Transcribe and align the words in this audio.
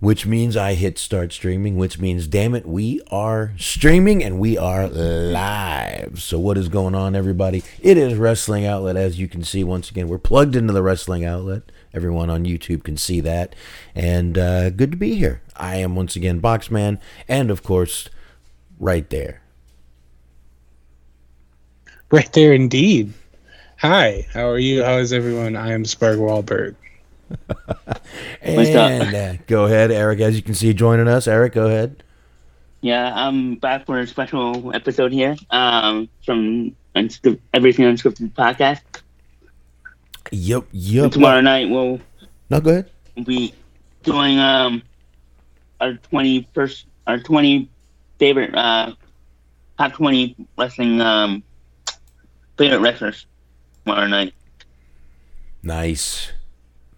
which 0.00 0.24
means 0.24 0.56
I 0.56 0.74
hit 0.74 0.98
start 0.98 1.30
streaming, 1.32 1.76
which 1.76 1.98
means, 1.98 2.26
damn 2.26 2.54
it, 2.54 2.66
we 2.66 3.02
are 3.10 3.52
streaming 3.58 4.24
and 4.24 4.38
we 4.38 4.56
are 4.56 4.88
live. 4.88 6.22
So, 6.22 6.38
what 6.38 6.56
is 6.56 6.68
going 6.70 6.94
on, 6.94 7.14
everybody? 7.14 7.62
It 7.80 7.98
is 7.98 8.16
Wrestling 8.16 8.64
Outlet. 8.64 8.96
As 8.96 9.20
you 9.20 9.28
can 9.28 9.44
see, 9.44 9.62
once 9.62 9.90
again, 9.90 10.08
we're 10.08 10.18
plugged 10.18 10.56
into 10.56 10.72
the 10.72 10.82
Wrestling 10.82 11.24
Outlet. 11.24 11.62
Everyone 11.92 12.30
on 12.30 12.44
YouTube 12.44 12.82
can 12.82 12.96
see 12.96 13.20
that. 13.20 13.54
And 13.94 14.38
uh, 14.38 14.70
good 14.70 14.90
to 14.90 14.96
be 14.96 15.16
here. 15.16 15.42
I 15.54 15.76
am 15.76 15.94
once 15.94 16.16
again 16.16 16.40
Boxman, 16.40 16.98
and 17.28 17.50
of 17.50 17.62
course, 17.62 18.08
right 18.78 19.08
there. 19.10 19.42
Right 22.10 22.32
there, 22.32 22.54
indeed. 22.54 23.12
Hi, 23.76 24.26
how 24.32 24.48
are 24.48 24.58
you? 24.58 24.82
How 24.82 24.96
is 24.96 25.12
everyone? 25.12 25.56
I 25.56 25.72
am 25.72 25.84
Spark 25.84 26.16
Wahlberg. 26.16 26.74
and 28.42 29.14
uh, 29.14 29.34
go 29.46 29.66
ahead, 29.66 29.90
Eric. 29.90 30.20
As 30.20 30.36
you 30.36 30.42
can 30.42 30.54
see, 30.54 30.72
joining 30.74 31.08
us. 31.08 31.26
Eric, 31.26 31.54
go 31.54 31.66
ahead. 31.66 32.02
Yeah, 32.80 33.12
I'm 33.14 33.56
back 33.56 33.86
for 33.86 34.00
a 34.00 34.06
special 34.06 34.74
episode 34.74 35.12
here 35.12 35.36
um, 35.50 36.08
from 36.24 36.74
Unscripted, 36.96 37.38
Everything 37.52 37.84
Unscripted 37.84 38.32
podcast. 38.32 38.80
Yep, 40.32 40.64
yep. 40.72 41.04
And 41.04 41.12
tomorrow 41.12 41.40
night 41.40 41.68
we'll 41.68 42.00
no, 42.48 42.60
go 42.60 42.70
ahead. 42.70 42.90
be 43.24 43.52
doing 44.02 44.38
um, 44.38 44.82
our 45.80 45.94
twenty 45.94 46.48
first, 46.54 46.86
our 47.06 47.18
twenty 47.18 47.68
favorite 48.18 48.54
uh, 48.54 48.94
top 49.78 49.92
twenty 49.92 50.36
wrestling 50.56 51.00
um, 51.00 51.42
favorite 52.56 52.80
wrestlers 52.80 53.26
tomorrow 53.84 54.06
night. 54.06 54.32
Nice. 55.62 56.32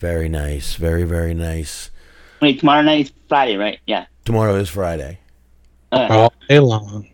Very 0.02 0.28
nice. 0.28 0.74
Very, 0.74 1.04
very 1.04 1.32
nice. 1.32 1.92
Wait, 2.40 2.58
tomorrow 2.58 2.82
night 2.82 3.06
is 3.06 3.12
Friday, 3.28 3.56
right? 3.56 3.78
Yeah. 3.86 4.06
Tomorrow 4.24 4.56
is 4.56 4.68
Friday. 4.68 5.20
Uh, 5.92 6.08
All 6.10 6.32
day 6.48 6.58
long. 6.58 7.08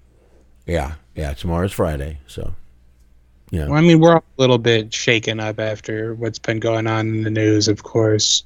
Yeah, 0.66 0.94
yeah. 1.14 1.34
Tomorrow 1.34 1.66
is 1.66 1.72
Friday. 1.72 2.18
So, 2.28 2.54
Yeah. 3.50 3.66
Well, 3.66 3.74
I 3.74 3.82
mean, 3.82 4.00
we're 4.00 4.14
all 4.14 4.24
a 4.38 4.40
little 4.40 4.56
bit 4.56 4.94
shaken 4.94 5.38
up 5.38 5.60
after 5.60 6.14
what's 6.14 6.38
been 6.38 6.60
going 6.60 6.86
on 6.86 7.08
in 7.08 7.22
the 7.24 7.30
news, 7.30 7.68
of 7.68 7.82
course. 7.82 8.42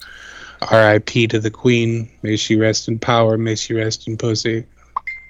R.I.P. 0.73 1.29
to 1.29 1.39
the 1.39 1.51
Queen. 1.51 2.11
May 2.23 2.35
she 2.35 2.57
rest 2.57 2.89
in 2.89 2.99
power. 2.99 3.39
May 3.39 3.55
she 3.55 3.75
rest 3.75 4.09
in 4.09 4.17
pussy. 4.17 4.65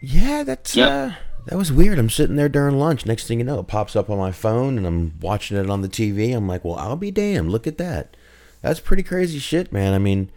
Yeah, 0.00 0.42
that's 0.42 0.74
Yep. 0.74 0.88
uh, 0.90 1.14
that 1.48 1.56
was 1.58 1.70
weird. 1.70 1.98
I'm 1.98 2.08
sitting 2.08 2.36
there 2.36 2.48
during 2.48 2.78
lunch. 2.78 3.04
Next 3.04 3.26
thing 3.26 3.40
you 3.40 3.44
know, 3.44 3.60
it 3.60 3.66
pops 3.66 3.94
up 3.94 4.08
on 4.08 4.16
my 4.16 4.32
phone, 4.32 4.78
and 4.78 4.86
I'm 4.86 5.18
watching 5.20 5.58
it 5.58 5.68
on 5.68 5.82
the 5.82 5.88
TV. 5.90 6.34
I'm 6.34 6.48
like, 6.48 6.64
well, 6.64 6.76
I'll 6.76 6.96
be 6.96 7.10
damned. 7.10 7.50
Look 7.52 7.66
at 7.66 7.76
that. 7.76 8.16
That's 8.62 8.80
pretty 8.80 9.02
crazy 9.02 9.38
shit, 9.38 9.72
man. 9.72 9.92
I 9.92 9.98
mean, 9.98 10.30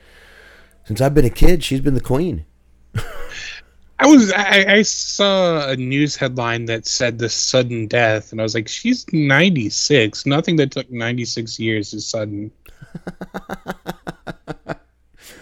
since 0.84 1.00
I've 1.00 1.14
been 1.14 1.26
a 1.26 1.30
kid, 1.30 1.64
she's 1.64 1.80
been 1.80 1.94
the 1.94 2.02
queen. 2.02 2.46
I 3.98 4.08
was 4.08 4.32
I, 4.34 4.66
I 4.68 4.82
saw 4.82 5.70
a 5.70 5.78
news 5.78 6.18
headline 6.18 6.66
that 6.66 6.86
said 6.86 7.18
the 7.18 7.30
sudden 7.30 7.88
death, 7.88 8.32
and 8.32 8.42
I 8.42 8.44
was 8.44 8.54
like, 8.54 8.68
she's 8.68 9.06
96. 9.14 10.26
Nothing 10.26 10.58
that 10.58 10.72
took 10.72 10.92
96 10.92 11.60
years 11.60 11.94
is 11.94 12.06
sudden. 12.06 12.52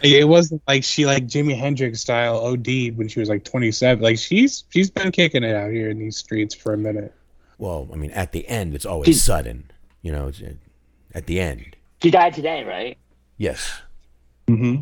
it 0.03 0.27
wasn't 0.27 0.61
like 0.67 0.83
she 0.83 1.05
like 1.05 1.25
Jimi 1.25 1.57
Hendrix 1.57 2.01
style 2.01 2.37
OD'd 2.37 2.97
when 2.97 3.07
she 3.07 3.19
was 3.19 3.29
like 3.29 3.43
27. 3.43 4.03
Like 4.03 4.19
she's 4.19 4.65
she's 4.69 4.91
been 4.91 5.11
kicking 5.11 5.43
it 5.43 5.55
out 5.55 5.71
here 5.71 5.89
in 5.89 5.97
these 5.97 6.17
streets 6.17 6.53
for 6.53 6.73
a 6.73 6.77
minute. 6.77 7.13
Well, 7.57 7.87
I 7.91 7.95
mean, 7.95 8.11
at 8.11 8.33
the 8.33 8.47
end, 8.47 8.75
it's 8.75 8.85
always 8.85 9.23
sudden. 9.23 9.71
You 10.01 10.11
know, 10.11 10.27
it's, 10.27 10.41
at 11.13 11.27
the 11.27 11.39
end. 11.39 11.77
She 12.03 12.11
died 12.11 12.33
today, 12.33 12.63
right? 12.63 12.97
Yes. 13.37 13.81
Mm-hmm. 14.47 14.81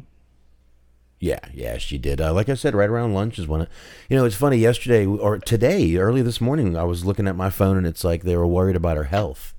Yeah, 1.19 1.39
yeah, 1.53 1.77
she 1.77 1.99
did. 1.99 2.19
Uh, 2.19 2.33
like 2.33 2.49
I 2.49 2.55
said, 2.55 2.73
right 2.73 2.89
around 2.89 3.13
lunch 3.13 3.37
is 3.37 3.47
when, 3.47 3.61
it, 3.61 3.69
you 4.09 4.17
know, 4.17 4.25
it's 4.25 4.35
funny. 4.35 4.57
Yesterday 4.57 5.05
or 5.05 5.37
today, 5.37 5.95
early 5.97 6.23
this 6.23 6.41
morning, 6.41 6.75
I 6.75 6.83
was 6.83 7.05
looking 7.05 7.27
at 7.27 7.35
my 7.35 7.51
phone 7.51 7.77
and 7.77 7.85
it's 7.85 8.03
like 8.03 8.23
they 8.23 8.35
were 8.35 8.47
worried 8.47 8.75
about 8.75 8.97
her 8.97 9.03
health, 9.03 9.53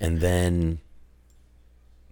and 0.00 0.20
then 0.20 0.78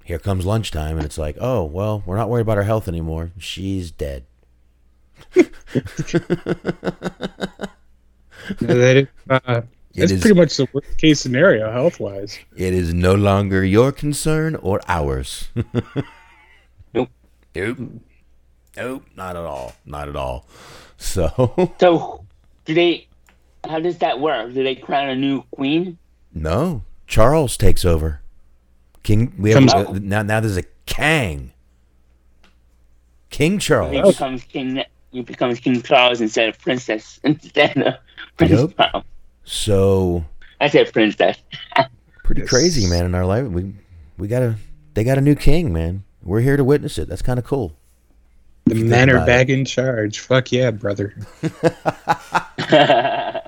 here 0.04 0.18
comes 0.18 0.44
lunchtime 0.46 0.96
and 0.96 1.04
it's 1.06 1.18
like, 1.18 1.36
oh 1.40 1.64
well, 1.64 2.02
we're 2.06 2.16
not 2.16 2.28
worried 2.28 2.42
about 2.42 2.58
her 2.58 2.62
health 2.64 2.86
anymore. 2.86 3.32
She's 3.38 3.90
dead. 3.90 4.24
that 5.34 5.50
is, 8.60 9.08
uh, 9.30 9.62
It 9.62 9.66
that's 9.96 10.12
is- 10.12 10.20
pretty 10.20 10.38
much 10.38 10.56
the 10.56 10.68
worst 10.72 10.98
case 10.98 11.20
scenario 11.20 11.70
health 11.72 11.98
wise. 12.00 12.38
It 12.56 12.72
is 12.74 12.92
no 12.94 13.14
longer 13.14 13.64
your 13.64 13.92
concern 13.92 14.54
or 14.56 14.80
ours. 14.88 15.48
Nope. 16.94 17.10
Nope. 17.54 17.78
Nope. 18.76 19.04
Not 19.16 19.36
at 19.36 19.44
all. 19.44 19.74
Not 19.84 20.08
at 20.08 20.16
all. 20.16 20.46
So 20.98 21.72
So, 21.80 22.24
do 22.64 22.74
they? 22.74 23.06
How 23.68 23.80
does 23.80 23.98
that 23.98 24.20
work? 24.20 24.54
Do 24.54 24.62
they 24.62 24.74
crown 24.76 25.08
a 25.08 25.16
new 25.16 25.42
queen? 25.50 25.98
no, 26.32 26.82
Charles 27.06 27.56
takes 27.56 27.84
over. 27.84 28.20
King. 29.02 29.32
We 29.38 29.50
have 29.50 29.66
Comes- 29.68 29.74
uh, 29.74 29.98
now. 30.02 30.22
Now 30.22 30.40
there's 30.40 30.56
a 30.56 30.64
Kang. 30.86 31.52
King 33.30 33.52
He 33.54 33.58
Charles. 33.58 34.14
becomes 34.14 34.44
king. 34.44 34.82
He 35.12 35.22
becomes 35.22 35.60
King 35.60 35.82
Charles 35.82 36.20
instead 36.20 36.48
of 36.48 36.58
princess. 36.58 37.20
Instead 37.24 37.76
of 37.78 37.94
Prince 38.36 38.52
Yep. 38.60 38.76
Charles. 38.76 39.04
So 39.46 40.24
I 40.60 40.68
said 40.68 40.92
princess. 40.92 41.38
pretty 42.24 42.42
Yes. 42.42 42.50
crazy, 42.50 42.86
man. 42.88 43.06
In 43.06 43.14
our 43.14 43.24
life, 43.24 43.46
we 43.46 43.72
we 44.18 44.28
got 44.28 44.42
a 44.42 44.56
they 44.94 45.04
got 45.04 45.16
a 45.16 45.22
new 45.22 45.34
king, 45.34 45.72
man. 45.72 46.02
We're 46.22 46.40
here 46.40 46.56
to 46.56 46.64
witness 46.64 46.98
it. 46.98 47.08
That's 47.08 47.22
kind 47.22 47.38
of 47.38 47.44
cool. 47.44 47.76
The 48.64 48.76
you 48.76 48.84
men 48.84 49.08
are 49.08 49.16
about 49.16 49.26
back 49.28 49.48
in 49.48 49.64
charge. 49.64 50.18
Fuck 50.18 50.50
yeah, 50.52 50.70
brother. 50.72 51.14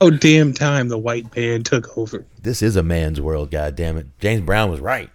Oh 0.00 0.10
damn 0.10 0.52
time 0.52 0.88
the 0.88 0.98
white 0.98 1.34
man 1.36 1.62
took 1.62 1.96
over. 1.96 2.26
This 2.42 2.62
is 2.62 2.74
a 2.76 2.82
man's 2.82 3.20
world. 3.20 3.50
God 3.50 3.76
damn 3.76 3.96
it. 3.96 4.06
James 4.18 4.42
Brown 4.42 4.70
was 4.70 4.80
right. 4.80 5.08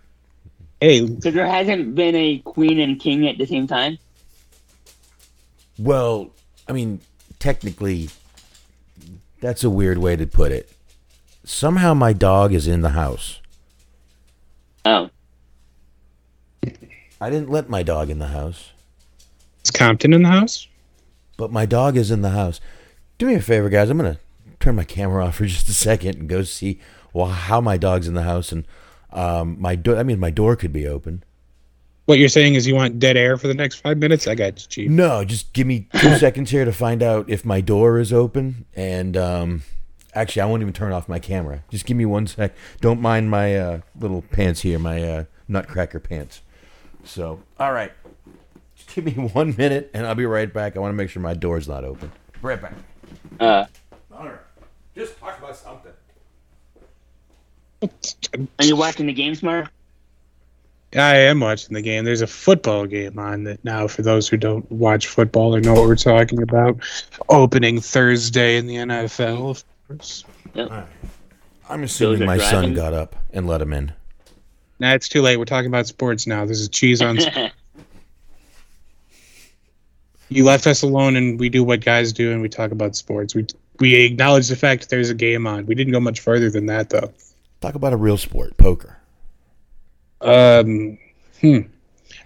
Hey, 0.80 1.06
so 1.20 1.30
there 1.30 1.46
hasn't 1.46 1.94
been 1.94 2.16
a 2.16 2.40
queen 2.40 2.80
and 2.80 3.00
king 3.00 3.28
at 3.28 3.38
the 3.38 3.46
same 3.46 3.68
time. 3.68 4.00
Well, 5.78 6.32
I 6.68 6.72
mean, 6.72 7.02
technically, 7.40 8.10
that's 9.42 9.64
a 9.64 9.70
weird 9.70 9.98
way 9.98 10.16
to 10.16 10.26
put 10.28 10.52
it. 10.52 10.72
Somehow 11.44 11.94
my 11.94 12.14
dog 12.14 12.54
is 12.54 12.68
in 12.68 12.82
the 12.82 12.90
house. 12.90 13.40
Oh, 14.86 15.10
I 17.22 17.30
didn't 17.30 17.50
let 17.50 17.70
my 17.70 17.84
dog 17.84 18.10
in 18.10 18.20
the 18.20 18.28
house, 18.28 18.72
is 19.64 19.72
Compton 19.72 20.14
in 20.14 20.24
the 20.24 20.30
house? 20.30 20.68
but 21.38 21.52
my 21.52 21.66
dog 21.66 21.98
is 21.98 22.12
in 22.12 22.22
the 22.22 22.30
house. 22.32 22.60
Do 23.18 23.26
me 23.26 23.36
a 23.36 23.42
favor, 23.42 23.70
guys. 23.70 23.90
I'm 23.90 23.98
going 23.98 24.14
to 24.16 24.20
turn 24.60 24.76
my 24.76 24.84
camera 24.84 25.26
off 25.26 25.36
for 25.36 25.46
just 25.48 25.68
a 25.70 25.74
second 25.74 26.16
and 26.18 26.30
go 26.30 26.44
see 26.44 26.80
well 27.14 27.28
how 27.28 27.60
my 27.62 27.78
dog's 27.78 28.08
in 28.08 28.14
the 28.14 28.24
house 28.24 28.52
and 28.52 28.66
um 29.12 29.60
my 29.60 29.76
door 29.76 29.98
I 29.98 30.04
mean 30.04 30.20
my 30.20 30.30
door 30.30 30.56
could 30.56 30.72
be 30.74 30.88
open. 30.88 31.24
What 32.10 32.18
you're 32.18 32.28
saying 32.28 32.56
is 32.56 32.66
you 32.66 32.74
want 32.74 32.98
dead 32.98 33.18
air 33.18 33.38
for 33.38 33.48
the 33.48 33.54
next 33.54 33.82
five 33.82 34.00
minutes? 34.00 34.26
I 34.28 34.34
got 34.34 34.60
you, 34.60 34.68
chief. 34.68 34.90
No, 34.90 35.24
just 35.24 35.54
give 35.54 35.68
me 35.68 35.88
2 35.94 36.16
seconds 36.18 36.50
here 36.50 36.66
to 36.66 36.74
find 36.74 37.04
out 37.04 37.30
if 37.30 37.46
my 37.46 37.62
door 37.62 38.00
is 38.00 38.12
open 38.12 38.66
and 38.76 39.16
um 39.16 39.62
actually 40.16 40.42
I 40.42 40.46
won't 40.48 40.64
even 40.64 40.74
turn 40.74 40.92
off 40.92 41.08
my 41.08 41.20
camera. 41.20 41.64
Just 41.70 41.86
give 41.86 41.96
me 41.96 42.08
one 42.08 42.26
sec. 42.26 42.56
Don't 42.82 43.00
mind 43.00 43.30
my 43.30 43.56
uh, 43.56 43.82
little 43.96 44.24
pants 44.24 44.62
here, 44.62 44.80
my 44.80 45.04
uh, 45.04 45.24
nutcracker 45.48 46.00
pants. 46.00 46.42
So, 47.04 47.44
all 47.60 47.74
right. 47.74 47.92
Just 48.76 48.96
give 48.96 49.06
me 49.06 49.12
1 49.32 49.56
minute 49.56 49.92
and 49.94 50.08
I'll 50.08 50.16
be 50.16 50.26
right 50.26 50.52
back. 50.52 50.76
I 50.76 50.80
want 50.80 50.92
to 50.92 50.96
make 50.98 51.12
sure 51.12 51.22
my 51.22 51.36
door's 51.36 51.68
not 51.68 51.84
open. 51.84 52.12
Right 52.42 52.60
back. 52.60 52.74
uh, 53.40 53.66
All 54.12 54.26
right. 54.26 54.40
Just 54.96 55.20
talk 55.20 55.38
about 55.38 55.56
something. 55.56 55.92
are 58.58 58.66
you 58.66 58.76
watching 58.76 59.06
the 59.06 59.14
games, 59.14 59.44
Mark? 59.44 59.70
I 60.96 61.18
am 61.18 61.40
watching 61.40 61.76
the 61.76 61.82
game. 61.82 62.04
There's 62.04 62.22
a 62.22 62.28
football 62.28 62.88
game 62.88 63.20
on 63.20 63.44
that 63.44 63.64
now 63.64 63.88
for 63.88 64.02
those 64.02 64.28
who 64.28 64.38
don't 64.38 64.70
watch 64.72 65.08
football 65.08 65.56
or 65.56 65.62
know 65.62 65.74
what 65.74 65.84
we're 65.84 65.96
talking 65.96 66.42
about. 66.42 66.80
Opening 67.30 67.80
Thursday 67.80 68.58
in 68.58 68.66
the 68.66 68.78
NFL, 68.78 69.52
of 69.52 69.64
course. 69.88 70.26
I'm 71.70 71.84
assuming 71.84 72.24
are 72.24 72.26
my 72.26 72.40
son 72.40 72.74
got 72.74 72.94
up 72.94 73.16
and 73.32 73.46
let 73.46 73.62
him 73.62 73.74
in. 73.74 73.94
Nah, 74.80 74.94
it's 74.94 75.08
too 75.08 75.22
late. 75.22 75.38
We're 75.38 75.46
talking 75.46 75.68
about 75.68 75.86
sports 75.86 76.26
now. 76.26 76.46
This 76.46 76.60
is 76.60 76.70
cheese 76.70 77.02
on. 77.02 77.20
you 80.30 80.44
left 80.44 80.66
us 80.66 80.82
alone, 80.82 81.16
and 81.16 81.40
we 81.40 81.50
do 81.50 81.64
what 81.64 81.82
guys 81.82 82.14
do, 82.14 82.32
and 82.32 82.42
we 82.42 82.50
talk 82.50 82.72
about 82.72 82.96
sports. 82.96 83.36
We 83.36 83.46
we 83.80 83.96
acknowledge 83.96 84.48
the 84.48 84.56
fact 84.56 84.82
that 84.82 84.90
there's 84.90 85.10
a 85.10 85.16
game 85.16 85.46
on. 85.46 85.66
We 85.66 85.76
didn't 85.76 85.94
go 85.94 86.00
much 86.00 86.22
further 86.22 86.50
than 86.50 86.66
that, 86.68 86.90
though. 86.90 87.14
Talk 87.62 87.76
about 87.76 87.94
a 87.94 87.98
real 87.98 88.18
sport, 88.18 88.58
poker. 88.58 88.99
Um, 90.22 90.98
hmm. 91.42 91.60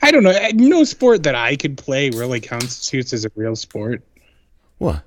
I 0.02 0.12
don't 0.12 0.24
know. 0.24 0.34
No 0.54 0.84
sport 0.84 1.24
that 1.24 1.36
I 1.36 1.56
could 1.56 1.78
play 1.78 2.10
really 2.10 2.42
constitutes 2.42 3.14
as 3.14 3.26
a 3.26 3.32
real 3.36 3.56
sport. 3.56 4.02
What? 4.80 5.04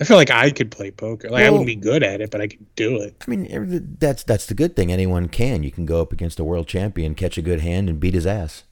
I 0.00 0.04
feel 0.04 0.16
like 0.16 0.30
I 0.30 0.50
could 0.50 0.72
play 0.72 0.90
poker. 0.90 1.30
Like 1.30 1.44
I 1.44 1.50
wouldn't 1.50 1.68
be 1.68 1.76
good 1.76 2.02
at 2.02 2.20
it, 2.20 2.30
but 2.32 2.40
I 2.40 2.48
could 2.48 2.66
do 2.74 2.96
it. 3.00 3.14
I 3.26 3.30
mean, 3.30 3.96
that's 4.00 4.24
that's 4.24 4.46
the 4.46 4.54
good 4.54 4.74
thing. 4.74 4.90
Anyone 4.90 5.28
can. 5.28 5.62
You 5.62 5.70
can 5.70 5.86
go 5.86 6.00
up 6.00 6.12
against 6.12 6.40
a 6.40 6.44
world 6.44 6.66
champion, 6.66 7.14
catch 7.14 7.38
a 7.38 7.42
good 7.42 7.60
hand, 7.60 7.88
and 7.88 8.00
beat 8.00 8.14
his 8.14 8.26
ass. 8.26 8.64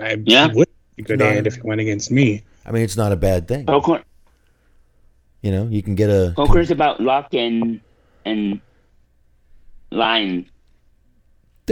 I 0.00 0.22
Yeah. 0.24 0.48
would 0.52 0.68
a 0.98 1.02
good 1.02 1.18
No. 1.18 1.30
hand 1.30 1.46
if 1.46 1.56
it 1.56 1.64
went 1.64 1.80
against 1.80 2.10
me. 2.10 2.42
I 2.66 2.72
mean, 2.72 2.82
it's 2.82 2.96
not 2.96 3.10
a 3.10 3.16
bad 3.16 3.48
thing. 3.48 3.64
Poker, 3.66 4.02
You 5.42 5.50
know, 5.50 5.66
you 5.68 5.82
can 5.82 5.94
get 5.94 6.10
a 6.10 6.34
poker 6.36 6.60
is 6.60 6.70
about 6.70 7.00
luck 7.00 7.32
and 7.32 7.80
and 8.26 8.60
line. 9.90 10.46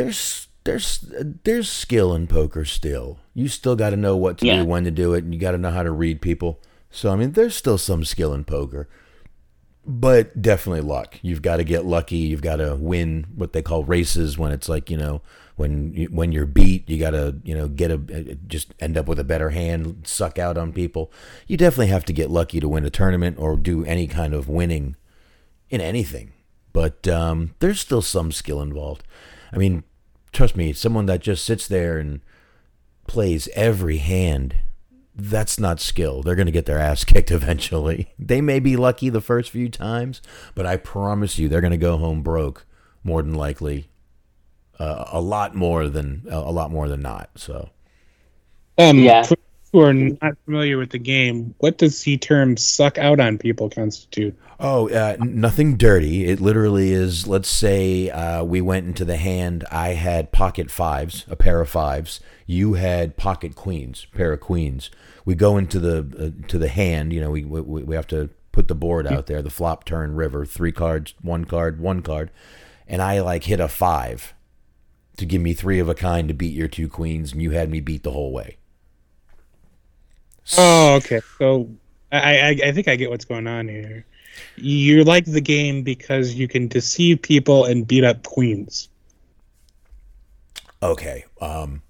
There's 0.02 0.48
there's 0.64 1.04
there's 1.44 1.68
skill 1.68 2.14
in 2.14 2.26
poker 2.26 2.64
still. 2.64 3.18
You 3.34 3.48
still 3.48 3.76
got 3.76 3.90
to 3.90 3.96
know 3.96 4.16
what 4.16 4.38
to 4.38 4.46
Yeah. 4.46 4.58
do, 4.60 4.64
when 4.66 4.84
to 4.84 4.90
do 4.90 5.14
it, 5.14 5.24
and 5.24 5.32
you 5.34 5.40
got 5.40 5.52
to 5.52 5.58
know 5.58 5.70
how 5.70 5.82
to 5.82 5.90
read 5.90 6.20
people. 6.20 6.60
So 6.90 7.10
I 7.10 7.16
mean, 7.16 7.32
there's 7.32 7.54
still 7.56 7.78
some 7.78 8.04
skill 8.04 8.32
in 8.34 8.44
poker, 8.44 8.88
but 9.86 10.40
definitely 10.40 10.82
luck. 10.82 11.18
You've 11.22 11.42
got 11.42 11.56
to 11.56 11.64
get 11.64 11.84
lucky. 11.84 12.16
You've 12.16 12.42
got 12.42 12.56
to 12.56 12.76
win 12.76 13.26
what 13.34 13.52
they 13.52 13.62
call 13.62 13.84
races 13.84 14.36
when 14.38 14.52
it's 14.52 14.68
like 14.68 14.90
you 14.90 14.96
know 14.96 15.22
when 15.56 15.92
you, 15.94 16.06
when 16.06 16.32
you're 16.32 16.46
beat, 16.46 16.88
you 16.88 16.98
got 16.98 17.10
to 17.10 17.36
you 17.44 17.54
know 17.54 17.68
get 17.68 17.90
a 17.90 17.98
just 18.46 18.74
end 18.80 18.96
up 18.96 19.08
with 19.08 19.18
a 19.18 19.24
better 19.24 19.50
hand, 19.50 20.02
suck 20.06 20.38
out 20.38 20.56
on 20.58 20.72
people. 20.72 21.10
You 21.46 21.56
definitely 21.56 21.88
have 21.88 22.04
to 22.06 22.12
get 22.12 22.30
lucky 22.30 22.60
to 22.60 22.68
win 22.68 22.84
a 22.84 22.90
tournament 22.90 23.38
or 23.38 23.56
do 23.56 23.84
any 23.84 24.06
kind 24.06 24.34
of 24.34 24.48
winning 24.48 24.96
in 25.70 25.80
anything. 25.80 26.32
But 26.72 27.08
um, 27.08 27.54
there's 27.60 27.80
still 27.80 28.02
some 28.02 28.30
skill 28.30 28.60
involved. 28.62 29.02
I 29.52 29.56
mean, 29.56 29.82
trust 30.32 30.56
me, 30.56 30.72
someone 30.72 31.06
that 31.06 31.20
just 31.20 31.44
sits 31.44 31.66
there 31.68 31.98
and 31.98 32.20
plays 33.06 33.48
every 33.54 33.98
hand, 33.98 34.56
that's 35.14 35.58
not 35.58 35.80
skill. 35.80 36.22
They're 36.22 36.36
going 36.36 36.46
to 36.46 36.52
get 36.52 36.66
their 36.66 36.78
ass 36.78 37.04
kicked 37.12 37.30
eventually. 37.30 38.14
They 38.18 38.40
may 38.40 38.60
be 38.60 38.76
lucky 38.76 39.08
the 39.08 39.20
first 39.20 39.50
few 39.50 39.68
times, 39.68 40.22
but 40.54 40.66
I 40.66 40.76
promise 40.76 41.38
you, 41.38 41.48
they're 41.48 41.60
going 41.60 41.72
to 41.72 41.76
go 41.76 41.98
home 41.98 42.22
broke 42.22 42.66
more 43.04 43.22
than 43.22 43.34
likely. 43.34 43.88
Uh, 44.78 45.04
a 45.10 45.20
lot 45.20 45.56
more 45.56 45.88
than 45.88 46.24
a 46.30 46.52
lot 46.52 46.70
more 46.70 46.88
than 46.88 47.02
not. 47.02 47.30
So 47.34 47.70
Um, 48.78 48.98
Yeah. 48.98 49.24
For 49.24 49.36
who 49.72 49.80
are 49.82 49.92
not 49.92 50.36
familiar 50.44 50.78
with 50.78 50.90
the 50.90 50.98
game, 50.98 51.54
what 51.58 51.78
does 51.78 52.02
the 52.02 52.16
term 52.16 52.56
"suck 52.56 52.96
out 52.98 53.20
on 53.20 53.38
people" 53.38 53.68
constitute? 53.70 54.36
Oh, 54.60 54.88
uh, 54.88 55.16
nothing 55.20 55.76
dirty. 55.76 56.26
It 56.26 56.40
literally 56.40 56.90
is. 56.92 57.28
Let's 57.28 57.48
say 57.48 58.10
uh, 58.10 58.42
we 58.42 58.60
went 58.60 58.86
into 58.86 59.04
the 59.04 59.16
hand. 59.16 59.64
I 59.70 59.90
had 59.90 60.32
pocket 60.32 60.68
fives, 60.68 61.24
a 61.28 61.36
pair 61.36 61.60
of 61.60 61.68
fives. 61.68 62.18
You 62.44 62.74
had 62.74 63.16
pocket 63.16 63.54
queens, 63.54 64.06
pair 64.12 64.32
of 64.32 64.40
queens. 64.40 64.90
We 65.24 65.36
go 65.36 65.56
into 65.58 65.78
the 65.78 65.98
uh, 66.42 66.48
to 66.48 66.58
the 66.58 66.68
hand. 66.68 67.12
You 67.12 67.20
know, 67.20 67.30
we, 67.30 67.44
we 67.44 67.84
we 67.84 67.94
have 67.94 68.08
to 68.08 68.30
put 68.50 68.66
the 68.66 68.74
board 68.74 69.06
out 69.06 69.26
there. 69.26 69.42
The 69.42 69.50
flop, 69.50 69.84
turn, 69.84 70.16
river, 70.16 70.44
three 70.44 70.72
cards, 70.72 71.14
one 71.22 71.44
card, 71.44 71.78
one 71.78 72.02
card, 72.02 72.32
and 72.88 73.00
I 73.00 73.20
like 73.20 73.44
hit 73.44 73.60
a 73.60 73.68
five 73.68 74.34
to 75.18 75.26
give 75.26 75.40
me 75.40 75.54
three 75.54 75.78
of 75.78 75.88
a 75.88 75.94
kind 75.94 76.26
to 76.26 76.34
beat 76.34 76.54
your 76.54 76.68
two 76.68 76.88
queens, 76.88 77.32
and 77.32 77.40
you 77.42 77.52
had 77.52 77.70
me 77.70 77.78
beat 77.78 78.02
the 78.02 78.10
whole 78.10 78.32
way. 78.32 78.56
Oh, 80.56 80.94
okay. 80.94 81.20
So 81.38 81.68
I, 82.10 82.38
I 82.40 82.48
I 82.66 82.72
think 82.72 82.88
I 82.88 82.96
get 82.96 83.10
what's 83.10 83.24
going 83.24 83.46
on 83.46 83.68
here. 83.68 84.04
You 84.56 85.04
like 85.04 85.24
the 85.24 85.40
game 85.40 85.82
because 85.82 86.34
you 86.34 86.48
can 86.48 86.68
deceive 86.68 87.22
people 87.22 87.64
and 87.64 87.86
beat 87.86 88.04
up 88.04 88.22
queens. 88.24 88.88
Okay. 90.82 91.24
Um, 91.40 91.82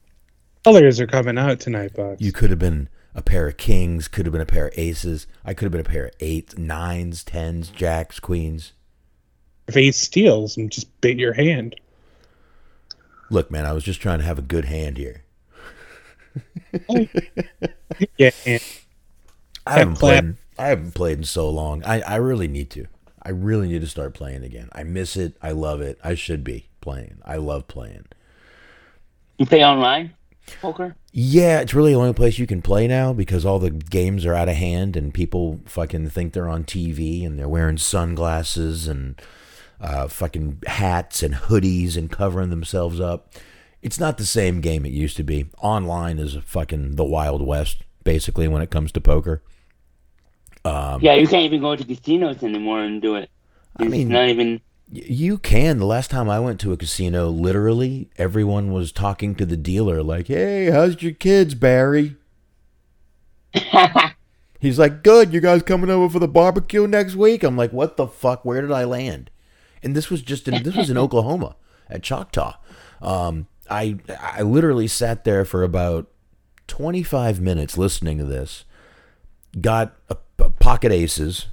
Colors 0.64 1.00
are 1.00 1.06
coming 1.06 1.38
out 1.38 1.60
tonight, 1.60 1.94
Bucks. 1.94 2.20
You 2.20 2.32
could 2.32 2.50
have 2.50 2.58
been 2.58 2.88
a 3.14 3.22
pair 3.22 3.48
of 3.48 3.56
kings, 3.56 4.08
could 4.08 4.26
have 4.26 4.32
been 4.32 4.40
a 4.42 4.46
pair 4.46 4.68
of 4.68 4.74
aces. 4.78 5.26
I 5.44 5.54
could 5.54 5.64
have 5.64 5.72
been 5.72 5.80
a 5.80 5.84
pair 5.84 6.06
of 6.06 6.12
eights, 6.20 6.56
nines, 6.56 7.24
tens, 7.24 7.68
jacks, 7.68 8.20
queens. 8.20 8.72
if 9.66 9.76
ace 9.76 9.98
steals 9.98 10.56
and 10.56 10.70
just 10.70 11.00
bit 11.00 11.18
your 11.18 11.32
hand. 11.32 11.74
Look, 13.30 13.50
man, 13.50 13.66
I 13.66 13.72
was 13.72 13.84
just 13.84 14.00
trying 14.00 14.20
to 14.20 14.24
have 14.24 14.38
a 14.38 14.42
good 14.42 14.64
hand 14.66 14.96
here. 14.96 15.24
Yeah, 18.16 18.30
I 19.66 19.78
haven't 19.78 19.96
played. 19.96 20.36
I 20.58 20.68
haven't 20.68 20.94
played 20.94 21.18
in 21.18 21.24
so 21.24 21.48
long. 21.48 21.84
I, 21.84 22.00
I 22.00 22.16
really 22.16 22.48
need 22.48 22.70
to. 22.70 22.86
I 23.22 23.30
really 23.30 23.68
need 23.68 23.80
to 23.80 23.86
start 23.86 24.14
playing 24.14 24.44
again. 24.44 24.68
I 24.72 24.82
miss 24.84 25.16
it. 25.16 25.36
I 25.42 25.52
love 25.52 25.80
it. 25.80 25.98
I 26.02 26.14
should 26.14 26.44
be 26.44 26.68
playing. 26.80 27.18
I 27.24 27.36
love 27.36 27.68
playing. 27.68 28.06
You 29.38 29.46
play 29.46 29.64
online 29.64 30.14
poker? 30.60 30.96
Yeah, 31.12 31.60
it's 31.60 31.74
really 31.74 31.92
the 31.92 31.98
only 31.98 32.12
place 32.12 32.38
you 32.38 32.46
can 32.46 32.62
play 32.62 32.86
now 32.86 33.12
because 33.12 33.44
all 33.44 33.58
the 33.58 33.70
games 33.70 34.24
are 34.26 34.34
out 34.34 34.48
of 34.48 34.56
hand 34.56 34.96
and 34.96 35.12
people 35.12 35.60
fucking 35.66 36.10
think 36.10 36.32
they're 36.32 36.48
on 36.48 36.64
TV 36.64 37.26
and 37.26 37.38
they're 37.38 37.48
wearing 37.48 37.78
sunglasses 37.78 38.88
and 38.88 39.20
uh, 39.80 40.08
fucking 40.08 40.62
hats 40.66 41.22
and 41.22 41.34
hoodies 41.34 41.96
and 41.96 42.10
covering 42.10 42.50
themselves 42.50 43.00
up. 43.00 43.34
It's 43.80 44.00
not 44.00 44.18
the 44.18 44.26
same 44.26 44.60
game 44.60 44.84
it 44.84 44.92
used 44.92 45.16
to 45.18 45.22
be. 45.22 45.46
Online 45.62 46.18
is 46.18 46.36
fucking 46.44 46.96
the 46.96 47.04
Wild 47.04 47.42
West, 47.46 47.82
basically, 48.02 48.48
when 48.48 48.62
it 48.62 48.70
comes 48.70 48.90
to 48.92 49.00
poker. 49.00 49.42
Um, 50.64 51.00
yeah, 51.00 51.14
you 51.14 51.26
can't 51.26 51.44
even 51.44 51.60
go 51.60 51.76
to 51.76 51.84
casinos 51.84 52.42
anymore 52.42 52.82
and 52.82 53.00
do 53.00 53.14
it. 53.16 53.30
I 53.76 53.84
mean- 53.84 54.08
not 54.08 54.28
even. 54.28 54.60
You 54.90 55.36
can. 55.36 55.78
The 55.78 55.84
last 55.84 56.10
time 56.10 56.30
I 56.30 56.40
went 56.40 56.58
to 56.60 56.72
a 56.72 56.76
casino, 56.78 57.28
literally 57.28 58.08
everyone 58.16 58.72
was 58.72 58.90
talking 58.90 59.34
to 59.34 59.44
the 59.44 59.56
dealer 59.56 60.02
like, 60.02 60.28
"Hey, 60.28 60.70
how's 60.70 61.02
your 61.02 61.12
kids, 61.12 61.54
Barry?" 61.54 62.16
He's 64.60 64.78
like, 64.78 65.02
"Good. 65.02 65.32
You 65.32 65.40
guys 65.40 65.62
coming 65.62 65.90
over 65.90 66.08
for 66.08 66.18
the 66.18 66.26
barbecue 66.28 66.86
next 66.86 67.16
week?" 67.16 67.42
I'm 67.44 67.56
like, 67.56 67.72
"What 67.72 67.98
the 67.98 68.06
fuck? 68.06 68.44
Where 68.46 68.62
did 68.62 68.72
I 68.72 68.84
land?" 68.84 69.30
And 69.82 69.94
this 69.94 70.08
was 70.08 70.22
just 70.22 70.48
in 70.48 70.62
this 70.62 70.74
was 70.74 70.88
in 70.88 70.96
Oklahoma 71.06 71.56
at 71.90 72.02
Choctaw. 72.02 72.54
Um, 73.02 73.46
I 73.70 73.98
I 74.20 74.40
literally 74.40 74.86
sat 74.88 75.24
there 75.24 75.44
for 75.44 75.62
about 75.62 76.08
25 76.66 77.40
minutes 77.40 77.76
listening 77.78 78.16
to 78.18 78.24
this. 78.24 78.64
Got 79.60 79.94
a 80.08 80.16
pocket 80.58 80.92
aces, 80.92 81.46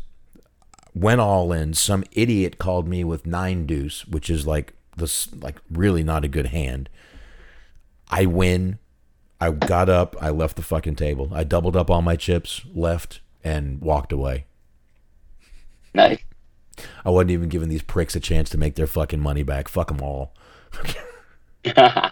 went 0.94 1.22
all 1.22 1.52
in. 1.52 1.74
Some 1.74 2.04
idiot 2.12 2.58
called 2.58 2.88
me 2.88 3.04
with 3.04 3.26
nine 3.26 3.66
deuce, 3.66 4.06
which 4.08 4.30
is 4.30 4.48
like 4.48 4.74
this 4.98 5.34
like 5.36 5.58
really 5.70 6.04
not 6.04 6.24
a 6.26 6.30
good 6.30 6.48
hand. 6.48 6.90
I 8.10 8.26
win. 8.26 8.80
I 9.40 9.52
got 9.52 9.90
up. 9.90 10.16
I 10.22 10.30
left 10.30 10.56
the 10.56 10.62
fucking 10.62 10.96
table. 10.96 11.30
I 11.34 11.44
doubled 11.44 11.76
up 11.76 11.90
all 11.90 12.02
my 12.02 12.16
chips, 12.16 12.62
left, 12.74 13.20
and 13.44 13.82
walked 13.82 14.12
away. 14.12 14.46
Nice. 15.94 16.20
I 17.06 17.10
wasn't 17.10 17.32
even 17.32 17.50
giving 17.50 17.70
these 17.70 17.82
pricks 17.82 18.16
a 18.16 18.20
chance 18.20 18.50
to 18.50 18.58
make 18.58 18.76
their 18.76 18.88
fucking 18.88 19.20
money 19.20 19.44
back. 19.44 19.68
Fuck 19.68 19.88
them 19.88 20.02
all. 20.02 20.34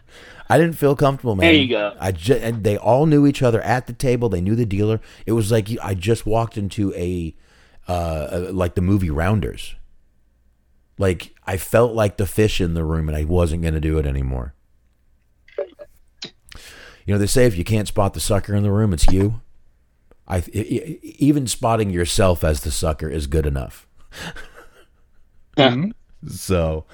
I 0.54 0.58
didn't 0.60 0.78
feel 0.78 0.96
comfortable, 0.96 1.36
man. 1.36 1.48
There 1.48 1.54
you 1.56 1.68
go. 1.68 1.96
I 2.00 2.12
just 2.12 2.44
and 2.44 2.64
they 2.64 2.78
all 2.78 3.08
knew 3.08 3.26
each 3.26 3.42
other 3.42 3.60
at 3.62 3.88
the 3.88 3.94
table. 3.94 4.30
They 4.30 4.40
knew 4.40 4.56
the 4.56 4.68
dealer. 4.68 5.02
It 5.26 5.32
was 5.32 5.52
like 5.52 5.68
I 5.82 5.96
just 5.96 6.27
walked 6.27 6.60
into 6.60 6.94
a 6.94 7.36
uh, 7.88 7.92
uh 7.92 8.48
like 8.51 8.75
the 8.75 8.82
movie 8.82 9.10
Rounders. 9.10 9.74
Like 11.00 11.34
I 11.48 11.58
felt 11.58 11.94
like 11.94 12.18
the 12.18 12.27
fish 12.27 12.62
in 12.62 12.75
the 12.75 12.84
room, 12.84 13.10
and 13.10 13.18
I 13.18 13.24
wasn't 13.24 13.63
going 13.63 13.74
to 13.74 13.80
do 13.80 13.98
it 13.98 14.06
anymore. 14.06 14.54
You 15.58 17.16
know 17.16 17.18
they 17.18 17.25
say 17.25 17.46
if 17.48 17.58
you 17.58 17.63
can't 17.63 17.88
spot 17.88 18.13
the 18.13 18.20
sucker 18.20 18.54
in 18.54 18.62
the 18.62 18.72
room, 18.72 18.94
it's 18.94 19.12
you. 19.12 19.42
I 20.27 20.44
even 20.54 21.48
spotting 21.48 21.89
yourself 21.89 22.44
as 22.44 22.62
the 22.62 22.70
sucker 22.70 23.10
is 23.10 23.25
good 23.25 23.48
enough. 23.48 23.88
Mhm. 25.58 25.94
So 26.27 26.86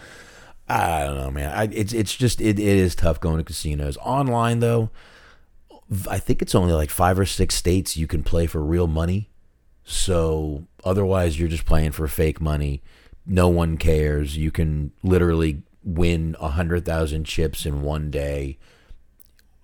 I 0.70 1.06
don't 1.06 1.18
know, 1.18 1.32
man. 1.32 1.52
I, 1.52 1.64
it's 1.72 1.94
it's 1.94 2.16
just 2.16 2.40
it, 2.40 2.60
it 2.60 2.78
is 2.78 2.94
tough 2.94 3.20
going 3.20 3.38
to 3.38 3.44
casinos 3.44 3.98
online 3.98 4.60
though. 4.60 4.92
I 6.08 6.20
think 6.20 6.44
it's 6.44 6.54
only 6.54 6.74
like 6.74 6.92
five 6.92 7.18
or 7.18 7.26
six 7.26 7.56
states 7.56 7.98
you 7.98 8.06
can 8.06 8.22
play 8.22 8.46
for 8.46 8.62
real 8.62 8.86
money. 8.86 9.30
So 9.84 10.68
otherwise, 10.84 11.40
you're 11.40 11.50
just 11.50 11.66
playing 11.66 11.94
for 11.94 12.08
fake 12.08 12.40
money. 12.40 12.84
No 13.26 13.48
one 13.48 13.78
cares. 13.78 14.38
You 14.38 14.52
can 14.52 14.92
literally 15.02 15.64
win 15.84 16.36
a 16.40 16.50
hundred 16.50 16.86
thousand 16.86 17.24
chips 17.24 17.66
in 17.66 17.82
one 17.82 18.12
day, 18.12 18.60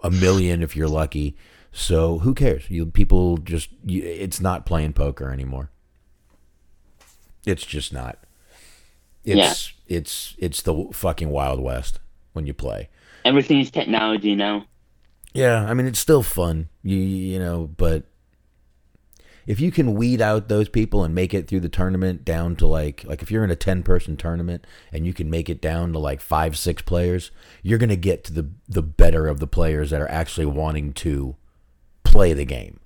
a 0.01 0.09
million 0.09 0.63
if 0.63 0.75
you're 0.75 0.87
lucky. 0.87 1.35
So 1.71 2.19
who 2.19 2.33
cares? 2.33 2.67
You 2.69 2.87
people 2.87 3.37
just 3.37 3.69
it's 3.85 4.41
not 4.41 4.65
playing 4.65 4.93
poker 4.93 5.29
anymore. 5.31 5.69
It's 7.45 7.65
just 7.65 7.93
not. 7.93 8.24
It's 9.25 9.73
it's 9.87 10.35
it's 10.37 10.61
the 10.61 10.89
fucking 10.93 11.29
wild 11.29 11.59
west 11.59 11.99
when 12.33 12.45
you 12.45 12.53
play. 12.53 12.89
Everything 13.23 13.59
is 13.59 13.71
technology 13.71 14.35
now. 14.35 14.65
Yeah, 15.33 15.65
I 15.65 15.73
mean 15.73 15.87
it's 15.87 15.99
still 15.99 16.23
fun. 16.23 16.69
You 16.83 16.97
you 16.97 17.39
know, 17.39 17.67
but 17.77 18.03
if 19.47 19.59
you 19.59 19.71
can 19.71 19.93
weed 19.93 20.21
out 20.21 20.47
those 20.47 20.69
people 20.69 21.03
and 21.03 21.13
make 21.13 21.31
it 21.33 21.47
through 21.47 21.59
the 21.59 21.69
tournament 21.69 22.25
down 22.25 22.55
to 22.57 22.65
like 22.67 23.03
like 23.03 23.21
if 23.21 23.29
you're 23.29 23.43
in 23.43 23.51
a 23.51 23.55
10 23.55 23.83
person 23.83 24.17
tournament 24.17 24.65
and 24.91 25.05
you 25.05 25.13
can 25.13 25.29
make 25.29 25.49
it 25.49 25.61
down 25.61 25.93
to 25.93 25.99
like 25.99 26.19
5 26.21 26.57
6 26.57 26.81
players, 26.83 27.31
you're 27.61 27.77
going 27.77 27.89
to 27.89 27.95
get 27.95 28.23
to 28.25 28.33
the 28.33 28.49
the 28.67 28.81
better 28.81 29.27
of 29.27 29.39
the 29.39 29.47
players 29.47 29.89
that 29.91 30.01
are 30.01 30.09
actually 30.09 30.47
wanting 30.47 30.93
to 30.93 31.35
play 32.03 32.33
the 32.33 32.45
game. 32.45 32.79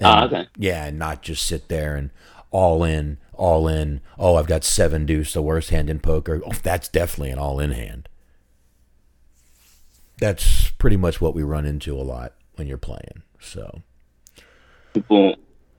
Ah, 0.00 0.24
And- 0.24 0.32
okay. 0.34 0.48
Yeah, 0.56 0.86
and 0.86 0.98
not 0.98 1.22
just 1.22 1.44
sit 1.46 1.68
there 1.68 1.96
and 1.96 2.10
all 2.50 2.84
in, 2.84 3.18
all 3.38 3.68
in. 3.68 4.00
Oh, 4.18 4.36
I've 4.36 4.46
got 4.46 4.64
seven 4.64 5.06
deuce, 5.06 5.32
the 5.32 5.42
worst 5.42 5.70
hand 5.70 5.88
in 5.90 6.00
poker. 6.00 6.42
Oh, 6.46 6.52
that's 6.62 6.88
definitely 6.88 7.30
an 7.30 7.38
all 7.38 7.60
in 7.60 7.72
hand. 7.72 8.08
That's 10.18 10.70
pretty 10.72 10.96
much 10.96 11.20
what 11.20 11.34
we 11.34 11.42
run 11.42 11.64
into 11.64 11.96
a 11.96 12.02
lot 12.02 12.34
when 12.56 12.66
you're 12.66 12.78
playing. 12.78 13.22
So 13.40 13.82
People 14.94 15.36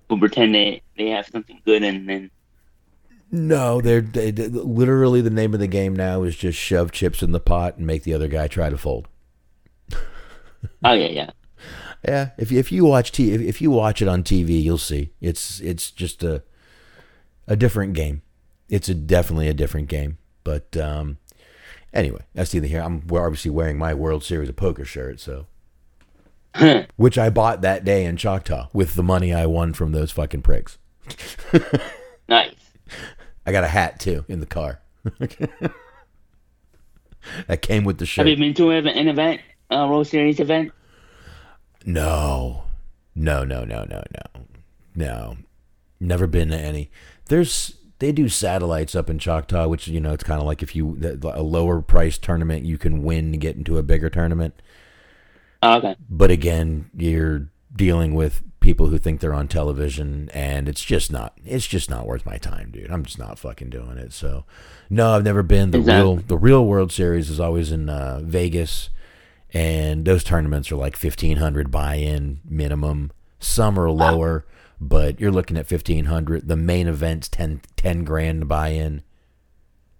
will 0.09 0.19
pretend 0.19 0.55
they 0.55 0.81
they 0.97 1.09
have 1.09 1.27
something 1.27 1.61
good 1.65 1.83
and 1.83 2.07
then 2.09 2.31
no, 3.31 3.81
they're 3.81 4.01
they, 4.01 4.31
literally 4.31 5.21
the 5.21 5.29
name 5.29 5.53
of 5.53 5.59
the 5.59 5.67
game 5.67 5.95
now 5.95 6.23
is 6.23 6.35
just 6.35 6.57
shove 6.57 6.91
chips 6.91 7.21
in 7.21 7.31
the 7.31 7.39
pot 7.39 7.77
and 7.77 7.85
make 7.85 8.03
the 8.03 8.13
other 8.13 8.27
guy 8.27 8.47
try 8.47 8.69
to 8.69 8.77
fold. 8.77 9.07
oh 10.83 10.93
yeah 10.93 11.07
yeah 11.07 11.29
Yeah, 12.07 12.29
if 12.37 12.51
you, 12.51 12.59
if 12.59 12.71
you 12.71 12.85
watch 12.85 13.11
t- 13.11 13.33
if, 13.33 13.41
if 13.41 13.61
you 13.61 13.71
watch 13.71 14.01
it 14.01 14.07
on 14.07 14.23
TV, 14.23 14.61
you'll 14.61 14.77
see 14.77 15.11
it's 15.21 15.59
it's 15.61 15.91
just 15.91 16.23
a 16.23 16.43
a 17.49 17.57
different 17.57 17.93
game. 17.93 18.21
It's 18.69 18.87
a 18.87 18.93
definitely 18.93 19.49
a 19.49 19.53
different 19.53 19.89
game. 19.89 20.19
But 20.45 20.77
um, 20.77 21.17
anyway, 21.93 22.21
that's 22.33 22.53
neither 22.53 22.67
here. 22.67 22.81
I'm 22.81 23.03
obviously 23.11 23.51
wearing 23.51 23.77
my 23.77 23.93
World 23.93 24.23
Series 24.23 24.47
of 24.47 24.55
Poker 24.55 24.85
shirt, 24.85 25.19
so 25.19 25.47
which 26.95 27.17
I 27.17 27.29
bought 27.29 27.61
that 27.61 27.85
day 27.85 28.05
in 28.05 28.17
Choctaw 28.17 28.69
with 28.73 28.95
the 28.95 29.03
money 29.03 29.33
I 29.33 29.45
won 29.45 29.73
from 29.73 29.91
those 29.91 30.11
fucking 30.11 30.41
pricks. 30.41 30.77
nice. 32.29 32.53
I 33.45 33.51
got 33.51 33.63
a 33.63 33.67
hat 33.67 33.99
too 33.99 34.25
in 34.27 34.39
the 34.39 34.45
car. 34.45 34.81
that 37.47 37.61
came 37.61 37.83
with 37.83 37.97
the 37.97 38.05
shirt. 38.05 38.27
Have 38.27 38.37
you 38.37 38.45
been 38.45 38.53
to 38.55 38.71
an 38.71 39.07
event, 39.07 39.41
a 39.69 39.87
World 39.87 40.07
Series 40.07 40.39
event? 40.39 40.71
No, 41.85 42.63
no, 43.15 43.43
no, 43.43 43.63
no, 43.63 43.85
no, 43.89 44.03
no, 44.11 44.41
no. 44.95 45.37
Never 45.99 46.27
been 46.27 46.49
to 46.49 46.57
any. 46.57 46.89
There's 47.29 47.75
they 47.99 48.11
do 48.11 48.29
satellites 48.29 48.95
up 48.95 49.09
in 49.09 49.19
Choctaw, 49.19 49.67
which 49.67 49.87
you 49.87 49.99
know 49.99 50.13
it's 50.13 50.23
kind 50.23 50.39
of 50.41 50.45
like 50.45 50.61
if 50.61 50.75
you 50.75 50.97
a 51.23 51.41
lower 51.41 51.81
price 51.81 52.17
tournament 52.17 52.65
you 52.65 52.77
can 52.77 53.03
win 53.03 53.31
to 53.31 53.37
get 53.37 53.55
into 53.55 53.77
a 53.77 53.83
bigger 53.83 54.09
tournament. 54.09 54.61
Oh, 55.63 55.77
okay. 55.77 55.95
But 56.09 56.31
again, 56.31 56.89
you're 56.95 57.49
dealing 57.75 58.13
with 58.15 58.43
people 58.61 58.87
who 58.87 58.97
think 58.97 59.19
they're 59.19 59.33
on 59.33 59.47
television, 59.47 60.29
and 60.33 60.69
it's 60.69 60.83
just 60.83 61.11
not. 61.11 61.37
It's 61.45 61.67
just 61.67 61.89
not 61.89 62.05
worth 62.07 62.25
my 62.25 62.37
time, 62.37 62.71
dude. 62.71 62.91
I'm 62.91 63.03
just 63.03 63.19
not 63.19 63.39
fucking 63.39 63.69
doing 63.69 63.97
it. 63.97 64.13
So, 64.13 64.45
no, 64.89 65.11
I've 65.15 65.23
never 65.23 65.43
been. 65.43 65.71
The 65.71 65.79
Exactly. 65.79 66.01
real 66.01 66.15
the 66.15 66.37
real 66.37 66.65
World 66.65 66.91
Series 66.91 67.29
is 67.29 67.39
always 67.39 67.71
in 67.71 67.89
uh, 67.89 68.21
Vegas, 68.23 68.89
and 69.53 70.05
those 70.05 70.23
tournaments 70.23 70.71
are 70.71 70.77
like 70.77 70.95
fifteen 70.95 71.37
hundred 71.37 71.71
buy-in 71.71 72.39
minimum. 72.45 73.11
Some 73.39 73.79
are 73.79 73.89
lower, 73.89 74.45
but 74.79 75.19
you're 75.19 75.31
looking 75.31 75.57
at 75.57 75.67
fifteen 75.67 76.05
hundred. 76.05 76.47
The 76.47 76.55
main 76.55 76.87
event's 76.87 77.27
10, 77.29 77.61
10 77.75 78.03
grand 78.03 78.47
buy-in. 78.47 79.01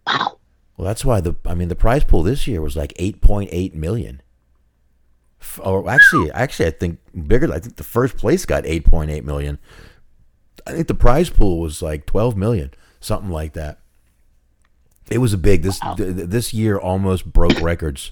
Wow. 0.08 0.38
Well, 0.78 0.88
that's 0.88 1.04
why 1.04 1.20
the 1.22 1.36
I 1.46 1.54
mean 1.56 1.68
the 1.68 1.76
prize 1.76 2.04
pool 2.04 2.24
this 2.24 2.48
year 2.48 2.62
was 2.62 2.76
like 2.78 2.94
eight 2.98 3.22
point 3.22 3.50
eight 3.52 3.76
million. 3.76 4.22
F- 5.42 5.60
Or 5.64 5.90
actually, 5.90 6.32
actually, 6.32 6.68
I 6.68 6.72
think 6.72 7.00
bigger. 7.28 7.52
I 7.54 7.60
think 7.60 7.76
the 7.76 7.84
first 7.84 8.18
place 8.18 8.46
got 8.46 8.66
eight 8.66 8.86
point 8.86 9.12
eight 9.12 9.26
million. 9.26 9.60
I 10.66 10.72
think 10.72 10.88
the 10.88 10.94
prize 10.96 11.30
pool 11.30 11.60
was 11.60 11.82
like 11.82 12.06
twelve 12.06 12.38
million, 12.38 12.72
something 13.02 13.30
like 13.30 13.54
that. 13.54 13.80
It 15.12 15.18
was 15.18 15.34
a 15.34 15.38
big 15.38 15.64
this 15.64 15.80
Wow. 15.84 15.96
th- 15.96 16.16
this 16.16 16.54
year 16.54 16.78
almost 16.78 17.26
broke 17.32 17.60
records 17.62 18.12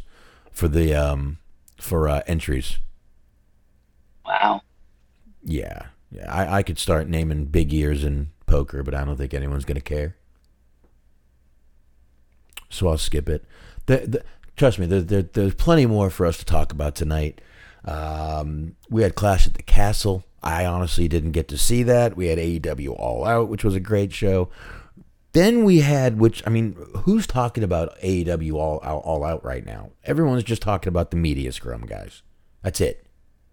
for 0.52 0.68
the 0.68 0.94
um 0.94 1.38
for 1.80 2.10
uh, 2.10 2.22
entries. 2.28 2.80
Wow. 4.26 4.62
Yeah, 5.44 5.86
yeah. 6.12 6.32
I, 6.32 6.58
I 6.58 6.64
could 6.64 6.80
start 6.80 7.08
naming 7.08 7.46
big 7.46 7.72
years 7.72 8.04
in 8.04 8.32
poker, 8.46 8.84
but 8.84 8.94
I 8.94 9.04
don't 9.04 9.18
think 9.18 9.34
anyone's 9.34 9.66
gonna 9.66 9.82
care. 9.82 10.16
So 12.70 12.88
I'll 12.88 12.98
skip 12.98 13.30
it. 13.30 13.46
The, 13.86 13.98
the, 13.98 14.24
trust 14.56 14.80
me, 14.80 14.86
there, 14.86 15.02
there, 15.02 15.22
there's 15.22 15.56
plenty 15.56 15.86
more 15.86 16.10
for 16.10 16.26
us 16.26 16.38
to 16.38 16.46
talk 16.46 16.72
about 16.72 16.96
tonight. 16.96 17.42
Um, 17.86 18.76
we 18.90 19.04
had 19.04 19.16
Clash 19.16 19.48
at 19.48 19.54
the 19.54 19.64
Castle. 19.64 20.26
I 20.44 20.66
honestly 20.66 21.08
didn't 21.08 21.32
get 21.32 21.48
to 21.50 21.58
see 21.58 21.84
that. 21.84 22.16
We 22.16 22.28
had 22.28 22.38
AEW 22.38 22.90
All 22.98 23.26
Out, 23.26 23.50
which 23.50 23.64
was 23.64 23.76
a 23.76 23.80
great 23.80 24.14
show. 24.14 24.50
Then 25.34 25.64
we 25.64 25.80
had, 25.80 26.20
which 26.20 26.44
I 26.46 26.50
mean, 26.50 26.78
who's 27.04 27.28
talking 27.28 27.64
about 27.64 27.98
AEW 28.00 28.54
All 28.54 28.78
All 28.78 29.24
Out 29.24 29.44
right 29.44 29.66
now? 29.66 29.92
Everyone's 30.04 30.44
just 30.44 30.62
talking 30.62 30.90
about 30.90 31.12
the 31.12 31.18
media 31.18 31.52
scrum, 31.52 31.82
guys. 31.82 32.22
That's 32.64 32.82
it. 32.82 33.06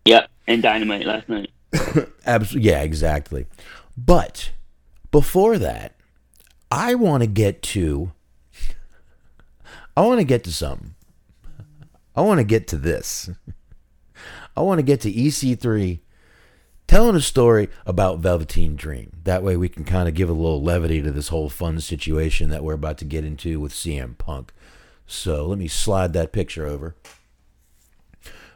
Yep. 0.07 0.31
And 0.47 0.63
Dynamite 0.63 1.07
last 1.07 1.29
night. 1.29 1.51
Absolutely. 2.27 2.71
Yeah, 2.71 2.83
exactly. 2.83 3.47
But 3.97 4.51
before 5.11 5.59
that, 5.59 5.95
I 6.71 6.95
want 6.95 7.23
to 7.23 7.27
get 7.27 7.63
to 7.63 8.13
I 9.97 10.03
want 10.03 10.19
to 10.19 10.25
get 10.25 10.45
to 10.45 10.53
something. 10.53 10.95
I 12.17 12.21
want 12.23 12.39
to 12.39 12.45
get 12.45 12.67
to 12.69 12.77
this. 12.77 13.31
I 14.57 14.61
want 14.61 14.79
to 14.79 14.83
get 14.83 15.01
to 15.03 15.13
EC3 15.13 16.01
telling 16.87 17.17
a 17.17 17.21
story 17.21 17.69
about 17.87 18.19
Velveteen 18.19 18.77
Dream. 18.77 19.13
That 19.25 19.43
way 19.43 19.57
we 19.57 19.69
can 19.69 19.85
kind 19.85 20.09
of 20.09 20.15
give 20.15 20.29
a 20.29 20.33
little 20.33 20.63
levity 20.63 21.03
to 21.03 21.11
this 21.11 21.29
whole 21.29 21.49
fun 21.49 21.81
situation 21.81 22.51
that 22.51 22.65
we're 22.65 22.75
about 22.75 22.99
to 22.99 23.05
get 23.05 23.25
into 23.25 23.61
with 23.61 23.73
CM 23.73 24.17
Punk. 24.19 24.53
So 25.07 25.47
let 25.47 25.59
me 25.59 25.69
slide 25.69 26.13
that 26.13 26.33
picture 26.33 26.67
over. 26.67 26.97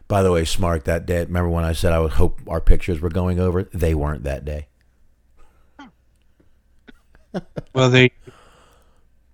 By 0.09 0.23
the 0.23 0.33
way, 0.33 0.47
Smart, 0.47 0.87
that 0.87 1.05
day, 1.05 1.21
remember 1.21 1.51
when 1.51 1.65
I 1.65 1.73
said 1.73 1.93
I 1.93 2.01
would 2.01 2.13
hope 2.13 2.41
our 2.49 2.63
pictures 2.63 3.01
were 3.01 3.11
going 3.11 3.39
over? 3.39 3.65
They 3.65 3.95
weren't 3.95 4.25
that 4.25 4.45
day. 4.45 4.67
Well, 7.75 7.91
they 7.91 8.11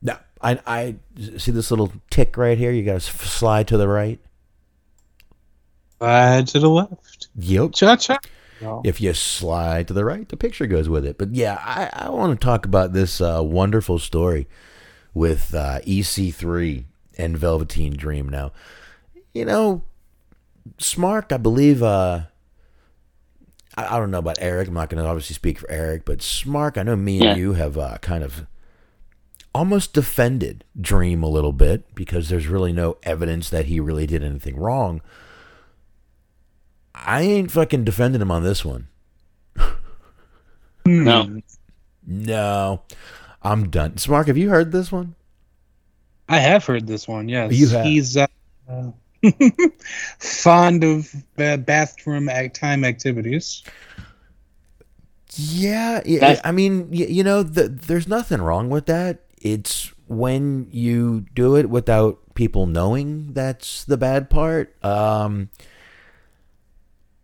No, 0.02 0.16
I, 0.42 0.58
I 0.66 0.96
see 1.38 1.52
this 1.52 1.70
little 1.70 1.92
tick 2.10 2.36
right 2.36 2.58
here. 2.58 2.72
You 2.72 2.84
got 2.84 3.00
to 3.00 3.00
slide 3.00 3.68
to 3.68 3.76
the 3.76 3.86
right. 3.86 4.18
slide 5.98 6.48
to 6.48 6.58
the 6.58 6.68
left. 6.68 7.28
Yep. 7.36 7.72
Cha 7.72 7.96
cha. 7.96 8.18
No. 8.60 8.82
If 8.84 9.00
you 9.00 9.14
slide 9.14 9.88
to 9.88 9.94
the 9.94 10.04
right, 10.04 10.28
the 10.28 10.36
picture 10.36 10.66
goes 10.66 10.88
with 10.88 11.06
it. 11.06 11.18
But 11.18 11.34
yeah, 11.34 11.58
I, 11.60 12.06
I 12.06 12.10
want 12.10 12.38
to 12.38 12.44
talk 12.44 12.66
about 12.66 12.92
this 12.92 13.20
uh, 13.20 13.40
wonderful 13.42 13.98
story 13.98 14.48
with 15.14 15.54
uh, 15.54 15.80
EC3 15.82 16.84
and 17.16 17.38
Velveteen 17.38 17.96
Dream. 17.96 18.28
Now, 18.28 18.52
you 19.32 19.44
know, 19.44 19.82
Smart, 20.78 21.32
I 21.32 21.36
believe. 21.36 21.82
Uh, 21.82 22.22
I, 23.76 23.96
I 23.96 23.98
don't 23.98 24.10
know 24.10 24.18
about 24.18 24.38
Eric. 24.40 24.68
I'm 24.68 24.74
not 24.74 24.88
going 24.90 25.02
to 25.02 25.08
obviously 25.08 25.34
speak 25.34 25.58
for 25.58 25.70
Eric, 25.70 26.04
but 26.04 26.22
Smart, 26.22 26.78
I 26.78 26.82
know 26.82 26.96
me 26.96 27.16
and 27.16 27.24
Yeah. 27.24 27.36
you 27.36 27.52
have 27.54 27.76
uh, 27.78 27.98
kind 27.98 28.24
of 28.24 28.46
almost 29.54 29.92
defended 29.92 30.64
Dream 30.80 31.22
a 31.22 31.28
little 31.28 31.52
bit 31.52 31.94
because 31.94 32.28
there's 32.28 32.48
really 32.48 32.72
no 32.72 32.96
evidence 33.04 33.50
that 33.50 33.66
he 33.66 33.78
really 33.80 34.06
did 34.06 34.22
anything 34.24 34.56
wrong. 34.56 35.00
I 36.94 37.22
ain't 37.22 37.50
fucking 37.50 37.84
defending 37.84 38.20
him 38.22 38.30
on 38.30 38.42
this 38.44 38.64
one. 38.64 38.88
No. 40.86 41.40
No, 42.06 42.82
I'm 43.42 43.70
done. 43.70 43.92
Smark, 43.92 44.26
have 44.26 44.36
you 44.36 44.50
heard 44.50 44.70
this 44.72 44.92
one? 44.92 45.14
I 46.28 46.38
have 46.38 46.64
heard 46.64 46.86
this 46.86 47.08
one. 47.08 47.28
Yes, 47.28 47.52
You 47.54 47.68
have. 47.68 47.84
He's 47.86 48.16
uh, 48.16 48.26
uh, 48.68 48.90
fond 50.18 50.84
of 50.84 51.14
uh, 51.38 51.56
bathroom 51.58 52.28
act 52.28 52.56
time 52.56 52.84
activities. 52.84 53.62
Yeah, 55.36 56.00
yeah 56.04 56.40
I 56.44 56.52
mean, 56.52 56.88
you 56.92 57.24
know, 57.24 57.42
th 57.42 57.70
there's 57.86 58.06
nothing 58.06 58.40
wrong 58.40 58.70
with 58.70 58.86
that. 58.86 59.20
It's 59.40 59.92
when 60.06 60.68
you 60.70 61.26
do 61.34 61.56
it 61.56 61.68
without 61.68 62.20
people 62.34 62.66
knowing 62.66 63.32
that's 63.32 63.84
the 63.84 63.96
bad 63.96 64.30
part. 64.30 64.74
Um, 64.84 65.50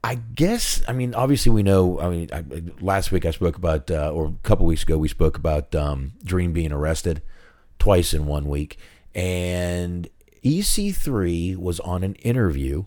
I 0.03 0.15
guess. 0.17 0.83
I 0.89 0.93
mean, 0.93 1.15
obviously, 1.15 1.53
we 1.53 1.63
know. 1.63 2.01
I 2.01 2.09
mean, 2.09 2.29
I, 2.33 2.43
last 2.81 3.13
week 3.13 3.27
I 3.27 3.31
spoke 3.31 3.57
about, 3.57 3.91
uh, 3.91 4.11
or 4.11 4.27
a 4.27 4.35
couple 4.43 4.67
weeks 4.67 4.83
ago, 4.83 4.97
we 4.97 5.09
spoke 5.09 5.37
about 5.37 5.75
um, 5.75 6.13
Dream 6.25 6.53
being 6.53 6.73
arrested 6.73 7.23
twice 7.79 8.15
in 8.15 8.27
one 8.27 8.49
week, 8.49 8.79
and 9.15 10.09
EC3 10.45 11.57
was 11.57 11.81
on 11.81 12.03
an 12.03 12.15
interview 12.17 12.85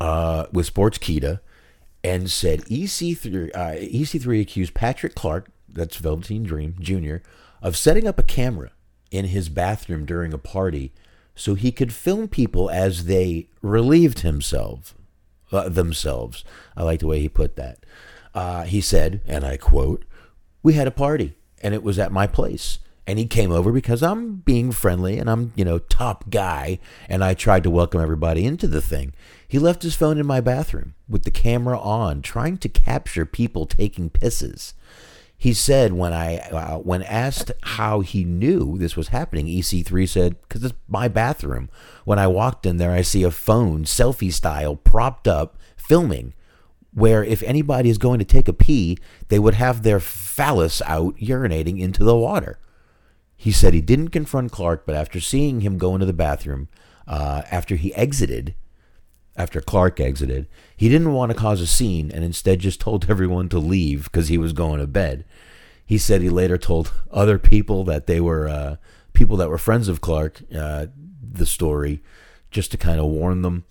uh, 0.00 0.46
with 0.52 0.72
Sportskeeda 0.72 1.40
and 2.04 2.30
said 2.30 2.60
EC3 2.66 3.50
uh, 3.54 3.72
EC3 3.72 4.40
accused 4.40 4.74
Patrick 4.74 5.14
Clark, 5.14 5.50
that's 5.68 5.96
Velveteen 5.96 6.44
Dream 6.44 6.76
Jr., 6.78 7.16
of 7.60 7.76
setting 7.76 8.06
up 8.06 8.18
a 8.18 8.22
camera 8.22 8.70
in 9.10 9.26
his 9.26 9.48
bathroom 9.48 10.04
during 10.04 10.32
a 10.32 10.38
party 10.38 10.92
so 11.34 11.54
he 11.54 11.72
could 11.72 11.92
film 11.92 12.28
people 12.28 12.70
as 12.70 13.04
they 13.04 13.48
relieved 13.60 14.20
himself 14.20 14.94
uh, 15.52 15.68
themselves. 15.68 16.44
I 16.76 16.82
like 16.82 17.00
the 17.00 17.06
way 17.06 17.20
he 17.20 17.28
put 17.28 17.56
that. 17.56 17.78
Uh, 18.34 18.64
he 18.64 18.80
said, 18.80 19.20
and 19.26 19.44
I 19.44 19.56
quote, 19.56 20.04
"We 20.62 20.74
had 20.74 20.86
a 20.86 20.92
party, 20.92 21.34
and 21.62 21.74
it 21.74 21.82
was 21.82 21.98
at 21.98 22.12
my 22.12 22.26
place." 22.26 22.78
And 23.06 23.18
he 23.18 23.26
came 23.26 23.52
over 23.52 23.70
because 23.70 24.02
I'm 24.02 24.36
being 24.36 24.72
friendly 24.72 25.18
and 25.18 25.30
I'm, 25.30 25.52
you 25.54 25.64
know, 25.64 25.78
top 25.78 26.28
guy. 26.28 26.80
And 27.08 27.22
I 27.22 27.34
tried 27.34 27.62
to 27.62 27.70
welcome 27.70 28.00
everybody 28.00 28.44
into 28.44 28.66
the 28.66 28.82
thing. 28.82 29.12
He 29.46 29.58
left 29.58 29.82
his 29.82 29.94
phone 29.94 30.18
in 30.18 30.26
my 30.26 30.40
bathroom 30.40 30.94
with 31.08 31.22
the 31.22 31.30
camera 31.30 31.78
on, 31.78 32.20
trying 32.20 32.58
to 32.58 32.68
capture 32.68 33.24
people 33.24 33.64
taking 33.64 34.10
pisses. 34.10 34.72
He 35.38 35.52
said 35.52 35.92
when 35.92 36.12
I 36.12 36.38
uh, 36.38 36.78
when 36.78 37.02
asked 37.02 37.52
how 37.62 38.00
he 38.00 38.24
knew 38.24 38.78
this 38.78 38.96
was 38.96 39.08
happening, 39.08 39.46
EC3 39.46 40.08
said 40.08 40.36
because 40.42 40.64
it's 40.64 40.74
my 40.88 41.08
bathroom. 41.08 41.68
When 42.04 42.18
I 42.18 42.26
walked 42.26 42.64
in 42.64 42.78
there, 42.78 42.92
I 42.92 43.02
see 43.02 43.22
a 43.22 43.30
phone 43.30 43.84
selfie 43.84 44.32
style 44.32 44.76
propped 44.76 45.28
up 45.28 45.58
filming 45.76 46.32
where 46.96 47.22
if 47.22 47.42
anybody 47.42 47.90
is 47.90 47.98
going 47.98 48.18
to 48.18 48.24
take 48.24 48.48
a 48.48 48.54
pee, 48.54 48.96
they 49.28 49.38
would 49.38 49.54
have 49.54 49.82
their 49.82 50.00
phallus 50.00 50.80
out 50.86 51.14
urinating 51.16 51.78
into 51.78 52.02
the 52.02 52.16
water. 52.16 52.58
He 53.36 53.52
said 53.52 53.74
he 53.74 53.80
didn't 53.80 54.08
confront 54.08 54.52
Clark, 54.52 54.86
but 54.86 54.94
after 54.94 55.20
seeing 55.20 55.60
him 55.60 55.78
go 55.78 55.94
into 55.94 56.06
the 56.06 56.12
bathroom, 56.12 56.68
uh, 57.06 57.42
after 57.50 57.76
he 57.76 57.94
exited, 57.94 58.54
after 59.36 59.60
Clark 59.60 60.00
exited, 60.00 60.48
he 60.76 60.88
didn't 60.88 61.12
want 61.12 61.30
to 61.30 61.38
cause 61.38 61.60
a 61.60 61.66
scene 61.66 62.10
and 62.10 62.24
instead 62.24 62.60
just 62.60 62.80
told 62.80 63.06
everyone 63.10 63.48
to 63.50 63.58
leave 63.58 64.04
because 64.04 64.28
he 64.28 64.38
was 64.38 64.52
going 64.52 64.80
to 64.80 64.86
bed. 64.86 65.24
He 65.84 65.98
said 65.98 66.20
he 66.20 66.30
later 66.30 66.58
told 66.58 66.92
other 67.10 67.38
people 67.38 67.84
that 67.84 68.06
they 68.06 68.20
were 68.20 68.48
uh, 68.48 68.76
people 69.12 69.36
that 69.36 69.50
were 69.50 69.58
friends 69.58 69.88
of 69.88 70.00
Clark 70.00 70.42
uh, 70.56 70.86
the 71.32 71.46
story 71.46 72.02
just 72.50 72.70
to 72.70 72.76
kind 72.76 72.98
of 72.98 73.06
warn 73.06 73.42
them. 73.42 73.64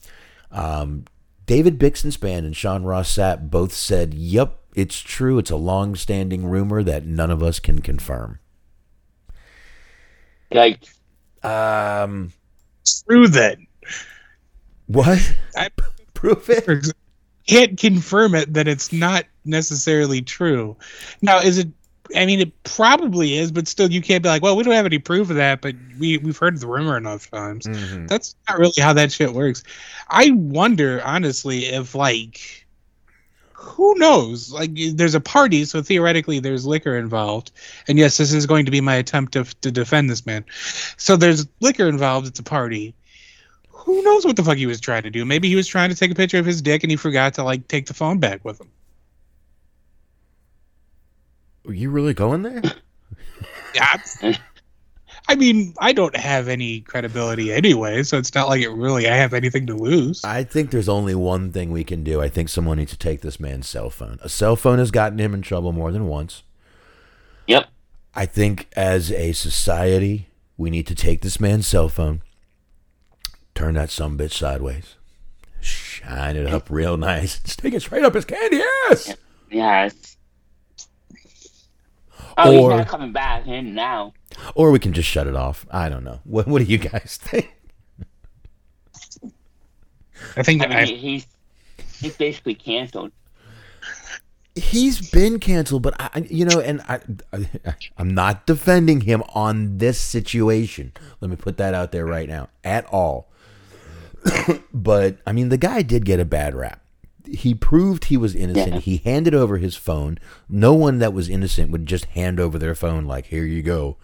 Um, 0.52 1.06
David 1.46 1.80
Bixenspan 1.80 2.40
and 2.40 2.56
Sean 2.56 2.84
Ross 2.84 3.16
Sapp 3.16 3.50
both 3.50 3.74
said, 3.74 4.14
Yep, 4.14 4.60
it's 4.76 5.00
true. 5.00 5.38
It's 5.38 5.52
a 5.52 5.56
long 5.56 5.96
standing 5.96 6.46
rumor 6.46 6.84
that 6.84 7.06
none 7.06 7.32
of 7.32 7.44
us 7.44 7.60
can 7.60 7.82
confirm. 7.82 8.40
Yikes. 10.52 10.94
Um, 11.44 12.32
True 13.08 13.28
then. 13.28 13.68
what? 14.88 15.36
I 15.56 15.70
Prove 16.14 16.50
it. 16.50 16.88
can't 17.48 17.78
confirm 17.78 18.34
it 18.36 18.54
that 18.54 18.68
it's 18.68 18.92
not 18.94 19.26
necessarily 19.44 20.22
true. 20.22 20.76
Now, 21.22 21.40
is 21.40 21.58
it? 21.58 21.68
I 22.16 22.26
mean, 22.26 22.40
it 22.40 22.64
probably 22.64 23.36
is, 23.38 23.52
but 23.52 23.68
still, 23.68 23.92
you 23.92 24.02
can't 24.02 24.22
be 24.24 24.30
like, 24.30 24.42
"Well, 24.42 24.56
we 24.56 24.64
don't 24.64 24.74
have 24.74 24.86
any 24.86 25.00
proof 25.00 25.30
of 25.30 25.36
that," 25.38 25.62
but 25.62 25.76
we 26.00 26.18
we've 26.20 26.38
heard 26.38 26.60
the 26.60 26.68
rumor 26.68 26.98
enough 26.98 27.30
times. 27.32 27.66
Mhm. 27.66 28.08
That's 28.08 28.36
not 28.48 28.60
really 28.60 28.80
how 28.82 28.94
that 28.94 29.12
shit 29.12 29.34
works. 29.34 29.64
I 30.10 30.32
wonder, 30.32 31.02
honestly, 31.04 31.66
if 31.66 31.94
like, 31.96 32.65
who 33.66 33.96
knows? 33.96 34.52
Like, 34.52 34.72
there's 34.94 35.16
a 35.16 35.20
party, 35.20 35.66
so 35.66 35.82
theoretically, 35.82 36.40
there's 36.40 36.66
liquor 36.66 36.96
involved. 36.98 37.52
And 37.88 37.98
yes, 37.98 38.18
this 38.18 38.32
is 38.32 38.46
going 38.46 38.66
to 38.66 38.72
be 38.72 38.82
my 38.82 38.96
attempt 38.96 39.34
to 39.34 39.44
to 39.44 39.72
defend 39.72 40.10
this 40.10 40.26
man. 40.26 40.46
So 40.98 41.16
there's 41.16 41.48
liquor 41.60 41.88
involved. 41.88 42.28
It's 42.28 42.40
a 42.40 42.44
party. 42.44 42.94
Who 43.70 44.02
knows 44.04 44.26
what 44.26 44.36
the 44.36 44.44
fuck 44.44 44.58
he 44.58 44.66
was 44.66 44.80
trying 44.80 45.04
to 45.04 45.10
do? 45.10 45.26
Maybe 45.26 45.50
he 45.50 45.56
was 45.56 45.68
trying 45.68 45.90
to 45.90 45.96
take 45.96 46.12
a 46.12 46.16
picture 46.16 46.40
of 46.40 46.46
his 46.46 46.62
dick 46.62 46.84
and 46.84 46.92
he 46.92 46.98
forgot 46.98 47.36
to 47.36 47.44
like 47.44 47.68
take 47.68 47.88
the 47.88 47.94
phone 47.94 48.20
back 48.20 48.44
with 48.46 48.60
him. 48.62 48.70
Are 51.68 51.74
you 51.74 51.90
really 51.90 52.14
going 52.14 52.44
there? 52.44 52.62
Yeah. 53.76 53.98
I 55.28 55.36
mean, 55.36 55.74
I 55.80 55.92
don't 55.92 56.16
have 56.16 56.48
any 56.48 56.82
credibility 56.82 57.52
anyway, 57.52 58.04
so 58.04 58.18
it's 58.18 58.34
not 58.36 58.48
like 58.48 58.62
it 58.62 58.70
really 58.70 59.08
I 59.08 59.16
have 59.16 59.34
anything 59.34 59.66
to 59.68 59.74
lose. 59.74 60.24
I 60.24 60.44
think 60.44 60.70
there's 60.70 60.90
only 60.90 61.16
one 61.16 61.52
thing 61.52 61.72
we 61.72 61.84
can 61.84 62.04
do. 62.04 62.22
I 62.22 62.30
think 62.30 62.50
someone 62.50 62.78
needs 62.78 62.92
to 62.92 62.98
take 62.98 63.22
this 63.22 63.40
man's 63.40 63.68
cell 63.68 63.90
phone. 63.90 64.20
A 64.22 64.30
cell 64.30 64.56
phone 64.56 64.78
has 64.78 64.92
gotten 64.92 65.20
him 65.20 65.34
in 65.34 65.42
trouble 65.42 65.72
more 65.72 65.92
than 65.92 66.08
once. 66.08 66.44
Yep. 67.48 67.68
I 68.14 68.26
think 68.26 68.68
as 68.76 69.12
a 69.12 69.34
society, 69.34 70.30
we 70.58 70.70
need 70.70 70.88
to 70.88 70.96
take 70.96 71.22
this 71.22 71.40
man's 71.40 71.68
cell 71.68 71.90
phone, 71.90 72.22
turn 73.56 73.74
that 73.74 73.90
some 73.90 74.18
bitch 74.18 74.34
sideways, 74.34 74.96
shine 75.60 76.36
it 76.36 76.48
up 76.48 76.70
real 76.70 76.98
nice, 76.98 77.42
stick 77.46 77.74
it 77.74 77.82
straight 77.82 78.06
up 78.06 78.14
his 78.14 78.26
candy 78.26 78.62
ass. 78.90 79.16
Yes. 79.50 80.15
Oh, 82.38 82.52
he's 82.52 82.62
Or- 82.62 82.70
not 82.78 82.88
coming 82.88 83.12
back 83.14 83.48
in 83.48 83.74
now. 83.74 84.14
Or 84.56 84.72
we 84.72 84.80
can 84.80 84.92
just 84.94 85.08
shut 85.10 85.28
it 85.28 85.36
off. 85.36 85.66
I 85.72 85.88
don't 85.90 86.04
know. 86.04 86.20
What, 86.26 86.48
what 86.48 86.60
do 86.60 86.66
you 86.66 86.78
guys 86.78 87.18
think? 87.24 87.52
I 90.38 90.44
think 90.44 90.62
I 90.64 90.68
mean, 90.68 90.78
I, 90.78 90.86
he's 90.86 91.28
he's 92.00 92.16
basically 92.18 92.56
canceled. 92.56 93.12
He's 94.56 95.12
been 95.12 95.40
canceled, 95.40 95.82
but 95.84 96.00
I, 96.00 96.10
I- 96.16 96.28
you 96.30 96.46
know, 96.46 96.60
and 96.62 96.82
I, 96.88 97.00
I, 97.34 97.76
I'm 97.98 98.14
not 98.14 98.46
defending 98.46 99.02
him 99.02 99.22
on 99.34 99.78
this 99.80 100.00
situation. 100.00 100.94
Let 101.20 101.30
me 101.30 101.36
put 101.36 101.58
that 101.58 101.74
out 101.74 101.92
there 101.92 102.06
right 102.06 102.28
now, 102.30 102.48
at 102.64 102.86
all. 102.86 103.30
but 104.74 105.18
I 105.28 105.32
mean, 105.34 105.50
the 105.50 105.58
guy 105.58 105.82
did 105.82 106.06
get 106.06 106.20
a 106.22 106.26
bad 106.26 106.56
rap. 106.56 106.82
He 107.28 107.54
proved 107.54 108.06
he 108.06 108.18
was 108.18 108.36
innocent. 108.36 108.74
Yeah. 108.74 108.80
He 108.80 108.98
handed 108.98 109.34
over 109.34 109.58
his 109.58 109.76
phone. 109.76 110.18
No 110.50 110.74
one 110.74 111.00
that 111.00 111.14
was 111.14 111.30
innocent 111.30 111.72
would 111.72 111.86
just 111.86 112.06
hand 112.06 112.40
over 112.40 112.58
their 112.58 112.76
phone 112.76 113.06
like, 113.06 113.28
"Here 113.28 113.46
you 113.46 113.62
go." 113.62 113.98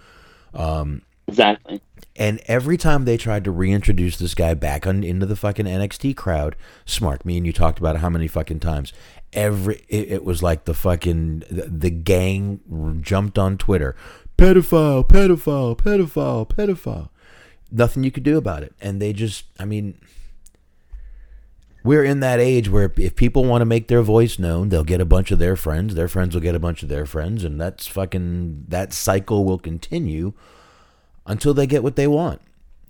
Um, 0.53 1.03
Exactly. 1.31 1.81
And 2.17 2.41
every 2.45 2.77
time 2.77 3.05
they 3.05 3.15
tried 3.15 3.45
to 3.45 3.51
reintroduce 3.51 4.17
this 4.17 4.35
guy 4.35 4.53
back 4.53 4.85
on 4.85 5.03
into 5.03 5.25
the 5.25 5.35
fucking 5.35 5.65
NXT 5.65 6.15
crowd, 6.17 6.57
smart 6.85 7.25
me 7.25 7.37
and 7.37 7.45
you 7.45 7.53
talked 7.53 7.79
about 7.79 7.95
it 7.95 7.99
how 7.99 8.09
many 8.09 8.27
fucking 8.27 8.59
times. 8.59 8.91
Every 9.31 9.85
it, 9.87 10.11
it 10.11 10.23
was 10.25 10.43
like 10.43 10.65
the 10.65 10.73
fucking 10.73 11.43
the, 11.49 11.69
the 11.69 11.89
gang 11.89 12.99
jumped 13.01 13.39
on 13.39 13.57
Twitter, 13.57 13.95
pedophile, 14.37 15.07
pedophile, 15.07 15.77
pedophile, 15.77 16.49
pedophile. 16.49 17.09
Nothing 17.71 18.03
you 18.03 18.11
could 18.11 18.23
do 18.23 18.37
about 18.37 18.63
it, 18.63 18.73
and 18.81 19.01
they 19.01 19.13
just, 19.13 19.45
I 19.57 19.63
mean, 19.63 19.97
we're 21.83 22.03
in 22.03 22.19
that 22.19 22.39
age 22.39 22.69
where 22.69 22.91
if 22.97 23.15
people 23.15 23.45
want 23.45 23.61
to 23.61 23.65
make 23.65 23.87
their 23.87 24.01
voice 24.01 24.37
known, 24.37 24.69
they'll 24.69 24.83
get 24.83 25.01
a 25.01 25.05
bunch 25.05 25.31
of 25.31 25.39
their 25.39 25.55
friends. 25.55 25.95
Their 25.95 26.07
friends 26.07 26.35
will 26.35 26.41
get 26.41 26.55
a 26.55 26.59
bunch 26.59 26.83
of 26.83 26.89
their 26.89 27.05
friends, 27.05 27.43
and 27.43 27.59
that's 27.59 27.87
fucking 27.87 28.65
that 28.67 28.93
cycle 28.93 29.45
will 29.45 29.57
continue 29.57 30.33
until 31.25 31.53
they 31.53 31.67
get 31.67 31.83
what 31.83 31.95
they 31.95 32.07
want. 32.07 32.41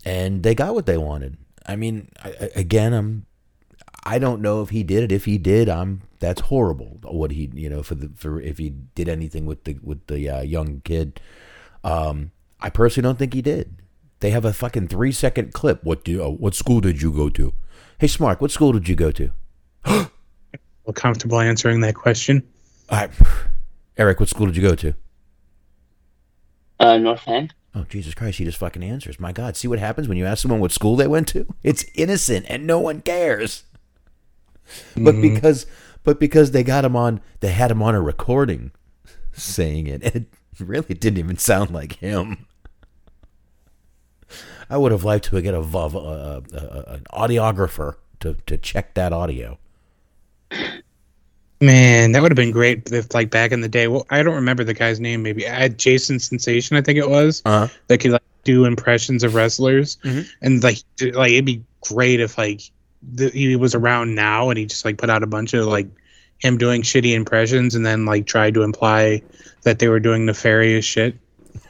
And 0.03 0.43
they 0.43 0.55
got 0.55 0.73
what 0.73 0.87
they 0.87 0.97
wanted. 0.97 1.37
I 1.65 1.75
mean, 1.75 2.09
I, 2.23 2.49
again, 2.55 2.93
I'm 2.93 3.25
I 4.03 4.19
don't 4.19 4.41
know 4.41 4.61
if 4.61 4.69
he 4.69 4.83
did 4.83 5.03
it. 5.03 5.11
If 5.11 5.25
he 5.25 5.37
did, 5.37 5.69
I'm 5.69 6.01
that's 6.19 6.41
horrible. 6.41 6.97
What 7.03 7.31
he, 7.31 7.49
you 7.53 7.69
know, 7.69 7.83
for 7.83 7.95
the 7.95 8.09
for 8.15 8.41
if 8.41 8.57
he 8.57 8.71
did 8.95 9.07
anything 9.07 9.45
with 9.45 9.63
the 9.63 9.77
with 9.83 10.05
the 10.07 10.29
uh, 10.29 10.41
young 10.41 10.81
kid. 10.83 11.21
Um, 11.83 12.31
I 12.59 12.69
personally 12.69 13.07
don't 13.07 13.17
think 13.17 13.33
he 13.33 13.41
did. 13.41 13.77
They 14.19 14.31
have 14.31 14.45
a 14.45 14.53
fucking 14.53 14.87
three 14.87 15.11
second 15.11 15.53
clip. 15.53 15.83
What 15.83 16.03
do 16.03 16.23
uh, 16.23 16.29
what 16.29 16.55
school 16.55 16.81
did 16.81 17.01
you 17.01 17.11
go 17.11 17.29
to? 17.29 17.53
Hey, 18.01 18.07
Smart, 18.07 18.41
what 18.41 18.49
school 18.49 18.73
did 18.73 18.89
you 18.89 18.95
go 18.95 19.11
to? 19.11 19.29
feel 19.85 20.09
comfortable 20.95 21.39
answering 21.39 21.81
that 21.81 21.93
question. 21.93 22.41
I, 22.89 23.09
Eric, 23.95 24.19
what 24.19 24.27
school 24.27 24.47
did 24.47 24.55
you 24.57 24.63
go 24.63 24.73
to? 24.73 24.95
Uh, 26.79 26.97
North 26.97 27.27
End. 27.27 27.53
Oh, 27.75 27.85
Jesus 27.87 28.15
Christ, 28.15 28.39
he 28.39 28.43
just 28.45 28.57
fucking 28.57 28.81
answers. 28.81 29.19
My 29.19 29.31
God, 29.31 29.55
see 29.55 29.67
what 29.67 29.77
happens 29.77 30.07
when 30.07 30.17
you 30.17 30.25
ask 30.25 30.41
someone 30.41 30.59
what 30.59 30.71
school 30.71 30.95
they 30.95 31.05
went 31.05 31.27
to? 31.27 31.45
It's 31.63 31.85
innocent 31.93 32.47
and 32.49 32.65
no 32.65 32.79
one 32.79 33.01
cares. 33.01 33.65
But 34.97 35.21
because 35.21 35.67
but 36.03 36.19
because 36.19 36.49
they 36.49 36.63
got 36.63 36.83
him 36.83 36.95
on 36.95 37.21
they 37.39 37.51
had 37.51 37.69
him 37.69 37.83
on 37.83 37.93
a 37.93 38.01
recording 38.01 38.71
saying 39.31 39.85
it, 39.85 40.01
and 40.01 40.15
it 40.15 40.25
really 40.59 40.95
didn't 40.95 41.19
even 41.19 41.37
sound 41.37 41.69
like 41.69 41.97
him. 41.97 42.47
I 44.71 44.77
would 44.77 44.93
have 44.93 45.03
liked 45.03 45.25
to 45.25 45.41
get 45.41 45.53
a, 45.53 45.59
uh, 45.59 45.61
uh, 45.93 46.41
uh, 46.55 46.83
an 46.87 47.03
audiographer 47.11 47.95
to, 48.21 48.35
to 48.45 48.57
check 48.57 48.93
that 48.93 49.11
audio. 49.11 49.59
Man, 51.59 52.13
that 52.13 52.21
would 52.21 52.31
have 52.31 52.37
been 52.37 52.51
great 52.51 52.91
if, 52.91 53.13
like, 53.13 53.29
back 53.29 53.51
in 53.51 53.61
the 53.61 53.67
day. 53.67 53.87
Well, 53.87 54.07
I 54.09 54.23
don't 54.23 54.33
remember 54.35 54.63
the 54.63 54.73
guy's 54.73 54.99
name. 54.99 55.21
Maybe 55.21 55.47
I 55.47 55.53
had 55.53 55.77
Jason 55.77 56.19
Sensation, 56.19 56.75
I 56.77 56.81
think 56.81 56.97
it 56.97 57.09
was, 57.09 57.41
Uh-huh. 57.45 57.67
that 57.87 57.99
could 57.99 58.11
like 58.11 58.21
do 58.43 58.65
impressions 58.65 59.23
of 59.23 59.35
wrestlers, 59.35 59.97
Mhm. 60.03 60.27
and 60.41 60.63
like, 60.63 60.77
like 61.13 61.31
it'd 61.33 61.45
be 61.45 61.61
great 61.81 62.19
if 62.19 62.37
like 62.39 62.61
the, 63.13 63.29
he 63.29 63.55
was 63.55 63.75
around 63.75 64.15
now 64.15 64.49
and 64.49 64.57
he 64.57 64.65
just 64.65 64.85
like 64.85 64.97
put 64.97 65.09
out 65.11 65.21
a 65.21 65.27
bunch 65.27 65.53
of 65.53 65.65
like 65.67 65.87
him 66.39 66.57
doing 66.57 66.81
shitty 66.81 67.13
impressions 67.13 67.75
and 67.75 67.85
then 67.85 68.05
like 68.05 68.25
tried 68.25 68.53
to 68.55 68.63
imply 68.63 69.21
that 69.63 69.77
they 69.79 69.87
were 69.89 69.99
doing 69.99 70.25
nefarious 70.25 70.85
shit. 70.85 71.15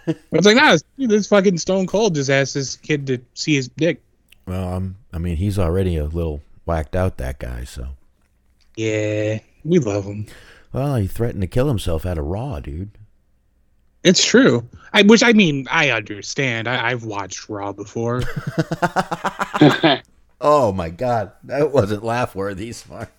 It's 0.07 0.45
like, 0.45 0.55
nah, 0.55 0.71
this, 0.71 0.83
this 0.97 1.27
fucking 1.27 1.57
Stone 1.57 1.87
Cold 1.87 2.15
just 2.15 2.29
asked 2.29 2.53
this 2.53 2.75
kid 2.77 3.07
to 3.07 3.19
see 3.33 3.55
his 3.55 3.67
dick. 3.69 4.01
Well, 4.45 4.73
um, 4.73 4.97
I 5.13 5.17
mean, 5.17 5.37
he's 5.37 5.59
already 5.59 5.97
a 5.97 6.05
little 6.05 6.41
whacked 6.65 6.95
out, 6.95 7.17
that 7.17 7.39
guy, 7.39 7.63
so. 7.63 7.89
Yeah, 8.75 9.39
we 9.63 9.79
love 9.79 10.05
him. 10.05 10.27
Well, 10.73 10.95
he 10.95 11.07
threatened 11.07 11.41
to 11.41 11.47
kill 11.47 11.67
himself 11.67 12.05
out 12.05 12.17
of 12.17 12.25
Raw, 12.25 12.59
dude. 12.59 12.91
It's 14.03 14.25
true. 14.25 14.67
I 14.93 15.03
which 15.03 15.21
I 15.21 15.33
mean 15.33 15.67
I 15.69 15.91
understand. 15.91 16.67
I, 16.67 16.89
I've 16.89 17.03
watched 17.03 17.49
Raw 17.49 17.71
before. 17.71 18.23
Oh 20.41 20.71
my 20.71 20.89
god, 20.89 21.31
that 21.43 21.71
wasn't 21.71 22.03
laugh 22.03 22.33
worthy, 22.33 22.71
smart. 22.71 23.09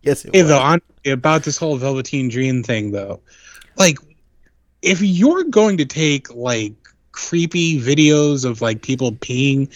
Yes, 0.00 0.24
it 0.24 0.34
hey, 0.34 0.42
was. 0.42 0.50
though, 0.50 0.58
on 0.58 0.80
about 1.04 1.44
this 1.44 1.58
whole 1.58 1.76
Velveteen 1.76 2.28
Dream 2.30 2.62
thing, 2.62 2.90
though, 2.90 3.20
like 3.76 3.98
if 4.86 5.02
you're 5.02 5.44
going 5.44 5.76
to 5.78 5.84
take 5.84 6.32
like 6.34 6.72
creepy 7.12 7.80
videos 7.80 8.44
of 8.44 8.62
like 8.62 8.82
people 8.82 9.12
peeing, 9.12 9.68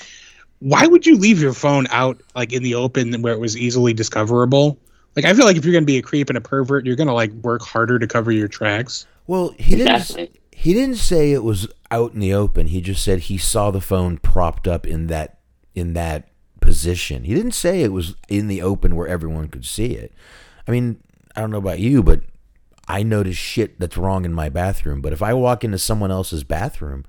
why 0.60 0.86
would 0.86 1.06
you 1.06 1.16
leave 1.16 1.40
your 1.40 1.52
phone 1.52 1.86
out 1.90 2.20
like 2.34 2.52
in 2.52 2.62
the 2.62 2.74
open 2.74 3.20
where 3.22 3.34
it 3.34 3.40
was 3.40 3.56
easily 3.56 3.92
discoverable? 3.92 4.78
Like 5.16 5.24
I 5.24 5.34
feel 5.34 5.44
like 5.44 5.56
if 5.56 5.64
you're 5.64 5.74
gonna 5.74 5.84
be 5.84 5.98
a 5.98 6.02
creep 6.02 6.28
and 6.28 6.38
a 6.38 6.40
pervert, 6.40 6.86
you're 6.86 6.96
gonna 6.96 7.14
like 7.14 7.32
work 7.32 7.62
harder 7.62 7.98
to 7.98 8.06
cover 8.06 8.30
your 8.30 8.46
tracks. 8.48 9.06
Well, 9.26 9.54
he 9.58 9.76
didn't. 9.76 10.30
He 10.52 10.74
didn't 10.74 10.96
say 10.96 11.32
it 11.32 11.42
was 11.42 11.66
out 11.90 12.12
in 12.12 12.20
the 12.20 12.34
open. 12.34 12.66
He 12.66 12.82
just 12.82 13.02
said 13.02 13.20
he 13.20 13.38
saw 13.38 13.70
the 13.70 13.80
phone 13.80 14.18
propped 14.18 14.68
up 14.68 14.86
in 14.86 15.08
that 15.08 15.38
in 15.74 15.94
that 15.94 16.28
position. 16.60 17.24
He 17.24 17.34
didn't 17.34 17.52
say 17.52 17.82
it 17.82 17.92
was 17.92 18.14
in 18.28 18.46
the 18.46 18.62
open 18.62 18.94
where 18.94 19.08
everyone 19.08 19.48
could 19.48 19.64
see 19.64 19.94
it. 19.94 20.12
I 20.68 20.70
mean, 20.70 21.02
I 21.34 21.40
don't 21.40 21.50
know 21.50 21.58
about 21.58 21.80
you, 21.80 22.02
but 22.02 22.20
I 22.90 23.02
notice 23.02 23.36
shit 23.36 23.78
that's 23.78 23.96
wrong 23.96 24.24
in 24.24 24.32
my 24.32 24.48
bathroom. 24.48 25.00
But 25.00 25.12
if 25.12 25.22
I 25.22 25.34
walk 25.34 25.64
into 25.64 25.78
someone 25.78 26.10
else's 26.10 26.44
bathroom, 26.44 27.04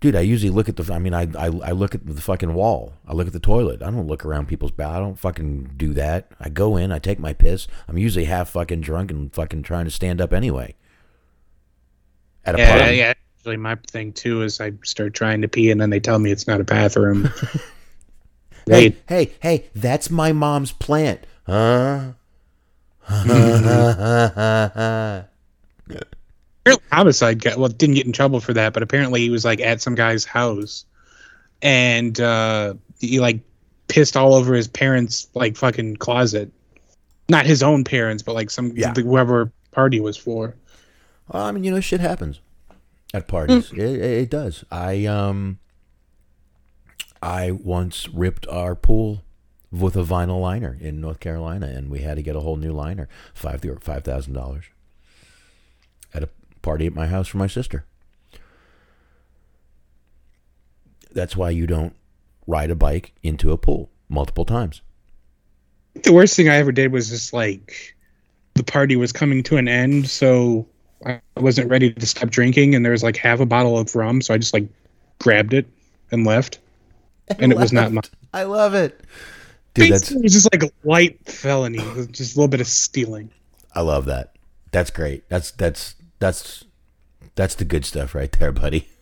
dude, 0.00 0.16
I 0.16 0.20
usually 0.20 0.50
look 0.50 0.68
at 0.68 0.76
the. 0.76 0.92
I 0.92 0.98
mean, 0.98 1.14
I, 1.14 1.22
I 1.38 1.46
I 1.46 1.70
look 1.72 1.94
at 1.94 2.06
the 2.06 2.20
fucking 2.20 2.52
wall. 2.54 2.92
I 3.08 3.14
look 3.14 3.26
at 3.26 3.32
the 3.32 3.40
toilet. 3.40 3.82
I 3.82 3.90
don't 3.90 4.06
look 4.06 4.24
around 4.24 4.48
people's 4.48 4.72
bath. 4.72 4.94
I 4.94 4.98
don't 4.98 5.18
fucking 5.18 5.72
do 5.76 5.94
that. 5.94 6.30
I 6.38 6.50
go 6.50 6.76
in. 6.76 6.92
I 6.92 6.98
take 6.98 7.18
my 7.18 7.32
piss. 7.32 7.66
I'm 7.88 7.98
usually 7.98 8.26
half 8.26 8.50
fucking 8.50 8.82
drunk 8.82 9.10
and 9.10 9.32
fucking 9.32 9.62
trying 9.62 9.86
to 9.86 9.90
stand 9.90 10.20
up 10.20 10.32
anyway. 10.32 10.74
At 12.44 12.54
a 12.54 12.58
Yeah, 12.58 12.78
party. 12.78 12.96
yeah. 12.96 13.14
Actually, 13.38 13.56
my 13.56 13.76
thing 13.88 14.12
too 14.12 14.42
is 14.42 14.60
I 14.60 14.72
start 14.84 15.14
trying 15.14 15.40
to 15.42 15.48
pee 15.48 15.70
and 15.70 15.80
then 15.80 15.90
they 15.90 16.00
tell 16.00 16.18
me 16.18 16.32
it's 16.32 16.46
not 16.46 16.60
a 16.60 16.64
bathroom. 16.64 17.30
Hey, 18.68 18.96
hey, 19.08 19.30
hey, 19.40 19.66
that's 19.76 20.10
my 20.10 20.32
mom's 20.32 20.72
plant. 20.72 21.24
Huh? 21.46 22.14
apparently 23.08 23.62
homicide 26.96 27.42
guy 27.42 27.54
well 27.56 27.68
didn't 27.68 27.94
get 27.94 28.06
in 28.06 28.12
trouble 28.12 28.40
for 28.40 28.52
that, 28.54 28.72
but 28.72 28.82
apparently 28.82 29.20
he 29.20 29.30
was 29.30 29.44
like 29.44 29.60
at 29.60 29.80
some 29.82 29.94
guy's 29.94 30.24
house 30.24 30.84
and 31.62 32.18
uh 32.20 32.74
he 32.98 33.20
like 33.20 33.40
pissed 33.88 34.16
all 34.16 34.34
over 34.34 34.54
his 34.54 34.66
parents 34.68 35.28
like 35.34 35.56
fucking 35.56 35.96
closet. 35.96 36.50
Not 37.28 37.44
his 37.46 37.62
own 37.62 37.84
parents, 37.84 38.22
but 38.22 38.34
like 38.34 38.50
some 38.50 38.72
Yeah. 38.74 38.92
whoever 38.94 39.52
party 39.72 40.00
was 40.00 40.16
for. 40.16 40.54
Well, 41.28 41.42
I 41.42 41.50
mean, 41.52 41.64
you 41.64 41.70
know, 41.72 41.80
shit 41.80 42.00
happens 42.00 42.40
at 43.12 43.26
parties. 43.28 43.72
It, 43.72 43.78
it, 43.78 44.00
it 44.02 44.30
does. 44.30 44.64
I 44.70 45.06
um, 45.06 45.58
I 47.22 47.50
once 47.50 48.08
ripped 48.08 48.46
our 48.48 48.74
pool 48.74 49.22
with 49.72 49.96
a 49.96 50.04
vinyl 50.04 50.40
liner 50.40 50.76
in 50.80 51.00
North 51.00 51.18
Carolina, 51.20 51.66
and 51.66 51.90
we 51.90 52.00
had 52.00 52.16
to 52.16 52.22
get 52.22 52.36
a 52.36 52.40
whole 52.40 52.56
new 52.56 52.72
liner, 52.72 53.08
five 53.34 53.62
five 53.80 54.04
thousand 54.04 54.32
dollars, 54.34 54.64
party 56.66 56.84
at 56.84 56.94
my 56.94 57.06
house 57.06 57.28
for 57.28 57.38
my 57.38 57.46
sister. 57.46 57.84
That's 61.12 61.36
why 61.36 61.50
you 61.50 61.64
don't 61.64 61.94
ride 62.48 62.72
a 62.72 62.74
bike 62.74 63.14
into 63.22 63.52
a 63.52 63.56
pool 63.56 63.88
multiple 64.08 64.44
times. 64.44 64.82
The 66.02 66.12
worst 66.12 66.34
thing 66.34 66.48
I 66.48 66.56
ever 66.56 66.72
did 66.72 66.90
was 66.90 67.08
just 67.08 67.32
like 67.32 67.96
the 68.54 68.64
party 68.64 68.96
was 68.96 69.12
coming 69.12 69.44
to 69.44 69.56
an 69.58 69.68
end, 69.68 70.10
so 70.10 70.66
I 71.06 71.20
wasn't 71.36 71.70
ready 71.70 71.92
to 71.92 72.06
stop 72.06 72.30
drinking, 72.30 72.74
and 72.74 72.84
there 72.84 72.92
was 72.92 73.04
like 73.04 73.16
half 73.16 73.38
a 73.38 73.46
bottle 73.46 73.78
of 73.78 73.94
rum, 73.94 74.20
so 74.20 74.34
I 74.34 74.38
just 74.38 74.52
like 74.52 74.68
grabbed 75.20 75.54
it 75.54 75.66
and 76.10 76.26
left. 76.26 76.58
And 77.38 77.52
it 77.52 77.58
was 77.58 77.72
not 77.72 77.92
mine. 77.92 78.02
I 78.34 78.42
love 78.42 78.74
it, 78.74 79.00
dude. 79.74 79.92
That's 79.92 80.10
it 80.10 80.20
was 80.20 80.32
just 80.32 80.52
like 80.52 80.64
a 80.64 80.70
light 80.82 81.24
felony, 81.26 81.78
just 82.10 82.34
a 82.34 82.38
little 82.38 82.48
bit 82.48 82.60
of 82.60 82.66
stealing. 82.66 83.30
I 83.72 83.82
love 83.82 84.06
that. 84.06 84.34
That's 84.72 84.90
great. 84.90 85.28
That's 85.28 85.52
that's 85.52 85.94
that's 86.18 86.64
that's 87.34 87.54
the 87.54 87.64
good 87.64 87.84
stuff 87.84 88.14
right 88.14 88.32
there, 88.32 88.52
buddy. 88.52 88.88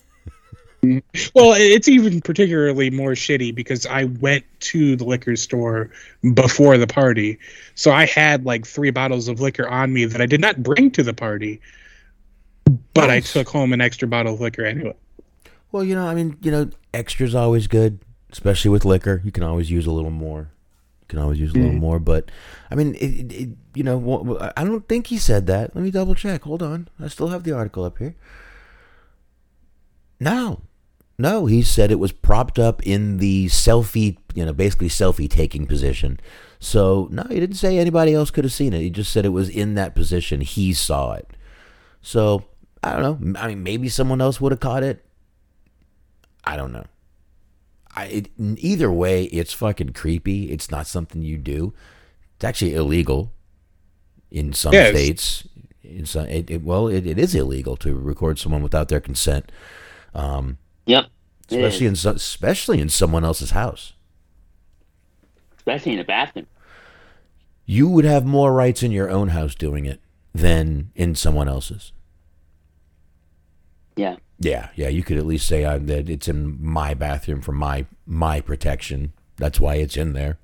Well, 1.35 1.55
it's 1.57 1.89
even 1.89 2.21
particularly 2.21 2.91
more 2.91 3.13
shitty 3.13 3.55
because 3.55 3.87
I 3.87 4.05
went 4.05 4.45
to 4.61 4.97
the 4.97 5.05
liquor 5.05 5.35
store 5.35 5.89
before 6.35 6.77
the 6.77 6.87
party. 6.87 7.39
So 7.75 7.91
I 7.91 8.05
had 8.05 8.45
like 8.45 8.67
three 8.67 8.91
bottles 8.91 9.29
of 9.29 9.41
liquor 9.41 9.67
on 9.67 9.95
me 9.95 10.05
that 10.05 10.21
I 10.21 10.27
did 10.27 10.43
not 10.43 10.63
bring 10.63 10.91
to 10.91 11.03
the 11.03 11.15
party, 11.15 11.63
but 12.93 13.09
I 13.09 13.21
took 13.21 13.49
home 13.49 13.73
an 13.73 13.81
extra 13.81 14.07
bottle 14.07 14.35
of 14.35 14.43
liquor 14.43 14.67
anyway. 14.67 14.95
Well, 15.73 15.85
you 15.85 15.95
know, 15.95 16.07
I 16.07 16.15
mean, 16.15 16.37
you 16.43 16.51
know, 16.51 16.71
extra's 16.93 17.35
always 17.35 17.67
good, 17.67 18.01
especially 18.31 18.71
with 18.71 18.85
liquor. 18.85 19.23
You 19.25 19.33
can 19.33 19.43
always 19.43 19.71
use 19.71 19.87
a 19.87 19.91
little 19.91 20.11
more. 20.11 20.51
Can 21.09 21.19
always 21.19 21.39
use 21.39 21.53
a 21.53 21.55
little 21.59 21.73
Mm. 21.73 21.81
more, 21.81 21.99
but 21.99 22.31
I 22.71 22.75
mean, 22.75 22.95
it, 22.95 23.31
it, 23.33 23.49
you 23.75 23.83
know, 23.85 24.39
I 24.57 24.65
don't 24.65 24.89
think 24.89 25.09
he 25.09 25.19
said 25.19 25.47
that. 25.49 25.75
Let 25.75 25.85
me 25.85 25.91
double 25.91 26.15
check. 26.15 26.43
Hold 26.45 26.63
on, 26.63 26.89
I 26.99 27.09
still 27.09 27.29
have 27.29 27.45
the 27.45 27.53
article 27.53 27.85
up 27.85 27.99
here. 27.99 28.15
No, 30.21 30.63
no, 31.19 31.47
he 31.47 31.63
said 31.63 31.91
it 31.91 31.99
was 31.99 32.13
propped 32.13 32.59
up 32.59 32.83
in 32.87 33.19
the 33.19 33.47
selfie, 33.47 34.17
you 34.35 34.45
know, 34.47 34.53
basically 34.53 34.89
selfie 34.89 35.29
taking 35.29 35.67
position. 35.67 36.19
So 36.59 37.09
no, 37.11 37.25
he 37.29 37.39
didn't 37.41 37.57
say 37.57 37.79
anybody 37.79 38.15
else 38.15 38.31
could 38.31 38.45
have 38.45 38.53
seen 38.53 38.73
it. 38.73 38.81
He 38.81 38.91
just 38.91 39.13
said 39.13 39.27
it 39.27 39.31
was 39.31 39.49
in 39.51 39.75
that 39.75 39.95
position. 39.95 40.41
He 40.41 40.73
saw 40.73 41.13
it. 41.13 41.29
So 42.01 42.45
I 42.83 42.97
don't 42.99 43.21
know. 43.35 43.39
I 43.41 43.49
mean, 43.49 43.63
maybe 43.63 43.89
someone 43.89 44.21
else 44.21 44.41
would 44.41 44.53
have 44.53 44.61
caught 44.61 44.83
it. 44.83 45.05
I 46.45 46.57
don't 46.57 46.73
know. 46.73 46.85
I 47.97 48.05
it, 48.07 48.31
either 48.39 48.91
way, 48.91 49.25
it's 49.25 49.53
fucking 49.53 49.93
creepy. 49.93 50.51
It's 50.51 50.71
not 50.71 50.87
something 50.87 51.23
you 51.23 51.39
do. 51.39 51.73
It's 52.37 52.45
actually 52.45 52.75
illegal 52.75 53.33
in 54.31 54.53
some 54.53 54.73
Yes. 54.73 54.91
states. 54.91 55.49
In 55.83 56.07
some, 56.07 56.27
it, 56.27 56.51
it, 56.51 56.63
well, 56.63 56.89
it, 56.89 57.07
it 57.07 57.19
is 57.19 57.35
illegal 57.35 57.77
to 57.77 57.95
record 57.95 58.39
someone 58.39 58.63
without 58.63 58.89
their 58.89 59.01
consent, 59.01 59.53
um, 60.15 60.59
Yep. 60.87 61.07
Especially 61.51 61.87
in 61.87 61.93
especially 61.93 62.81
in 62.81 62.89
someone 62.89 63.23
else's 63.25 63.51
house. 63.51 63.93
especially 65.59 65.93
in 65.93 65.99
a 65.99 66.05
bathroom. 66.05 66.47
You 67.67 67.89
would 67.89 68.05
have 68.07 68.25
more 68.27 68.53
rights 68.53 68.83
in 68.83 68.93
your 68.93 69.11
own 69.11 69.29
house 69.29 69.55
doing 69.55 69.85
it 69.85 70.01
than 70.35 70.91
in 70.95 71.15
someone 71.15 71.49
else's. 71.49 71.93
Yeah. 73.97 74.17
Yeah, 74.41 74.69
yeah. 74.75 74.89
You 74.89 75.03
could 75.03 75.17
at 75.17 75.27
least 75.27 75.47
say 75.47 75.65
uh, 75.65 75.79
that 75.79 76.09
it's 76.09 76.29
in 76.29 76.63
my 76.63 76.95
bathroom 76.95 77.41
for 77.41 77.53
my 77.53 77.87
my 78.07 78.41
protection. 78.41 79.13
That's 79.37 79.61
why 79.61 79.77
it's 79.77 79.97
in 79.97 80.13
there. 80.13 80.39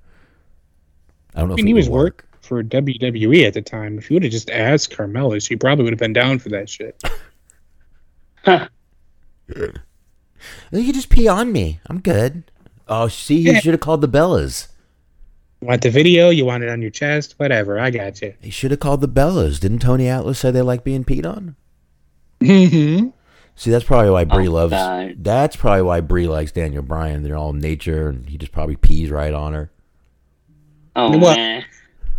I 1.34 1.40
don't 1.40 1.48
know. 1.48 1.54
I 1.54 1.56
if 1.56 1.64
mean, 1.64 1.66
he 1.68 1.74
was 1.74 1.88
work 1.88 2.26
for 2.40 2.62
WWE 2.62 3.46
at 3.46 3.54
the 3.54 3.62
time. 3.62 3.98
If 3.98 4.10
you 4.10 4.14
would 4.14 4.22
have 4.24 4.32
just 4.32 4.50
asked 4.50 4.90
Carmella, 4.92 5.44
she 5.46 5.56
probably 5.56 5.84
would 5.84 5.92
have 5.92 5.98
been 6.00 6.12
down 6.12 6.38
for 6.38 6.48
that 6.50 6.68
shit. 6.68 7.02
Huh. 8.44 8.68
You 10.72 10.84
can 10.84 10.94
just 10.94 11.10
pee 11.10 11.28
on 11.28 11.52
me. 11.52 11.80
I'm 11.86 12.00
good. 12.00 12.50
Oh, 12.88 13.08
see, 13.08 13.36
you 13.36 13.52
Yeah. 13.52 13.60
should 13.60 13.74
have 13.74 13.80
called 13.80 14.00
the 14.00 14.08
Bellas. 14.08 14.68
Want 15.60 15.82
the 15.82 15.90
video? 15.90 16.30
You 16.30 16.46
want 16.46 16.62
it 16.62 16.70
on 16.70 16.80
your 16.80 16.90
chest? 16.90 17.34
Whatever. 17.36 17.78
I 17.78 17.90
got 17.90 18.22
you. 18.22 18.32
He 18.40 18.48
should 18.50 18.70
have 18.70 18.80
called 18.80 19.02
the 19.02 19.08
Bellas. 19.08 19.60
Didn't 19.60 19.80
Tony 19.80 20.08
Atlas 20.08 20.38
say 20.38 20.50
they 20.50 20.62
like 20.62 20.82
being 20.82 21.04
peed 21.04 21.26
on? 21.26 21.56
Mm-hmm. 22.40 23.08
See, 23.60 23.70
that's 23.70 23.84
probably 23.84 24.08
why 24.10 24.24
Brie 24.24 24.48
Oh, 24.48 24.52
loves. 24.52 24.70
God. 24.72 25.16
That's 25.18 25.54
probably 25.54 25.82
why 25.82 26.00
Brie 26.00 26.26
likes 26.26 26.50
Daniel 26.50 26.82
Bryan. 26.82 27.22
They're 27.22 27.36
all 27.36 27.52
nature, 27.52 28.08
and 28.08 28.26
he 28.26 28.38
just 28.38 28.52
probably 28.52 28.76
pees 28.76 29.10
right 29.10 29.34
on 29.34 29.52
her. 29.52 29.70
Oh 30.96 31.10
Well- 31.18 31.36
man. 31.36 31.66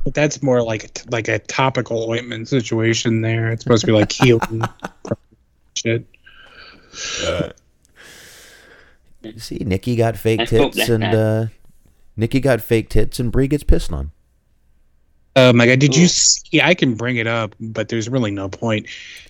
But 0.03 0.13
that's 0.13 0.43
more 0.43 0.61
like 0.61 0.83
a, 0.83 0.89
like 1.09 1.27
a 1.29 1.39
topical 1.39 2.07
ointment 2.11 2.47
situation. 2.47 3.21
There, 3.21 3.49
it's 3.51 3.63
supposed 3.63 3.81
to 3.81 3.87
be 3.87 3.93
like 3.93 4.11
healing 4.11 4.61
shit. 5.75 6.05
See, 9.37 9.57
Nikki 9.65 9.95
got 9.95 10.17
fake 10.17 10.41
I 10.41 10.45
tits, 10.45 10.77
and 10.89 11.03
uh, 11.03 11.45
Nikki 12.15 12.39
got 12.39 12.61
fake 12.61 12.89
tits, 12.89 13.19
and 13.19 13.31
Brie 13.31 13.47
gets 13.47 13.63
pissed 13.63 13.91
on. 13.91 14.11
Oh 15.35 15.53
my 15.53 15.65
god! 15.65 15.79
Did 15.79 15.95
you 15.95 16.07
see? 16.07 16.61
I 16.61 16.73
can 16.73 16.95
bring 16.95 17.15
it 17.15 17.27
up, 17.27 17.55
but 17.59 17.87
there's 17.87 18.09
really 18.09 18.31
no 18.31 18.49
point. 18.49 18.87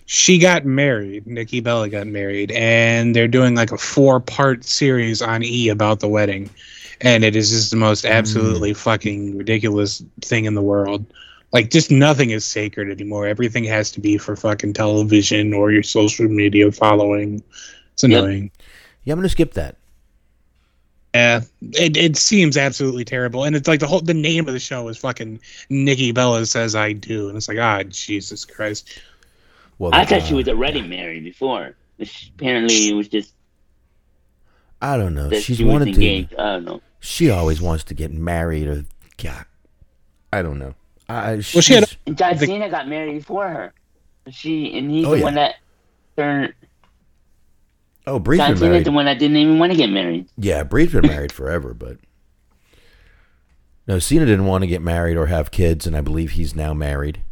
She 0.07 0.39
got 0.39 0.65
married. 0.65 1.27
Nikki 1.27 1.59
Bella 1.59 1.89
got 1.89 2.07
married, 2.07 2.51
and 2.51 3.15
they're 3.15 3.27
doing 3.27 3.55
like 3.55 3.71
a 3.71 3.77
four-part 3.77 4.63
series 4.63 5.21
on 5.21 5.43
E 5.43 5.69
about 5.69 5.99
the 5.99 6.07
wedding, 6.07 6.49
and 7.01 7.23
it 7.23 7.35
is 7.35 7.51
just 7.51 7.69
the 7.69 7.77
most 7.77 8.03
mm. 8.03 8.09
absolutely 8.09 8.73
fucking 8.73 9.37
ridiculous 9.37 10.03
thing 10.21 10.45
in 10.45 10.55
the 10.55 10.61
world. 10.61 11.05
Like, 11.53 11.69
just 11.69 11.91
nothing 11.91 12.29
is 12.29 12.45
sacred 12.45 12.89
anymore. 12.89 13.27
Everything 13.27 13.65
has 13.65 13.91
to 13.91 13.99
be 13.99 14.17
for 14.17 14.35
fucking 14.35 14.73
television 14.73 15.53
or 15.53 15.71
your 15.71 15.83
social 15.83 16.27
media 16.27 16.71
following. 16.71 17.43
It's 17.93 18.03
Yep. 18.03 18.11
annoying. 18.11 18.51
Yeah, 19.03 19.13
I'm 19.13 19.19
gonna 19.19 19.29
skip 19.29 19.53
that. 19.53 19.75
Yeah, 21.13 21.41
it, 21.73 21.97
it 21.97 22.15
seems 22.15 22.55
absolutely 22.55 23.03
terrible, 23.03 23.43
and 23.43 23.53
it's 23.55 23.67
like 23.67 23.81
the 23.81 23.87
whole 23.87 23.99
the 23.99 24.13
name 24.13 24.47
of 24.47 24.53
the 24.53 24.59
show 24.59 24.87
is 24.87 24.97
fucking 24.97 25.41
Nikki 25.69 26.13
Bella 26.13 26.45
says 26.45 26.73
I 26.73 26.93
do, 26.93 27.27
and 27.27 27.35
it's 27.37 27.49
like 27.49 27.57
ah 27.59 27.83
Jesus 27.83 28.45
Christ. 28.45 29.01
Well, 29.77 29.93
I 29.93 30.03
uh, 30.03 30.05
thought 30.05 30.23
she 30.23 30.33
was 30.35 30.47
already 30.47 30.81
married 30.81 31.23
before. 31.25 31.75
Apparently, 31.99 32.87
it 32.89 32.93
was 32.93 33.09
just 33.09 33.33
I 34.81 34.95
don't 34.97 35.13
know. 35.13 35.29
She's 35.31 35.57
she 35.57 35.63
was 35.65 35.71
wanted 35.73 35.85
to. 35.85 35.91
engaged. 35.91 36.35
I 36.35 36.53
don't 36.53 36.65
know. 36.65 36.81
She 37.01 37.29
always 37.29 37.61
wants 37.61 37.83
to 37.85 37.93
get 37.93 38.11
married, 38.13 38.67
or 38.67 38.85
God, 39.21 39.45
I 40.31 40.41
don't 40.41 40.59
know. 40.59 40.75
I, 41.09 41.33
Well, 41.33 41.41
she 41.41 41.73
had 41.73 41.89
she's- 41.89 41.97
And 42.07 42.17
John 42.17 42.37
Cena 42.37 42.69
got 42.69 42.87
married 42.87 43.15
before 43.15 43.49
her. 43.49 43.73
She 44.31 44.77
and 44.77 44.89
he's 44.89 45.05
Oh, 45.05 45.11
the 45.11 45.17
yeah. 45.17 45.23
one 45.25 45.35
that 45.35 45.55
turned. 46.15 46.53
Oh, 48.07 48.19
Brie's 48.19 48.39
John 48.39 48.51
been 48.51 48.57
Cena's 48.57 48.71
married. 48.71 48.85
the 48.85 48.91
one 48.91 49.05
that 49.05 49.19
didn't 49.19 49.37
even 49.37 49.59
want 49.59 49.71
to 49.71 49.77
get 49.77 49.89
married. 49.89 50.27
Yeah, 50.37 50.63
Brie's 50.63 50.91
been 50.91 51.07
married 51.07 51.31
forever, 51.31 51.73
but 51.73 51.97
no, 53.87 53.99
Cena 53.99 54.25
didn't 54.25 54.45
want 54.45 54.61
to 54.63 54.67
get 54.67 54.81
married 54.81 55.17
or 55.17 55.27
have 55.27 55.51
kids, 55.51 55.85
and 55.87 55.95
I 55.95 56.01
believe 56.01 56.31
he's 56.31 56.55
now 56.55 56.73
married. 56.73 57.23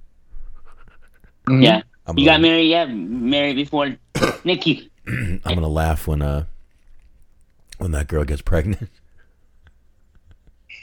Mhm. 1.47 1.63
Yeah, 1.63 1.81
I'm 2.05 2.17
he 2.17 2.25
gonna, 2.25 2.37
got 2.37 2.41
married. 2.41 2.67
Yeah, 2.69 2.85
married 2.85 3.55
before 3.55 3.95
Nikki. 4.43 4.91
I'm 5.07 5.39
gonna 5.43 5.67
laugh 5.67 6.07
when 6.07 6.21
uh 6.21 6.45
when 7.77 7.91
that 7.91 8.07
girl 8.07 8.23
gets 8.23 8.41
pregnant. 8.41 8.89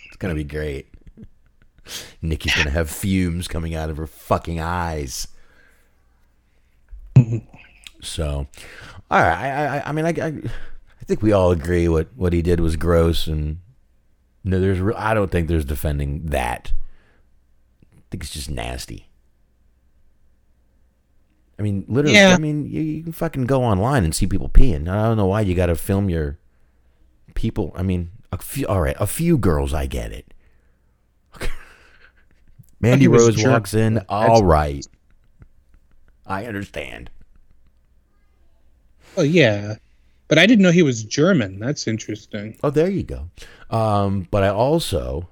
It's 0.06 0.16
gonna 0.18 0.34
be 0.34 0.44
great. 0.44 0.88
Nikki's 2.22 2.54
gonna 2.56 2.70
have 2.70 2.90
fumes 2.90 3.46
coming 3.46 3.74
out 3.74 3.90
of 3.90 3.96
her 3.98 4.06
fucking 4.06 4.60
eyes. 4.60 5.28
So, 8.02 8.46
all 9.10 9.20
right. 9.20 9.34
I, 9.34 9.78
I, 9.78 9.88
I 9.88 9.92
mean, 9.92 10.04
I, 10.04 10.08
I, 10.10 10.26
I 10.26 11.04
think 11.04 11.22
we 11.22 11.32
all 11.32 11.50
agree 11.50 11.88
what 11.88 12.08
what 12.16 12.32
he 12.32 12.42
did 12.42 12.60
was 12.60 12.76
gross, 12.76 13.26
and 13.26 13.58
no, 14.44 14.60
there's. 14.60 14.94
I 14.96 15.14
don't 15.14 15.30
think 15.30 15.48
there's 15.48 15.64
defending 15.64 16.26
that. 16.26 16.72
I 17.82 18.00
think 18.10 18.24
it's 18.24 18.32
just 18.32 18.50
nasty. 18.50 19.08
I 21.58 21.62
mean, 21.62 21.84
literally. 21.88 22.16
Yeah. 22.16 22.34
I 22.34 22.38
mean, 22.38 22.66
you, 22.66 22.80
you 22.80 23.02
can 23.02 23.12
fucking 23.12 23.46
go 23.46 23.62
online 23.62 24.04
and 24.04 24.14
see 24.14 24.26
people 24.26 24.48
peeing. 24.48 24.88
I 24.88 25.04
don't 25.04 25.16
know 25.16 25.26
why 25.26 25.40
you 25.42 25.54
got 25.54 25.66
to 25.66 25.76
film 25.76 26.10
your 26.10 26.38
people. 27.34 27.72
I 27.76 27.82
mean, 27.82 28.10
a 28.32 28.38
few. 28.38 28.66
All 28.66 28.80
right, 28.80 28.96
a 28.98 29.06
few 29.06 29.38
girls, 29.38 29.72
I 29.72 29.86
get 29.86 30.12
it. 30.12 30.34
Mandy 32.80 33.08
Rose 33.08 33.42
walks 33.42 33.74
in. 33.74 33.98
All 34.08 34.42
right, 34.44 34.84
I 36.26 36.46
understand. 36.46 37.10
Oh 39.16 39.22
yeah, 39.22 39.76
but 40.28 40.38
I 40.38 40.46
didn't 40.46 40.62
know 40.62 40.70
he 40.70 40.82
was 40.82 41.02
German. 41.04 41.58
That's 41.58 41.86
interesting. 41.86 42.56
Oh, 42.62 42.70
there 42.70 42.90
you 42.90 43.02
go. 43.02 43.28
Um, 43.70 44.28
but 44.30 44.42
I 44.42 44.48
also 44.48 45.28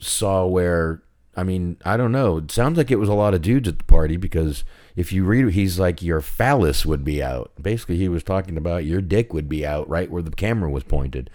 saw 0.00 0.46
where 0.46 1.02
I 1.36 1.42
mean, 1.42 1.76
I 1.84 1.98
don't 1.98 2.12
know. 2.12 2.38
It 2.38 2.50
sounds 2.50 2.78
like 2.78 2.90
it 2.90 2.96
was 2.96 3.10
a 3.10 3.14
lot 3.14 3.34
of 3.34 3.42
dudes 3.42 3.68
at 3.68 3.76
the 3.76 3.84
party 3.84 4.16
because 4.16 4.64
if 4.96 5.12
you 5.12 5.22
read, 5.24 5.52
he's 5.52 5.78
like 5.78 6.00
your 6.00 6.22
phallus 6.22 6.86
would 6.86 7.04
be 7.04 7.22
out. 7.22 7.52
Basically, 7.60 7.98
he 7.98 8.08
was 8.08 8.22
talking 8.22 8.56
about 8.56 8.86
your 8.86 9.02
dick 9.02 9.34
would 9.34 9.48
be 9.48 9.66
out 9.66 9.86
right 9.86 10.10
where 10.10 10.22
the 10.22 10.30
camera 10.30 10.70
was 10.70 10.84
pointed. 10.84 11.28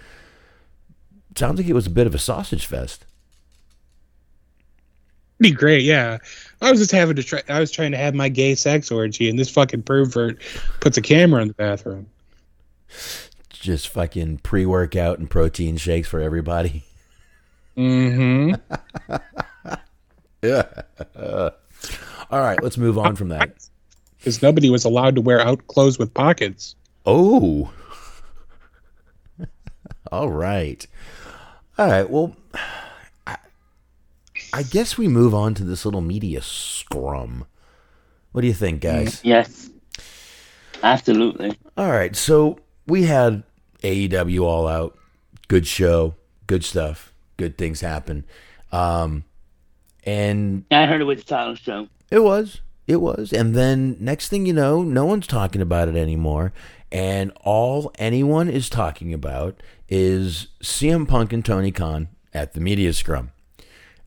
Sounds 1.38 1.60
like 1.60 1.70
it 1.70 1.74
was 1.74 1.86
a 1.86 1.92
bit 1.92 2.08
of 2.08 2.16
a 2.16 2.20
sausage 2.20 2.66
fest. 2.66 3.06
Pretty 5.38 5.56
great, 5.56 5.84
yeah. 5.84 6.18
I 6.62 6.70
was 6.70 6.80
just 6.80 6.92
having 6.92 7.16
to 7.16 7.24
try. 7.24 7.42
I 7.50 7.60
was 7.60 7.72
trying 7.72 7.92
to 7.92 7.98
have 7.98 8.14
my 8.14 8.30
gay 8.30 8.56
sex 8.56 8.92
orgy, 8.92 9.30
and 9.30 9.38
this 9.38 9.50
fucking 9.50 9.84
pervert 9.84 10.42
puts 10.80 10.98
a 10.98 11.02
camera 11.02 11.42
in 11.42 11.48
the 11.50 11.54
bathroom. 11.54 12.08
Just 13.50 13.90
fucking 13.90 14.40
pre 14.40 14.66
workout 14.66 15.20
and 15.20 15.30
protein 15.30 15.78
shakes 15.78 16.08
for 16.08 16.20
everybody. 16.20 16.84
Mm-hmm. 17.78 18.56
Yeah. 20.42 20.64
All 21.16 22.40
right, 22.40 22.62
let's 22.64 22.78
move 22.78 22.98
on 22.98 23.16
from 23.16 23.30
that. 23.30 23.54
Because 24.18 24.42
nobody 24.42 24.70
was 24.70 24.86
allowed 24.86 25.16
to 25.16 25.22
wear 25.22 25.40
out 25.40 25.68
clothes 25.68 26.00
with 26.00 26.14
pockets. 26.14 26.76
Oh. 27.06 27.72
All 30.12 30.30
right. 30.30 30.86
All 31.78 31.88
right. 31.88 32.10
Well, 32.10 32.36
I, 34.54 34.64
guess 34.64 34.98
we 34.98 35.08
move 35.08 35.34
on 35.34 35.54
to 35.56 35.64
this 35.64 35.86
little 35.86 36.02
media 36.02 36.42
scrum. 36.42 37.46
What 38.32 38.42
do 38.42 38.48
you 38.48 38.54
think, 38.54 38.82
guys? 38.82 39.22
Yes. 39.24 39.70
Absolutely. 40.84 41.58
All 41.78 41.92
right. 41.92 42.16
So 42.16 42.60
we 42.88 43.04
had 43.04 43.44
AEW 43.84 44.44
All 44.44 44.68
Out. 44.68 44.98
Good 45.48 45.68
show. 45.68 46.16
Good 46.48 46.64
stuff. 46.64 47.14
Good 47.38 47.58
things 47.58 47.82
happen. 47.82 48.26
Um, 48.72 49.26
and 50.04 50.66
I 50.72 50.86
heard 50.86 51.02
it 51.02 51.06
was 51.06 51.20
the 51.20 51.26
title 51.26 51.56
show. 51.56 51.88
It 52.10 52.20
was. 52.20 52.62
It 52.88 53.02
was. 53.02 53.32
And 53.32 53.56
then 53.56 53.98
next 54.00 54.30
thing 54.30 54.46
you 54.46 54.54
know, 54.54 54.84
no 54.84 55.06
one's 55.06 55.28
talking 55.28 55.62
about 55.62 55.88
it 55.88 55.96
anymore. 55.96 56.54
And 56.92 57.32
all 57.42 57.92
anyone 57.98 58.50
is 58.50 58.70
talking 58.70 59.14
about 59.14 59.62
is 59.88 60.48
CM 60.62 61.08
Punk 61.08 61.32
and 61.32 61.46
Tony 61.46 61.72
Khan 61.72 62.10
at 62.34 62.54
the 62.54 62.60
media 62.60 62.94
scrum. 62.94 63.32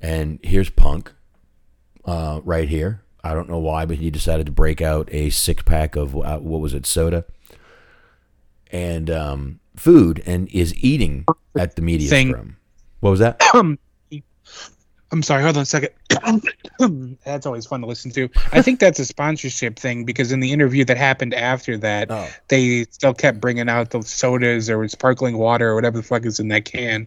And 0.05 0.39
here's 0.43 0.69
Punk 0.69 1.15
uh, 2.05 2.43
right 2.45 2.69
here. 2.69 3.03
I 3.23 3.33
don't 3.33 3.49
know 3.49 3.59
why, 3.59 3.87
but 3.87 3.97
he 3.97 4.11
decided 4.11 4.45
to 4.45 4.53
break 4.53 4.83
out 4.83 5.09
a 5.11 5.31
six 5.31 5.63
pack 5.63 5.97
of 5.97 6.15
uh, 6.15 6.39
what 6.41 6.61
was 6.61 6.75
it, 6.75 6.85
soda 6.85 7.25
and 8.71 9.09
um, 9.09 9.61
food, 9.77 10.23
and 10.27 10.47
is 10.49 10.75
eating 10.85 11.25
at 11.59 11.77
the 11.77 11.81
media 11.81 12.11
Thing. 12.11 12.29
scrum. 12.29 12.57
What 13.01 13.13
was 13.13 13.21
that? 13.21 13.41
I'm 15.11 15.23
sorry, 15.23 15.43
hold 15.43 15.57
on 15.57 15.63
a 15.63 15.65
second. 15.65 15.91
that's 17.25 17.47
always 17.47 17.65
fun 17.65 17.81
to 17.81 17.87
listen 17.87 18.11
to. 18.11 18.29
I 18.53 18.61
think 18.61 18.81
that's 18.81 18.99
a 18.99 19.07
sponsorship 19.07 19.79
thing 19.79 20.05
because 20.05 20.33
in 20.33 20.41
the 20.41 20.53
interview 20.53 20.85
that 20.85 20.99
happened 20.99 21.33
after 21.33 21.79
that, 21.79 22.11
Oh. 22.11 22.29
they 22.49 22.85
still 22.91 23.15
kept 23.15 23.41
bringing 23.41 23.71
out 23.71 23.89
the 23.89 24.03
sodas 24.03 24.69
or 24.69 24.87
sparkling 24.89 25.39
water 25.39 25.71
or 25.71 25.75
whatever 25.77 25.97
the 25.97 26.03
fuck 26.03 26.27
is 26.27 26.41
in 26.41 26.49
that 26.49 26.67
can. 26.67 27.07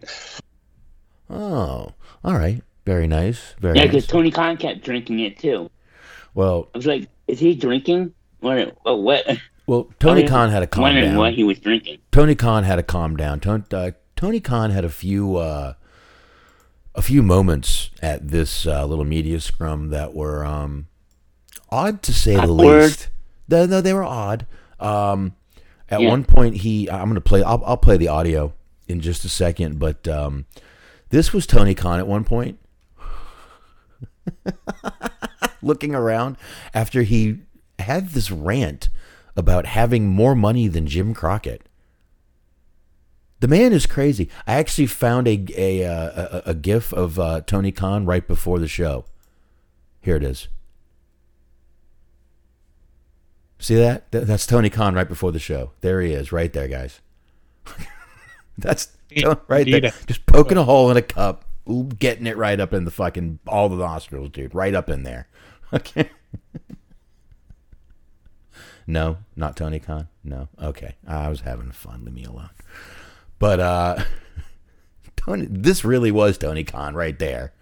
Oh, 1.30 1.92
all 2.24 2.34
right. 2.34 2.60
Very 2.88 3.06
nice. 3.06 3.54
Very 3.60 3.76
Yeah, 3.76 3.82
nice. 3.82 3.90
because 3.90 4.06
Tony 4.06 4.30
Khan 4.30 4.56
kept 4.56 4.82
drinking 4.82 5.18
it 5.20 5.38
too. 5.38 5.70
Well, 6.32 6.70
I 6.74 6.78
was 6.78 6.86
like, 6.86 7.06
is 7.26 7.38
he 7.38 7.54
drinking? 7.54 8.14
Or, 8.40 8.72
or 8.86 9.02
what? 9.02 9.26
well, 9.66 9.90
Tony 9.98 10.26
Khan 10.26 10.48
had 10.48 10.62
a 10.62 10.66
calm 10.66 10.80
wondering 10.84 11.10
down. 11.10 11.18
what 11.18 11.34
he 11.34 11.44
was 11.44 11.58
drinking. 11.58 11.98
Tony 12.12 12.34
Khan 12.34 12.64
had 12.64 12.76
to 12.76 12.82
calm 12.82 13.14
down. 13.14 13.40
Tony, 13.40 13.62
uh, 13.74 13.90
Tony 14.16 14.40
Khan 14.40 14.70
had 14.70 14.86
a 14.86 14.88
few 14.88 15.36
uh, 15.36 15.74
a 16.94 17.02
few 17.02 17.22
moments 17.22 17.90
at 18.00 18.28
this 18.28 18.66
uh, 18.66 18.86
little 18.86 19.04
media 19.04 19.38
scrum 19.40 19.90
that 19.90 20.14
were 20.14 20.42
um, 20.46 20.86
odd 21.68 22.02
to 22.04 22.14
say 22.14 22.36
the 22.36 22.46
least. 22.46 23.10
No, 23.48 23.66
no, 23.66 23.82
they 23.82 23.92
were 23.92 24.02
odd. 24.02 24.46
Um, 24.80 25.34
at 25.90 26.00
Yeah. 26.00 26.08
one 26.08 26.24
point, 26.24 26.56
he 26.56 26.90
I'm 26.90 27.04
going 27.04 27.16
to 27.16 27.20
play. 27.20 27.42
I'll, 27.42 27.62
I'll 27.66 27.76
play 27.76 27.98
the 27.98 28.08
audio 28.08 28.54
in 28.86 29.00
just 29.02 29.26
a 29.26 29.28
second, 29.28 29.78
but 29.78 30.08
um, 30.08 30.46
this 31.10 31.34
was 31.34 31.46
Tony 31.46 31.74
Khan 31.74 31.98
at 31.98 32.06
one 32.06 32.24
point. 32.24 32.58
looking 35.62 35.94
around 35.94 36.36
after 36.74 37.02
he 37.02 37.38
had 37.78 38.10
this 38.10 38.30
rant 38.30 38.88
about 39.36 39.66
having 39.66 40.08
more 40.08 40.34
money 40.34 40.68
than 40.68 40.86
Jim 40.86 41.14
Crockett. 41.14 41.62
The 43.40 43.48
man 43.48 43.72
is 43.72 43.86
crazy. 43.86 44.28
I 44.46 44.54
actually 44.54 44.86
found 44.86 45.28
a 45.28 45.46
a 45.56 45.84
uh, 45.84 46.40
a, 46.44 46.50
a 46.50 46.54
gif 46.54 46.92
of 46.92 47.18
uh, 47.20 47.42
Tony 47.42 47.70
Khan 47.70 48.04
right 48.04 48.26
before 48.26 48.58
the 48.58 48.66
show. 48.66 49.04
Here 50.00 50.16
it 50.16 50.24
is. 50.24 50.48
See 53.60 53.76
that? 53.76 54.10
Th- 54.10 54.24
That's 54.24 54.46
Tony 54.46 54.70
Khan 54.70 54.94
right 54.94 55.08
before 55.08 55.30
the 55.32 55.38
show. 55.38 55.72
There 55.80 56.00
he 56.00 56.12
is, 56.12 56.32
right 56.32 56.52
there, 56.52 56.68
guys. 56.68 57.00
That's 58.58 58.88
right 59.48 59.64
there, 59.66 59.80
just 60.06 60.26
poking 60.26 60.58
a 60.58 60.64
hole 60.64 60.90
in 60.90 60.96
a 60.96 61.02
cup, 61.02 61.44
getting 61.68 62.26
it 62.26 62.36
right 62.36 62.58
up 62.58 62.72
in 62.72 62.84
the 62.84 62.90
fucking 62.90 63.38
all 63.46 63.68
the 63.68 63.76
nostrils, 63.76 64.30
dude, 64.30 64.54
right 64.54 64.74
up 64.74 64.88
in 64.88 65.02
there. 65.02 65.28
Okay. 65.70 66.08
no, 68.86 69.18
not 69.36 69.54
Tony 69.54 69.78
Khan. 69.78 70.08
No. 70.24 70.48
Okay, 70.58 70.94
I 71.06 71.28
was 71.28 71.42
having 71.42 71.72
fun. 71.72 72.06
Leave 72.06 72.14
me 72.14 72.24
alone. 72.24 72.48
But 73.38 73.60
uh, 73.60 74.02
Tony, 75.16 75.46
this 75.50 75.84
really 75.84 76.10
was 76.10 76.38
Tony 76.38 76.64
Khan 76.64 76.94
right 76.94 77.18
there. 77.18 77.52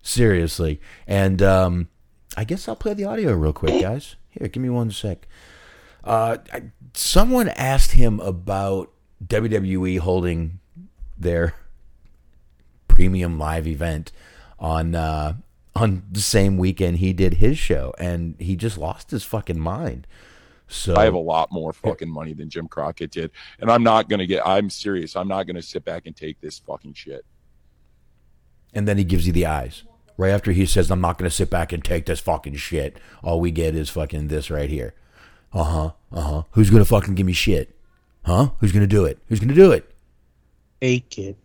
Seriously, 0.00 0.80
and 1.06 1.42
um, 1.42 1.88
I 2.34 2.44
guess 2.44 2.66
I'll 2.66 2.76
play 2.76 2.94
the 2.94 3.04
audio 3.04 3.34
real 3.34 3.52
quick, 3.52 3.78
guys. 3.82 4.16
Here, 4.30 4.48
give 4.48 4.62
me 4.62 4.70
one 4.70 4.90
sec. 4.90 5.28
Uh, 6.02 6.38
I, 6.50 6.62
someone 6.94 7.48
asked 7.50 7.92
him 7.92 8.20
about 8.20 8.90
WWE 9.26 9.98
holding 9.98 10.60
their 11.18 11.54
premium 12.94 13.38
live 13.38 13.66
event 13.66 14.12
on 14.58 14.94
uh, 14.94 15.34
on 15.74 16.02
the 16.10 16.20
same 16.20 16.56
weekend 16.56 16.98
he 16.98 17.12
did 17.12 17.34
his 17.34 17.58
show, 17.58 17.92
and 17.98 18.36
he 18.38 18.56
just 18.56 18.78
lost 18.78 19.10
his 19.10 19.24
fucking 19.24 19.58
mind. 19.58 20.06
So 20.68 20.96
I 20.96 21.04
have 21.04 21.14
a 21.14 21.18
lot 21.18 21.52
more 21.52 21.72
fucking 21.72 22.08
money 22.08 22.32
than 22.32 22.48
Jim 22.48 22.68
Crockett 22.68 23.10
did, 23.10 23.30
and 23.60 23.70
I'm 23.70 23.82
not 23.82 24.08
gonna 24.08 24.26
get. 24.26 24.46
I'm 24.46 24.70
serious. 24.70 25.16
I'm 25.16 25.28
not 25.28 25.46
gonna 25.46 25.62
sit 25.62 25.84
back 25.84 26.06
and 26.06 26.16
take 26.16 26.40
this 26.40 26.58
fucking 26.60 26.94
shit. 26.94 27.24
and 28.72 28.88
then 28.88 28.98
he 28.98 29.04
gives 29.04 29.26
you 29.26 29.32
the 29.32 29.46
eyes 29.46 29.84
right 30.16 30.30
after 30.30 30.52
he 30.52 30.66
says, 30.66 30.90
"I'm 30.90 31.00
not 31.00 31.18
going 31.18 31.30
to 31.30 31.36
sit 31.36 31.50
back 31.50 31.72
and 31.72 31.84
take 31.84 32.06
this 32.06 32.20
fucking 32.20 32.56
shit." 32.56 32.98
All 33.22 33.40
we 33.40 33.50
get 33.50 33.74
is 33.74 33.90
fucking 33.90 34.28
this 34.28 34.50
right 34.50 34.70
here. 34.70 34.94
Uh 35.52 35.64
huh. 35.64 35.90
Uh 36.12 36.20
huh. 36.22 36.42
Who's 36.52 36.70
going 36.70 36.82
to 36.82 36.88
fucking 36.88 37.14
give 37.14 37.26
me 37.26 37.32
shit? 37.32 37.76
Huh? 38.24 38.50
Who's 38.58 38.72
going 38.72 38.88
to 38.88 38.96
do 38.96 39.04
it? 39.04 39.18
Who's 39.28 39.38
going 39.38 39.48
to 39.48 39.54
do 39.54 39.70
it? 39.72 39.90
Take 40.80 41.18
it. 41.18 41.36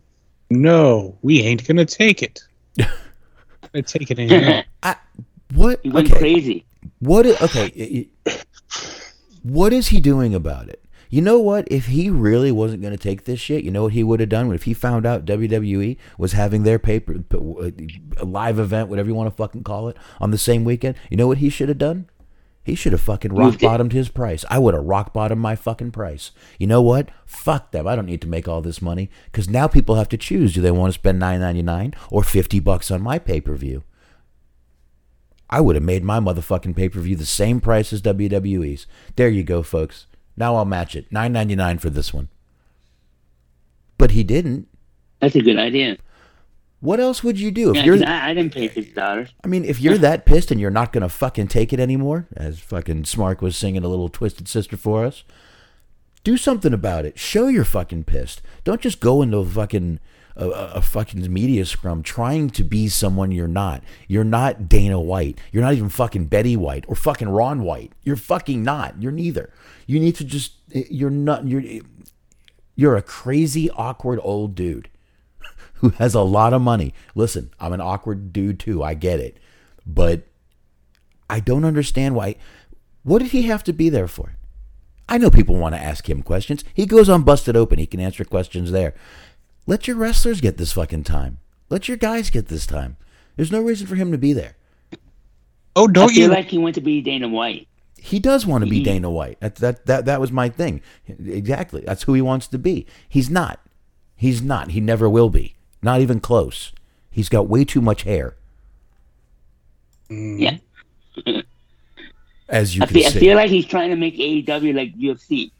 No, 0.50 1.16
we 1.22 1.40
ain't 1.42 1.66
gonna 1.66 1.84
take 1.84 2.22
it. 2.22 2.40
gonna 2.78 3.82
take 3.82 4.10
it 4.10 4.18
anymore. 4.18 4.64
I, 4.82 4.96
what? 5.54 5.80
He 5.82 5.90
went 5.90 6.08
Okay. 6.10 6.18
crazy. 6.18 6.64
What? 7.00 7.26
Okay. 7.26 7.72
i- 8.26 8.30
i- 8.30 8.36
What 9.42 9.72
is 9.72 9.88
he 9.88 10.00
doing 10.00 10.34
about 10.34 10.68
it? 10.68 10.82
You 11.08 11.22
know 11.22 11.38
what? 11.40 11.66
If 11.70 11.86
he 11.86 12.08
really 12.10 12.52
wasn't 12.52 12.82
going 12.82 12.96
to 12.96 13.02
take 13.02 13.24
this 13.24 13.40
shit, 13.40 13.64
you 13.64 13.70
know 13.72 13.82
what 13.84 13.92
he 13.94 14.04
would 14.04 14.20
have 14.20 14.28
done? 14.28 14.52
If 14.52 14.62
he 14.62 14.74
found 14.74 15.04
out 15.06 15.24
WWE 15.24 15.96
was 16.18 16.32
having 16.32 16.62
their 16.62 16.78
paper 16.78 17.16
a 17.32 18.24
live 18.24 18.58
event, 18.60 18.88
whatever 18.88 19.08
you 19.08 19.14
want 19.16 19.28
to 19.28 19.34
fucking 19.36 19.64
call 19.64 19.88
it, 19.88 19.96
on 20.20 20.30
the 20.30 20.38
same 20.38 20.62
weekend, 20.64 20.94
you 21.10 21.16
know 21.16 21.26
what 21.26 21.38
he 21.38 21.48
should 21.48 21.68
have 21.68 21.78
done? 21.78 22.06
He 22.62 22.74
should 22.74 22.92
have 22.92 23.00
fucking 23.00 23.32
rock 23.32 23.58
bottomed 23.58 23.92
his 23.92 24.10
price. 24.10 24.44
I 24.50 24.58
would 24.58 24.74
have 24.74 24.84
rock 24.84 25.14
bottomed 25.14 25.40
my 25.40 25.56
fucking 25.56 25.92
price. 25.92 26.30
You 26.58 26.66
know 26.66 26.82
what? 26.82 27.08
Fuck 27.24 27.70
them. 27.72 27.86
I 27.88 27.96
don't 27.96 28.06
need 28.06 28.20
to 28.20 28.28
make 28.28 28.46
all 28.46 28.60
this 28.60 28.82
money 28.82 29.10
because 29.24 29.48
now 29.48 29.66
people 29.66 29.94
have 29.94 30.10
to 30.10 30.18
choose. 30.18 30.52
Do 30.52 30.60
they 30.60 30.70
want 30.70 30.92
to 30.92 30.98
spend 30.98 31.18
nine 31.18 31.40
ninety 31.40 31.62
nine 31.62 31.94
or 32.10 32.22
fifty 32.22 32.60
bucks 32.60 32.90
on 32.90 33.00
my 33.00 33.18
pay 33.18 33.40
per 33.40 33.54
view? 33.54 33.82
I 35.48 35.60
would 35.60 35.74
have 35.74 35.82
made 35.82 36.04
my 36.04 36.20
motherfucking 36.20 36.76
pay 36.76 36.90
per 36.90 37.00
view 37.00 37.16
the 37.16 37.26
same 37.26 37.60
price 37.60 37.92
as 37.92 38.02
WWE's. 38.02 38.86
There 39.16 39.28
you 39.30 39.42
go, 39.42 39.62
folks. 39.62 40.06
Now 40.36 40.54
I'll 40.56 40.66
match 40.66 40.94
it. 40.94 41.10
Nine 41.10 41.32
ninety 41.32 41.56
nine 41.56 41.78
for 41.78 41.90
this 41.90 42.12
one. 42.12 42.28
But 43.96 44.10
he 44.10 44.22
didn't. 44.22 44.68
That's 45.20 45.34
a 45.34 45.42
good 45.42 45.58
idea. 45.58 45.96
What 46.80 46.98
else 46.98 47.22
would 47.22 47.38
you 47.38 47.50
do 47.50 47.70
if 47.70 47.76
Yeah, 47.76 47.84
you're? 47.84 48.06
I, 48.06 48.30
I 48.30 48.34
didn't 48.34 48.54
pay 48.54 48.68
fifty 48.68 48.92
dollars. 48.92 49.28
I 49.44 49.48
mean, 49.48 49.64
if 49.64 49.80
you're 49.80 49.98
that 49.98 50.24
pissed 50.24 50.50
and 50.50 50.58
you're 50.60 50.70
not 50.70 50.92
gonna 50.92 51.08
fucking 51.10 51.48
take 51.48 51.72
it 51.72 51.80
anymore, 51.80 52.26
as 52.36 52.58
fucking 52.58 53.02
Smark 53.02 53.42
was 53.42 53.56
singing 53.56 53.84
a 53.84 53.88
little 53.88 54.08
Twisted 54.08 54.48
Sister 54.48 54.76
for 54.78 55.04
us, 55.04 55.24
do 56.24 56.36
something 56.38 56.72
about 56.72 57.04
it. 57.04 57.18
Show 57.18 57.48
you're 57.48 57.64
fucking 57.64 58.04
pissed. 58.04 58.40
Don't 58.64 58.80
just 58.80 59.00
go 59.00 59.20
into 59.20 59.36
a 59.38 59.44
fucking 59.44 60.00
a, 60.36 60.46
a 60.48 60.72
a 60.76 60.82
fucking 60.82 61.30
media 61.30 61.66
scrum 61.66 62.02
trying 62.02 62.48
to 62.50 62.64
be 62.64 62.88
someone 62.88 63.30
you're 63.30 63.46
not. 63.46 63.82
You're 64.08 64.24
not 64.24 64.66
Dana 64.66 64.98
White. 64.98 65.38
You're 65.52 65.62
not 65.62 65.74
even 65.74 65.90
fucking 65.90 66.26
Betty 66.26 66.56
White 66.56 66.86
or 66.88 66.94
fucking 66.94 67.28
Ron 67.28 67.62
White. 67.62 67.92
You're 68.04 68.16
fucking 68.16 68.62
not. 68.62 69.02
You're 69.02 69.12
neither. 69.12 69.52
You 69.86 70.00
need 70.00 70.14
to 70.16 70.24
just. 70.24 70.52
Eh, 70.74 70.84
you're 70.90 71.10
not. 71.10 71.46
You're. 71.46 71.62
Eh, 71.62 71.80
you're 72.74 72.96
a 72.96 73.02
crazy, 73.02 73.68
awkward 73.72 74.18
old 74.22 74.54
dude 74.54 74.88
who 75.80 75.90
has 75.90 76.14
a 76.14 76.20
lot 76.22 76.52
of 76.52 76.62
money. 76.62 76.94
Listen, 77.14 77.50
I'm 77.58 77.72
an 77.72 77.80
awkward 77.80 78.32
dude 78.32 78.58
too. 78.60 78.82
I 78.82 78.94
get 78.94 79.20
it. 79.20 79.38
But 79.86 80.22
I 81.28 81.40
don't 81.40 81.64
understand 81.64 82.14
why. 82.14 82.36
What 83.02 83.20
did 83.20 83.32
he 83.32 83.42
have 83.42 83.64
to 83.64 83.72
be 83.72 83.88
there 83.88 84.08
for? 84.08 84.36
I 85.08 85.18
know 85.18 85.30
people 85.30 85.56
want 85.56 85.74
to 85.74 85.80
ask 85.80 86.08
him 86.08 86.22
questions. 86.22 86.64
He 86.72 86.86
goes 86.86 87.08
on 87.08 87.22
Busted 87.22 87.56
Open. 87.56 87.78
He 87.78 87.86
can 87.86 87.98
answer 88.00 88.24
questions 88.24 88.70
there. 88.70 88.94
Let 89.66 89.88
your 89.88 89.96
wrestlers 89.96 90.40
get 90.40 90.56
this 90.56 90.72
fucking 90.72 91.04
time. 91.04 91.38
Let 91.68 91.88
your 91.88 91.96
guys 91.96 92.30
get 92.30 92.48
this 92.48 92.66
time. 92.66 92.96
There's 93.36 93.52
no 93.52 93.60
reason 93.60 93.86
for 93.86 93.96
him 93.96 94.12
to 94.12 94.18
be 94.18 94.32
there. 94.32 94.56
Oh, 95.76 95.86
don't 95.86 96.10
you 96.10 96.16
feel 96.16 96.24
you? 96.30 96.34
like 96.34 96.46
he 96.46 96.58
went 96.58 96.74
to 96.74 96.80
be 96.80 97.00
Dana 97.00 97.28
White. 97.28 97.68
He 97.96 98.18
does 98.18 98.46
want 98.46 98.64
to 98.64 98.70
be 98.70 98.78
He- 98.78 98.82
Dana 98.82 99.10
White. 99.10 99.38
That, 99.40 99.56
that 99.56 99.86
that 99.86 100.04
that 100.06 100.20
was 100.20 100.32
my 100.32 100.48
thing. 100.48 100.80
Exactly. 101.06 101.82
That's 101.86 102.04
who 102.04 102.14
he 102.14 102.22
wants 102.22 102.46
to 102.48 102.58
be. 102.58 102.86
He's 103.08 103.30
not. 103.30 103.60
He's 104.16 104.42
not. 104.42 104.70
He 104.70 104.80
never 104.80 105.08
will 105.08 105.30
be. 105.30 105.54
Not 105.82 106.00
even 106.00 106.20
close. 106.20 106.72
He's 107.10 107.28
got 107.28 107.48
way 107.48 107.64
too 107.64 107.80
much 107.80 108.02
hair, 108.02 108.36
Yeah, 110.08 110.58
as 112.48 112.76
you 112.76 112.82
I 112.82 112.86
can 112.86 112.94
feel, 112.94 113.06
I 113.06 113.10
feel 113.10 113.36
like 113.36 113.50
he's 113.50 113.66
trying 113.66 113.90
to 113.90 113.96
make 113.96 114.16
AEW 114.16 114.74
like 114.74 114.96
UFC. 114.96 115.50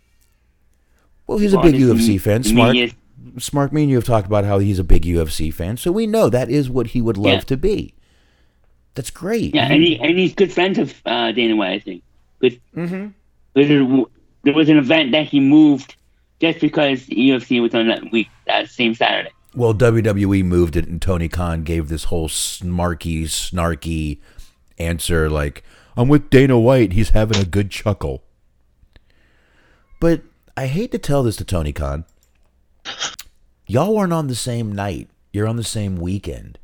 well, 1.27 1.39
he's 1.39 1.53
a 1.55 1.61
big 1.61 1.75
UFC 1.75 2.09
me- 2.09 2.19
fan. 2.19 2.41
me 2.43 2.49
Smart. 2.49 2.77
is- 2.77 2.93
Smart. 3.39 3.73
Me 3.73 3.83
and 3.83 3.91
you 3.91 3.97
have 3.97 4.05
talked 4.05 4.27
about 4.27 4.45
how 4.45 4.59
he's 4.59 4.79
a 4.79 4.85
big 4.85 5.03
UFC 5.03 5.53
fan, 5.53 5.77
so 5.77 5.93
we 5.93 6.07
know 6.07 6.29
that 6.31 6.51
is 6.51 6.69
what 6.71 6.89
he 6.89 7.01
would 7.01 7.17
love 7.17 7.33
Yeah. 7.35 7.41
to 7.41 7.57
be. 7.57 7.95
That's 8.95 9.11
great. 9.11 9.55
Yeah, 9.55 9.67
and, 9.71 9.83
he, 9.83 10.01
and 10.01 10.19
he's 10.19 10.35
good 10.35 10.51
friends 10.53 10.79
with 10.79 11.01
uh, 11.07 11.31
Dana 11.33 11.55
White, 11.55 11.71
I 11.73 11.79
think. 11.79 12.03
But 12.41 12.53
Mm-hmm. 12.77 13.09
there, 13.55 14.05
there 14.43 14.55
was 14.55 14.69
an 14.69 14.79
event 14.79 15.13
that 15.13 15.27
he 15.27 15.39
moved 15.39 15.95
just 16.41 16.61
because 16.61 17.07
UFC 17.07 17.61
was 17.63 17.73
on 17.75 17.87
that 17.89 18.11
week, 18.11 18.29
that 18.47 18.69
same 18.69 18.95
Saturday. 18.95 19.31
Well, 19.55 19.75
WWE 19.75 20.45
moved 20.45 20.77
it, 20.77 20.87
and 20.87 21.03
Tony 21.03 21.29
Khan 21.29 21.65
gave 21.65 21.89
this 21.89 22.05
whole 22.05 22.29
smarky, 22.29 23.25
snarky 23.25 24.19
answer 24.79 25.29
like, 25.29 25.65
I'm 25.97 26.09
with 26.09 26.31
Dana 26.31 26.59
White. 26.59 26.93
He's 26.93 27.11
having 27.11 27.39
a 27.41 27.45
good 27.45 27.71
chuckle. 27.71 28.23
But 30.01 30.23
I 30.57 30.67
hate 30.67 30.93
to 30.93 30.99
tell 30.99 31.23
this 31.25 31.37
to 31.37 31.45
Tony 31.45 31.73
Khan. 31.73 32.05
Y'all 33.67 33.95
weren't 33.95 34.13
on 34.13 34.29
the 34.29 34.35
same 34.35 34.73
night. 34.73 35.09
You're 35.33 35.49
on 35.49 35.57
the 35.57 35.65
same 35.65 35.97
weekend. 35.97 36.59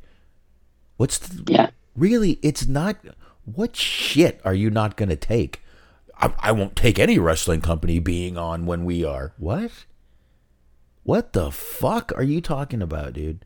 What's 0.97 1.17
the, 1.19 1.51
Yeah. 1.51 1.69
really? 1.95 2.39
It's 2.41 2.67
not. 2.67 2.97
What 3.45 3.75
shit 3.75 4.41
are 4.43 4.53
you 4.53 4.69
not 4.69 4.97
going 4.97 5.09
to 5.09 5.15
take? 5.15 5.61
I, 6.19 6.33
I 6.39 6.51
won't 6.51 6.75
take 6.75 6.99
any 6.99 7.19
wrestling 7.19 7.61
company 7.61 7.99
being 7.99 8.37
on 8.37 8.65
when 8.65 8.83
we 8.85 9.05
are. 9.05 9.33
What? 9.37 9.71
What 11.07 11.31
the 11.31 11.51
fuck 11.51 12.11
are 12.17 12.23
you 12.23 12.41
talking 12.41 12.81
about, 12.81 13.13
dude? 13.13 13.45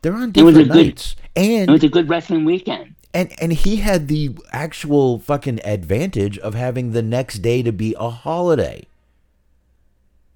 They're 0.00 0.14
on 0.14 0.32
It 0.34 0.42
was 0.42 0.56
a 0.56 0.60
different 0.64 0.72
good- 0.72 0.86
nights, 0.86 1.16
It 1.36 1.68
was 1.68 1.84
a 1.84 1.90
good 1.90 2.08
wrestling 2.08 2.46
weekend. 2.46 2.94
and 3.12 3.30
and 3.38 3.52
he 3.52 3.76
had 3.76 4.08
the 4.08 4.30
actual 4.50 5.18
fucking 5.18 5.60
advantage 5.62 6.38
of 6.38 6.54
having 6.54 6.92
the 6.92 7.02
next 7.02 7.40
day 7.40 7.62
to 7.62 7.70
be 7.70 7.94
a 8.00 8.08
holiday. 8.08 8.86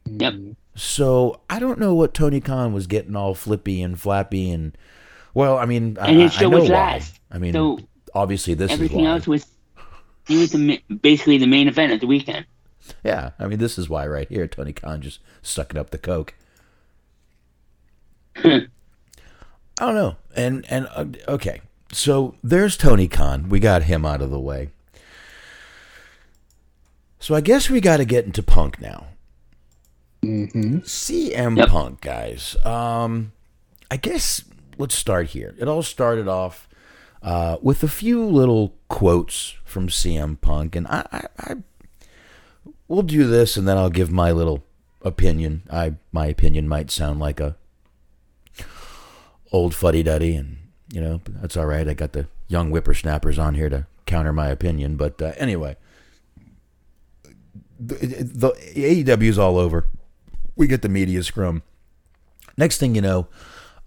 Yep. 0.04 0.34
So 0.74 1.40
I 1.48 1.58
don't 1.58 1.78
know 1.78 1.94
what 1.94 2.12
Tony 2.12 2.42
Khan 2.42 2.74
was 2.74 2.86
getting 2.86 3.16
all 3.16 3.34
flippy 3.34 3.80
and 3.80 3.98
flappy 3.98 4.50
and 4.50 4.76
well, 5.32 5.56
I 5.56 5.64
mean, 5.64 5.96
I, 5.98 6.08
And 6.08 6.20
his 6.20 6.32
I- 6.32 6.34
I 6.36 6.40
show 6.40 6.50
know 6.50 6.60
was 6.60 6.68
why. 6.68 6.74
last. 6.76 7.20
I 7.30 7.38
mean, 7.38 7.54
So 7.54 7.78
obviously 8.14 8.52
this 8.52 8.66
is 8.70 8.74
everything 8.74 9.04
why. 9.06 9.12
else 9.12 9.26
was 9.26 9.46
he 10.28 10.36
was 10.36 10.50
the, 10.52 10.78
basically 11.00 11.38
the 11.38 11.46
main 11.46 11.68
event 11.68 11.90
of 11.94 12.00
the 12.00 12.06
weekend. 12.06 12.44
Yeah, 13.04 13.30
I 13.38 13.46
mean, 13.46 13.58
this 13.58 13.78
is 13.78 13.88
why 13.88 14.06
right 14.06 14.28
here, 14.28 14.46
Tony 14.46 14.72
Khan 14.72 15.00
just 15.00 15.20
sucking 15.42 15.78
up 15.78 15.90
the 15.90 15.98
coke. 15.98 16.34
I 18.36 18.66
don't 19.78 19.94
know, 19.94 20.16
and 20.34 20.64
and 20.68 20.88
uh, 20.94 21.06
okay, 21.28 21.60
so 21.92 22.34
there's 22.42 22.76
Tony 22.76 23.08
Khan. 23.08 23.48
We 23.48 23.60
got 23.60 23.84
him 23.84 24.04
out 24.04 24.22
of 24.22 24.30
the 24.30 24.40
way. 24.40 24.70
So 27.18 27.34
I 27.36 27.40
guess 27.40 27.70
we 27.70 27.80
got 27.80 27.98
to 27.98 28.04
get 28.04 28.24
into 28.24 28.42
Punk 28.42 28.80
now. 28.80 29.06
Mm-hmm. 30.24 30.78
CM 30.78 31.56
Yep. 31.56 31.68
Punk, 31.68 32.00
guys. 32.00 32.56
Um, 32.64 33.32
I 33.90 33.96
guess 33.96 34.42
let's 34.78 34.94
start 34.94 35.28
here. 35.28 35.54
It 35.58 35.68
all 35.68 35.82
started 35.82 36.26
off 36.26 36.68
uh, 37.22 37.58
with 37.62 37.82
a 37.84 37.88
few 37.88 38.24
little 38.24 38.74
quotes 38.88 39.54
from 39.64 39.88
CM 39.88 40.40
Punk, 40.40 40.74
and 40.74 40.86
I, 40.88 41.06
I, 41.12 41.26
I 41.38 41.54
we'll 42.88 43.02
do 43.02 43.26
this, 43.26 43.56
and 43.56 43.66
then 43.66 43.76
I'll 43.76 43.90
give 43.90 44.10
my 44.10 44.32
little 44.32 44.64
opinion. 45.02 45.62
I 45.70 45.94
my 46.12 46.26
opinion 46.26 46.68
might 46.68 46.90
sound 46.90 47.20
like 47.20 47.40
a 47.40 47.56
old 49.52 49.74
fuddy 49.74 50.02
duddy, 50.02 50.34
and 50.34 50.58
you 50.92 51.00
know 51.00 51.20
that's 51.26 51.56
all 51.56 51.66
right. 51.66 51.88
I 51.88 51.94
got 51.94 52.12
the 52.12 52.28
young 52.48 52.70
whippersnappers 52.70 53.38
on 53.38 53.54
here 53.54 53.68
to 53.68 53.86
counter 54.06 54.32
my 54.32 54.48
opinion, 54.48 54.96
but 54.96 55.20
uh, 55.20 55.32
anyway, 55.36 55.76
the, 57.78 57.94
the 57.94 59.04
AEW 59.04 59.28
is 59.28 59.38
all 59.38 59.58
over. 59.58 59.86
We 60.56 60.66
get 60.66 60.82
the 60.82 60.88
media 60.88 61.22
scrum. 61.22 61.62
Next 62.56 62.78
thing 62.78 62.94
you 62.94 63.00
know, 63.00 63.28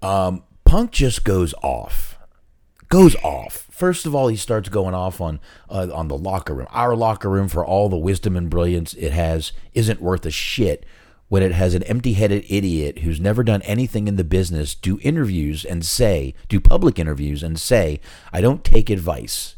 um, 0.02 0.44
Punk 0.64 0.92
just 0.92 1.24
goes 1.24 1.54
off, 1.62 2.18
goes 2.90 3.16
off. 3.18 3.65
First 3.76 4.06
of 4.06 4.16
all, 4.16 4.30
he 4.30 4.38
starts 4.38 4.70
going 4.70 4.96
off 4.96 5.20
on 5.20 5.42
uh, 5.70 5.90
on 5.94 6.08
the 6.08 6.18
locker 6.18 6.54
room. 6.54 6.68
Our 6.72 6.96
locker 6.96 7.30
room, 7.30 7.50
for 7.50 7.66
all 7.66 7.90
the 7.90 7.98
wisdom 7.98 8.38
and 8.38 8.50
brilliance 8.50 8.94
it 8.94 9.12
has, 9.12 9.52
isn't 9.74 10.02
worth 10.02 10.26
a 10.26 10.32
shit 10.32 10.86
when 11.28 11.44
it 11.44 11.52
has 11.52 11.74
an 11.74 11.84
empty-headed 11.84 12.46
idiot 12.48 13.00
who's 13.00 13.20
never 13.20 13.44
done 13.44 13.62
anything 13.64 14.08
in 14.08 14.16
the 14.16 14.24
business 14.24 14.76
do 14.76 14.98
interviews 15.02 15.66
and 15.66 15.86
say, 15.86 16.34
do 16.48 16.62
public 16.62 16.98
interviews 16.98 17.44
and 17.44 17.60
say, 17.60 18.00
"I 18.32 18.40
don't 18.40 18.64
take 18.64 18.90
advice." 18.90 19.58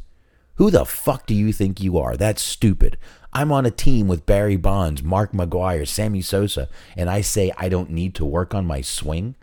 Who 0.56 0.72
the 0.72 0.84
fuck 0.86 1.28
do 1.28 1.36
you 1.36 1.54
think 1.54 1.80
you 1.80 2.00
are? 2.00 2.18
That's 2.18 2.42
stupid. 2.42 2.98
I'm 3.34 3.52
on 3.52 3.68
a 3.68 3.72
team 3.72 4.08
with 4.08 4.26
Barry 4.26 4.58
Bonds, 4.58 5.04
Mark 5.04 5.32
McGwire, 5.32 5.88
Sammy 5.88 6.24
Sosa, 6.24 6.70
and 6.96 7.08
I 7.08 7.22
say 7.22 7.52
I 7.56 7.70
don't 7.70 7.92
need 7.92 8.16
to 8.16 8.26
work 8.26 8.56
on 8.56 8.66
my 8.66 8.82
swing. 8.82 9.36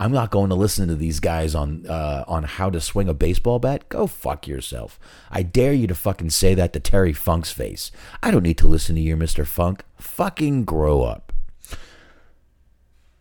I'm 0.00 0.12
not 0.12 0.30
going 0.30 0.48
to 0.48 0.54
listen 0.54 0.88
to 0.88 0.96
these 0.96 1.20
guys 1.20 1.54
on 1.54 1.86
uh, 1.86 2.24
on 2.26 2.44
how 2.44 2.70
to 2.70 2.80
swing 2.80 3.06
a 3.06 3.12
baseball 3.12 3.58
bat. 3.58 3.86
Go 3.90 4.06
fuck 4.06 4.48
yourself. 4.48 4.98
I 5.30 5.42
dare 5.42 5.74
you 5.74 5.86
to 5.88 5.94
fucking 5.94 6.30
say 6.30 6.54
that 6.54 6.72
to 6.72 6.80
Terry 6.80 7.12
Funk's 7.12 7.52
face. 7.52 7.92
I 8.22 8.30
don't 8.30 8.42
need 8.42 8.56
to 8.58 8.66
listen 8.66 8.94
to 8.94 9.00
you, 9.02 9.14
Mr. 9.14 9.46
Funk. 9.46 9.84
Fucking 9.98 10.64
grow 10.64 11.02
up. 11.02 11.34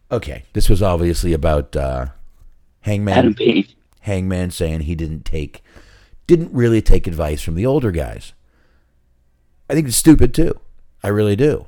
Okay, 0.10 0.46
this 0.54 0.70
was 0.70 0.82
obviously 0.82 1.34
about 1.34 1.76
uh, 1.76 2.08
Hangman. 2.82 3.18
Adam 3.18 3.34
Page. 3.36 3.76
Hangman 4.00 4.50
saying 4.50 4.82
he 4.82 4.96
didn't 4.96 5.26
take, 5.26 5.62
didn't 6.28 6.54
really 6.54 6.82
take 6.82 7.08
advice 7.08 7.42
from 7.42 7.56
the 7.56 7.66
older 7.66 7.92
guys. 7.92 8.32
I 9.70 9.74
think 9.74 9.90
it's 9.90 9.98
stupid 9.98 10.34
too. 10.34 10.58
I 11.04 11.10
really 11.10 11.36
do. 11.36 11.68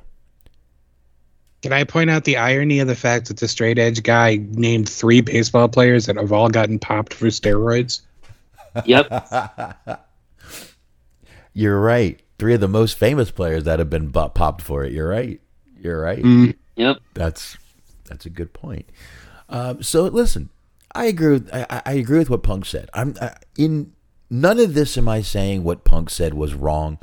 Can 1.62 1.72
I 1.72 1.84
point 1.84 2.10
out 2.10 2.24
the 2.24 2.36
irony 2.36 2.80
of 2.80 2.88
the 2.88 2.96
fact 2.96 3.28
that 3.28 3.36
the 3.38 3.46
straight 3.48 3.78
edge 3.78 4.02
guy 4.02 4.40
named 4.50 4.88
three 4.88 5.20
baseball 5.20 5.68
players 5.68 6.06
that 6.06 6.16
have 6.16 6.32
all 6.32 6.48
gotten 6.48 6.78
popped 6.78 7.14
for 7.14 7.26
steroids? 7.26 8.00
Yep. 8.84 9.08
You're 11.54 11.80
right. 11.80 12.20
Three 12.38 12.54
of 12.54 12.60
the 12.60 12.68
most 12.68 12.98
famous 12.98 13.30
players 13.30 13.64
that 13.64 13.78
have 13.78 13.90
been 13.90 14.08
bu- 14.08 14.30
popped 14.30 14.62
for 14.62 14.84
it. 14.84 14.92
You're 14.92 15.08
right. 15.08 15.40
You're 15.80 16.00
right. 16.00 16.22
Mm. 16.22 16.54
Yep. 16.76 16.96
That's 17.14 17.56
that's 18.06 18.26
a 18.26 18.30
good 18.30 18.52
point. 18.52 18.88
Um, 19.48 19.82
so 19.82 20.02
listen, 20.04 20.48
I 20.94 21.04
agree. 21.06 21.34
With, 21.34 21.50
I, 21.54 21.66
I- 21.70 21.82
I 21.86 21.92
agree 21.92 22.18
with 22.18 22.30
what 22.30 22.42
Punk 22.42 22.64
said. 22.66 22.88
I'm 22.94 23.14
I, 23.20 23.34
in 23.56 23.92
none 24.30 24.58
of 24.58 24.74
this 24.74 24.96
am 24.98 25.08
I 25.08 25.22
saying 25.22 25.62
what 25.62 25.84
Punk 25.84 26.10
said 26.10 26.34
was 26.34 26.54
wrong. 26.54 26.98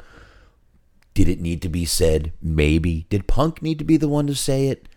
Did 1.19 1.27
it 1.27 1.41
need 1.41 1.61
to 1.63 1.67
be 1.67 1.83
said? 1.83 2.31
Maybe. 2.41 3.05
Did 3.09 3.27
Punk 3.27 3.61
need 3.61 3.77
to 3.79 3.83
be 3.83 3.97
the 3.97 4.07
one 4.07 4.25
to 4.27 4.33
say 4.35 4.67
it? 4.67 4.87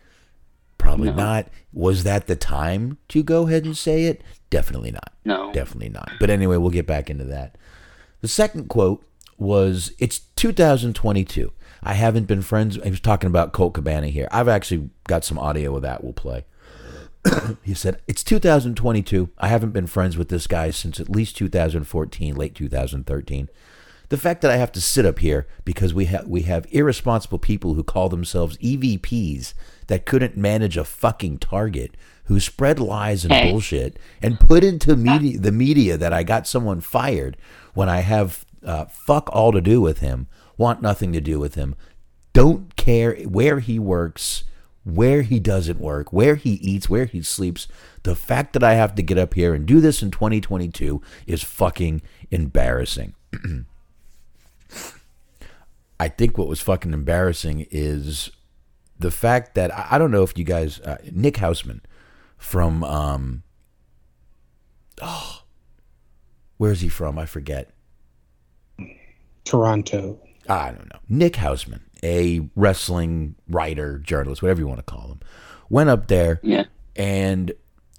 Probably 0.79 1.09
No. 1.11 1.16
not. 1.16 1.49
Was 1.73 2.05
that 2.05 2.29
the 2.29 2.37
time 2.37 2.99
to 3.09 3.25
go 3.25 3.49
ahead 3.49 3.64
and 3.64 3.77
say 3.77 4.05
it? 4.05 4.23
Definitely 4.49 4.93
not. 4.93 5.12
No. 5.25 5.53
Definitely 5.53 5.89
not. 5.89 6.12
But 6.20 6.31
anyway, 6.31 6.59
we'll 6.59 6.70
get 6.70 6.87
back 6.87 7.11
into 7.11 7.25
that. 7.25 7.59
The 8.20 8.29
second 8.29 8.68
quote 8.68 9.05
was 9.37 9.95
It's 9.99 10.20
2022. 10.37 11.51
I 11.83 11.95
haven't 11.95 12.29
been 12.29 12.43
friends. 12.43 12.79
He 12.81 12.91
was 12.91 13.01
talking 13.01 13.27
about 13.27 13.53
Colt 13.53 13.75
Cabana 13.75 14.07
here. 14.07 14.29
I've 14.31 14.47
actually 14.47 14.91
got 15.09 15.25
some 15.25 15.41
audio 15.41 15.75
of 15.75 15.83
that 15.83 16.05
we'll 16.05 16.12
play. 16.12 16.45
he 17.64 17.75
said, 17.75 18.01
It's 18.07 18.23
2022. 18.23 19.31
I 19.39 19.49
haven't 19.49 19.73
been 19.73 19.89
friends 19.89 20.16
with 20.16 20.29
this 20.29 20.47
guy 20.47 20.70
since 20.70 21.01
at 21.01 21.11
least 21.11 21.37
2014, 21.37 22.37
late 22.37 22.55
2013. 22.55 23.49
The 24.12 24.18
fact 24.18 24.42
that 24.42 24.50
I 24.50 24.56
have 24.56 24.72
to 24.72 24.80
sit 24.82 25.06
up 25.06 25.20
here 25.20 25.46
because 25.64 25.94
we 25.94 26.04
have 26.04 26.26
we 26.26 26.42
have 26.42 26.66
irresponsible 26.70 27.38
people 27.38 27.72
who 27.72 27.82
call 27.82 28.10
themselves 28.10 28.58
EVPs 28.58 29.54
that 29.86 30.04
couldn't 30.04 30.36
manage 30.36 30.76
a 30.76 30.84
fucking 30.84 31.38
target, 31.38 31.96
who 32.24 32.38
spread 32.38 32.78
lies 32.78 33.24
and 33.24 33.32
Hey. 33.32 33.50
bullshit 33.50 33.98
and 34.20 34.38
put 34.38 34.64
into 34.64 34.96
media 34.96 35.38
the 35.38 35.50
media 35.50 35.96
that 35.96 36.12
I 36.12 36.24
got 36.24 36.46
someone 36.46 36.82
fired 36.82 37.38
when 37.72 37.88
I 37.88 38.00
have 38.00 38.44
uh, 38.62 38.84
fuck 38.84 39.30
all 39.32 39.50
to 39.50 39.62
do 39.62 39.80
with 39.80 40.00
him, 40.00 40.26
want 40.58 40.82
nothing 40.82 41.14
to 41.14 41.20
do 41.22 41.40
with 41.40 41.54
him, 41.54 41.74
don't 42.34 42.76
care 42.76 43.14
where 43.22 43.60
he 43.60 43.78
works, 43.78 44.44
where 44.84 45.22
he 45.22 45.40
doesn't 45.40 45.80
work, 45.80 46.12
where 46.12 46.34
he 46.36 46.50
eats, 46.56 46.90
where 46.90 47.06
he 47.06 47.22
sleeps. 47.22 47.66
The 48.02 48.14
fact 48.14 48.52
that 48.52 48.62
I 48.62 48.74
have 48.74 48.94
to 48.96 49.02
get 49.02 49.16
up 49.16 49.32
here 49.32 49.54
and 49.54 49.64
do 49.64 49.80
this 49.80 50.02
in 50.02 50.10
2022 50.10 51.00
is 51.26 51.42
fucking 51.42 52.02
embarrassing. 52.30 53.14
I 56.03 56.09
think 56.09 56.36
what 56.36 56.48
was 56.48 56.61
fucking 56.61 56.92
embarrassing 56.92 57.68
is 57.70 58.32
the 58.98 59.12
fact 59.12 59.55
that 59.55 59.72
I 59.72 59.86
I 59.92 59.98
don't 59.98 60.11
know 60.11 60.24
if 60.24 60.36
you 60.36 60.42
guys 60.44 60.80
uh, 60.80 60.96
Nick 61.12 61.34
Hausman 61.36 61.80
from 62.36 62.82
um 62.82 63.44
oh 65.00 65.42
where's 66.57 66.80
he 66.80 66.88
from? 66.88 67.20
I 67.20 67.26
forget. 67.26 67.70
Toronto. 69.44 70.18
I 70.48 70.72
don't 70.72 70.92
know. 70.92 70.98
Nick 71.09 71.34
Hausman, 71.34 71.82
a 72.03 72.48
wrestling 72.57 73.36
writer, 73.48 74.00
journalist, 74.00 74.42
whatever 74.42 74.61
you 74.61 74.66
want 74.66 74.78
to 74.84 74.92
call 74.92 75.07
him, 75.09 75.20
went 75.68 75.88
up 75.88 76.09
there 76.09 76.40
Yeah. 76.42 76.64
and 76.96 77.53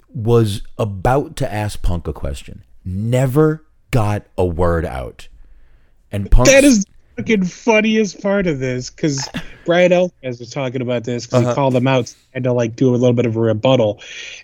was 0.09 0.61
about 0.77 1.37
to 1.37 1.51
ask 1.53 1.81
Punk 1.81 2.05
a 2.07 2.13
question. 2.13 2.65
Never 2.83 3.65
got 3.91 4.25
a 4.37 4.45
word 4.45 4.85
out. 4.85 5.29
And 6.11 6.29
Punk 6.29 6.47
That 6.49 6.63
is 6.65 6.83
the 6.83 6.91
fucking 7.17 7.43
funniest 7.45 8.21
part 8.21 8.47
of 8.47 8.59
this 8.59 8.89
because 8.89 9.27
Brian 9.65 9.91
Elkins 9.91 10.39
was 10.39 10.49
talking 10.49 10.81
about 10.81 11.03
this 11.03 11.25
because 11.25 11.41
Uh-huh. 11.41 11.51
he 11.51 11.55
called 11.55 11.73
them 11.73 11.87
out 11.87 12.13
and 12.33 12.43
to 12.43 12.51
like 12.53 12.75
do 12.75 12.89
a 12.89 12.97
little 12.97 13.13
bit 13.13 13.25
of 13.25 13.35
a 13.35 13.39
rebuttal, 13.39 14.01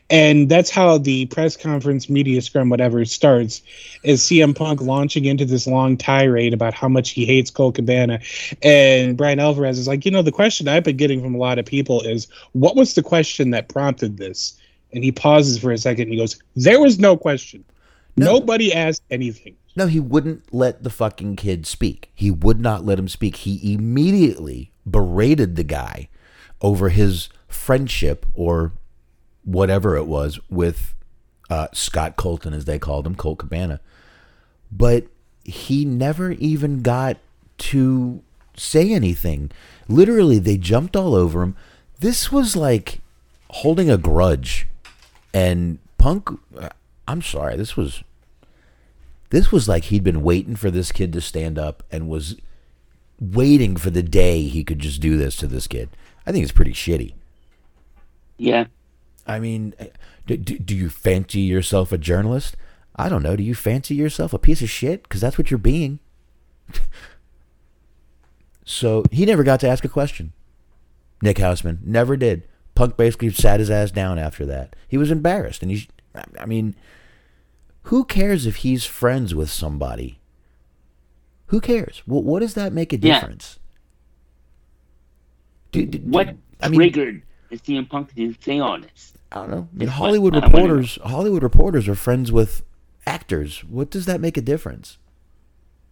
and 0.09 0.47
that's 0.49 0.69
how 0.69 0.97
the 0.97 1.25
press 1.27 1.57
conference, 1.57 2.09
media 2.09 2.41
scrum, 2.41 2.69
whatever 2.69 3.03
starts, 3.05 3.61
is 4.03 4.21
CM 4.21 4.55
Punk 4.55 4.81
launching 4.81 5.25
into 5.25 5.45
this 5.45 5.65
long 5.67 5.97
tirade 5.97 6.53
about 6.53 6.73
how 6.73 6.87
much 6.87 7.09
he 7.11 7.25
hates 7.25 7.49
Colt 7.51 7.75
Cabana, 7.75 8.19
and 8.61 9.17
Bryan 9.17 9.39
Alvarez 9.39 9.79
is 9.79 9.87
like, 9.87 10.05
you 10.05 10.11
know, 10.11 10.21
the 10.21 10.31
question 10.31 10.67
I've 10.67 10.83
been 10.83 10.97
getting 10.97 11.21
from 11.21 11.35
a 11.35 11.39
lot 11.39 11.59
of 11.59 11.65
people 11.65 12.01
is, 12.01 12.27
what 12.53 12.75
was 12.75 12.93
the 12.93 13.03
question 13.03 13.51
that 13.51 13.67
prompted 13.69 14.17
this? 14.17 14.55
And 14.93 15.03
he 15.03 15.11
pauses 15.11 15.59
for 15.59 15.71
a 15.71 15.77
second 15.77 16.03
and 16.03 16.13
he 16.13 16.17
goes, 16.17 16.41
there 16.55 16.79
was 16.79 16.97
no 16.97 17.15
question. 17.15 17.63
No. 18.17 18.39
Nobody 18.39 18.73
asked 18.73 19.03
anything. 19.11 19.55
No, 19.79 19.87
he 19.87 20.01
wouldn't 20.01 20.53
let 20.53 20.83
the 20.83 20.89
fucking 20.89 21.37
kid 21.37 21.65
speak. 21.65 22.11
He 22.13 22.29
would 22.29 22.59
not 22.59 22.83
let 22.83 22.99
him 22.99 23.07
speak. 23.07 23.37
He 23.37 23.73
immediately 23.73 24.73
berated 24.85 25.55
the 25.55 25.63
guy 25.63 26.09
over 26.61 26.89
his 26.89 27.29
friendship 27.47 28.25
or 28.33 28.73
whatever 29.45 29.95
it 29.95 30.05
was 30.05 30.37
with 30.49 30.95
uh, 31.49 31.69
Scott 31.71 32.17
Colton, 32.17 32.53
as 32.53 32.65
they 32.65 32.77
called 32.77 33.07
him, 33.07 33.15
Colt 33.15 33.39
Cabana. 33.39 33.79
But 34.69 35.05
he 35.45 35.85
never 35.85 36.31
even 36.31 36.81
got 36.81 37.15
to 37.59 38.21
say 38.57 38.91
anything. 38.91 39.49
Literally, 39.87 40.39
they 40.39 40.57
jumped 40.57 40.97
all 40.97 41.15
over 41.15 41.41
him. 41.41 41.55
This 42.01 42.33
was 42.33 42.57
like 42.57 42.99
holding 43.49 43.89
a 43.89 43.97
grudge. 43.97 44.67
And 45.33 45.79
Punk, 45.97 46.37
uh, 46.59 46.67
I'm 47.07 47.21
sorry, 47.21 47.55
this 47.55 47.77
was 47.77 48.03
this 49.29 49.51
was 49.51 49.67
like 49.67 49.85
he'd 49.85 50.03
been 50.03 50.21
waiting 50.21 50.55
for 50.55 50.71
this 50.71 50.91
kid 50.91 51.13
to 51.13 51.21
stand 51.21 51.57
up 51.59 51.83
and 51.91 52.09
was 52.09 52.35
waiting 53.19 53.75
for 53.75 53.89
the 53.89 54.03
day 54.03 54.43
he 54.43 54.63
could 54.63 54.79
just 54.79 55.01
do 55.01 55.17
this 55.17 55.35
to 55.37 55.47
this 55.47 55.67
kid. 55.67 55.89
I 56.25 56.31
think 56.31 56.43
it's 56.43 56.51
pretty 56.51 56.73
shitty. 56.73 57.13
Yeah. 58.37 58.65
I 59.27 59.39
mean, 59.39 59.73
do, 60.25 60.37
do, 60.37 60.57
do 60.57 60.75
you 60.75 60.89
fancy 60.89 61.41
yourself 61.41 61.91
a 61.91 61.97
journalist? 61.97 62.55
I 62.95 63.09
don't 63.09 63.23
know. 63.23 63.35
Do 63.35 63.43
you 63.43 63.55
fancy 63.55 63.95
yourself 63.95 64.33
a 64.33 64.39
piece 64.39 64.61
of 64.61 64.69
shit? 64.69 65.03
Because 65.03 65.21
that's 65.21 65.37
what 65.37 65.51
you're 65.51 65.57
being. 65.57 65.99
so 68.65 69.03
he 69.11 69.25
never 69.25 69.43
got 69.43 69.59
to 69.61 69.69
ask 69.69 69.85
a 69.85 69.89
question. 69.89 70.33
Nick 71.21 71.37
Hausman 71.37 71.83
never 71.83 72.17
did. 72.17 72.47
Punk 72.75 72.97
basically 72.97 73.29
sat 73.31 73.59
his 73.59 73.69
ass 73.69 73.91
down 73.91 74.17
after 74.17 74.45
that. 74.45 74.75
He 74.87 74.97
was 74.97 75.11
embarrassed, 75.11 75.61
and 75.61 75.71
he. 75.71 75.87
I 76.39 76.45
mean, 76.45 76.75
who 77.83 78.03
cares 78.05 78.45
if 78.45 78.57
he's 78.57 78.85
friends 78.85 79.33
with 79.33 79.49
somebody? 79.49 80.19
Who 81.47 81.59
cares? 81.61 82.03
Well, 82.05 82.21
what 82.21 82.39
does 82.39 82.53
that 82.53 82.73
make 82.73 82.93
a 82.93 82.97
Yeah. 82.97 83.19
difference? 83.19 83.59
Do- 85.71 85.85
do- 85.85 85.99
do- 85.99 86.07
What 86.09 86.35
I 86.61 86.69
mean, 86.69 86.79
triggered 86.79 87.21
the 87.49 87.57
CM 87.57 87.85
Punk 87.89 88.13
to 88.15 88.35
say 88.41 88.59
all 88.59 88.79
this? 88.79 89.13
I 89.31 89.35
don't 89.41 89.51
know. 89.51 89.67
I 89.73 89.77
mean, 89.77 89.87
Hollywood 89.89 90.33
what- 90.35 90.43
reporters, 90.43 90.97
Hollywood 91.03 91.43
reporters 91.43 91.87
are 91.87 91.95
friends 91.95 92.31
with 92.31 92.63
actors. 93.05 93.63
What 93.63 93.89
does 93.91 94.05
that 94.05 94.19
make 94.21 94.37
a 94.37 94.41
difference? 94.41 94.97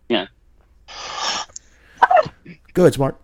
Yeah. 0.09 0.27
Go 2.73 2.83
ahead, 2.83 2.93
Smart. 2.93 3.19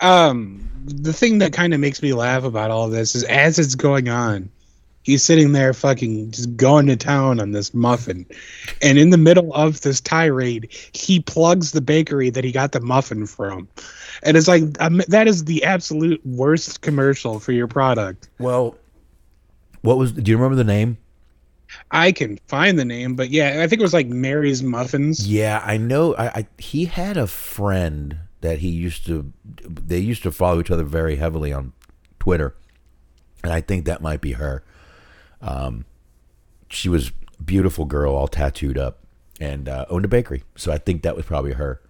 um 0.00 0.68
the 0.84 1.12
thing 1.12 1.38
that 1.38 1.52
kind 1.52 1.72
of 1.74 1.78
makes 1.80 2.02
me 2.02 2.12
laugh 2.12 2.42
about 2.42 2.70
all 2.72 2.88
this 2.88 3.14
is 3.14 3.22
as 3.24 3.58
it's 3.58 3.74
going 3.76 4.08
on 4.08 4.50
he's 5.02 5.22
sitting 5.22 5.52
there 5.52 5.72
fucking 5.74 6.30
just 6.30 6.56
going 6.56 6.86
to 6.86 6.96
town 6.96 7.40
on 7.40 7.52
this 7.52 7.74
muffin 7.74 8.26
and 8.80 8.98
in 8.98 9.10
the 9.10 9.18
middle 9.18 9.52
of 9.54 9.80
this 9.82 10.00
tirade 10.00 10.68
he 10.92 11.20
plugs 11.20 11.72
the 11.72 11.80
bakery 11.80 12.30
that 12.30 12.44
he 12.44 12.52
got 12.52 12.72
the 12.72 12.80
muffin 12.80 13.26
from 13.26 13.68
and 14.22 14.36
it's 14.36 14.48
like 14.48 14.62
um, 14.80 15.02
that 15.08 15.26
is 15.26 15.44
the 15.44 15.62
absolute 15.64 16.24
worst 16.24 16.80
commercial 16.82 17.40
for 17.40 17.52
your 17.52 17.66
product 17.68 18.28
Well, 18.38 18.76
what 19.82 19.98
was? 19.98 20.12
Do 20.12 20.30
you 20.30 20.36
remember 20.36 20.56
the 20.56 20.64
name? 20.64 20.98
i 21.90 22.12
can 22.12 22.38
find 22.48 22.78
the 22.78 22.84
name 22.84 23.16
but 23.16 23.30
yeah 23.30 23.60
i 23.62 23.66
think 23.66 23.80
it 23.80 23.82
was 23.82 23.94
like 23.94 24.06
mary's 24.06 24.62
muffins 24.62 25.26
Yeah, 25.26 25.62
I 25.64 25.78
know. 25.78 26.14
I, 26.16 26.26
I 26.26 26.46
he 26.58 26.84
had 26.84 27.16
a 27.16 27.26
friend 27.26 28.18
that 28.42 28.58
he 28.58 28.68
used 28.68 29.06
to. 29.06 29.32
They 29.66 29.98
used 29.98 30.22
to 30.24 30.32
follow 30.32 30.60
each 30.60 30.70
other 30.70 30.84
very 30.84 31.16
heavily 31.16 31.50
on 31.52 31.72
Twitter, 32.18 32.54
and 33.42 33.52
I 33.52 33.62
think 33.62 33.86
that 33.86 34.02
might 34.02 34.20
be 34.20 34.32
her. 34.32 34.62
Um, 35.42 35.84
she 36.68 36.88
was 36.88 37.12
beautiful 37.44 37.84
girl, 37.84 38.14
all 38.14 38.28
tattooed 38.28 38.78
up, 38.78 39.00
and 39.40 39.68
uh, 39.68 39.84
owned 39.90 40.04
a 40.04 40.08
bakery. 40.08 40.44
So 40.56 40.72
I 40.72 40.78
think 40.78 41.02
that 41.02 41.16
was 41.16 41.26
probably 41.26 41.52
her. 41.52 41.80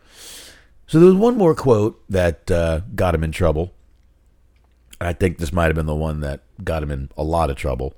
So 0.87 0.99
there 0.99 1.09
was 1.09 1.17
one 1.17 1.37
more 1.37 1.55
quote 1.55 2.03
that 2.09 2.51
uh, 2.51 2.81
got 2.95 3.15
him 3.15 3.25
in 3.25 3.33
trouble. 3.33 3.73
I 5.01 5.13
think 5.13 5.39
this 5.39 5.53
might 5.53 5.67
have 5.67 5.75
been 5.75 5.87
the 5.87 5.95
one 5.95 6.21
that 6.21 6.41
got 6.63 6.83
him 6.83 6.91
in 6.91 7.11
a 7.17 7.25
lot 7.25 7.51
of 7.51 7.57
trouble. 7.57 7.95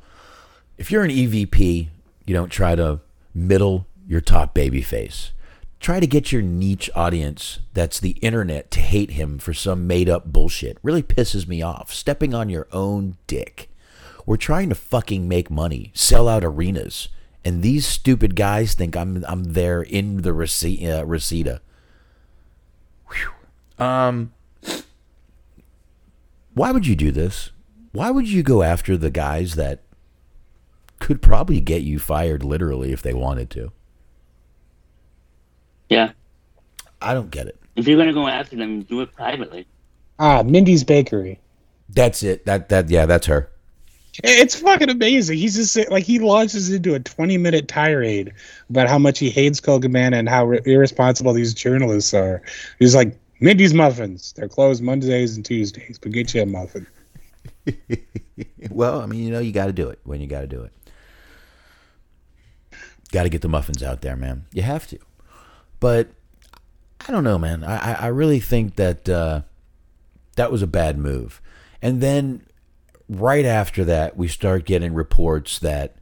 If 0.78 0.90
you're 0.90 1.05
an 1.05 1.11
EVP, 1.11 1.88
you 2.26 2.34
don't 2.34 2.50
try 2.50 2.74
to 2.74 3.00
middle 3.34 3.86
your 4.07 4.20
top 4.20 4.55
baby 4.55 4.80
face. 4.80 5.32
Try 5.80 6.00
to 6.00 6.07
get 6.07 6.32
your 6.32 6.40
niche 6.40 6.88
audience 6.94 7.61
that's 7.74 8.00
the 8.00 8.12
internet 8.22 8.70
to 8.70 8.80
hate 8.80 9.11
him 9.11 9.38
for 9.38 9.52
some 9.52 9.86
made 9.86 10.09
up 10.09 10.32
bullshit. 10.32 10.78
Really 10.82 11.02
pisses 11.02 11.46
me 11.46 11.61
off. 11.61 11.92
Stepping 11.92 12.32
on 12.32 12.48
your 12.48 12.66
own 12.72 13.16
dick. 13.26 13.68
We're 14.27 14.37
trying 14.37 14.68
to 14.70 14.75
fucking 14.75 15.29
make 15.29 15.51
money, 15.51 15.91
sell 15.95 16.29
out 16.29 16.45
arenas, 16.45 17.09
and 17.45 17.62
these 17.62 17.87
stupid 17.87 18.35
guys 18.37 18.75
think 18.75 18.97
I'm 18.97 19.25
I'm 19.29 19.53
there 19.53 19.83
in 19.83 20.22
the 20.22 20.31
rece- 20.31 20.83
uh, 20.87 21.05
Reseda. 21.05 21.61
Whew. 23.09 23.85
Um, 23.85 24.33
why 26.55 26.70
would 26.70 26.87
you 26.87 26.97
do 26.97 27.11
this? 27.11 27.51
Why 27.93 28.11
would 28.11 28.29
you 28.29 28.43
go 28.43 28.62
after 28.62 28.97
the 28.97 29.11
guys 29.11 29.57
that 29.57 29.81
could 31.01 31.20
probably 31.20 31.61
get 31.61 31.83
you 31.83 31.99
fired 31.99 32.43
literally 32.43 32.93
if 32.93 33.03
they 33.03 33.12
wanted 33.14 33.51
to? 33.51 33.72
Yeah. 35.91 36.12
I 37.03 37.12
don't 37.12 37.31
get 37.31 37.47
it. 37.47 37.61
If 37.77 37.87
you're 37.87 37.99
gonna 37.99 38.12
go 38.14 38.27
after 38.27 38.57
them, 38.57 38.83
do 38.83 39.01
it 39.03 39.12
privately. 39.12 39.66
ah 40.18 40.43
mindy's 40.43 40.85
bakery 40.85 41.41
That's 41.91 42.22
it. 42.22 42.47
That 42.47 42.68
that 42.70 42.89
yeah, 42.89 43.05
that's 43.05 43.27
her. 43.27 43.51
It's 44.23 44.55
fucking 44.55 44.91
amazing. 44.91 45.39
He's 45.39 45.55
just 45.57 45.91
like 45.91 46.05
he 46.05 46.19
launches 46.21 46.71
into 46.71 46.95
a 46.95 47.01
20 47.01 47.37
minute 47.39 47.67
tirade 47.67 48.33
about 48.71 48.89
how 48.89 48.99
much 48.99 49.19
he 49.19 49.29
hates 49.29 49.61
Kogaman 49.61 50.15
and 50.15 50.29
how 50.29 50.45
re- 50.47 50.61
irresponsible 50.65 51.33
these 51.33 51.53
journalists 51.53 52.15
are. 52.15 52.41
He's 52.79 52.95
like, 52.95 53.19
Mindy's 53.41 53.75
muffins. 53.75 54.33
They're 54.37 54.49
closed 54.49 54.83
Mondays 54.83 55.35
and 55.37 55.45
Tuesdays, 55.45 55.99
but 55.99 56.12
get 56.12 56.33
you 56.35 56.43
a 56.43 56.47
muffin. 56.47 56.87
Well, 58.71 59.01
I 59.01 59.07
mean, 59.07 59.23
you 59.25 59.31
know, 59.31 59.39
you 59.39 59.53
got 59.53 59.67
to 59.67 59.73
do 59.73 59.89
it 59.91 60.01
when 60.05 60.21
you 60.21 60.27
got 60.27 60.41
to 60.41 60.47
do 60.49 60.62
it. 60.62 60.73
Got 63.12 63.25
to 63.25 63.29
get 63.29 63.43
the 63.43 63.49
muffins 63.49 63.83
out 63.83 64.01
there, 64.01 64.17
man. 64.17 64.47
You 64.53 64.62
have 64.62 64.87
to. 64.89 64.99
But 65.79 66.09
I 67.07 67.12
don't 67.12 67.23
know, 67.25 67.39
man. 67.39 67.62
I, 67.62 67.93
I- 67.93 68.05
I 68.05 68.07
really 68.09 68.41
think 68.41 68.77
that 68.77 69.09
uh, 69.09 69.43
that 70.37 70.51
was 70.51 70.62
a 70.62 70.67
bad 70.67 70.99
move. 70.99 71.41
And 71.81 72.01
then 72.01 72.45
right 73.09 73.44
after 73.44 73.84
that, 73.84 74.16
we 74.16 74.28
start 74.28 74.64
getting 74.64 74.94
reports 74.94 75.59
that 75.59 75.96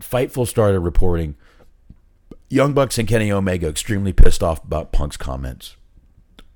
Fightful 0.00 0.46
started 0.46 0.80
reporting 0.80 1.36
Young 2.48 2.74
Bucks 2.74 2.98
and 2.98 3.08
Kenny 3.08 3.32
Omega 3.32 3.68
extremely 3.68 4.12
pissed 4.12 4.42
off 4.42 4.62
about 4.62 4.92
Punk's 4.92 5.16
comments. 5.16 5.76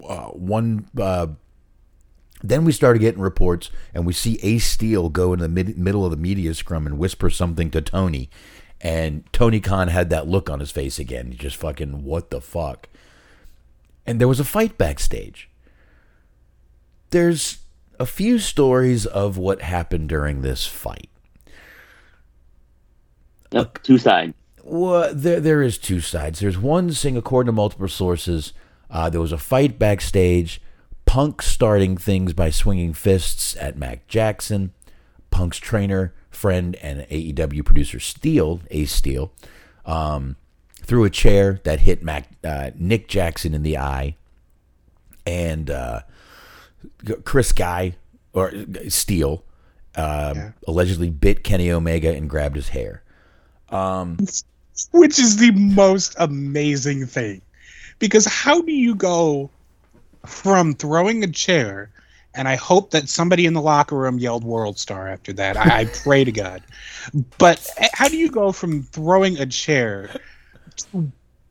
Uh, 0.06 0.28
one 0.28 0.88
uh, 0.98 1.28
then 2.42 2.64
we 2.64 2.72
started 2.72 3.00
getting 3.00 3.20
reports, 3.20 3.70
and 3.94 4.06
we 4.06 4.12
see 4.12 4.38
Ace 4.42 4.66
Steel 4.66 5.08
go 5.08 5.32
in 5.32 5.40
the 5.40 5.48
mid- 5.48 5.78
middle 5.78 6.04
of 6.04 6.10
the 6.10 6.16
media 6.16 6.54
scrum 6.54 6.86
and 6.86 6.98
whisper 6.98 7.28
something 7.28 7.70
to 7.70 7.82
Tony. 7.82 8.30
And 8.80 9.30
Tony 9.32 9.60
Khan 9.60 9.88
had 9.88 10.08
that 10.10 10.26
look 10.26 10.48
on 10.48 10.60
his 10.60 10.70
face 10.70 10.98
again. 10.98 11.34
Just 11.36 11.56
fucking, 11.56 12.02
what 12.02 12.30
the 12.30 12.40
fuck? 12.40 12.88
And 14.06 14.18
there 14.18 14.28
was 14.28 14.40
a 14.40 14.44
fight 14.44 14.78
backstage. 14.78 15.50
There's 17.10 17.58
a 18.00 18.06
few 18.06 18.38
stories 18.38 19.04
of 19.04 19.36
what 19.36 19.60
happened 19.60 20.08
during 20.08 20.40
this 20.40 20.66
fight. 20.66 21.10
Yep, 23.52 23.82
two 23.82 23.98
sides. 23.98 24.32
Well, 24.64 25.12
there 25.14 25.38
there 25.38 25.62
is 25.62 25.76
two 25.76 26.00
sides. 26.00 26.40
There's 26.40 26.56
one 26.56 26.92
saying, 26.92 27.18
according 27.18 27.48
to 27.48 27.52
multiple 27.52 27.88
sources, 27.88 28.54
uh, 28.88 29.10
there 29.10 29.20
was 29.20 29.32
a 29.32 29.38
fight 29.38 29.78
backstage. 29.78 30.62
Punk 31.04 31.42
starting 31.42 31.96
things 31.96 32.32
by 32.32 32.50
swinging 32.50 32.94
fists 32.94 33.56
at 33.56 33.76
Matt 33.76 34.06
Jackson. 34.08 34.72
Punk's 35.30 35.58
trainer, 35.58 36.14
friend, 36.30 36.76
and 36.76 37.00
AEW 37.10 37.64
producer 37.64 37.98
Steel, 38.00 38.60
Ace 38.70 38.92
Steel, 38.92 39.32
um, 39.84 40.36
threw 40.82 41.04
a 41.04 41.10
chair 41.10 41.60
that 41.64 41.80
hit 41.80 42.02
Mac 42.02 42.28
uh, 42.44 42.70
Nick 42.76 43.08
Jackson 43.08 43.52
in 43.52 43.62
the 43.62 43.76
eye, 43.76 44.16
and 45.26 45.68
uh, 45.68 46.02
Chris 47.24 47.52
Guy 47.52 47.94
or 48.32 48.52
Steel 48.88 49.44
uh, 49.96 50.32
Yeah. 50.36 50.52
allegedly 50.68 51.10
bit 51.10 51.42
Kenny 51.44 51.70
Omega 51.70 52.14
and 52.14 52.28
grabbed 52.30 52.56
his 52.56 52.68
hair. 52.70 53.02
Which 54.92 55.18
is 55.18 55.36
the 55.36 55.50
most 55.52 56.14
amazing 56.18 57.06
thing. 57.06 57.42
Because 57.98 58.24
how 58.24 58.62
do 58.62 58.72
you 58.72 58.94
go 58.94 59.50
from 60.26 60.74
throwing 60.74 61.22
a 61.24 61.26
chair, 61.28 61.90
and 62.34 62.48
I 62.48 62.56
hope 62.56 62.90
that 62.92 63.08
somebody 63.08 63.46
in 63.46 63.54
the 63.54 63.60
locker 63.60 63.96
room 63.96 64.18
yelled 64.18 64.44
World 64.44 64.78
Star 64.78 65.08
after 65.08 65.32
that. 65.34 65.56
I, 65.56 65.80
I 65.80 65.84
pray 65.84 66.24
to 66.24 66.32
God. 66.32 66.62
But 67.38 67.68
how 67.92 68.08
do 68.08 68.16
you 68.16 68.30
go 68.30 68.52
from 68.52 68.82
throwing 68.84 69.38
a 69.38 69.46
chair 69.46 70.10
to 70.76 71.10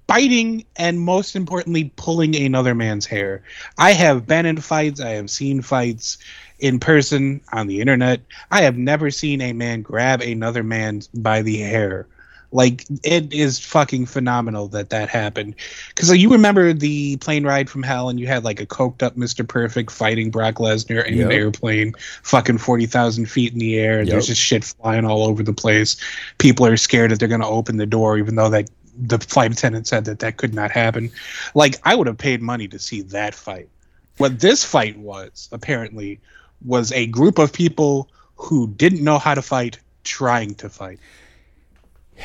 biting 0.10 0.66
and 0.76 1.00
most 1.00 1.36
importantly 1.36 1.94
pulling 1.96 2.36
another 2.36 2.74
man's 2.74 3.06
hair? 3.06 3.44
I 3.78 3.94
have 3.94 4.26
been 4.26 4.48
in 4.48 4.58
fights, 4.58 5.00
I 5.00 5.12
have 5.12 5.30
seen 5.30 5.62
fights 5.62 6.18
in 6.58 6.80
person 6.80 7.42
on 7.54 7.68
the 7.68 7.80
internet. 7.80 8.22
I 8.50 8.64
have 8.64 8.76
never 8.76 9.12
seen 9.12 9.40
a 9.40 9.54
man 9.54 9.84
grab 9.84 10.22
another 10.22 10.64
man 10.64 11.04
by 11.14 11.44
the 11.44 11.60
hair. 11.60 12.08
Like 12.52 12.86
it 13.04 13.32
is 13.32 13.60
fucking 13.60 14.08
phenomenal 14.08 14.70
that 14.70 14.90
that 14.90 15.08
happened. 15.08 15.54
Because 15.90 16.10
like, 16.10 16.20
you 16.20 16.32
remember 16.32 16.74
the 16.74 17.18
plane 17.18 17.46
ride 17.46 17.70
from 17.70 17.84
hell, 17.84 18.10
and 18.10 18.20
you 18.20 18.26
had 18.26 18.44
like 18.44 18.60
a 18.60 18.66
coked 18.66 19.04
up 19.04 19.16
Mister 19.16 19.44
Perfect 19.44 19.92
fighting 19.92 20.32
Brock 20.32 20.56
Lesnar 20.56 21.06
in 21.06 21.18
Yep. 21.18 21.26
an 21.28 21.32
airplane, 21.32 21.94
fucking 22.24 22.58
forty 22.58 22.88
thousand 22.88 23.30
feet 23.30 23.54
in 23.54 23.60
the 23.60 23.78
air. 23.78 24.00
And 24.00 24.08
Yep. 24.08 24.14
There's 24.14 24.28
just 24.28 24.42
shit 24.42 24.64
flying 24.64 25.06
all 25.06 25.26
over 25.26 25.44
the 25.44 25.54
place. 25.54 25.98
People 26.40 26.66
are 26.66 26.76
scared 26.76 27.12
that 27.12 27.20
they're 27.20 27.28
going 27.28 27.40
to 27.42 27.48
open 27.48 27.78
the 27.78 27.86
door, 27.86 28.18
even 28.18 28.34
though 28.34 28.50
that 28.50 28.68
the 29.00 29.18
flight 29.20 29.52
attendant 29.52 29.88
said 29.88 30.06
that 30.06 30.20
that 30.20 30.38
could 30.38 30.54
not 30.54 30.72
happen. 30.72 31.12
Like 31.56 31.76
I 31.84 31.96
would 31.96 32.08
have 32.08 32.18
paid 32.18 32.42
money 32.42 32.68
to 32.68 32.80
see 32.80 33.02
that 33.04 33.34
fight. 33.34 33.70
What 34.18 34.40
this 34.40 34.64
fight 34.66 34.98
was 34.98 35.48
apparently 35.52 36.20
was 36.66 36.92
a 36.92 37.08
group 37.08 37.40
of 37.40 37.54
people 37.54 38.10
who 38.36 38.68
didn't 38.68 39.04
know 39.04 39.18
how 39.18 39.34
to 39.34 39.42
fight 39.42 39.80
trying 40.04 40.56
to 40.56 40.70
fight. 40.70 41.00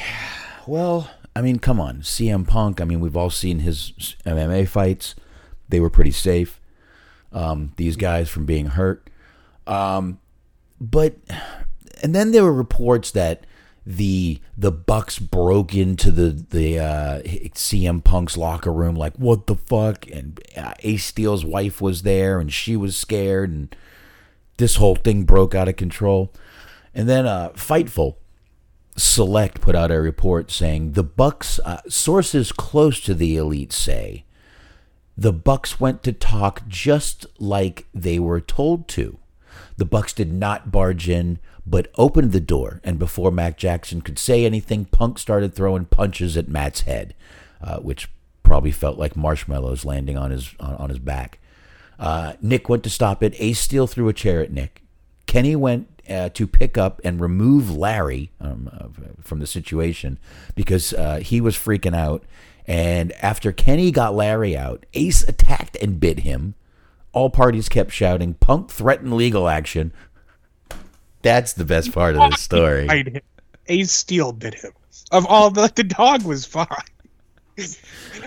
Well, 0.67 1.11
I 1.37 1.43
mean, 1.43 1.59
come 1.59 1.79
on, 1.79 2.01
CM 2.01 2.49
Punk. 2.49 2.81
I 2.81 2.85
mean, 2.87 2.99
we've 2.99 3.19
all 3.19 3.29
seen 3.29 3.59
his 3.59 3.93
MMA 4.25 4.67
fights; 4.67 5.15
they 5.69 5.79
were 5.79 5.91
pretty 5.91 6.11
safe. 6.11 6.59
Um, 7.33 7.73
these 7.77 7.97
guys 7.97 8.31
from 8.31 8.47
being 8.47 8.69
hurt, 8.69 9.11
um, 9.67 10.21
but 10.81 11.17
and 12.03 12.15
then 12.15 12.33
there 12.33 12.45
were 12.45 12.55
reports 12.55 13.11
that 13.11 13.45
the 13.87 14.41
the 14.57 14.73
Bucks 14.73 15.19
broke 15.19 15.75
into 15.75 16.11
the 16.11 16.31
the 16.31 16.79
uh, 16.79 17.23
CM 17.23 18.03
Punk's 18.03 18.37
locker 18.37 18.73
room. 18.73 18.95
Like, 18.95 19.15
what 19.17 19.47
the 19.47 19.57
fuck? 19.57 20.07
And 20.11 20.41
uh, 20.57 20.75
Ace 20.81 21.05
Steel's 21.05 21.45
wife 21.45 21.81
was 21.81 22.03
there, 22.03 22.41
and 22.41 22.53
she 22.53 22.77
was 22.77 22.97
scared, 22.97 23.51
and 23.51 23.75
this 24.57 24.77
whole 24.77 24.97
thing 24.97 25.25
broke 25.25 25.55
out 25.55 25.69
of 25.69 25.77
control. 25.77 26.33
And 26.95 27.09
then 27.09 27.27
uh, 27.27 27.51
Fightful 27.51 28.17
Select 28.97 29.61
put 29.61 29.75
out 29.75 29.91
a 29.91 30.01
report 30.01 30.53
saying 30.53 30.93
the 30.93 31.03
Bucks 31.03 31.59
uh, 31.65 31.81
sources 31.89 32.53
close 32.53 33.01
to 33.01 33.13
the 33.13 33.37
elite 33.37 33.73
say 33.73 34.25
the 35.17 35.33
Bucks 35.33 35.81
went 35.81 36.03
to 36.05 36.13
talk 36.13 36.67
just 36.69 37.27
like 37.39 37.87
they 37.93 38.19
were 38.19 38.41
told 38.41 38.89
to. 38.89 39.19
The 39.77 39.85
Bucks 39.85 40.13
did 40.13 40.33
not 40.33 40.71
barge 40.71 41.09
in, 41.09 41.39
but 41.67 41.91
opened 41.97 42.33
the 42.33 42.41
door, 42.41 42.81
and 42.85 42.99
before 42.99 43.31
Matt 43.31 43.57
Jackson 43.57 44.03
could 44.03 44.19
say 44.19 44.45
anything, 44.45 44.85
Punk 44.85 45.19
started 45.19 45.55
throwing 45.55 45.87
punches 45.87 46.37
at 46.37 46.49
Matt's 46.49 46.83
head, 46.83 47.15
uh, 47.63 47.79
which 47.79 48.09
probably 48.43 48.71
felt 48.71 48.99
like 48.99 49.17
marshmallows 49.17 49.85
landing 49.85 50.19
on 50.19 50.31
his 50.31 50.55
on, 50.61 50.75
on 50.77 50.91
his 50.91 50.99
back. 50.99 51.39
Uh, 51.99 52.35
Nick 52.43 52.69
went 52.69 52.83
to 52.85 52.91
stop 52.91 53.23
it. 53.23 53.35
Ace 53.39 53.61
Steel 53.61 53.87
threw 53.87 54.09
a 54.09 54.13
chair 54.13 54.41
at 54.43 54.53
Nick. 54.53 54.83
Kenny 55.27 55.57
went 55.57 55.89
uh, 56.09 56.29
to 56.31 56.47
pick 56.47 56.77
up 56.77 57.01
and 57.05 57.21
remove 57.21 57.75
Larry 57.75 58.31
um, 58.41 58.71
uh, 58.73 58.89
from 59.23 59.39
the 59.39 59.47
situation 59.47 60.19
because 60.55 60.93
uh, 60.93 61.17
he 61.17 61.41
was 61.41 61.57
freaking 61.57 61.95
out. 61.95 62.25
And 62.67 63.13
after 63.23 63.53
Kenny 63.53 63.91
got 63.91 64.15
Larry 64.15 64.57
out, 64.57 64.87
Ace 64.95 65.23
attacked 65.23 65.77
and 65.81 66.01
bit 66.01 66.21
him. 66.21 66.55
All 67.13 67.31
parties 67.31 67.69
kept 67.69 67.93
shouting, 67.93 68.35
Punk 68.35 68.71
threatened 68.71 69.15
legal 69.15 69.49
action. 69.49 69.93
That's 71.25 71.55
the 71.55 71.65
best 71.65 71.91
part 71.93 72.15
of 72.15 72.31
the 72.31 72.37
story. 72.37 72.87
Bite 72.87 73.09
him. 73.09 73.23
Ace 73.67 73.91
Steel 73.91 74.33
bit 74.33 74.55
him. 74.55 74.73
Of 75.11 75.27
all 75.27 75.51
the 75.51 75.73
the 75.75 75.85
dog 75.85 76.23
was 76.23 76.45
fine. 76.47 76.67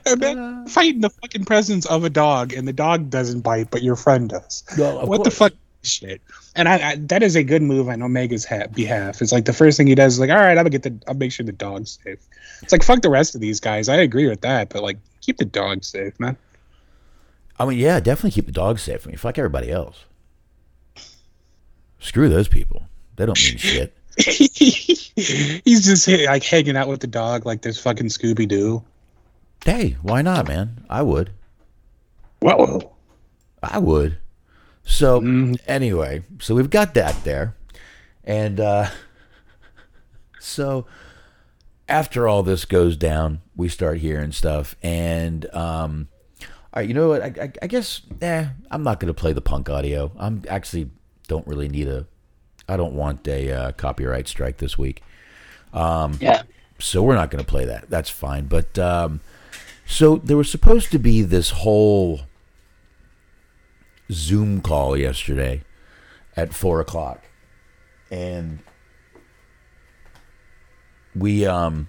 And 0.06 0.22
then 0.22 0.38
uh. 0.38 0.68
fight 0.68 0.96
in 0.96 1.02
the 1.02 1.10
fucking 1.10 1.46
presence 1.46 1.86
of 1.88 2.04
a 2.04 2.10
dog, 2.10 2.54
and 2.54 2.68
the 2.68 2.74
dog 2.74 3.10
doesn't 3.10 3.42
bite, 3.42 3.72
but 3.72 3.82
your 3.82 3.96
friend 3.96 4.30
does. 4.30 4.64
Well, 4.78 5.00
of 5.00 5.10
what 5.10 5.24
the 5.24 5.32
course. 5.32 5.38
fuck? 5.38 5.54
Shit. 5.84 6.22
And 6.56 6.68
I, 6.68 6.92
I 6.92 6.96
that 6.96 7.24
is 7.24 7.36
a 7.36 7.44
good 7.44 7.62
move 7.62 7.90
on 7.90 8.02
Omega's 8.02 8.46
ha- 8.46 8.68
behalf. 8.74 9.22
It's 9.22 9.32
like 9.32 9.46
the 9.46 9.54
first 9.54 9.78
thing 9.78 9.88
he 9.88 9.96
does 9.96 10.14
is 10.14 10.20
like, 10.20 10.30
all 10.30 10.38
right, 10.38 10.52
I'm 10.52 10.58
gonna 10.58 10.70
get 10.70 10.84
the, 10.84 10.96
I'll 11.08 11.14
make 11.14 11.32
sure 11.32 11.46
the 11.46 11.52
dog's 11.52 12.00
safe. 12.04 12.20
It's 12.62 12.72
like 12.72 12.84
fuck 12.84 13.02
the 13.02 13.10
rest 13.10 13.36
of 13.36 13.42
these 13.42 13.60
guys. 13.60 13.90
I 13.90 13.98
agree 13.98 14.28
with 14.28 14.42
that, 14.42 14.70
but 14.70 14.84
like 14.84 14.98
keep 15.22 15.38
the 15.38 15.46
dog 15.46 15.84
safe, 15.84 16.20
man. 16.20 16.38
I 17.60 17.66
mean, 17.66 17.80
yeah, 17.80 18.00
definitely 18.00 18.32
keep 18.32 18.46
the 18.46 18.52
dog 18.52 18.80
safe. 18.80 19.06
I 19.06 19.10
mean, 19.10 19.18
fuck 19.18 19.38
everybody 19.38 19.72
else. 19.72 20.06
Screw 22.00 22.30
those 22.30 22.48
people. 22.48 22.84
They 23.16 23.26
don't 23.26 23.38
mean 23.44 23.58
shit. 23.58 23.94
He's 24.18 25.86
just 25.86 26.08
like 26.08 26.44
hanging 26.44 26.76
out 26.78 26.88
with 26.88 27.00
the 27.02 27.08
dog 27.08 27.46
like 27.46 27.62
there's 27.62 27.80
fucking 27.80 28.08
Scooby 28.08 28.48
Doo. 28.48 28.84
Hey, 29.66 29.98
why 30.02 30.22
not, 30.22 30.48
man? 30.48 30.84
I 30.90 31.02
would. 31.02 31.32
Well, 32.42 32.96
I 33.64 33.80
would. 33.80 34.18
So 34.84 35.20
Mm. 35.22 35.60
anyway, 35.68 36.24
so 36.40 36.56
we've 36.56 36.70
got 36.70 36.94
that 36.94 37.24
there, 37.24 37.56
and 38.24 38.60
uh, 38.60 38.90
so 40.40 40.86
after 41.90 42.28
all 42.28 42.44
this 42.44 42.66
goes 42.66 42.96
down, 42.96 43.42
we 43.56 43.68
start 43.70 43.98
hearing 43.98 44.32
stuff, 44.32 44.76
and 44.82 45.46
um, 45.54 46.08
all 46.42 46.48
right, 46.82 46.88
you 46.88 46.94
know 46.94 47.10
what? 47.10 47.22
I, 47.22 47.34
I, 47.42 47.52
I 47.64 47.68
guess, 47.68 48.02
eh, 48.22 48.46
I'm 48.72 48.84
not 48.84 49.00
going 49.00 49.08
to 49.14 49.20
play 49.20 49.34
the 49.34 49.42
punk 49.42 49.70
audio. 49.70 50.12
I'm 50.18 50.44
actually 50.48 50.90
don't 51.28 51.48
really 51.48 51.70
need 51.70 51.88
a. 51.88 52.08
I 52.70 52.76
don't 52.76 52.94
want 52.94 53.28
a 53.28 53.52
uh, 53.52 53.72
copyright 53.74 54.28
strike 54.28 54.58
this 54.58 54.78
week. 54.78 55.02
Yeah. 56.20 56.44
so 56.80 57.02
we're 57.02 57.16
not 57.16 57.32
going 57.32 57.44
to 57.44 57.50
play 57.50 57.66
that. 57.66 57.90
That's 57.90 58.10
fine. 58.10 58.48
But 58.48 58.78
um, 58.78 59.22
so 59.86 60.18
there 60.18 60.38
was 60.38 60.50
supposed 60.52 60.92
to 60.92 61.00
be 61.00 61.22
this 61.22 61.52
whole 61.52 62.22
Zoom 64.12 64.62
call 64.62 64.98
yesterday 64.98 65.64
at 66.36 66.54
four 66.54 66.80
o'clock, 66.82 67.24
and 68.12 68.60
we 71.16 71.46
um 71.46 71.88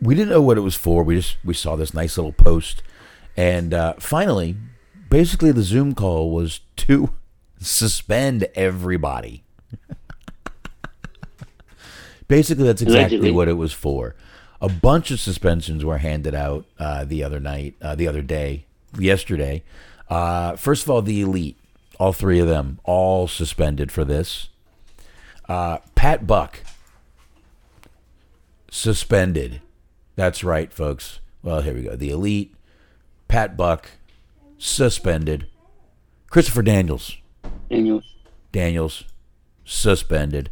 we 0.00 0.14
didn't 0.14 0.30
know 0.30 0.42
what 0.42 0.58
it 0.58 0.62
was 0.62 0.74
for. 0.74 1.02
We 1.02 1.16
just 1.16 1.36
we 1.44 1.54
saw 1.54 1.76
this 1.76 1.94
nice 1.94 2.16
little 2.16 2.32
post, 2.32 2.82
and 3.36 3.72
uh, 3.72 3.94
finally, 3.98 4.56
basically, 5.08 5.52
the 5.52 5.62
Zoom 5.62 5.94
call 5.94 6.30
was 6.30 6.60
to 6.76 7.12
suspend 7.62 8.46
everybody. 8.54 9.44
basically, 12.28 12.64
that's 12.64 12.82
exactly 12.82 13.16
Allegedly. 13.16 13.30
what 13.30 13.48
it 13.48 13.54
was 13.54 13.72
for. 13.72 14.14
A 14.60 14.68
bunch 14.68 15.10
of 15.10 15.18
suspensions 15.20 15.84
were 15.84 15.98
handed 15.98 16.34
out 16.34 16.66
uh, 16.78 17.04
the 17.04 17.24
other 17.24 17.40
night, 17.40 17.74
uh, 17.82 17.94
the 17.94 18.06
other 18.06 18.22
day, 18.22 18.66
yesterday. 18.98 19.62
Uh, 20.08 20.56
first 20.56 20.84
of 20.84 20.90
all, 20.90 21.02
the 21.02 21.20
elite, 21.20 21.56
all 21.98 22.12
three 22.12 22.38
of 22.38 22.46
them, 22.46 22.78
all 22.84 23.26
suspended 23.26 23.90
for 23.90 24.04
this. 24.04 24.48
Uh, 25.48 25.78
Pat 25.94 26.26
Buck 26.26 26.60
suspended. 28.70 29.60
That's 30.14 30.44
right, 30.44 30.72
folks. 30.72 31.18
Well, 31.42 31.62
here 31.62 31.74
we 31.74 31.82
go. 31.82 31.96
The 31.96 32.10
elite, 32.10 32.54
Pat 33.28 33.56
Buck 33.56 33.90
suspended. 34.58 35.46
Christopher 36.30 36.62
Daniels, 36.62 37.16
Daniels. 37.72 38.04
Daniels 38.52 39.04
suspended. 39.64 40.50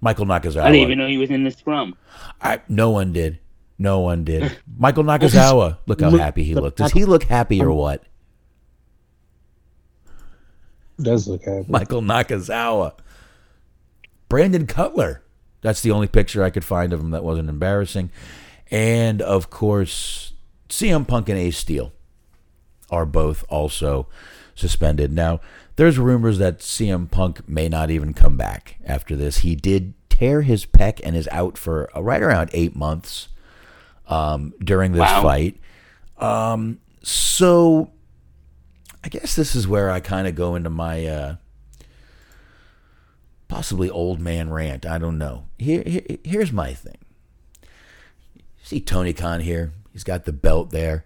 Michael 0.00 0.24
Nakazawa. 0.26 0.62
I 0.62 0.70
didn't 0.72 0.82
even 0.86 0.98
know 0.98 1.06
he 1.06 1.18
was 1.18 1.30
in 1.30 1.44
the 1.44 1.50
scrum. 1.50 1.94
I, 2.40 2.60
no 2.68 2.90
one 2.90 3.12
did. 3.12 3.38
No 3.78 4.00
one 4.00 4.24
did. 4.24 4.56
Michael 4.78 5.04
Nakazawa. 5.04 5.78
Look 5.86 6.00
how 6.00 6.10
Look- 6.10 6.20
happy 6.20 6.44
he 6.44 6.54
looked. 6.54 6.78
Does 6.78 6.92
he 6.92 7.04
look 7.04 7.24
happy 7.24 7.60
or 7.60 7.72
what? 7.72 8.04
does 11.02 11.26
look 11.26 11.42
happy. 11.44 11.64
Michael 11.66 12.02
Nakazawa. 12.02 12.92
Brandon 14.28 14.66
Cutler. 14.66 15.22
That's 15.62 15.80
the 15.80 15.90
only 15.90 16.06
picture 16.08 16.44
I 16.44 16.50
could 16.50 16.64
find 16.64 16.92
of 16.92 17.00
him 17.00 17.10
that 17.10 17.24
wasn't 17.24 17.48
embarrassing. 17.48 18.10
And 18.70 19.22
of 19.22 19.48
course, 19.48 20.34
CM 20.68 21.06
Punk 21.06 21.28
and 21.30 21.38
Ace 21.38 21.56
Steel 21.56 21.92
are 22.90 23.06
both 23.06 23.44
also 23.48 24.08
suspended. 24.54 25.10
Now, 25.12 25.40
there's 25.76 25.98
rumors 25.98 26.38
that 26.38 26.58
CM 26.58 27.10
Punk 27.10 27.48
may 27.48 27.68
not 27.68 27.90
even 27.90 28.12
come 28.14 28.36
back 28.36 28.76
after 28.84 29.16
this. 29.16 29.38
He 29.38 29.54
did 29.54 29.94
tear 30.08 30.42
his 30.42 30.66
pec 30.66 31.00
and 31.02 31.16
is 31.16 31.28
out 31.32 31.56
for 31.56 31.88
uh, 31.96 32.02
right 32.02 32.22
around 32.22 32.50
eight 32.52 32.76
months 32.76 33.28
um, 34.06 34.52
during 34.62 34.92
this 34.92 35.00
Wow. 35.00 35.22
fight. 35.22 35.56
Um, 36.18 36.78
so 37.02 37.90
I 39.02 39.08
guess 39.08 39.34
this 39.34 39.54
is 39.56 39.66
where 39.66 39.90
I 39.90 40.00
kind 40.00 40.26
of 40.28 40.34
go 40.34 40.54
into 40.54 40.68
my 40.70 41.06
uh, 41.06 41.36
possibly 43.48 43.88
old 43.90 44.20
man 44.20 44.50
rant. 44.50 44.84
I 44.86 44.98
don't 44.98 45.18
know. 45.18 45.46
Here, 45.58 45.82
here, 45.86 46.02
here's 46.24 46.52
my 46.52 46.74
thing. 46.74 46.98
See 48.62 48.80
Tony 48.80 49.12
Khan 49.12 49.40
here. 49.40 49.72
He's 49.92 50.04
got 50.04 50.24
the 50.24 50.32
belt 50.32 50.70
there. 50.70 51.04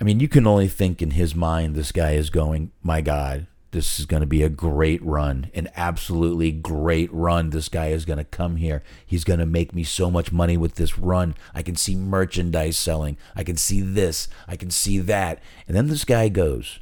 I 0.00 0.04
mean, 0.04 0.18
you 0.20 0.28
can 0.28 0.46
only 0.46 0.68
think 0.68 1.00
in 1.00 1.12
his 1.12 1.34
mind 1.34 1.74
this 1.74 1.92
guy 1.92 2.12
is 2.12 2.28
going, 2.28 2.72
my 2.82 3.00
God, 3.00 3.46
this 3.72 3.98
is 3.98 4.06
going 4.06 4.20
to 4.20 4.26
be 4.26 4.42
a 4.42 4.48
great 4.48 5.02
run, 5.02 5.50
an 5.54 5.68
absolutely 5.76 6.52
great 6.52 7.12
run. 7.12 7.50
This 7.50 7.68
guy 7.68 7.88
is 7.88 8.04
going 8.04 8.18
to 8.18 8.24
come 8.24 8.56
here. 8.56 8.82
He's 9.04 9.24
going 9.24 9.40
to 9.40 9.46
make 9.46 9.74
me 9.74 9.82
so 9.82 10.10
much 10.10 10.30
money 10.30 10.56
with 10.56 10.76
this 10.76 10.98
run. 10.98 11.34
I 11.54 11.62
can 11.62 11.76
see 11.76 11.96
merchandise 11.96 12.76
selling. 12.76 13.16
I 13.34 13.44
can 13.44 13.56
see 13.56 13.80
this. 13.80 14.28
I 14.46 14.56
can 14.56 14.70
see 14.70 14.98
that. 14.98 15.42
And 15.66 15.76
then 15.76 15.88
this 15.88 16.04
guy 16.04 16.28
goes 16.28 16.78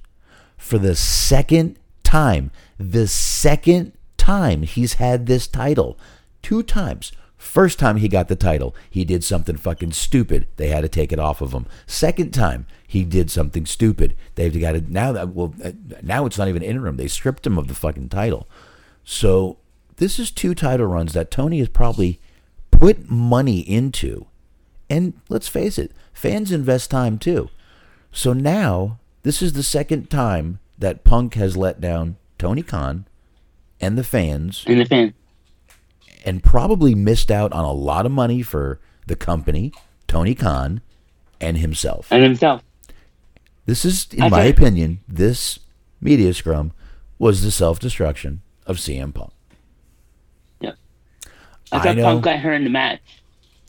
for 0.58 0.78
the 0.78 0.94
second 0.94 1.78
time, 2.02 2.50
the 2.76 3.06
second 3.06 3.92
time 4.16 4.62
he's 4.62 4.94
had 4.94 5.26
this 5.26 5.46
title, 5.46 5.98
two 6.42 6.62
times. 6.62 7.12
First 7.38 7.78
time 7.78 7.96
he 7.96 8.08
got 8.08 8.28
the 8.28 8.36
title, 8.36 8.74
he 8.90 9.04
did 9.04 9.24
something 9.24 9.56
fucking 9.56 9.92
stupid. 9.92 10.46
They 10.56 10.68
had 10.68 10.82
to 10.82 10.88
take 10.88 11.12
it 11.12 11.18
off 11.18 11.40
of 11.40 11.52
him. 11.52 11.66
Second 11.86 12.32
time, 12.34 12.66
he 12.90 13.04
did 13.04 13.30
something 13.30 13.66
stupid. 13.66 14.16
They've 14.34 14.60
got 14.60 14.72
to 14.72 14.80
now 14.80 15.12
that 15.12 15.28
well 15.28 15.54
uh, 15.64 15.70
now 16.02 16.26
it's 16.26 16.36
not 16.36 16.48
even 16.48 16.60
interim. 16.60 16.96
They 16.96 17.06
stripped 17.06 17.46
him 17.46 17.56
of 17.56 17.68
the 17.68 17.74
fucking 17.74 18.08
title. 18.08 18.48
So 19.04 19.58
this 19.98 20.18
is 20.18 20.32
two 20.32 20.56
title 20.56 20.86
runs 20.88 21.12
that 21.12 21.30
Tony 21.30 21.60
has 21.60 21.68
probably 21.68 22.18
put 22.72 23.08
money 23.08 23.60
into. 23.60 24.26
And 24.88 25.12
let's 25.28 25.46
face 25.46 25.78
it, 25.78 25.92
fans 26.12 26.50
invest 26.50 26.90
time 26.90 27.16
too. 27.16 27.48
So 28.10 28.32
now 28.32 28.98
this 29.22 29.40
is 29.40 29.52
the 29.52 29.62
second 29.62 30.10
time 30.10 30.58
that 30.76 31.04
Punk 31.04 31.34
has 31.34 31.56
let 31.56 31.80
down 31.80 32.16
Tony 32.38 32.62
Khan 32.62 33.06
and 33.80 33.96
the 33.96 34.02
fans 34.02 34.64
And 34.66 34.80
the 34.80 34.84
fan. 34.84 35.14
and 36.24 36.42
probably 36.42 36.96
missed 36.96 37.30
out 37.30 37.52
on 37.52 37.64
a 37.64 37.72
lot 37.72 38.04
of 38.04 38.10
money 38.10 38.42
for 38.42 38.80
the 39.06 39.14
company, 39.14 39.72
Tony 40.08 40.34
Khan, 40.34 40.80
and 41.40 41.56
himself. 41.58 42.08
And 42.10 42.24
himself. 42.24 42.64
This 43.66 43.84
is, 43.84 44.08
in 44.12 44.22
I 44.22 44.28
my 44.28 44.42
think- 44.44 44.58
opinion, 44.58 45.00
this 45.08 45.60
media 46.00 46.32
scrum 46.34 46.72
was 47.18 47.42
the 47.42 47.50
self 47.50 47.78
destruction 47.78 48.42
of 48.66 48.76
CM 48.78 49.12
Punk. 49.14 49.32
I 51.72 51.76
I 51.76 51.82
thought 51.82 51.96
know. 51.98 52.02
Punk 52.04 52.24
got 52.24 52.38
hurt 52.40 52.54
in 52.54 52.64
the 52.64 52.70
match, 52.70 53.00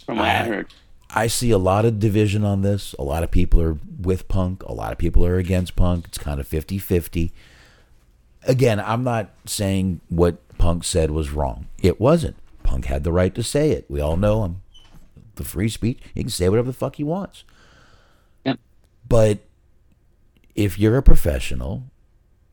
from 0.07 0.17
what 0.17 0.27
I, 0.27 0.41
I- 0.41 0.45
heard. 0.47 0.67
I 1.13 1.27
see 1.27 1.51
a 1.51 1.57
lot 1.57 1.83
of 1.85 1.99
division 1.99 2.43
on 2.45 2.61
this. 2.61 2.95
A 2.97 3.03
lot 3.03 3.21
of 3.21 3.29
people 3.31 3.61
are 3.61 3.77
with 3.99 4.27
Punk, 4.27 4.63
a 4.63 4.73
lot 4.73 4.91
of 4.93 4.97
people 4.97 5.23
are 5.25 5.37
against 5.37 5.75
Punk. 5.75 6.05
It's 6.07 6.17
kind 6.17 6.39
of 6.39 6.47
50 6.47 6.77
50. 6.79 7.31
Again, 8.47 8.79
I'm 8.79 9.03
not 9.03 9.29
saying 9.45 9.99
what 10.09 10.37
Punk 10.57 10.83
said 10.83 11.11
was 11.11 11.29
wrong. 11.31 11.67
It 11.83 11.99
wasn't. 11.99 12.37
Punk 12.63 12.85
had 12.85 13.03
the 13.03 13.11
right 13.11 13.35
to 13.35 13.43
say 13.43 13.69
it. 13.71 13.85
We 13.89 13.99
all 14.01 14.17
know 14.17 14.43
him. 14.45 14.61
The 15.35 15.43
free 15.43 15.69
speech, 15.69 15.99
he 16.15 16.21
can 16.21 16.29
say 16.31 16.49
whatever 16.49 16.67
the 16.69 16.73
fuck 16.77 16.95
he 16.95 17.03
wants. 17.03 17.43
Yep. 18.45 18.57
But 19.07 19.39
if 20.55 20.77
you're 20.77 20.97
a 20.97 21.03
professional, 21.03 21.83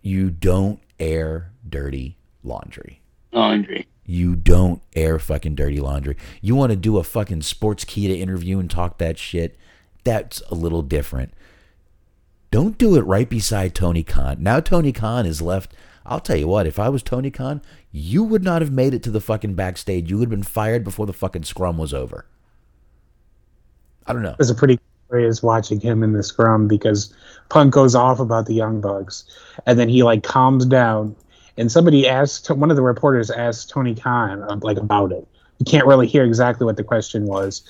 you 0.03 0.31
don't 0.31 0.81
air 0.99 1.53
dirty 1.69 2.19
laundry. 2.43 3.01
Laundry. 3.33 3.87
You 4.05 4.37
don't 4.37 4.81
air 4.97 5.19
fucking 5.19 5.55
dirty 5.55 5.81
laundry. 5.81 6.17
You 6.41 6.55
want 6.55 6.71
to 6.71 6.77
do 6.77 6.97
a 6.97 7.05
fucking 7.05 7.41
Sportskeeda 7.41 8.19
interview 8.19 8.59
and 8.59 8.71
talk 8.71 8.99
that 8.99 9.19
shit. 9.19 9.57
That's 10.05 10.43
a 10.51 10.55
little 10.55 10.83
different. 10.83 11.35
Don't 12.51 12.79
do 12.79 12.97
it 12.97 13.03
right 13.03 13.29
beside 13.29 13.75
Tony 13.75 14.03
Khan. 14.03 14.39
Now 14.41 14.61
Tony 14.61 14.93
Khan 14.93 15.27
is 15.27 15.43
left. 15.43 15.75
I'll 16.07 16.21
tell 16.21 16.37
you 16.37 16.49
what, 16.49 16.67
if 16.67 16.79
I 16.79 16.89
was 16.89 17.03
Tony 17.03 17.31
Khan, 17.31 17.61
you 17.93 18.25
would 18.25 18.43
not 18.43 18.63
have 18.63 18.73
made 18.73 18.95
it 18.95 19.03
to 19.03 19.11
the 19.11 19.21
fucking 19.21 19.55
backstage. 19.55 20.09
You 20.09 20.17
would 20.17 20.25
have 20.25 20.31
been 20.31 20.43
fired 20.43 20.85
before 20.85 21.05
the 21.05 21.13
fucking 21.13 21.45
scrum 21.45 21.77
was 21.77 21.93
over. 21.93 22.25
I 24.07 24.15
don't 24.15 24.23
know. 24.23 24.31
It 24.31 24.39
was 24.39 24.49
a 24.49 24.55
pretty 24.55 24.81
curious 25.09 25.43
watching 25.43 25.81
him 25.81 26.03
in 26.03 26.13
the 26.13 26.23
scrum 26.23 26.69
because 26.69 27.13
Punk 27.49 27.73
goes 27.73 27.95
off 27.95 28.21
about 28.21 28.47
the 28.47 28.55
Young 28.55 28.81
Bucks, 28.81 29.25
and 29.67 29.79
then 29.79 29.89
he 29.89 30.03
like 30.03 30.23
calms 30.23 30.67
down, 30.67 31.17
and 31.57 31.73
somebody 31.73 32.09
asked 32.09 32.51
one 32.51 32.71
of 32.71 32.77
the 32.77 32.83
reporters 32.83 33.31
asked 33.31 33.71
Tony 33.71 33.95
Khan 33.95 34.43
uh, 34.43 34.57
like 34.63 34.77
about 34.77 35.13
it. 35.13 35.27
You 35.59 35.65
can't 35.65 35.87
really 35.87 36.07
hear 36.07 36.25
exactly 36.25 36.65
what 36.65 36.77
the 36.77 36.85
question 36.85 37.27
was 37.27 37.63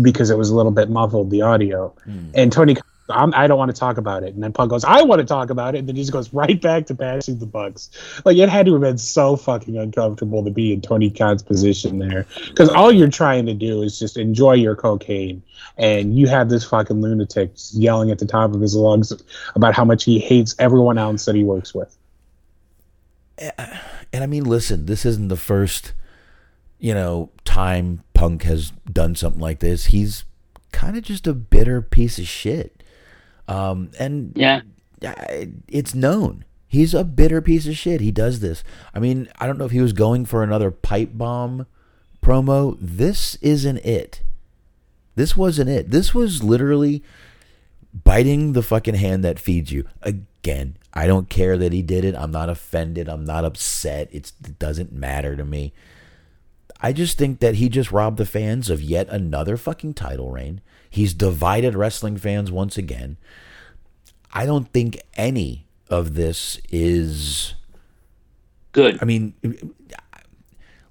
because 0.00 0.30
it 0.30 0.38
was 0.38 0.50
a 0.50 0.56
little 0.56 0.72
bit 0.72 0.90
muffled 0.90 1.30
the 1.30 1.42
audio, 1.42 1.92
and 2.34 2.52
Tony. 2.52 2.74
Khan, 2.74 2.84
I'm, 3.08 3.34
I 3.34 3.46
don't 3.46 3.58
want 3.58 3.74
to 3.74 3.78
talk 3.78 3.98
about 3.98 4.22
it, 4.22 4.34
and 4.34 4.42
then 4.42 4.52
Punk 4.52 4.70
goes, 4.70 4.84
"I 4.84 5.02
want 5.02 5.20
to 5.20 5.26
talk 5.26 5.50
about 5.50 5.74
it," 5.74 5.78
and 5.78 5.88
then 5.88 5.96
he 5.96 6.02
just 6.02 6.12
goes 6.12 6.32
right 6.32 6.60
back 6.60 6.86
to 6.86 6.94
passing 6.94 7.38
the 7.38 7.46
Bucks. 7.46 7.90
Like 8.24 8.36
it 8.36 8.48
had 8.48 8.66
to 8.66 8.72
have 8.72 8.80
been 8.80 8.98
so 8.98 9.36
fucking 9.36 9.76
uncomfortable 9.76 10.44
to 10.44 10.50
be 10.50 10.72
in 10.72 10.80
Tony 10.80 11.10
Khan's 11.10 11.42
position 11.42 11.98
there, 11.98 12.26
because 12.48 12.68
all 12.68 12.92
you're 12.92 13.08
trying 13.08 13.46
to 13.46 13.54
do 13.54 13.82
is 13.82 13.98
just 13.98 14.16
enjoy 14.16 14.54
your 14.54 14.76
cocaine 14.76 15.42
and 15.76 16.16
you 16.16 16.26
have 16.28 16.48
this 16.48 16.64
fucking 16.64 17.00
lunatic 17.00 17.52
yelling 17.72 18.10
at 18.10 18.18
the 18.18 18.26
top 18.26 18.54
of 18.54 18.60
his 18.60 18.74
lungs 18.74 19.12
about 19.54 19.74
how 19.74 19.84
much 19.84 20.04
he 20.04 20.18
hates 20.18 20.54
everyone 20.58 20.98
else 20.98 21.24
that 21.24 21.34
he 21.34 21.44
works 21.44 21.74
with. 21.74 21.96
Eh, 23.38 23.50
and 24.12 24.22
I 24.22 24.26
mean, 24.26 24.44
listen, 24.44 24.86
this 24.86 25.04
isn't 25.06 25.28
the 25.28 25.36
first, 25.36 25.92
you 26.78 26.94
know, 26.94 27.30
time 27.44 28.02
Punk 28.14 28.42
has 28.44 28.70
done 28.90 29.14
something 29.14 29.40
like 29.40 29.60
this. 29.60 29.86
He's 29.86 30.24
kind 30.72 30.96
of 30.96 31.02
just 31.02 31.26
a 31.26 31.34
bitter 31.34 31.80
piece 31.80 32.18
of 32.18 32.26
shit. 32.26 32.81
Um, 33.48 33.90
and 33.98 34.32
Yeah. 35.00 35.44
It's 35.68 35.94
known. 35.94 36.44
He's 36.68 36.94
a 36.94 37.04
bitter 37.04 37.42
piece 37.42 37.66
of 37.66 37.76
shit. 37.76 38.00
He 38.00 38.10
does 38.12 38.40
this. 38.40 38.62
I 38.94 38.98
mean, 38.98 39.28
I 39.38 39.46
don't 39.46 39.58
know 39.58 39.64
if 39.64 39.72
he 39.72 39.80
was 39.80 39.92
going 39.92 40.24
for 40.24 40.42
another 40.42 40.70
pipe 40.70 41.10
bomb 41.12 41.66
promo. 42.22 42.76
This 42.80 43.34
isn't 43.36 43.78
it. 43.78 44.22
This 45.14 45.36
wasn't 45.36 45.68
it. 45.68 45.90
This 45.90 46.14
was 46.14 46.42
literally 46.42 47.02
biting 47.92 48.52
the 48.52 48.62
fucking 48.62 48.94
hand 48.94 49.22
that 49.24 49.38
feeds 49.38 49.70
you. 49.70 49.84
Again, 50.00 50.76
I 50.94 51.06
don't 51.06 51.28
care 51.28 51.58
that 51.58 51.72
he 51.72 51.82
did 51.82 52.04
it. 52.04 52.14
I'm 52.16 52.30
not 52.30 52.48
offended. 52.48 53.08
I'm 53.08 53.24
not 53.24 53.44
upset. 53.44 54.08
It's, 54.12 54.32
it 54.42 54.58
doesn't 54.58 54.92
matter 54.92 55.36
to 55.36 55.44
me. 55.44 55.72
I 56.80 56.92
just 56.92 57.18
think 57.18 57.40
that 57.40 57.56
he 57.56 57.68
just 57.68 57.92
robbed 57.92 58.16
the 58.16 58.24
fans 58.26 58.70
of 58.70 58.80
yet 58.82 59.08
another 59.10 59.56
fucking 59.56 59.94
title 59.94 60.30
reign. 60.30 60.60
He's 60.92 61.14
divided 61.14 61.74
wrestling 61.74 62.18
fans 62.18 62.52
once 62.52 62.76
again. 62.76 63.16
I 64.30 64.44
don't 64.44 64.70
think 64.74 65.00
any 65.14 65.64
of 65.88 66.12
this 66.12 66.60
is. 66.70 67.54
Good. 68.72 68.98
I 69.00 69.06
mean, 69.06 69.32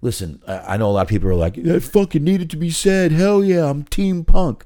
listen, 0.02 0.42
I, 0.48 0.76
know 0.78 0.90
a 0.90 0.94
lot 0.94 1.04
of 1.04 1.08
people 1.08 1.30
are 1.30 1.36
like, 1.36 1.54
that 1.54 1.84
fucking 1.84 2.24
needed 2.24 2.50
to 2.50 2.58
be 2.58 2.72
said. 2.72 3.12
Hell 3.12 3.44
yeah, 3.44 3.70
I'm 3.70 3.84
Team 3.84 4.26
Punk. 4.26 4.66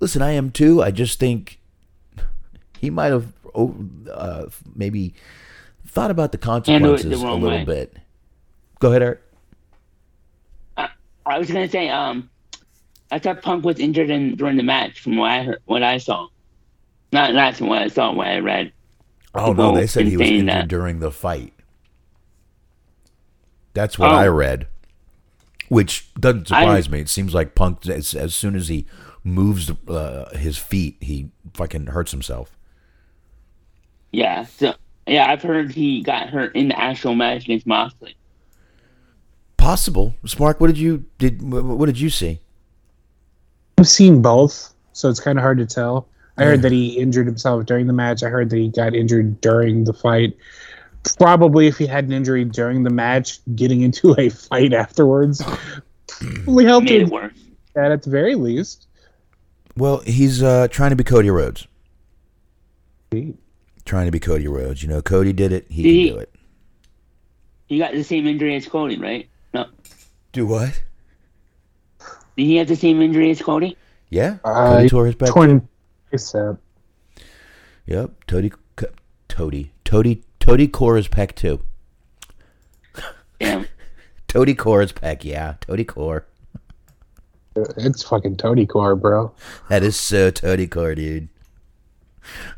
Listen, 0.00 0.20
I 0.20 0.32
am 0.32 0.50
too. 0.50 0.82
I 0.82 0.90
just 0.90 1.18
think 1.18 1.58
he 2.78 2.90
might 2.90 3.10
have 3.10 3.32
oh, 3.54 3.74
uh, 4.12 4.48
maybe 4.76 5.14
thought 5.86 6.10
about 6.10 6.32
the 6.32 6.36
it 6.36 6.42
the 6.42 6.46
consequences 6.46 7.22
a 7.22 7.26
little 7.26 7.48
way. 7.48 7.64
bit. 7.64 7.96
Go 8.80 8.90
ahead, 8.90 9.00
Eric. 9.00 9.22
I 11.24 11.38
was 11.38 11.50
gonna 11.50 11.70
say, 11.70 11.88
um, 11.88 12.28
I 13.12 13.18
thought 13.18 13.42
Punk 13.42 13.64
was 13.64 13.78
injured 13.78 14.10
in 14.10 14.34
during 14.36 14.56
the 14.56 14.62
match, 14.62 15.00
from 15.00 15.16
what 15.16 15.30
I 15.30 15.42
heard, 15.44 15.58
what 15.66 15.82
I 15.82 15.98
saw. 15.98 16.28
Not 17.12 17.34
not 17.34 17.56
from 17.56 17.68
what 17.68 17.82
I 17.82 17.88
saw, 17.88 18.12
what 18.12 18.26
I 18.26 18.38
read. 18.38 18.72
Oh 19.34 19.52
no, 19.52 19.74
they 19.74 19.86
said 19.86 20.06
he 20.06 20.16
was 20.16 20.28
injured 20.28 20.48
that. 20.48 20.68
during 20.68 20.98
the 21.00 21.10
fight. 21.10 21.52
That's 23.74 23.98
what 23.98 24.10
Oh. 24.12 24.16
I 24.16 24.26
read, 24.28 24.66
which 25.68 26.12
doesn't 26.14 26.50
I- 26.52 26.60
surprise 26.62 26.90
me. 26.90 27.00
It 27.00 27.08
seems 27.08 27.34
like 27.34 27.54
Punk, 27.54 27.86
as, 27.88 28.14
as 28.14 28.34
soon 28.34 28.54
as 28.56 28.68
he 28.68 28.86
moves 29.24 29.70
uh, 29.88 30.30
his 30.36 30.58
feet, 30.58 30.96
he 31.00 31.30
fucking 31.54 31.86
hurts 31.88 32.10
himself. 32.10 32.56
Yeah, 34.10 34.44
so 34.44 34.74
yeah, 35.06 35.30
I've 35.30 35.42
heard 35.42 35.72
he 35.72 36.02
got 36.02 36.28
hurt 36.28 36.54
in 36.54 36.68
the 36.68 36.78
actual 36.78 37.14
match 37.14 37.44
against 37.44 37.66
Moxley. 37.66 38.14
Possible. 39.56 40.14
Spark, 40.26 40.60
what 40.60 40.66
did 40.66 40.78
you 40.78 41.04
did? 41.18 41.40
What 41.42 41.86
did 41.86 41.98
you 42.00 42.10
see? 42.10 42.40
I've 43.82 43.88
seen 43.88 44.22
both, 44.22 44.72
so 44.92 45.08
it's 45.08 45.18
kind 45.18 45.36
of 45.38 45.42
hard 45.42 45.58
to 45.58 45.66
tell. 45.66 46.06
I 46.38 46.44
heard 46.44 46.62
that 46.62 46.70
he 46.70 46.96
injured 46.96 47.26
himself 47.26 47.66
during 47.66 47.88
the 47.88 47.92
match. 47.92 48.22
I 48.22 48.28
heard 48.28 48.48
that 48.50 48.56
he 48.56 48.68
got 48.68 48.94
injured 48.94 49.40
during 49.40 49.82
the 49.82 49.92
fight. 49.92 50.36
Probably, 51.18 51.66
if 51.66 51.78
he 51.78 51.86
had 51.88 52.04
an 52.04 52.12
injury 52.12 52.44
during 52.44 52.84
the 52.84 52.90
match, 52.90 53.40
getting 53.56 53.80
into 53.82 54.14
a 54.16 54.28
fight 54.28 54.72
afterwards 54.72 55.42
probably 56.06 56.64
helped 56.64 56.84
Made 56.88 57.00
him 57.02 57.08
it 57.08 57.12
worse. 57.12 57.32
that 57.74 57.90
at 57.90 58.04
the 58.04 58.10
very 58.10 58.36
least. 58.36 58.86
Well, 59.76 59.98
he's 60.06 60.44
uh, 60.44 60.68
trying 60.70 60.90
to 60.90 60.96
be 60.96 61.02
Cody 61.02 61.28
Rhodes. 61.30 61.66
Trying 63.84 64.06
to 64.06 64.12
be 64.12 64.20
Cody 64.20 64.46
Rhodes. 64.46 64.80
You 64.84 64.90
know, 64.90 65.02
Cody 65.02 65.32
did 65.32 65.50
it. 65.52 65.66
He 65.68 65.82
He- 65.82 66.06
can 66.06 66.14
do 66.16 66.20
it. 66.20 66.34
He 67.66 67.78
got 67.78 67.92
the 67.94 68.04
same 68.04 68.28
injury 68.28 68.54
as 68.54 68.68
Cody, 68.68 68.96
right? 68.96 69.28
No, 69.52 69.66
Do 70.32 70.46
what? 70.46 70.80
Did 72.36 72.44
he 72.44 72.56
have 72.56 72.68
the 72.68 72.76
same 72.76 73.02
injury 73.02 73.30
as 73.30 73.40
Cody? 73.40 73.76
Yeah. 74.10 74.38
Uh, 74.44 74.76
Cody 74.76 74.88
tore 74.88 75.06
his 75.06 75.14
back. 75.14 75.30
Torn 75.30 75.68
bicep. 76.10 76.58
Yep. 77.86 78.26
Toady. 78.26 78.52
Co- 78.76 78.86
Toady. 79.28 79.72
Toady. 79.84 80.22
Toady 80.40 80.68
core 80.68 80.96
his 80.96 81.08
pec 81.08 81.34
too. 81.34 81.60
Yeah, 83.40 83.64
Toady 84.28 84.54
core 84.54 84.80
his 84.80 84.92
pec. 84.92 85.24
Yeah. 85.24 85.54
Toady 85.60 85.84
core. 85.84 86.26
It's 87.54 88.02
fucking 88.02 88.36
Tony 88.38 88.66
Core, 88.66 88.96
bro. 88.96 89.32
That 89.68 89.82
is 89.82 89.94
so 89.96 90.30
Toady 90.30 90.66
core, 90.66 90.94
dude. 90.94 91.28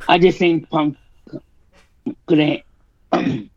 I 0.08 0.18
just 0.18 0.38
think 0.38 0.70
Punk 0.70 0.96
could 2.26 2.38
have 2.38 2.60
could 3.12 3.50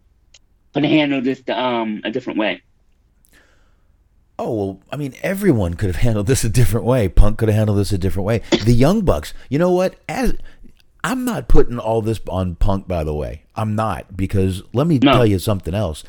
have 0.73 0.83
handled 0.83 1.25
this 1.25 1.43
um 1.49 2.01
a 2.03 2.11
different 2.11 2.39
way. 2.39 2.61
Oh 4.39 4.53
well, 4.53 4.79
I 4.91 4.97
mean, 4.97 5.13
everyone 5.23 5.73
could 5.75 5.87
have 5.87 5.95
handled 6.03 6.27
this 6.27 6.43
a 6.43 6.49
different 6.49 6.85
way. 6.85 7.07
Punk 7.09 7.37
could 7.39 7.49
have 7.49 7.55
handled 7.55 7.79
this 7.79 7.91
a 7.91 7.97
different 7.97 8.25
way. 8.25 8.41
The 8.63 8.73
Young 8.73 9.01
Bucks, 9.01 9.33
you 9.49 9.57
know 9.59 9.71
what? 9.71 9.95
As 10.07 10.35
I'm 11.03 11.25
not 11.25 11.47
putting 11.47 11.79
all 11.79 12.01
this 12.01 12.19
on 12.27 12.55
Punk, 12.55 12.87
by 12.87 13.03
the 13.03 13.13
way. 13.15 13.43
I'm 13.55 13.75
not 13.75 14.15
because 14.17 14.61
let 14.73 14.87
me 14.87 14.99
No. 15.01 15.11
tell 15.13 15.25
you 15.25 15.39
something 15.39 15.73
else. 15.73 16.03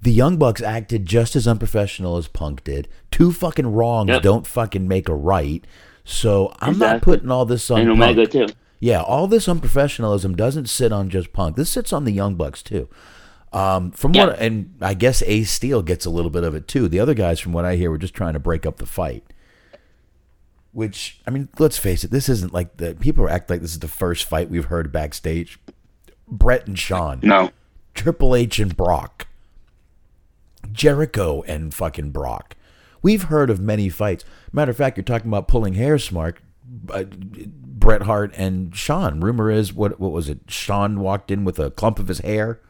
The 0.00 0.12
Young 0.12 0.36
Bucks 0.36 0.60
acted 0.62 1.06
just 1.06 1.36
as 1.36 1.46
unprofessional 1.46 2.16
as 2.16 2.26
Punk 2.26 2.64
did. 2.64 2.88
Two 3.12 3.30
fucking 3.30 3.68
wrongs 3.72 4.08
Yep. 4.08 4.22
don't 4.22 4.46
fucking 4.46 4.88
make 4.88 5.08
a 5.08 5.14
right. 5.14 5.64
So 6.04 6.52
I'm 6.60 6.78
not 6.78 7.02
putting 7.02 7.30
all 7.30 7.44
this 7.44 7.70
on 7.70 7.80
And 7.82 7.90
Punk. 7.90 8.02
Omega 8.18 8.26
too. 8.26 8.46
Yeah, 8.80 9.00
all 9.02 9.28
this 9.28 9.46
unprofessionalism 9.46 10.34
doesn't 10.36 10.68
sit 10.68 10.90
on 10.92 11.08
just 11.08 11.32
Punk. 11.32 11.54
This 11.54 11.70
sits 11.70 11.92
on 11.92 12.04
the 12.04 12.10
Young 12.10 12.34
Bucks 12.34 12.64
too. 12.64 12.88
Um, 13.52 13.90
from 13.90 14.14
Yeah. 14.14 14.26
what, 14.28 14.38
and 14.38 14.74
I 14.80 14.94
guess 14.94 15.22
Ace 15.26 15.50
Steel 15.50 15.82
gets 15.82 16.06
a 16.06 16.10
little 16.10 16.30
bit 16.30 16.42
of 16.44 16.54
it 16.54 16.66
too. 16.68 16.88
The 16.88 17.00
other 17.00 17.12
guys, 17.14 17.38
from 17.38 17.52
what 17.52 17.64
I 17.66 17.76
hear, 17.76 17.90
were 17.90 17.98
just 17.98 18.14
trying 18.14 18.32
to 18.32 18.38
break 18.38 18.64
up 18.64 18.78
the 18.78 18.86
fight. 18.86 19.24
Which 20.72 21.20
I 21.26 21.30
mean, 21.30 21.48
let's 21.58 21.76
face 21.76 22.02
it, 22.02 22.10
this 22.10 22.30
isn't 22.30 22.54
like 22.54 22.78
the 22.78 22.94
people 22.94 23.28
act 23.28 23.50
like 23.50 23.60
this 23.60 23.72
is 23.72 23.80
the 23.80 23.88
first 23.88 24.24
fight 24.24 24.48
we've 24.48 24.64
heard 24.66 24.90
backstage. 24.90 25.58
Bret 26.26 26.66
and 26.66 26.78
Shawn, 26.78 27.20
No, 27.22 27.50
Triple 27.92 28.34
H 28.34 28.58
and 28.58 28.74
Brock, 28.74 29.26
Jericho 30.72 31.42
and 31.46 31.74
fucking 31.74 32.10
Brock. 32.10 32.56
We've 33.02 33.24
heard 33.24 33.50
of 33.50 33.60
many 33.60 33.88
fights. 33.90 34.24
Matter 34.52 34.70
of 34.70 34.76
fact, 34.76 34.96
you're 34.96 35.04
talking 35.04 35.28
about 35.28 35.48
pulling 35.48 35.74
hair, 35.74 35.98
Smart. 35.98 36.38
Uh, 36.90 37.04
Bret 37.04 38.02
Hart 38.02 38.32
and 38.36 38.74
Shawn. 38.74 39.20
Rumor 39.20 39.50
is, 39.50 39.74
what 39.74 40.00
what 40.00 40.12
was 40.12 40.28
it? 40.30 40.38
Shawn 40.48 41.00
walked 41.00 41.30
in 41.30 41.44
with 41.44 41.58
a 41.58 41.70
clump 41.70 41.98
of 41.98 42.08
his 42.08 42.20
hair. 42.20 42.60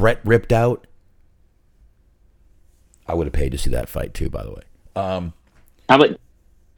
Bret 0.00 0.18
ripped 0.24 0.50
out. 0.52 0.86
I 3.06 3.12
would 3.12 3.26
have 3.26 3.34
paid 3.34 3.52
to 3.52 3.58
see 3.58 3.68
that 3.70 3.88
fight 3.88 4.14
too. 4.14 4.30
By 4.30 4.44
the 4.44 4.50
way, 4.50 4.62
um, 4.96 5.34
how 5.88 5.96
about 5.96 6.18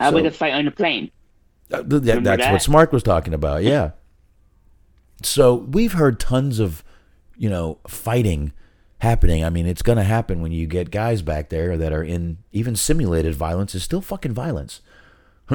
how 0.01 0.11
So- 0.11 0.17
about 0.19 0.23
the 0.25 0.37
fight 0.37 0.55
on 0.55 0.65
the 0.65 0.71
plane? 0.73 1.11
uh, 1.73 1.77
th- 1.77 1.89
that- 1.89 1.93
Remember 2.01 2.31
that's 2.31 2.41
what 2.47 2.53
that? 2.55 2.63
Smart 2.63 2.93
was 2.93 3.03
talking 3.05 3.33
about. 3.33 3.63
Yeah. 3.63 3.93
So 5.23 5.55
we've 5.55 5.93
heard 5.93 6.19
tons 6.19 6.59
of, 6.59 6.83
you 7.37 7.49
know, 7.49 7.79
fighting 7.87 8.53
happening. 8.99 9.45
I 9.45 9.51
mean, 9.51 9.67
it's 9.67 9.83
going 9.83 9.99
to 9.99 10.05
happen 10.05 10.43
when 10.43 10.51
you 10.51 10.67
get 10.67 10.91
guys 10.91 11.23
back 11.23 11.49
there 11.49 11.77
that 11.77 11.93
are 11.93 12.03
in 12.03 12.39
even 12.51 12.75
simulated 12.75 13.35
violence 13.37 13.75
is 13.77 13.85
still 13.85 14.01
fucking 14.01 14.33
violence. 14.33 14.81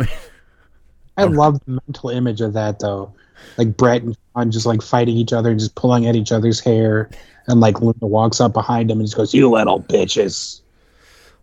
I 1.18 1.24
love 1.24 1.60
the 1.66 1.82
mental 1.88 2.12
image 2.12 2.40
of 2.40 2.54
that 2.54 2.80
though. 2.80 3.14
Like 3.58 3.76
Bret 3.76 4.04
and 4.04 4.16
Shawn 4.34 4.52
just 4.52 4.66
like 4.66 4.82
fighting 4.82 5.18
each 5.18 5.34
other, 5.34 5.52
and 5.52 5.60
just 5.60 5.76
pulling 5.76 6.08
at 6.08 6.16
each 6.16 6.32
other's 6.32 6.60
hair, 6.60 7.10
and 7.48 7.60
like 7.60 7.82
Luna 7.82 7.96
walks 8.02 8.42
up 8.42 8.54
behind 8.54 8.92
him 8.92 9.00
and 9.00 9.08
just 9.08 9.18
goes, 9.18 9.34
"You 9.34 9.50
little 9.50 9.82
bitches!" 9.82 10.62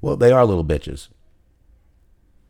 Well, 0.00 0.16
they 0.16 0.32
are 0.32 0.44
little 0.44 0.64
bitches. 0.64 1.08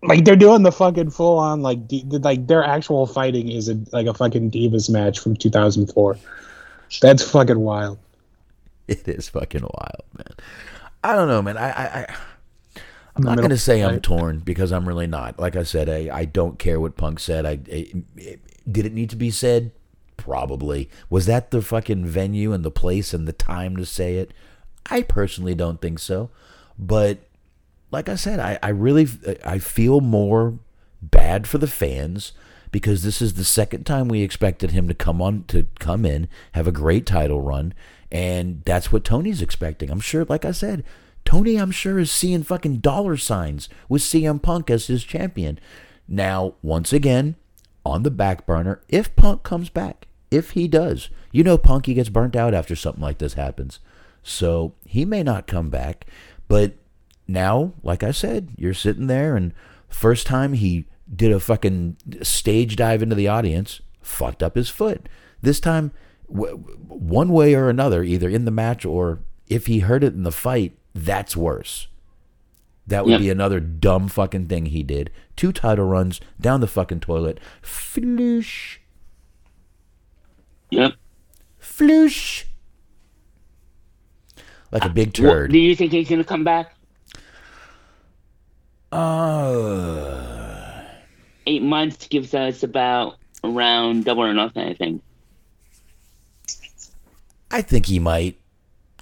Like 0.03 0.25
they're 0.25 0.37
doing 0.37 0.65
the 0.65 0.73
fucking 0.73 1.11
full 1.11 1.39
on 1.39 1.63
like 1.63 1.87
di- 1.89 2.05
like 2.11 2.47
their 2.47 2.63
actual 2.63 3.07
fighting 3.07 3.51
is 3.51 3.69
a, 3.69 3.79
like 3.93 4.07
a 4.07 4.15
fucking 4.15 4.51
divas 4.51 4.91
match 4.91 5.19
from 5.19 5.37
2004. 5.37 6.19
That's 7.01 7.29
fucking 7.31 7.61
wild. 7.61 7.99
It 8.87 9.09
is 9.09 9.29
fucking 9.31 9.63
wild, 9.63 10.05
man. 10.17 10.37
I 11.03 11.15
don't 11.15 11.29
know, 11.29 11.41
man. 11.41 11.57
I, 11.57 11.71
I, 11.71 11.85
I 11.85 12.15
I'm 13.17 13.23
not 13.23 13.39
going 13.39 13.51
to 13.51 13.59
say 13.59 13.83
I'm 13.83 14.01
torn 14.01 14.41
because 14.41 14.73
I'm 14.73 14.87
really 14.89 15.07
not. 15.07 15.39
Like 15.39 15.57
I 15.57 15.63
said, 15.63 15.89
I, 15.89 16.15
I 16.15 16.25
don't 16.25 16.59
care 16.59 16.81
what 16.81 16.97
Punk 16.97 17.21
said. 17.21 17.47
I, 17.47 17.59
I 17.71 18.39
did 18.71 18.87
it 18.87 18.93
need 18.93 19.11
to 19.11 19.17
be 19.17 19.31
said? 19.31 19.71
Probably. 20.25 20.89
Was 21.11 21.27
that 21.27 21.51
the 21.51 21.61
fucking 21.61 22.07
venue 22.07 22.55
and 22.55 22.65
the 22.65 22.71
place 22.71 23.13
and 23.13 23.29
the 23.29 23.33
time 23.35 23.77
to 23.77 23.85
say 23.85 24.17
it? 24.17 24.33
I 24.87 25.03
personally 25.03 25.55
don't 25.55 25.83
think 25.83 25.99
so. 25.99 26.31
But 26.79 27.19
like 27.91 28.09
I 28.09 28.15
said, 28.15 28.41
I, 28.41 28.59
I 28.63 28.71
really 28.71 29.07
I 29.45 29.59
feel 29.59 30.01
more 30.01 30.59
bad 31.03 31.47
for 31.47 31.59
the 31.59 31.67
fans 31.67 32.33
because 32.71 33.03
this 33.03 33.21
is 33.21 33.35
the 33.35 33.45
second 33.45 33.85
time 33.85 34.09
we 34.09 34.23
expected 34.23 34.71
him 34.71 34.89
to 34.89 34.95
come 34.95 35.21
on 35.21 35.45
to 35.49 35.67
come 35.79 36.07
in, 36.07 36.27
have 36.53 36.67
a 36.67 36.73
great 36.73 37.05
title 37.05 37.43
run, 37.43 37.75
and 38.11 38.63
that's 38.65 38.91
what 38.91 39.05
Tony's 39.05 39.43
expecting. 39.43 39.91
I'm 39.91 40.01
sure, 40.01 40.25
like 40.25 40.47
I 40.47 40.53
said, 40.53 40.85
Tony, 41.27 41.57
I'm 41.57 41.71
sure 41.71 41.99
is 41.99 42.11
seeing 42.11 42.45
fucking 42.45 42.79
dollar 42.79 43.19
signs 43.19 43.69
with 43.91 44.01
CM 44.01 44.41
Punk 44.41 44.71
as 44.71 44.87
his 44.87 45.05
champion. 45.05 45.61
Now, 46.09 46.55
once 46.63 46.95
again, 46.95 47.37
on 47.85 48.03
the 48.03 48.11
back 48.11 48.47
burner, 48.47 48.81
if 48.89 49.15
Punk 49.17 49.43
comes 49.43 49.69
back, 49.69 50.07
if 50.35 50.51
he 50.53 50.69
does, 50.69 51.09
you 51.33 51.43
know 51.45 51.57
Punky 51.59 51.95
gets 51.95 52.09
burnt 52.09 52.35
out 52.37 52.55
after 52.55 52.75
something 52.77 53.03
like 53.03 53.19
this 53.19 53.35
happens. 53.35 53.81
So 54.23 54.75
he 54.85 55.05
may 55.05 55.23
not 55.23 55.47
come 55.47 55.71
back, 55.71 56.07
but 56.49 56.75
now, 57.29 57.73
like 57.83 58.03
I 58.03 58.11
said, 58.11 58.51
you're 58.57 58.75
sitting 58.75 59.07
there, 59.07 59.37
and 59.37 59.53
first 59.89 60.27
time 60.27 60.55
he 60.55 60.87
did 61.15 61.33
a 61.33 61.41
fucking 61.41 61.97
stage 62.23 62.77
dive 62.77 63.03
into 63.03 63.15
the 63.15 63.29
audience, 63.29 63.81
fucked 64.03 64.43
up 64.43 64.57
his 64.57 64.69
foot. 64.71 65.09
This 65.43 65.61
time, 65.61 65.93
w- 66.29 66.57
one 66.89 67.29
way 67.29 67.55
or 67.55 67.69
another, 67.69 68.03
either 68.03 68.29
in 68.29 68.45
the 68.47 68.51
match 68.51 68.85
or 68.85 69.21
if 69.49 69.67
he 69.67 69.81
heard 69.81 70.03
it 70.05 70.15
in 70.15 70.23
the 70.23 70.33
fight, 70.33 70.77
that's 70.95 71.37
worse. 71.37 71.87
That 72.87 73.05
would 73.05 73.13
Yep. 73.13 73.21
be 73.21 73.31
another 73.31 73.61
dumb 73.61 74.09
fucking 74.09 74.47
thing 74.47 74.67
he 74.67 74.83
did. 74.83 75.11
Two 75.37 75.53
title 75.53 75.87
runs 75.87 76.21
down 76.41 76.61
the 76.61 76.67
fucking 76.67 77.01
toilet. 77.01 77.39
Floosh. 77.63 78.77
Yep. 80.75 80.93
Floosh. 81.61 82.45
Like 84.71 84.85
a 84.85 84.89
big 84.89 85.13
turd. 85.13 85.53
do 85.53 85.59
you 85.59 85.77
think 85.77 85.93
he's 85.93 86.09
gonna 86.09 86.25
come 86.25 86.43
back? 86.45 86.75
Uh, 88.91 90.83
Eight 91.47 91.63
months 91.63 92.07
gives 92.09 92.35
us 92.35 92.63
about 92.63 93.17
around 93.43 94.05
double 94.05 94.23
or 94.23 94.33
nothing. 94.35 94.69
I 94.69 94.75
think. 94.75 95.03
I 97.51 97.61
think 97.63 97.87
he 97.87 97.99
might. 97.99 98.39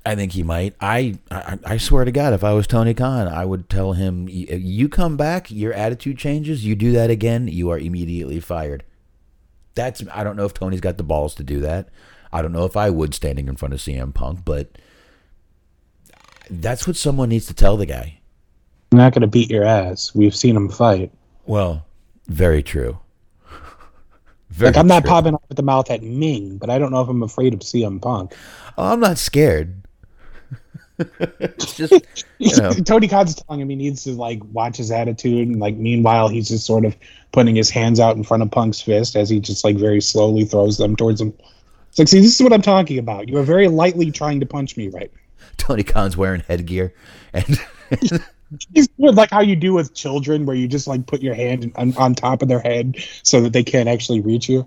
I 0.05 0.15
think 0.17 0.33
he 0.33 0.43
might. 0.43 0.75
I, 0.81 1.19
I 1.31 1.59
I 1.65 1.77
swear 1.77 2.05
to 2.05 2.11
God, 2.13 2.33
if 2.33 2.43
I 2.43 2.53
was 2.53 2.67
Tony 2.67 2.93
Khan, 2.93 3.29
I 3.29 3.45
would 3.45 3.69
tell 3.69 3.93
him, 3.93 4.29
"You 4.29 4.89
come 4.89 5.17
back, 5.17 5.51
your 5.51 5.73
attitude 5.73 6.19
changes. 6.19 6.65
You 6.65 6.75
do 6.75 6.93
that 6.93 7.09
again, 7.11 7.49
you 7.49 7.71
are 7.71 7.79
immediately 7.79 8.41
fired." 8.41 8.85
That's. 9.75 10.03
I 10.13 10.25
don't 10.25 10.37
know 10.37 10.45
if 10.45 10.55
Tony's 10.55 10.81
got 10.81 10.97
the 10.99 11.03
balls 11.03 11.35
to 11.37 11.45
do 11.45 11.61
that. 11.61 11.89
I 12.33 12.43
don't 12.43 12.53
know 12.53 12.65
if 12.65 12.77
I 12.77 12.91
would 12.91 13.15
standing 13.15 13.49
in 13.49 13.57
front 13.57 13.75
of 13.75 13.81
CM 13.81 14.13
Punk, 14.15 14.41
but 14.45 14.79
that's 16.51 16.87
what 16.87 16.97
someone 16.97 17.29
needs 17.29 17.47
to 17.47 17.55
tell 17.55 17.77
the 17.77 17.87
guy. 17.87 18.19
I'm 18.91 18.99
not 18.99 19.13
gonna 19.15 19.27
beat 19.27 19.51
your 19.51 19.65
ass. 19.65 20.15
We've 20.15 20.37
seen 20.37 20.57
him 20.57 20.69
fight. 20.69 21.13
Well, 21.47 21.85
very 22.29 22.63
true. 22.63 22.99
Very 24.51 24.71
Like 24.71 24.77
I'm 24.77 24.87
not 24.87 25.03
true. 25.03 25.09
popping 25.11 25.35
off 25.35 25.43
at 25.51 25.57
the 25.57 25.63
mouth 25.63 25.91
at 25.91 26.03
Ming, 26.03 26.59
but 26.59 26.69
I 26.69 26.79
don't 26.79 26.91
know 26.93 27.01
if 27.01 27.09
I'm 27.09 27.23
afraid 27.23 27.55
of 27.55 27.61
CM 27.61 28.01
Punk. 28.03 28.35
Oh, 28.77 28.93
I'm 28.93 29.01
not 29.01 29.17
scared. 29.17 29.83
It's 31.19 31.75
just 31.77 31.93
you 32.39 32.57
know. 32.63 32.73
Tony 32.73 33.09
Khan's 33.09 33.35
telling 33.35 33.61
him 33.61 33.69
he 33.69 33.77
needs 33.77 34.05
to 34.05 34.13
like 34.13 34.41
watch 34.53 34.77
his 34.77 34.91
attitude, 34.91 35.49
and 35.49 35.61
like 35.61 35.77
meanwhile 35.77 36.29
he's 36.29 36.49
just 36.49 36.67
sort 36.67 36.85
of 36.85 36.97
putting 37.33 37.57
his 37.57 37.71
hands 37.71 38.01
out 38.01 38.17
in 38.17 38.25
front 38.25 38.43
of 38.43 38.51
Punk's 38.51 38.81
fist 38.81 39.17
as 39.17 39.31
he 39.31 39.41
just 39.41 39.65
like 39.65 39.77
very 39.77 40.01
slowly 40.01 40.45
throws 40.45 40.79
them 40.79 40.97
towards 40.97 41.21
him. 41.21 41.33
It's 41.89 41.99
like, 41.99 42.09
see, 42.09 42.21
this 42.21 42.35
is 42.35 42.43
what 42.43 42.53
I'm 42.53 42.63
talking 42.63 42.99
about. 42.99 43.29
You 43.29 43.39
are 43.39 43.43
very 43.43 43.69
lightly 43.69 44.11
trying 44.11 44.41
to 44.41 44.47
punch 44.47 44.77
me 44.77 44.89
right. 44.89 45.11
Tony 45.59 45.83
Khan's 45.83 46.17
wearing 46.17 46.43
headgear, 46.49 46.95
and 47.33 47.61
He's 48.75 48.89
doing 48.89 49.15
like 49.15 49.31
how 49.31 49.41
you 49.41 49.57
do 49.57 49.73
with 49.73 49.95
children, 49.95 50.45
where 50.45 50.57
you 50.57 50.69
just 50.69 50.87
like 50.87 51.07
put 51.07 51.23
your 51.23 51.35
hand 51.35 51.73
on, 51.77 51.97
on 51.97 52.15
top 52.15 52.43
of 52.43 52.49
their 52.49 52.61
head 52.61 52.97
so 53.23 53.41
that 53.41 53.53
they 53.53 53.63
can't 53.63 53.89
actually 53.89 54.21
reach 54.21 54.49
you. 54.49 54.67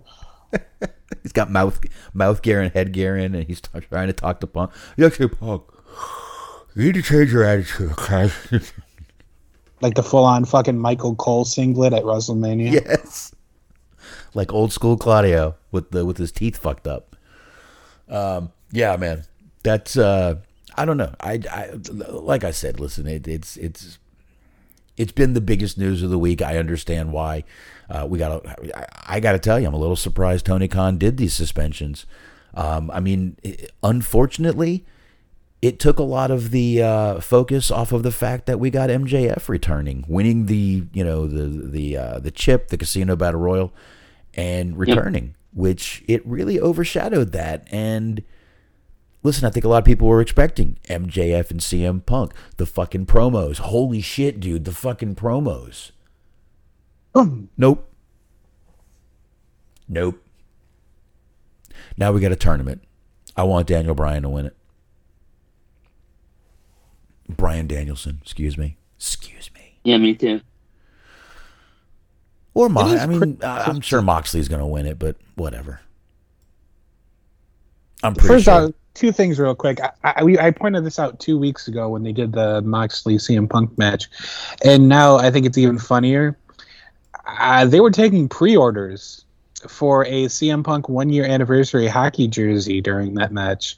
he's 1.21 1.31
got 1.31 1.51
mouth 1.51 1.79
mouth 2.13 2.41
gear 2.41 2.61
and 2.61 2.73
headgear 2.73 3.15
in, 3.17 3.36
and 3.36 3.45
he's 3.45 3.61
t- 3.61 3.79
trying 3.81 4.07
to 4.07 4.13
talk 4.13 4.39
to 4.39 4.47
Punk. 4.47 4.71
You 4.97 5.05
actually, 5.05 5.29
Punk, 5.29 5.63
you 6.76 6.86
need 6.86 6.95
to 6.95 7.01
change 7.01 7.32
your 7.32 7.43
attitude, 7.43 7.91
okay? 7.91 8.32
Like 9.82 9.95
the 9.95 10.03
full 10.03 10.23
on 10.23 10.45
fucking 10.45 10.80
Michael 10.80 11.15
Cole 11.15 11.43
singlet 11.43 11.93
at 11.93 12.03
WrestleMania. 12.03 12.71
yes, 12.71 13.36
like 14.34 14.53
old 14.53 14.71
school 14.71 14.97
Claudio 14.97 15.55
with 15.71 15.91
the 15.91 16.05
with 16.05 16.17
his 16.17 16.32
teeth 16.32 16.57
fucked 16.57 16.88
up. 16.88 17.15
Um, 18.07 18.51
yeah, 18.71 18.95
man, 18.95 19.26
that's 19.63 19.97
uh, 19.97 20.36
I 20.76 20.86
don't 20.86 20.97
know. 20.97 21.13
I, 21.19 21.41
I 21.51 21.71
like 22.09 22.43
I 22.43 22.51
said, 22.51 22.80
listen, 22.80 23.05
it, 23.05 23.28
it's 23.28 23.57
it's 23.57 23.99
it's 24.97 25.11
been 25.11 25.34
the 25.34 25.41
biggest 25.41 25.78
news 25.78 26.01
of 26.01 26.09
the 26.09 26.19
week. 26.19 26.41
I 26.41 26.57
understand 26.57 27.11
why. 27.11 27.43
Uh, 27.89 28.07
we 28.09 28.17
got. 28.17 28.45
I, 28.47 28.86
I 29.07 29.19
got 29.19 29.34
to 29.34 29.39
tell 29.39 29.59
you, 29.59 29.67
I'm 29.67 29.73
a 29.73 29.78
little 29.78 29.97
surprised 29.97 30.45
Tony 30.45 30.67
Khan 30.67 30.97
did 30.97 31.17
these 31.17 31.34
suspensions. 31.34 32.05
Um, 32.53 32.89
I 32.91 33.01
mean, 33.01 33.36
unfortunately, 33.84 34.86
it 35.66 35.80
took 35.80 35.97
a 35.97 36.03
lot 36.03 36.30
of 36.30 36.51
the 36.51 36.84
uh, 36.84 37.20
focus 37.20 37.72
off 37.72 37.91
of 37.91 38.03
the 38.03 38.11
fact 38.11 38.45
that 38.45 38.59
we 38.59 38.70
got 38.70 38.91
MJF 38.91 39.49
returning, 39.49 40.05
winning 40.07 40.45
the 40.45 40.86
you 40.93 41.03
know 41.03 41.26
the 41.26 41.47
the 41.47 41.97
uh, 41.97 42.20
the 42.20 42.30
chip, 42.30 42.68
the 42.68 42.78
Casino 42.78 43.16
Battle 43.16 43.39
Royal, 43.39 43.74
and 44.36 44.78
returning, 44.78 45.34
which 45.53 46.03
it 46.07 46.24
really 46.24 46.59
overshadowed 46.59 47.32
that. 47.32 47.68
And 47.72 48.22
listen, 49.24 49.43
I 49.47 49.49
think 49.49 49.66
a 49.66 49.68
lot 49.68 49.80
of 49.80 49.86
people 49.86 50.07
were 50.07 50.22
expecting 50.22 50.78
MJF 50.88 51.49
and 51.49 51.59
CM 51.59 52.05
Punk, 52.05 52.34
the 52.57 52.68
fucking 52.68 53.07
promos. 53.07 53.57
Holy 53.57 54.01
shit, 54.01 54.39
dude, 54.39 54.66
the 54.66 54.72
fucking 54.72 55.16
promos. 55.16 55.89
Boom. 57.11 57.49
Nope. 57.57 57.91
Nope. 59.89 60.22
Now 61.97 62.11
we 62.11 62.22
got 62.22 62.32
a 62.32 62.36
tournament. 62.36 62.84
I 63.36 63.43
want 63.43 63.66
Daniel 63.66 63.95
Bryan 63.95 64.22
to 64.22 64.30
win 64.30 64.45
it. 64.45 64.55
Bryan 67.30 67.67
Danielson, 67.67 68.19
excuse 68.21 68.57
me. 68.57 68.78
Excuse 68.97 69.49
me. 69.53 69.78
Yeah, 69.84 69.97
me 69.97 70.13
too. 70.15 70.41
Or 72.53 72.69
Mo- 72.69 72.88
is 72.93 73.01
I 73.01 73.05
mean, 73.05 73.17
pretty- 73.19 73.43
I- 73.43 73.63
I'm 73.65 73.82
sure 73.82 74.01
Moxley's 74.01 74.47
going 74.47 74.61
to 74.61 74.65
win 74.65 74.86
it, 74.86 74.97
but 74.97 75.17
whatever. 75.36 75.82
I'm 78.03 78.13
pretty 78.13 78.28
First 78.28 78.45
sure. 78.45 78.53
out, 78.53 78.76
two 78.93 79.11
things 79.11 79.39
real 79.39 79.55
quick. 79.55 79.80
I, 79.82 79.91
I, 80.17 80.23
we- 80.23 80.39
I 80.39 80.51
pointed 80.51 80.86
this 80.86 80.99
out 80.99 81.19
two 81.19 81.38
weeks 81.38 81.67
ago 81.67 81.89
when 81.89 82.03
they 82.03 82.11
did 82.13 82.32
the 82.32 82.61
Moxley 82.61 83.15
CM 83.17 83.49
Punk 83.49 83.78
match, 83.78 84.07
and 84.63 84.88
now 84.88 85.17
I 85.17 85.32
think 85.32 85.45
it's 85.45 85.57
even 85.57 85.80
funnier. 85.80 86.38
Uh, 87.28 87.65
they 87.65 87.80
were 87.80 87.91
taking 87.91 88.30
pre-orders 88.30 89.26
for 89.67 90.05
a 90.05 90.26
CM 90.26 90.63
Punk 90.63 90.88
one-year 90.88 91.26
anniversary 91.26 91.88
hockey 91.88 92.28
jersey 92.28 92.82
during 92.82 93.15
that 93.15 93.32
match. 93.32 93.78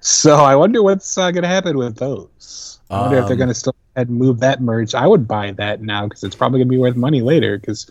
So 0.00 0.36
I 0.36 0.54
wonder 0.56 0.82
what's 0.82 1.16
uh, 1.18 1.30
going 1.30 1.42
to 1.42 1.48
happen 1.48 1.76
with 1.76 1.96
those. 1.96 2.80
I 2.90 2.96
wonder 2.98 3.18
if 3.18 3.26
they're 3.26 3.34
Um, 3.34 3.38
going 3.38 3.48
to 3.48 3.54
still 3.54 3.74
and 3.96 4.08
move 4.10 4.40
that 4.40 4.60
merch. 4.60 4.94
I 4.94 5.06
would 5.06 5.26
buy 5.26 5.50
that 5.52 5.82
now 5.82 6.06
because 6.06 6.22
it's 6.22 6.36
probably 6.36 6.60
going 6.60 6.68
to 6.68 6.72
be 6.72 6.78
worth 6.78 6.96
money 6.96 7.20
later 7.20 7.58
because 7.58 7.90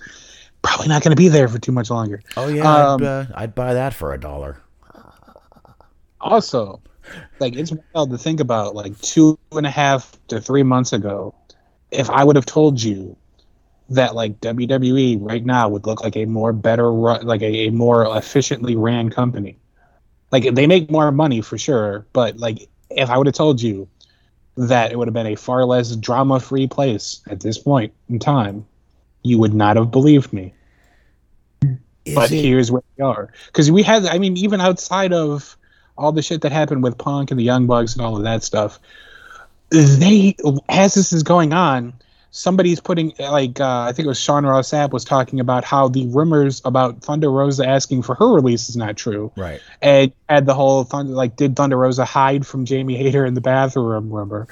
probably 0.61 0.87
not 0.87 1.03
going 1.03 1.11
to 1.11 1.17
be 1.17 1.27
there 1.27 1.47
for 1.47 1.59
too 1.59 1.71
much 1.71 1.89
longer. 1.89 2.21
oh, 2.37 2.47
yeah. 2.47 2.63
um, 2.93 3.01
I'd, 3.01 3.05
uh, 3.07 3.25
I'd 3.35 3.55
buy 3.55 3.73
that 3.73 3.93
for 3.93 4.13
a 4.13 4.19
dollar. 4.19 4.61
also 6.21 6.81
like 7.39 7.55
it's 7.55 7.71
wild 7.93 8.09
to 8.11 8.17
think 8.17 8.39
about 8.39 8.75
like 8.75 8.99
two 9.01 9.37
and 9.53 9.65
a 9.65 9.69
half 9.71 10.17
to 10.27 10.41
three 10.41 10.63
months 10.63 10.91
ago 10.93 11.33
if 11.91 12.09
i 12.09 12.23
would 12.23 12.35
have 12.35 12.45
told 12.45 12.81
you 12.81 13.15
that 13.89 14.15
like 14.15 14.39
wwe 14.41 15.17
right 15.21 15.45
now 15.45 15.69
would 15.69 15.85
look 15.85 16.03
like 16.03 16.17
a 16.17 16.25
more 16.25 16.51
better 16.51 16.91
run 16.91 17.25
like 17.25 17.41
a, 17.41 17.67
a 17.67 17.69
more 17.71 18.17
efficiently 18.17 18.75
ran 18.75 19.09
company 19.09 19.57
like 20.31 20.53
they 20.55 20.67
make 20.67 20.89
more 20.91 21.11
money 21.11 21.41
for 21.41 21.57
sure 21.57 22.05
but 22.13 22.37
like 22.37 22.67
if 22.89 23.09
i 23.09 23.17
would 23.17 23.27
have 23.27 23.35
told 23.35 23.61
you 23.61 23.87
that 24.55 24.91
it 24.91 24.97
would 24.97 25.07
have 25.07 25.13
been 25.13 25.27
a 25.27 25.35
far 25.35 25.65
less 25.65 25.95
drama 25.95 26.39
free 26.39 26.67
place 26.67 27.21
at 27.27 27.41
this 27.41 27.57
point 27.57 27.93
in 28.09 28.19
time 28.19 28.65
you 29.23 29.37
would 29.37 29.53
not 29.53 29.75
have 29.75 29.91
believed 29.91 30.31
me. 30.31 30.53
Is 32.05 32.15
but 32.15 32.31
it- 32.31 32.41
here's 32.43 32.71
where 32.71 32.83
we 32.97 33.03
are. 33.03 33.31
Because 33.47 33.69
we 33.71 33.83
had 33.83 34.05
i 34.05 34.17
mean 34.17 34.37
even 34.37 34.61
outside 34.61 35.13
of 35.13 35.57
all 35.97 36.11
the 36.11 36.21
shit 36.21 36.41
that 36.41 36.51
happened 36.51 36.83
with 36.83 36.97
punk 36.97 37.31
and 37.31 37.39
the 37.39 37.43
young 37.43 37.67
bucks 37.67 37.93
and 37.95 38.05
all 38.05 38.15
of 38.15 38.23
that 38.23 38.43
stuff 38.43 38.79
they 39.69 40.35
as 40.69 40.93
this 40.93 41.11
is 41.11 41.23
going 41.23 41.53
on 41.53 41.93
somebody's 42.37 42.79
putting 42.79 43.13
like 43.19 43.59
uh, 43.59 43.81
i 43.81 43.91
think 43.91 44.05
it 44.05 44.09
was 44.09 44.19
sean 44.19 44.45
ross 44.45 44.69
Sapp 44.69 44.91
was 44.91 45.03
talking 45.03 45.39
about 45.39 45.63
how 45.63 45.87
the 45.87 46.07
rumors 46.07 46.61
about 46.65 47.01
thunder 47.01 47.31
rosa 47.31 47.67
asking 47.67 48.01
for 48.01 48.15
her 48.15 48.27
release 48.27 48.69
is 48.69 48.77
not 48.77 48.95
true 48.95 49.31
right. 49.35 49.61
and 49.81 50.11
had 50.29 50.45
the 50.45 50.53
whole 50.53 50.83
thunder 50.83 51.13
like 51.13 51.35
did 51.35 51.55
thunder 51.55 51.77
rosa 51.77 52.05
hide 52.05 52.45
from 52.45 52.65
jamie 52.65 52.95
Hayter 52.95 53.25
in 53.25 53.33
the 53.33 53.41
bathroom 53.41 54.09
rumor 54.09 54.47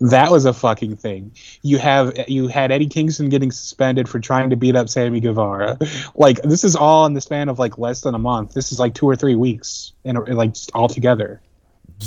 that 0.00 0.30
was 0.30 0.44
a 0.44 0.52
fucking 0.52 0.96
thing 0.96 1.32
you 1.62 1.78
have 1.78 2.12
you 2.28 2.48
had 2.48 2.70
eddie 2.70 2.86
kingston 2.86 3.28
getting 3.28 3.50
suspended 3.50 4.08
for 4.08 4.20
trying 4.20 4.50
to 4.50 4.56
beat 4.56 4.76
up 4.76 4.88
sammy 4.88 5.20
guevara 5.20 5.78
like 6.14 6.40
this 6.42 6.64
is 6.64 6.76
all 6.76 7.06
in 7.06 7.14
the 7.14 7.20
span 7.20 7.48
of 7.48 7.58
like 7.58 7.78
less 7.78 8.02
than 8.02 8.14
a 8.14 8.18
month 8.18 8.54
this 8.54 8.72
is 8.72 8.78
like 8.78 8.94
two 8.94 9.06
or 9.06 9.16
three 9.16 9.34
weeks 9.34 9.92
and 10.04 10.18
like 10.28 10.54
just 10.54 10.70
all 10.74 10.88
together 10.88 11.40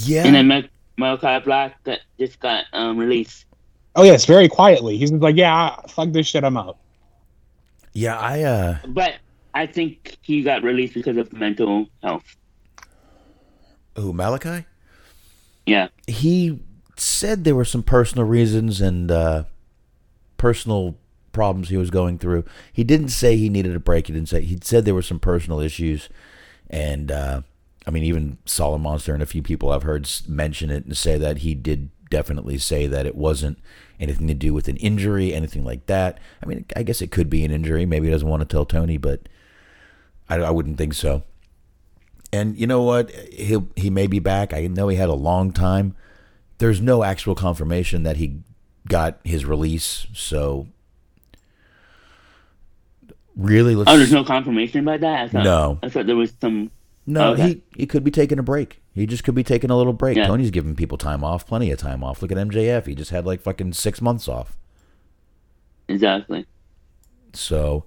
Yeah. 0.05 0.25
And 0.25 0.35
then 0.35 0.47
Mal- 0.47 0.63
Malachi 0.97 1.43
Black 1.43 1.83
got, 1.83 1.99
just 2.19 2.39
got 2.39 2.65
um, 2.73 2.97
released. 2.97 3.45
Oh 3.95 4.03
yes 4.03 4.25
very 4.25 4.47
quietly 4.47 4.97
he's 4.97 5.11
like 5.11 5.35
yeah 5.35 5.75
fuck 5.87 6.11
this 6.11 6.27
shit 6.27 6.43
i'm 6.43 6.57
out 6.57 6.77
yeah, 7.93 8.17
I, 8.17 8.41
uh, 8.41 8.77
But 8.87 9.15
I 9.53 9.67
think 9.67 10.17
he 10.21 10.41
got 10.41 10.63
released 10.63 10.95
because 10.95 11.15
of 11.17 11.31
mental 11.31 11.87
health. 12.01 12.35
oh, 13.95 14.11
Malachi? 14.11 14.65
Yeah. 15.65 15.87
he 16.07 16.59
said 16.97 17.43
there 17.43 17.55
were 17.55 17.63
some 17.63 17.83
personal 17.83 18.25
reasons 18.25 18.81
and 18.81 19.09
uh, 19.09 19.43
personal 20.35 20.97
problems 21.31 21.69
he 21.69 21.77
was 21.77 21.89
going 21.89 22.17
through. 22.17 22.43
He 22.73 22.83
didn't 22.83 23.09
say 23.09 23.37
he 23.37 23.47
needed 23.47 23.75
a 23.75 23.79
break. 23.79 24.07
He 24.07 24.13
didn't 24.13 24.27
say 24.27 24.41
he 24.41 24.59
said 24.61 24.83
there 24.83 24.93
were 24.93 25.01
some 25.01 25.19
personal 25.19 25.61
issues, 25.61 26.09
and 26.69 27.11
uh, 27.11 27.41
I 27.87 27.91
mean 27.91 28.03
even 28.03 28.39
Solid 28.45 28.79
Monster 28.79 29.13
and 29.13 29.23
a 29.23 29.27
few 29.27 29.41
people 29.41 29.71
I've 29.71 29.83
heard 29.83 30.09
mention 30.27 30.69
it 30.69 30.83
and 30.83 30.97
say 30.97 31.17
that 31.17 31.39
he 31.39 31.55
did 31.55 31.89
definitely 32.09 32.57
say 32.57 32.85
that 32.87 33.05
it 33.05 33.15
wasn't 33.15 33.57
anything 33.99 34.27
to 34.27 34.33
do 34.33 34.53
with 34.53 34.67
an 34.67 34.77
injury, 34.77 35.33
anything 35.33 35.63
like 35.63 35.85
that. 35.87 36.19
I 36.41 36.45
mean, 36.45 36.65
I 36.75 36.83
guess 36.83 37.01
it 37.01 37.11
could 37.11 37.29
be 37.29 37.43
an 37.45 37.51
injury. 37.51 37.85
Maybe 37.85 38.07
he 38.07 38.11
doesn't 38.11 38.27
want 38.27 38.41
to 38.41 38.45
tell 38.47 38.65
Tony, 38.65 38.97
but 38.97 39.21
I, 40.29 40.35
I 40.37 40.49
wouldn't 40.49 40.77
think 40.77 40.93
so. 40.93 41.23
And 42.31 42.57
you 42.57 42.65
know 42.67 42.81
what? 42.81 43.11
He 43.11 43.57
he 43.75 43.89
may 43.89 44.07
be 44.07 44.19
back. 44.19 44.53
I 44.53 44.65
know 44.67 44.87
he 44.87 44.97
had 44.97 45.09
a 45.09 45.13
long 45.13 45.51
time. 45.51 45.95
There's 46.57 46.81
no 46.81 47.03
actual 47.03 47.35
confirmation 47.35 48.03
that 48.03 48.17
he 48.17 48.39
got 48.87 49.19
his 49.23 49.45
release. 49.45 50.07
So 50.13 50.67
really, 53.35 53.75
Oh, 53.75 53.97
there's 53.97 54.11
no 54.13 54.23
confirmation 54.23 54.81
about 54.81 55.01
that. 55.01 55.21
I 55.23 55.27
thought, 55.29 55.43
No. 55.43 55.79
I 55.83 55.89
thought 55.89 56.05
there 56.07 56.15
was 56.15 56.33
some. 56.41 56.71
no. 57.05 57.33
Okay. 57.33 57.47
He 57.47 57.63
he 57.77 57.85
could 57.85 58.03
be 58.03 58.11
taking 58.11 58.39
a 58.39 58.43
break. 58.43 58.81
He 58.95 59.07
just 59.07 59.23
could 59.23 59.33
be 59.35 59.43
taking 59.43 59.71
a 59.71 59.77
little 59.77 59.93
break. 59.93 60.17
Yeah. 60.17 60.27
Tony's 60.27 60.51
giving 60.51 60.75
people 60.75 60.97
time 60.97 61.23
off, 61.23 61.47
plenty 61.47 61.71
of 61.71 61.79
time 61.79 62.03
off. 62.03 62.21
Look 62.21 62.31
at 62.31 62.37
MJF. 62.37 62.85
He 62.85 62.93
just 62.93 63.11
had 63.11 63.25
like 63.25 63.41
fucking 63.41 63.73
six 63.73 64.01
months 64.01 64.27
off. 64.27 64.55
Exactly. 65.87 66.45
So, 67.33 67.85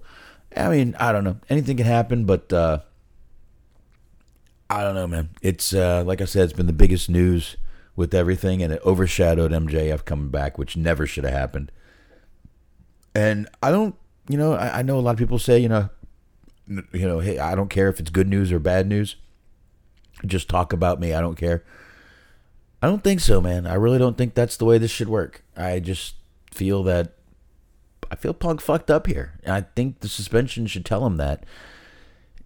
I 0.55 0.69
mean, 0.69 0.95
I 0.99 1.11
don't 1.13 1.23
know. 1.23 1.37
Anything 1.49 1.77
can 1.77 1.85
happen, 1.85 2.25
but 2.25 2.51
uh, 2.51 2.79
I 4.69 4.83
don't 4.83 4.95
know, 4.95 5.07
man. 5.07 5.29
It's 5.41 5.73
uh, 5.73 6.03
like 6.05 6.21
I 6.21 6.25
said, 6.25 6.43
it's 6.43 6.53
been 6.53 6.67
the 6.67 6.73
biggest 6.73 7.09
news 7.09 7.55
with 7.95 8.13
everything, 8.13 8.61
and 8.61 8.73
it 8.73 8.81
overshadowed 8.85 9.51
MJF 9.51 10.03
coming 10.05 10.29
back, 10.29 10.57
which 10.57 10.75
never 10.75 11.07
should 11.07 11.23
have 11.23 11.33
happened. 11.33 11.71
And 13.15 13.47
I 13.63 13.71
don't, 13.71 13.95
you 14.29 14.37
know, 14.37 14.53
I, 14.53 14.79
I 14.79 14.81
know 14.81 14.99
a 14.99 15.01
lot 15.01 15.11
of 15.11 15.17
people 15.17 15.39
say, 15.39 15.57
you 15.57 15.69
know, 15.69 15.89
n- 16.69 16.87
you 16.91 17.07
know, 17.07 17.19
hey, 17.19 17.39
I 17.39 17.55
don't 17.55 17.69
care 17.69 17.87
if 17.87 17.99
it's 17.99 18.09
good 18.09 18.27
news 18.27 18.51
or 18.51 18.59
bad 18.59 18.87
news. 18.87 19.15
Just 20.25 20.49
talk 20.49 20.73
about 20.73 20.99
me. 20.99 21.13
I 21.13 21.21
don't 21.21 21.37
care. 21.37 21.63
I 22.81 22.87
don't 22.87 23.03
think 23.03 23.19
so, 23.19 23.41
man. 23.41 23.65
I 23.65 23.73
really 23.73 23.97
don't 23.97 24.17
think 24.17 24.33
that's 24.33 24.57
the 24.57 24.65
way 24.65 24.77
this 24.77 24.91
should 24.91 25.09
work. 25.09 25.43
I 25.55 25.79
just 25.79 26.15
feel 26.51 26.83
that 26.83 27.13
I 28.11 28.15
feel 28.15 28.33
Punk 28.33 28.61
fucked 28.61 28.89
up 28.89 29.07
here, 29.07 29.39
and 29.43 29.53
I 29.53 29.61
think 29.75 29.99
the 29.99 30.07
suspension 30.07 30.67
should 30.67 30.85
tell 30.85 31.05
him 31.05 31.17
that. 31.17 31.45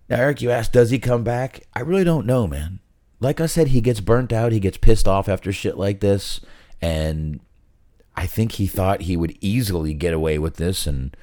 Now, 0.10 0.18
Eric, 0.18 0.42
you 0.42 0.52
asked, 0.52 0.74
does 0.74 0.90
he 0.90 1.00
come 1.00 1.24
back? 1.24 1.64
I 1.74 1.82
really 1.82 2.04
don't 2.04 2.26
know, 2.26 2.48
man. 2.48 2.80
Like 3.20 3.40
I 3.40 3.46
said, 3.46 3.68
he 3.68 3.82
gets 3.82 4.00
burnt 4.00 4.34
out. 4.34 4.52
He 4.52 4.60
gets 4.60 4.78
pissed 4.78 5.08
off 5.08 5.30
after 5.30 5.52
shit 5.52 5.78
like 5.78 6.00
this, 6.00 6.42
and 6.82 7.40
I 8.16 8.26
think 8.26 8.54
he 8.54 8.68
thought 8.68 9.04
he 9.04 9.16
would 9.16 9.38
easily 9.42 9.94
get 9.94 10.14
away 10.14 10.40
with 10.40 10.56
this, 10.56 10.88
and 10.88 11.16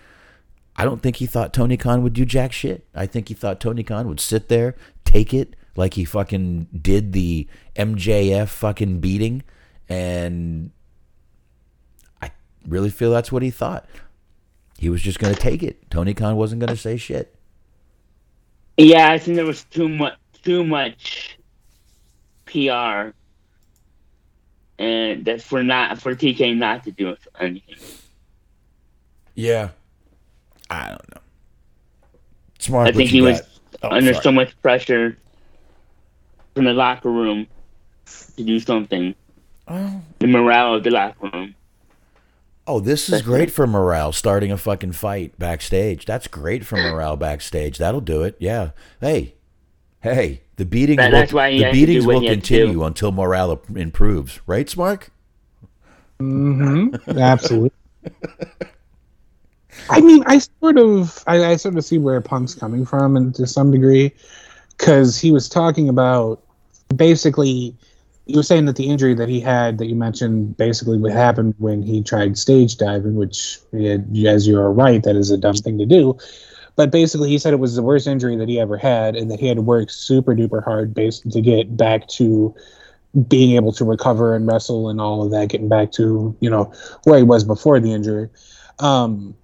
I 0.77 0.85
don't 0.85 1.03
think 1.03 1.17
he 1.17 1.27
thought 1.27 1.53
Tony 1.53 1.77
Khan 1.77 2.03
would 2.03 2.13
do 2.13 2.25
jack 2.25 2.53
shit. 2.53 2.87
I 2.95 3.07
think 3.07 3.29
he 3.29 3.35
thought 3.35 3.61
Tony 3.61 3.83
Khan 3.83 4.07
would 4.07 4.21
sit 4.21 4.49
there, 4.49 4.77
take 5.05 5.35
it, 5.35 5.57
like 5.79 5.95
he 5.95 6.05
fucking 6.05 6.67
did 6.83 7.13
the 7.13 7.47
MJF 7.77 8.49
fucking 8.49 8.99
beating, 8.99 9.45
and 9.89 10.73
I 12.21 12.33
really 12.67 12.91
feel 12.91 13.13
that's 13.13 13.31
what 13.31 13.45
he 13.45 13.51
thought. 13.51 13.87
He 14.77 14.89
was 14.89 15.01
just 15.01 15.21
going 15.21 15.33
to 15.33 15.41
take 15.41 15.63
it. 15.63 15.89
Tony 15.89 16.15
Khan 16.15 16.35
wasn't 16.37 16.61
going 16.61 16.75
to 16.75 16.77
say 16.77 16.97
shit. 16.97 17.33
Yeah, 18.77 19.11
I 19.11 19.19
think 19.19 19.37
there 19.37 19.47
was 19.47 19.65
too 19.65 19.89
much 19.89 20.15
too 20.43 20.65
much 20.65 21.39
PR, 22.47 23.11
and 24.81 25.25
that's 25.25 25.45
for 25.45 25.63
not 25.63 26.01
for 26.01 26.17
TK 26.17 26.57
not 26.57 26.83
to 26.85 26.91
do 26.91 27.17
anything. 27.39 27.77
Yeah. 29.37 29.71
I 30.71 30.89
don't 30.89 31.15
know. 31.15 31.21
Smart. 32.59 32.89
I 32.89 32.93
think 32.93 33.11
he 33.11 33.23
was. 33.23 33.43
Oh, 33.81 33.91
under 33.91 34.13
sorry. 34.13 34.23
so 34.25 34.33
much 34.33 34.61
pressure 34.61 35.17
from 36.59 36.65
the 36.65 36.75
locker 36.75 37.09
room 37.09 37.47
to 38.37 38.43
do 38.43 38.59
something. 38.59 39.15
Oh. 39.69 40.03
The 40.19 40.27
morale 40.27 40.75
of 40.75 40.83
the 40.83 40.91
locker 40.91 41.31
room. 41.33 41.55
Oh, 42.67 42.81
this 42.81 43.09
is 43.09 43.23
great 43.23 43.53
for 43.53 43.65
morale. 43.69 44.11
Starting 44.13 44.51
a 44.51 44.57
fucking 44.57 44.93
fight 44.93 45.39
backstage. 45.39 46.05
That's 46.05 46.27
great 46.27 46.67
for 46.67 46.77
morale 46.77 47.17
backstage. 47.17 47.79
That'll 47.79 48.01
do 48.01 48.25
it. 48.25 48.35
Yeah. 48.41 48.71
Hey, 49.01 49.35
hey. 50.01 50.43
The 50.57 50.65
beatings. 50.65 50.97
That- 50.97 51.13
will, 51.13 51.21
that's 51.21 51.33
why 51.33 51.57
the 51.57 51.71
beatings 51.71 52.05
will 52.05 52.19
he 52.21 52.27
had 52.27 52.43
to 52.43 52.55
continue 52.57 52.83
until 52.83 53.13
morale 53.13 53.63
improves. 53.77 54.41
Right, 54.45 54.67
Smark? 54.67 55.11
Mm-hmm. 56.19 57.09
Absolutely. 57.19 57.71
I 59.91 60.01
mean, 60.01 60.25
I 60.27 60.39
sort 60.39 60.77
of, 60.77 61.23
I, 61.29 61.53
I 61.53 61.57
sort 61.57 61.77
of 61.77 61.85
see 61.85 61.99
where 61.99 62.21
Punk's 62.21 62.57
coming 62.57 62.85
from, 62.85 63.17
and 63.17 63.33
to 63.37 63.47
some 63.47 63.71
degree, 63.71 64.13
because 64.77 65.21
he 65.21 65.31
was 65.31 65.49
talking 65.49 65.89
about 65.89 66.43
basically, 66.95 67.75
he 68.27 68.37
was 68.37 68.47
saying 68.47 68.67
that 68.67 68.77
the 68.77 68.89
injury 68.89 69.15
that 69.15 69.29
he 69.29 69.41
had 69.41 69.79
that 69.79 69.87
you 69.87 69.95
mentioned 69.95 70.57
basically 70.57 70.99
what 70.99 71.13
happened 71.13 71.55
when 71.59 71.83
he 71.83 72.03
tried 72.03 72.37
stage 72.37 72.77
diving, 72.77 73.15
which, 73.15 73.59
as 73.73 74.47
you 74.47 74.59
are 74.59 74.73
right, 74.73 75.03
that 75.03 75.17
is 75.17 75.31
a 75.31 75.39
dumb 75.39 75.55
thing 75.55 75.79
to 75.79 75.87
do. 75.87 76.19
But 76.77 76.91
basically, 76.93 77.29
he 77.29 77.39
said 77.39 77.53
it 77.53 77.59
was 77.59 77.75
the 77.75 77.83
worst 77.83 78.07
injury 78.07 78.37
that 78.37 78.49
he 78.49 78.61
ever 78.61 78.77
had, 78.77 79.17
and 79.17 79.31
that 79.31 79.41
he 79.41 79.49
had 79.49 79.57
to 79.57 79.63
work 79.63 79.91
super 79.91 80.35
duper 80.35 80.63
hard 80.63 80.95
based 80.95 81.29
to 81.31 81.41
get 81.41 81.77
back 81.77 82.07
to 82.09 82.55
being 83.27 83.57
able 83.57 83.73
to 83.73 83.85
recover 83.85 84.37
and 84.37 84.47
wrestle 84.47 84.89
and 84.89 85.01
all 85.01 85.25
of 85.25 85.31
that, 85.31 85.49
getting 85.49 85.69
back 85.69 85.91
to 85.93 86.37
you 86.41 86.51
know 86.51 86.73
where 87.05 87.19
he 87.19 87.25
was 87.25 87.43
before 87.43 87.81
the 87.81 87.93
injury. 87.93 88.29
Um, 88.79 89.35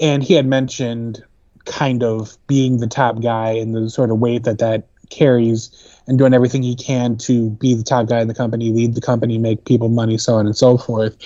and 0.00 0.22
he 0.22 0.34
had 0.34 0.46
mentioned 0.46 1.22
kind 1.64 2.02
of 2.02 2.36
being 2.46 2.78
the 2.78 2.86
top 2.86 3.20
guy 3.22 3.50
and 3.50 3.74
the 3.74 3.90
sort 3.90 4.10
of 4.10 4.18
weight 4.18 4.44
that 4.44 4.58
that 4.58 4.88
carries, 5.10 5.70
and 6.06 6.18
doing 6.18 6.34
everything 6.34 6.62
he 6.62 6.74
can 6.74 7.16
to 7.16 7.50
be 7.50 7.74
the 7.74 7.82
top 7.82 8.08
guy 8.08 8.20
in 8.20 8.28
the 8.28 8.34
company, 8.34 8.70
lead 8.72 8.94
the 8.94 9.00
company, 9.00 9.38
make 9.38 9.64
people 9.64 9.88
money, 9.88 10.18
so 10.18 10.34
on 10.34 10.46
and 10.46 10.56
so 10.56 10.76
forth. 10.78 11.16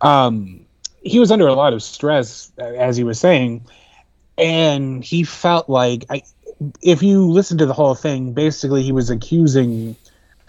Um, 0.00 0.64
he 1.02 1.18
was 1.18 1.30
under 1.30 1.46
a 1.46 1.54
lot 1.54 1.72
of 1.72 1.82
stress, 1.82 2.52
as 2.58 2.96
he 2.96 3.04
was 3.04 3.18
saying, 3.18 3.64
and 4.38 5.04
he 5.04 5.24
felt 5.24 5.68
like 5.68 6.04
I, 6.10 6.22
if 6.82 7.02
you 7.02 7.26
listen 7.26 7.58
to 7.58 7.66
the 7.66 7.72
whole 7.72 7.94
thing, 7.94 8.32
basically 8.32 8.82
he 8.82 8.92
was 8.92 9.10
accusing 9.10 9.96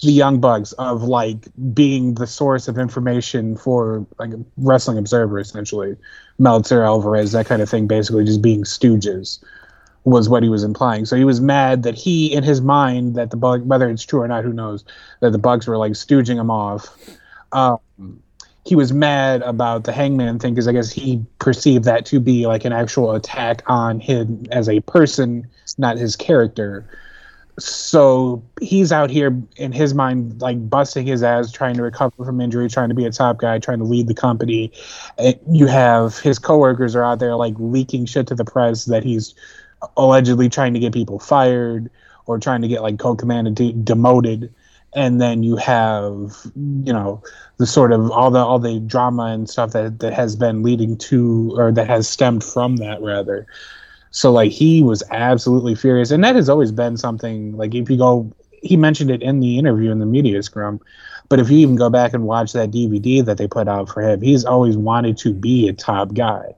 the 0.02 0.12
Young 0.12 0.40
Bucks 0.40 0.74
of 0.74 1.04
like 1.04 1.48
being 1.74 2.16
the 2.16 2.28
source 2.28 2.68
of 2.68 2.78
information 2.78 3.58
for 3.58 4.06
like 4.20 4.32
Wrestling 4.58 4.98
Observer, 4.98 5.40
essentially, 5.40 5.96
Meltzer, 6.38 6.84
Alvarez, 6.84 7.32
that 7.32 7.48
kind 7.48 7.62
of 7.62 7.70
thing, 7.70 7.88
basically 7.88 8.24
just 8.24 8.42
being 8.42 8.64
stooges 8.64 9.44
was 10.08 10.30
what 10.30 10.42
he 10.42 10.48
was 10.48 10.64
implying. 10.64 11.06
So 11.06 11.18
he 11.18 11.26
was 11.26 11.42
mad 11.42 11.84
that 11.84 11.94
he, 11.94 12.34
in 12.34 12.42
his 12.42 12.62
mind, 12.62 13.16
that 13.16 13.30
the 13.30 13.36
bug, 13.36 13.68
whether 13.68 13.90
it's 13.90 14.04
true 14.04 14.22
or 14.22 14.28
not, 14.28 14.46
who 14.46 14.54
knows, 14.54 14.86
that 15.20 15.32
the 15.34 15.38
Bucks 15.38 15.68
were 15.68 15.78
like 15.78 15.92
stooging 15.92 16.40
him 16.40 16.50
off. 16.50 16.98
Um, 17.52 17.80
he 18.66 18.74
was 18.74 18.94
mad 18.94 19.42
about 19.42 19.84
the 19.84 19.92
Hangman 19.92 20.40
thing 20.40 20.54
because 20.54 20.68
I 20.68 20.72
guess 20.72 20.92
he 20.92 21.26
perceived 21.40 21.84
that 21.86 22.06
to 22.06 22.22
be 22.22 22.48
like 22.48 22.64
an 22.64 22.72
actual 22.72 23.14
attack 23.16 23.64
on 23.68 24.00
him 24.00 24.46
as 24.50 24.70
a 24.70 24.80
person, 24.82 25.46
not 25.78 25.98
his 25.98 26.16
character 26.16 26.88
so 27.60 28.44
he's 28.62 28.92
out 28.92 29.10
here 29.10 29.36
in 29.56 29.72
his 29.72 29.96
mind 29.96 30.40
like 30.42 30.70
busting 30.70 31.08
his 31.08 31.24
ass 31.24 31.52
trying 31.52 31.74
to 31.74 31.82
recover 31.82 32.24
from 32.24 32.40
injury 32.40 32.70
trying 32.70 32.90
to 32.90 32.94
be 32.94 33.06
a 33.06 33.12
top 33.12 33.40
guy 33.40 33.58
trying 33.58 33.80
to 33.80 33.84
lead 33.84 34.08
the 34.08 34.14
company 34.14 34.72
and 35.18 35.36
you 35.50 35.66
have 35.66 36.20
his 36.20 36.38
coworkers 36.38 36.96
are 36.96 37.04
out 37.04 37.18
there 37.18 37.36
like 37.36 37.56
leaking 37.58 38.06
shit 38.06 38.28
to 38.28 38.36
the 38.36 38.46
press 38.46 38.86
that 38.86 39.04
he's 39.04 39.34
allegedly 39.96 40.50
trying 40.50 40.74
to 40.74 40.80
get 40.80 40.94
people 40.94 41.20
fired 41.20 41.90
or 42.26 42.40
trying 42.40 42.62
to 42.62 42.68
get 42.68 42.82
like 42.82 43.00
Colt 43.00 43.20
Cabana 43.20 43.52
de- 43.52 43.74
demoted 43.74 44.54
and 44.94 45.20
then 45.20 45.44
you 45.44 45.58
have 45.58 46.36
you 46.56 46.94
know 46.94 47.22
the 47.58 47.68
sort 47.68 47.92
of 47.92 48.10
all 48.12 48.32
the 48.32 48.40
all 48.40 48.58
the 48.58 48.80
drama 48.80 49.26
and 49.26 49.50
stuff 49.50 49.74
that 49.74 50.00
that 50.00 50.14
has 50.14 50.36
been 50.36 50.64
leading 50.64 50.98
to 50.98 51.54
or 51.58 51.72
that 51.72 51.88
has 51.88 52.10
stemmed 52.10 52.44
from 52.44 52.78
that 52.78 53.02
rather 53.02 53.46
so 54.12 54.32
like 54.32 54.52
he 54.52 54.82
was 54.82 55.04
absolutely 55.12 55.76
furious, 55.76 56.12
and 56.12 56.24
that 56.24 56.36
has 56.36 56.50
always 56.50 56.72
been 56.72 56.98
something. 56.98 57.56
Like 57.56 57.76
if 57.76 57.90
you 57.90 57.98
go, 57.98 58.32
he 58.64 58.78
mentioned 58.78 59.12
it 59.12 59.22
in 59.22 59.40
the 59.40 59.60
interview 59.60 59.92
in 59.92 60.00
the 60.00 60.06
media 60.06 60.42
scrum, 60.44 60.80
but 61.30 61.40
if 61.40 61.52
you 61.52 61.58
even 61.60 61.76
go 61.76 61.90
back 61.90 62.14
and 62.14 62.24
watch 62.24 62.54
that 62.54 62.72
DVD 62.72 63.24
that 63.26 63.38
they 63.38 63.48
put 63.48 63.68
out 63.68 63.90
for 63.90 64.02
him, 64.02 64.22
he's 64.22 64.46
always 64.46 64.78
wanted 64.78 65.18
to 65.20 65.34
be 65.34 65.68
a 65.68 65.74
top 65.74 66.14
guy. 66.14 66.56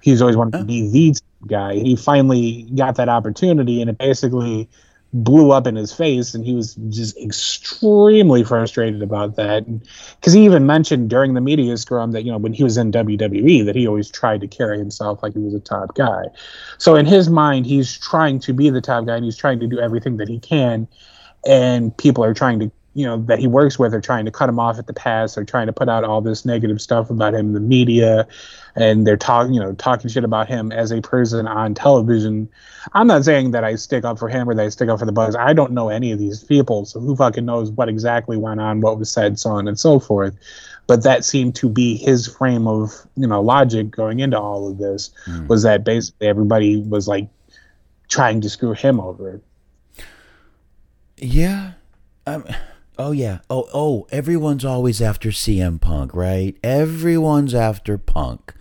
He's 0.00 0.20
always 0.20 0.36
wanted 0.36 0.58
to 0.58 0.64
be 0.64 0.90
the 0.90 1.12
top 1.12 1.27
guy. 1.46 1.74
He 1.74 1.96
finally 1.96 2.62
got 2.74 2.96
that 2.96 3.08
opportunity, 3.08 3.80
and 3.80 3.90
it 3.90 3.98
basically 3.98 4.68
blew 5.12 5.52
up 5.52 5.66
in 5.66 5.74
his 5.74 5.92
face, 5.92 6.34
and 6.34 6.44
he 6.44 6.54
was 6.54 6.74
just 6.90 7.16
extremely 7.18 8.44
frustrated 8.44 9.02
about 9.02 9.36
that. 9.36 9.64
Because 10.16 10.32
he 10.32 10.44
even 10.44 10.66
mentioned 10.66 11.08
during 11.08 11.34
the 11.34 11.40
media 11.40 11.76
scrum 11.76 12.12
that 12.12 12.24
you 12.24 12.32
know 12.32 12.38
when 12.38 12.52
he 12.52 12.62
was 12.62 12.76
in 12.76 12.92
WWE 12.92 13.64
that 13.64 13.74
he 13.74 13.86
always 13.86 14.10
tried 14.10 14.40
to 14.40 14.48
carry 14.48 14.78
himself 14.78 15.22
like 15.22 15.32
he 15.32 15.40
was 15.40 15.54
a 15.54 15.60
top 15.60 15.94
guy. 15.94 16.24
So 16.78 16.94
in 16.94 17.06
his 17.06 17.30
mind, 17.30 17.66
he's 17.66 17.96
trying 17.98 18.40
to 18.40 18.52
be 18.52 18.70
the 18.70 18.80
top 18.80 19.06
guy, 19.06 19.16
and 19.16 19.24
he's 19.24 19.36
trying 19.36 19.60
to 19.60 19.66
do 19.66 19.78
everything 19.78 20.18
that 20.18 20.28
he 20.28 20.38
can. 20.38 20.86
And 21.46 21.96
people 21.96 22.24
are 22.24 22.34
trying 22.34 22.58
to, 22.60 22.70
you 22.94 23.06
know, 23.06 23.18
that 23.22 23.38
he 23.38 23.46
works 23.46 23.78
with 23.78 23.94
are 23.94 24.00
trying 24.00 24.24
to 24.26 24.30
cut 24.30 24.48
him 24.48 24.58
off 24.58 24.78
at 24.78 24.88
the 24.88 24.92
pass. 24.92 25.36
They're 25.36 25.44
trying 25.44 25.68
to 25.68 25.72
put 25.72 25.88
out 25.88 26.04
all 26.04 26.20
this 26.20 26.44
negative 26.44 26.80
stuff 26.82 27.08
about 27.10 27.32
him 27.32 27.46
in 27.46 27.52
the 27.54 27.60
media, 27.60 28.26
and 28.78 29.06
they're 29.06 29.16
talking, 29.16 29.54
you 29.54 29.60
know, 29.60 29.72
talking 29.74 30.08
shit 30.08 30.24
about 30.24 30.48
him 30.48 30.70
as 30.72 30.92
a 30.92 31.00
person 31.00 31.46
on 31.46 31.74
television. 31.74 32.48
I'm 32.92 33.06
not 33.06 33.24
saying 33.24 33.50
that 33.50 33.64
I 33.64 33.74
stick 33.74 34.04
up 34.04 34.18
for 34.18 34.28
him 34.28 34.48
or 34.48 34.54
that 34.54 34.64
I 34.64 34.68
stick 34.68 34.88
up 34.88 35.00
for 35.00 35.06
the 35.06 35.12
Bucks. 35.12 35.34
I 35.34 35.52
don't 35.52 35.72
know 35.72 35.88
any 35.88 36.12
of 36.12 36.18
these 36.18 36.44
people, 36.44 36.84
so 36.84 37.00
who 37.00 37.16
fucking 37.16 37.44
knows 37.44 37.70
what 37.72 37.88
exactly 37.88 38.36
went 38.36 38.60
on, 38.60 38.80
what 38.80 38.98
was 38.98 39.10
said, 39.10 39.38
so 39.38 39.50
on 39.50 39.66
and 39.66 39.78
so 39.78 39.98
forth. 39.98 40.36
But 40.86 41.02
that 41.02 41.24
seemed 41.24 41.54
to 41.56 41.68
be 41.68 41.96
his 41.96 42.26
frame 42.26 42.66
of, 42.66 42.92
you 43.16 43.26
know, 43.26 43.42
logic 43.42 43.90
going 43.90 44.20
into 44.20 44.38
all 44.38 44.70
of 44.70 44.78
this 44.78 45.10
was 45.48 45.62
that 45.64 45.84
basically 45.84 46.28
everybody 46.28 46.80
was 46.80 47.06
like 47.06 47.28
trying 48.08 48.40
to 48.40 48.48
screw 48.48 48.72
him 48.72 49.00
over. 49.00 49.42
Yeah. 51.18 51.72
Um, 52.26 52.44
oh 52.98 53.12
yeah. 53.12 53.40
Oh 53.50 53.68
oh. 53.74 54.06
Everyone's 54.10 54.64
always 54.64 55.02
after 55.02 55.30
CM 55.30 55.80
Punk, 55.80 56.14
right? 56.14 56.56
Everyone's 56.62 57.54
after 57.54 57.98
Punk. 57.98 58.54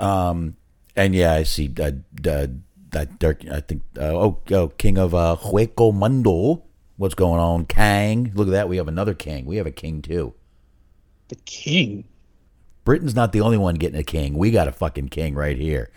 Um, 0.00 0.56
and 0.96 1.14
yeah, 1.14 1.34
I 1.34 1.44
see. 1.44 1.72
Uh, 1.78 1.92
uh, 2.28 2.46
that 2.90 3.18
Dirk. 3.18 3.44
I 3.48 3.60
think. 3.60 3.82
Uh, 3.96 4.12
oh, 4.14 4.38
oh, 4.50 4.68
King 4.68 4.98
of 4.98 5.14
uh, 5.14 5.36
Hueco 5.40 5.94
Mundo. 5.94 6.64
What's 6.96 7.14
going 7.14 7.40
on, 7.40 7.66
Kang? 7.66 8.32
Look 8.34 8.48
at 8.48 8.52
that. 8.52 8.68
We 8.68 8.76
have 8.76 8.88
another 8.88 9.14
king. 9.14 9.46
We 9.46 9.56
have 9.56 9.66
a 9.66 9.70
king 9.70 10.02
too. 10.02 10.34
The 11.28 11.36
king. 11.36 12.04
Britain's 12.84 13.14
not 13.14 13.32
the 13.32 13.40
only 13.40 13.58
one 13.58 13.76
getting 13.76 13.98
a 13.98 14.04
king. 14.04 14.34
We 14.34 14.50
got 14.50 14.68
a 14.68 14.72
fucking 14.72 15.08
king 15.08 15.34
right 15.34 15.56
here. 15.56 15.90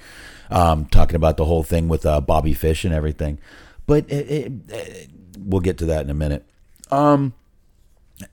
Um, 0.50 0.86
talking 0.86 1.16
about 1.16 1.38
the 1.38 1.46
whole 1.46 1.64
thing 1.64 1.88
with 1.88 2.06
uh, 2.06 2.22
Bobby 2.22 2.54
Fish 2.54 2.86
and 2.86 2.94
everything, 2.94 3.40
but 3.88 4.06
it, 4.12 4.30
it, 4.30 4.52
it, 4.70 5.10
we'll 5.40 5.62
get 5.62 5.80
to 5.80 5.86
that 5.86 6.04
in 6.04 6.12
a 6.12 6.14
minute. 6.14 6.46
Um, 6.92 7.34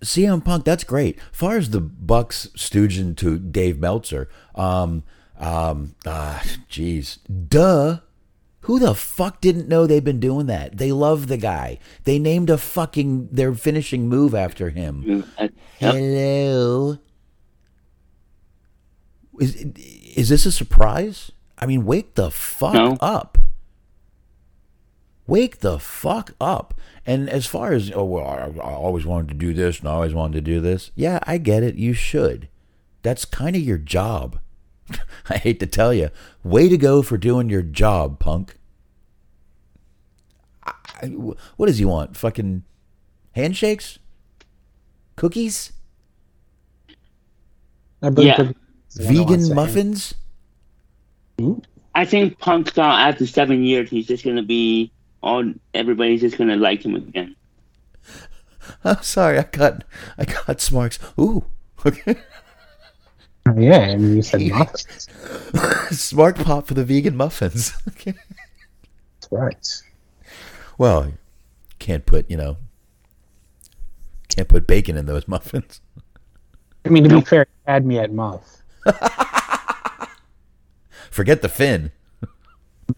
CM 0.03 0.45
Punk, 0.45 0.65
that's 0.65 0.85
great. 0.85 1.19
far 1.33 1.57
as 1.57 1.71
the 1.71 1.81
Bucks 1.81 2.49
stooging 2.57 3.17
to 3.19 3.39
Dave 3.39 3.79
Meltzer, 3.79 4.29
um, 4.55 5.03
um, 5.41 5.95
ah, 6.07 6.43
jeez, 6.71 7.19
duh. 7.49 8.01
Who 8.65 8.79
the 8.79 8.95
fuck 8.95 9.41
didn't 9.41 9.69
know 9.69 9.87
they've 9.87 10.05
been 10.05 10.21
doing 10.21 10.45
that? 10.47 10.77
They 10.77 10.93
love 10.93 11.29
the 11.29 11.39
guy. 11.39 11.79
They 12.05 12.19
named 12.19 12.51
a 12.51 12.59
fucking 12.59 13.29
their 13.33 13.55
finishing 13.55 14.07
move 14.09 14.35
after 14.35 14.69
him. 14.69 15.25
Uh, 15.39 15.43
yep. 15.43 15.53
Hello. 15.81 16.99
Is 19.41 19.57
is 20.15 20.29
this 20.29 20.45
a 20.45 20.53
surprise? 20.53 21.33
I 21.59 21.65
mean, 21.67 21.85
wake 21.87 22.15
the 22.15 22.31
fuck 22.31 22.75
No. 22.75 22.97
up. 23.01 23.39
Wake 25.27 25.61
the 25.61 25.79
fuck 25.79 26.33
up. 26.41 26.75
And 27.07 27.31
as 27.31 27.47
far 27.47 27.73
as 27.73 27.91
oh 27.95 28.05
well, 28.05 28.27
I, 28.27 28.61
I 28.61 28.73
always 28.75 29.07
wanted 29.07 29.29
to 29.29 29.35
do 29.35 29.55
this 29.55 29.81
and 29.81 29.89
I 29.89 29.93
always 29.93 30.13
wanted 30.15 30.35
to 30.45 30.53
do 30.53 30.61
this. 30.61 30.91
Yeah, 30.95 31.21
I 31.27 31.39
get 31.39 31.63
it. 31.63 31.77
You 31.77 31.95
should. 31.95 32.49
That's 33.03 33.25
kind 33.25 33.57
of 33.57 33.63
your 33.63 33.79
job. 33.79 34.39
I 35.31 35.37
hate 35.37 35.61
to 35.61 35.67
tell 35.67 35.93
you. 35.95 36.11
Way 36.43 36.69
to 36.69 36.77
go 36.79 37.03
for 37.03 37.17
doing 37.19 37.49
your 37.49 37.63
job, 37.63 38.19
punk. 38.19 38.57
I, 40.65 40.73
I- 41.03 41.07
what 41.57 41.67
does 41.67 41.79
he 41.79 41.85
want? 41.85 42.17
Fucking 42.17 42.65
handshakes? 43.33 43.99
Cookies? 45.17 45.73
I 48.03 48.11
believe 48.11 48.29
Yeah. 48.29 48.37
Cookie- 48.37 48.55
the 48.97 49.05
one 49.05 49.15
who 49.15 49.21
wants 49.23 49.29
Vegan 49.31 49.49
to 49.49 49.55
muffins? 49.55 50.15
Ooh. 51.41 51.63
I 51.95 52.05
think 52.05 52.39
Punk 52.39 52.73
thought 52.73 53.01
after 53.09 53.27
seven 53.27 53.63
years 53.65 53.91
he's 53.91 54.07
just 54.07 54.25
gonna 54.25 54.43
be 54.43 54.93
all. 55.23 55.53
Everybody's 55.75 56.21
just 56.21 56.37
gonna 56.39 56.57
like 56.57 56.85
him 56.85 56.95
again. 56.95 57.35
I'm 58.85 59.03
sorry, 59.03 59.39
I 59.39 59.43
got 59.45 59.85
I 60.19 60.25
got 60.25 60.61
smarks. 60.61 60.99
Ooh. 61.19 61.45
Okay. 61.87 62.15
Yeah, 63.57 63.79
I 63.79 63.97
mean, 63.97 64.17
you 64.17 64.23
said 64.23 64.43
muffins. 64.43 65.09
Smart 65.91 66.37
pop 66.37 66.67
for 66.67 66.75
the 66.75 66.85
vegan 66.85 67.17
muffins. 67.17 67.73
Okay. 67.89 68.15
That's 69.21 69.33
right. 69.33 69.83
Well, 70.79 71.13
can't 71.79 72.07
put, 72.07 72.31
you 72.31 72.37
know, 72.37 72.57
can't 74.29 74.49
put 74.49 74.67
bacon 74.67 74.97
in 74.97 75.07
those 75.07 75.29
muffins. 75.29 75.81
I 76.85 76.89
mean, 76.89 77.05
to 77.05 77.11
be 77.11 77.21
fair, 77.21 77.47
had 77.67 77.85
me 77.85 77.99
at 77.99 78.13
muff. 78.13 78.63
Forget 81.11 81.43
the 81.43 81.49
fin. 81.49 81.93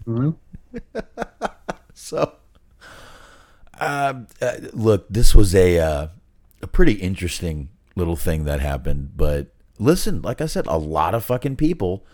Mhm. 0.07 0.36
So, 1.94 2.34
um, 3.80 4.26
uh, 4.40 4.53
look, 4.72 5.09
this 5.09 5.34
was 5.34 5.55
a 5.55 5.78
uh, 5.78 6.07
a 6.62 6.66
pretty 6.66 6.92
interesting 6.94 7.68
little 7.96 8.16
thing 8.16 8.44
that 8.44 8.61
happened. 8.61 9.12
But 9.16 9.51
listen, 9.78 10.22
like 10.22 10.40
I 10.40 10.46
said, 10.46 10.66
a 10.66 10.76
lot 10.76 11.14
of 11.14 11.24
fucking 11.24 11.56
people 11.56 12.04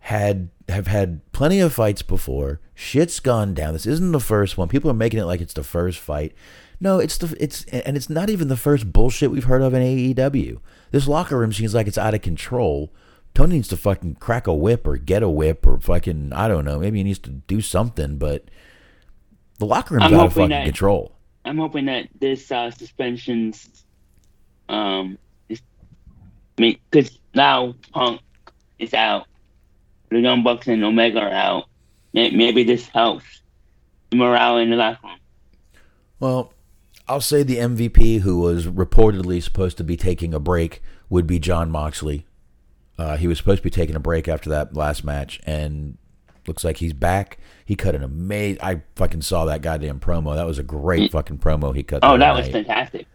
had 0.00 0.50
have 0.68 0.86
had 0.86 1.20
plenty 1.32 1.60
of 1.60 1.72
fights 1.72 2.02
before. 2.02 2.60
Shit's 2.74 3.20
gone 3.20 3.54
down. 3.54 3.72
This 3.72 3.86
isn't 3.86 4.12
the 4.12 4.20
first 4.20 4.56
one. 4.58 4.68
People 4.68 4.90
are 4.90 4.94
making 4.94 5.20
it 5.20 5.24
like 5.24 5.40
it's 5.40 5.54
the 5.54 5.62
first 5.64 5.98
fight. 5.98 6.34
No, 6.80 6.98
it's 6.98 7.16
the 7.18 7.36
it's 7.40 7.64
and 7.66 7.96
it's 7.96 8.10
not 8.10 8.28
even 8.30 8.48
the 8.48 8.56
first 8.56 8.92
bullshit 8.92 9.30
we've 9.30 9.44
heard 9.44 9.62
of 9.62 9.72
in 9.74 9.82
AEW. 9.82 10.58
This 10.90 11.06
locker 11.08 11.38
room 11.38 11.52
seems 11.52 11.74
like 11.74 11.86
it's 11.86 11.98
out 11.98 12.14
of 12.14 12.22
control. 12.22 12.92
Tony 13.34 13.56
needs 13.56 13.68
to 13.68 13.76
fucking 13.76 14.16
crack 14.16 14.46
a 14.46 14.54
whip 14.54 14.86
or 14.86 14.96
get 14.96 15.22
a 15.22 15.28
whip 15.28 15.66
or 15.66 15.78
fucking 15.80 16.32
I 16.32 16.48
don't 16.48 16.64
know. 16.64 16.78
Maybe 16.80 16.98
he 16.98 17.04
needs 17.04 17.18
to 17.20 17.30
do 17.30 17.60
something, 17.60 18.16
but 18.18 18.44
the 19.58 19.66
locker 19.66 19.94
room's 19.94 20.06
I'm 20.06 20.14
out 20.14 20.26
of 20.26 20.32
fucking 20.34 20.50
that- 20.50 20.64
control. 20.64 21.12
I'm 21.46 21.58
hoping 21.58 21.84
that 21.86 22.08
this 22.18 22.50
uh, 22.50 22.70
suspensions, 22.70 23.84
um, 24.68 25.18
is 26.58 26.74
because 26.90 27.18
now 27.34 27.74
Punk 27.92 28.20
is 28.78 28.94
out, 28.94 29.26
the 30.10 30.20
Young 30.20 30.42
Bucks 30.42 30.66
and 30.66 30.84
Omega 30.84 31.20
are 31.20 31.30
out. 31.30 31.64
Maybe 32.12 32.62
this 32.62 32.86
helps 32.88 33.42
morale 34.12 34.58
in 34.58 34.70
the 34.70 34.76
locker 34.76 35.06
room. 35.06 35.18
Well, 36.20 36.52
I'll 37.08 37.20
say 37.20 37.42
the 37.42 37.56
MVP 37.56 38.20
who 38.20 38.38
was 38.38 38.66
reportedly 38.66 39.42
supposed 39.42 39.76
to 39.78 39.84
be 39.84 39.96
taking 39.96 40.32
a 40.32 40.40
break 40.40 40.80
would 41.10 41.26
be 41.26 41.38
Jon 41.38 41.70
Moxley. 41.70 42.26
Uh, 42.96 43.16
he 43.16 43.26
was 43.26 43.38
supposed 43.38 43.58
to 43.58 43.64
be 43.64 43.70
taking 43.70 43.96
a 43.96 44.00
break 44.00 44.28
after 44.28 44.48
that 44.50 44.74
last 44.74 45.04
match, 45.04 45.40
and 45.44 45.98
looks 46.46 46.62
like 46.62 46.76
he's 46.76 46.92
back. 46.92 47.38
He 47.64 47.74
cut 47.74 47.94
an 47.94 48.04
amazing. 48.04 48.62
I 48.62 48.82
fucking 48.94 49.22
saw 49.22 49.44
that 49.46 49.62
goddamn 49.62 49.98
promo. 49.98 50.34
That 50.34 50.46
was 50.46 50.58
a 50.58 50.62
great 50.62 51.10
fucking 51.10 51.38
promo 51.38 51.74
he 51.74 51.82
cut. 51.82 52.00
Oh, 52.04 52.16
that 52.16 52.30
other 52.30 52.42
was 52.42 52.48
fantastic. 52.50 53.06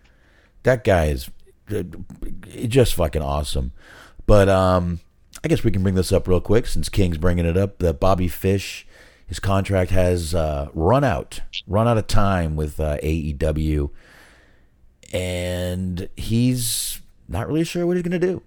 that 0.64 0.84
guy 0.84 1.06
is 1.06 1.30
just 2.67 2.93
fucking 2.95 3.22
awesome. 3.22 3.72
But 4.26 4.49
um, 4.49 4.99
I 5.43 5.47
guess 5.47 5.63
we 5.63 5.72
can 5.72 5.84
bring 5.84 5.95
this 5.95 6.11
up 6.11 6.28
real 6.28 6.41
quick 6.41 6.67
since 6.67 6.89
King's 6.89 7.17
bringing 7.17 7.45
it 7.45 7.57
up. 7.57 7.80
That 7.80 7.99
Bobby 7.99 8.28
Fish, 8.28 8.86
his 9.26 9.39
contract 9.39 9.91
has 9.91 10.36
uh, 10.36 10.70
run 10.74 11.03
out, 11.03 11.41
run 11.67 11.88
out 11.88 11.97
of 11.97 12.07
time 12.07 12.55
with 12.55 12.80
uh, 12.80 12.97
AEW, 12.97 13.89
and 15.13 16.09
he's 16.15 17.01
not 17.28 17.47
really 17.47 17.63
sure 17.63 17.86
what 17.88 17.95
he's 17.95 18.03
gonna 18.03 18.20
do. 18.20 18.41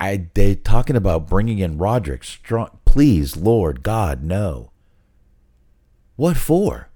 I 0.00 0.26
they 0.34 0.56
talking 0.56 0.96
about 0.96 1.28
bringing 1.28 1.58
in 1.58 1.78
Roderick 1.78 2.24
Strong. 2.24 2.78
Please, 2.84 3.36
Lord 3.36 3.82
God, 3.82 4.22
no. 4.22 4.70
What 6.16 6.36
for? 6.36 6.88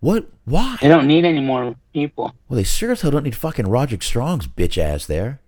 What? 0.00 0.28
Why? 0.44 0.76
They 0.80 0.88
don't 0.88 1.06
need 1.06 1.24
any 1.24 1.40
more 1.40 1.74
people. 1.92 2.32
Well, 2.48 2.56
they 2.56 2.62
sure 2.64 2.92
as 2.92 3.00
hell 3.00 3.10
don't 3.10 3.24
need 3.24 3.34
fucking 3.36 3.68
Roderick 3.68 4.02
Strong's 4.02 4.46
bitch 4.46 4.78
ass 4.78 5.06
there. 5.06 5.40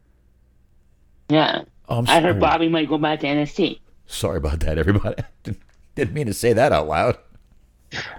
Yeah, 1.29 1.63
Oh, 1.91 1.99
I'm 1.99 2.09
I 2.09 2.21
heard 2.21 2.39
Bobby 2.39 2.69
might 2.69 2.89
go 2.89 2.99
back 2.99 3.21
to 3.21 3.27
NXT. 3.27 3.81
Sorry 4.07 4.37
about 4.37 4.61
that, 4.61 4.79
everybody. 4.79 5.23
Didn't, 5.43 5.61
didn't 5.97 6.15
mean 6.15 6.27
to 6.27 6.35
say 6.35 6.53
that 6.53 6.73
out 6.73 6.87
loud. 6.87 7.19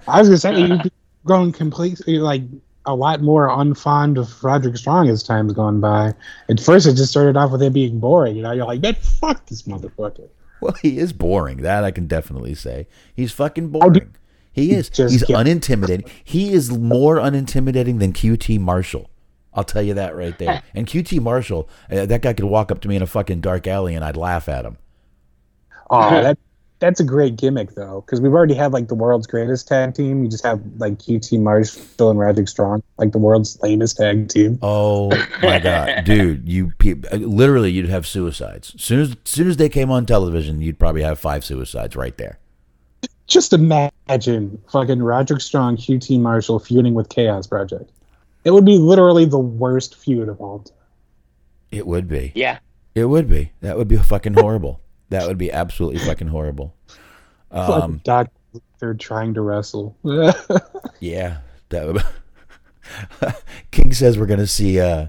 I 0.07 0.19
was 0.19 0.27
gonna 0.27 0.37
say 0.37 0.59
you've 0.59 0.81
grown 1.25 1.51
completely 1.53 2.19
like 2.19 2.43
a 2.85 2.93
lot 2.93 3.21
more 3.21 3.47
unfond 3.47 4.19
of 4.19 4.43
Roderick 4.43 4.75
Strong 4.75 5.07
as 5.09 5.23
time's 5.23 5.53
gone 5.53 5.79
by. 5.79 6.13
At 6.49 6.59
first, 6.59 6.85
it 6.85 6.95
just 6.95 7.11
started 7.11 7.37
off 7.37 7.51
with 7.51 7.61
him 7.61 7.71
being 7.71 7.99
boring. 7.99 8.35
You 8.35 8.43
know, 8.43 8.51
you're 8.51 8.65
like, 8.65 8.81
man, 8.81 8.95
fuck 8.95 9.45
this 9.45 9.63
motherfucker. 9.63 10.27
Well, 10.59 10.75
he 10.81 10.99
is 10.99 11.13
boring. 11.13 11.57
That 11.57 11.83
I 11.85 11.91
can 11.91 12.07
definitely 12.07 12.55
say. 12.55 12.87
He's 13.15 13.31
fucking 13.31 13.69
boring. 13.69 14.13
He 14.51 14.71
is. 14.73 14.89
Just 14.89 15.11
He's 15.13 15.23
get- 15.23 15.37
unintimidating. 15.37 16.07
He 16.23 16.53
is 16.53 16.71
more 16.71 17.17
unintimidating 17.17 17.99
than 17.99 18.13
QT 18.13 18.59
Marshall. 18.59 19.09
I'll 19.53 19.63
tell 19.65 19.81
you 19.81 19.93
that 19.95 20.15
right 20.15 20.37
there. 20.39 20.63
And 20.73 20.87
QT 20.87 21.21
Marshall, 21.21 21.67
uh, 21.91 22.05
that 22.05 22.21
guy 22.21 22.33
could 22.33 22.45
walk 22.45 22.71
up 22.71 22.79
to 22.81 22.87
me 22.87 22.95
in 22.95 23.01
a 23.01 23.07
fucking 23.07 23.41
dark 23.41 23.67
alley 23.67 23.95
and 23.95 24.03
I'd 24.03 24.15
laugh 24.17 24.47
at 24.47 24.65
him. 24.65 24.77
Oh, 25.89 26.09
that 26.21 26.37
that's 26.79 26.99
a 26.99 27.03
great 27.03 27.35
gimmick 27.35 27.75
though, 27.75 28.01
because 28.05 28.19
we've 28.21 28.31
already 28.33 28.55
had 28.55 28.71
like 28.73 28.87
the 28.87 28.95
world's 28.95 29.27
greatest 29.27 29.67
tag 29.67 29.93
team. 29.93 30.23
You 30.23 30.29
just 30.29 30.43
have 30.43 30.61
like 30.77 30.97
QT 30.99 31.39
Marshall 31.39 32.09
and 32.09 32.17
Roderick 32.19 32.47
Strong, 32.47 32.81
like 32.97 33.11
the 33.11 33.19
world's 33.19 33.61
lamest 33.61 33.97
tag 33.97 34.29
team. 34.29 34.57
Oh 34.63 35.09
my 35.43 35.59
god, 35.59 36.03
dude! 36.05 36.49
You 36.49 36.71
literally 37.11 37.71
you'd 37.71 37.89
have 37.89 38.07
suicides. 38.07 38.73
Soon 38.81 38.99
as 39.01 39.15
soon 39.25 39.47
as 39.47 39.57
they 39.57 39.69
came 39.69 39.91
on 39.91 40.05
television, 40.05 40.59
you'd 40.61 40.79
probably 40.79 41.03
have 41.03 41.19
five 41.19 41.45
suicides 41.45 41.95
right 41.95 42.17
there. 42.17 42.39
Just 43.31 43.53
imagine 43.53 44.61
fucking 44.69 45.01
Roderick 45.01 45.39
Strong, 45.39 45.77
QT 45.77 46.19
Marshall 46.19 46.59
feuding 46.59 46.93
with 46.93 47.07
Chaos 47.07 47.47
Project. 47.47 47.89
It 48.43 48.51
would 48.51 48.65
be 48.65 48.77
literally 48.77 49.23
the 49.23 49.39
worst 49.39 49.95
feud 49.95 50.27
of 50.27 50.41
all 50.41 50.59
time. 50.59 50.75
It 51.71 51.87
would 51.87 52.09
be. 52.09 52.33
Yeah, 52.35 52.59
It 52.93 53.05
would 53.05 53.29
be. 53.29 53.53
That 53.61 53.77
would 53.77 53.87
be 53.87 53.95
fucking 53.95 54.33
horrible. 54.33 54.81
that 55.11 55.27
would 55.29 55.37
be 55.37 55.49
absolutely 55.49 55.99
fucking 55.99 56.27
horrible. 56.27 56.75
It's 56.89 56.97
like 57.69 57.83
Um, 57.83 58.01
Doc 58.03 58.27
they're 58.79 58.93
trying 58.95 59.33
to 59.35 59.41
wrestle. 59.41 59.95
yeah, 60.99 61.37
that 61.69 61.87
would. 61.87 63.33
King 63.71 63.93
says 63.93 64.19
we're 64.19 64.25
gonna 64.25 64.45
see 64.47 64.81
uh, 64.81 65.07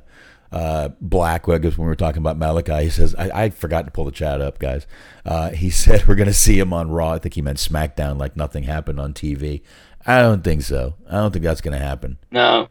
uh, 0.53 0.91
Black. 1.01 1.49
I 1.49 1.59
guess 1.59 1.77
when 1.77 1.87
we 1.87 1.91
were 1.91 1.97
talking 1.97 2.19
about 2.23 2.37
Malachi, 2.37 2.85
he 2.85 2.91
says 2.91 3.15
I, 3.17 3.45
I 3.45 3.51
forgot 3.51 3.85
to 3.87 3.91
pull 3.91 4.05
the 4.05 4.13
chat 4.13 4.41
up, 4.41 4.59
guys. 4.59 4.87
Uh, 5.25 5.51
he 5.51 5.71
said 5.83 6.07
we're 6.07 6.15
gonna 6.15 6.33
see 6.33 6.59
him 6.59 6.73
on 6.73 6.91
Raw. 6.91 7.13
I 7.13 7.19
think 7.19 7.35
he 7.35 7.43
meant 7.43 7.59
SmackDown, 7.59 8.19
like 8.19 8.37
nothing 8.37 8.65
happened 8.65 9.01
on 9.01 9.15
TV. 9.15 9.63
I 10.07 10.21
don't 10.21 10.43
think 10.45 10.63
so. 10.63 10.95
I 11.09 11.15
don't 11.15 11.33
think 11.33 11.45
that's 11.45 11.61
gonna 11.61 11.79
happen. 11.79 12.19
no, 12.31 12.69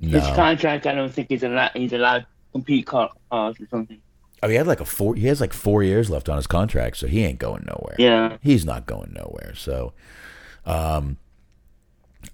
No. 0.00 0.18
his 0.20 0.26
contract. 0.34 0.86
I 0.86 0.94
don't 0.94 1.12
think 1.12 1.28
he's 1.28 1.42
allowed. 1.42 1.70
He's 1.74 1.92
allowed 1.92 2.20
to 2.20 2.26
compete 2.52 2.88
or 2.92 3.52
something. 3.70 4.00
Oh, 4.42 4.48
he 4.48 4.56
had 4.56 4.66
like 4.66 4.80
a 4.80 4.84
four. 4.84 5.14
He 5.14 5.26
has 5.28 5.40
like 5.40 5.52
four 5.54 5.82
years 5.82 6.10
left 6.10 6.28
on 6.28 6.36
his 6.36 6.46
contract, 6.46 6.98
so 6.98 7.06
he 7.06 7.24
ain't 7.24 7.38
going 7.38 7.64
nowhere. 7.66 7.96
Yeah, 7.98 8.36
He's 8.42 8.64
not 8.66 8.84
going 8.84 9.12
nowhere. 9.14 9.54
So, 9.54 9.94
um, 10.66 11.16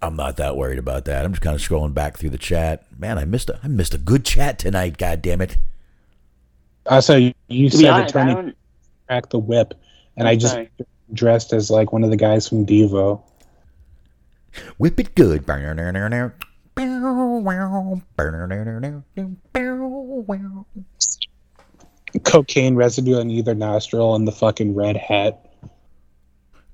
I'm 0.03 0.17
not 0.17 0.37
that 0.39 0.57
worried 0.57 0.79
about 0.79 1.05
that. 1.07 1.25
I'm 1.25 1.33
just 1.33 1.43
kind 1.43 1.55
of 1.55 1.62
scrolling 1.62 1.95
back 1.95 2.17
through 2.17 2.31
the 2.31 2.39
chat. 2.39 2.85
Man, 2.99 3.19
I 3.19 3.25
missed 3.25 3.51
a 3.51 3.61
I 3.62 3.69
missed 3.69 3.95
a 3.95 3.99
good 3.99 4.25
chat 4.25 4.59
tonight. 4.59 4.99
God 4.99 5.23
damn 5.23 5.41
it! 5.41 5.57
also, 6.87 7.17
you, 7.17 7.35
you 7.49 7.71
said 7.71 7.85
that 7.85 7.93
honest, 7.93 8.17
I 8.17 8.21
Tony 8.21 8.35
don't. 8.35 8.57
cracked 9.07 9.31
the 9.31 9.39
whip, 9.39 9.75
and 10.17 10.29
I 10.29 10.37
just 10.37 10.55
Sorry. 10.55 10.71
dressed 11.12 11.53
as 11.53 11.71
like 11.71 11.93
one 11.93 12.05
of 12.05 12.11
the 12.11 12.17
guys 12.17 12.49
from 12.49 12.67
Devo. 12.67 13.23
Whip 14.79 14.99
it 14.99 15.15
good. 15.15 15.45
Cocaine 22.25 22.75
residue 22.75 23.21
on 23.21 23.31
either 23.31 23.55
nostril 23.55 24.17
and 24.17 24.27
the 24.27 24.33
fucking 24.33 24.75
red 24.75 24.97
hat. 24.97 25.47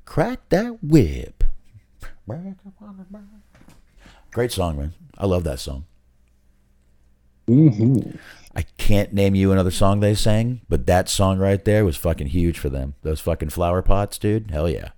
Crack 0.06 0.48
that 0.48 0.82
whip. 0.82 1.35
Great 4.32 4.52
song, 4.52 4.76
man. 4.78 4.94
I 5.16 5.26
love 5.26 5.44
that 5.44 5.58
song. 5.60 5.84
hmm 7.46 7.98
I 8.54 8.62
can't 8.78 9.12
name 9.12 9.34
you 9.34 9.52
another 9.52 9.70
song 9.70 10.00
they 10.00 10.14
sang, 10.14 10.62
but 10.68 10.86
that 10.86 11.08
song 11.10 11.38
right 11.38 11.62
there 11.62 11.84
was 11.84 11.96
fucking 11.96 12.28
huge 12.28 12.58
for 12.58 12.70
them. 12.70 12.94
Those 13.02 13.20
fucking 13.20 13.50
flower 13.50 13.82
pots, 13.82 14.16
dude. 14.18 14.50
Hell 14.50 14.68
yeah. 14.68 14.90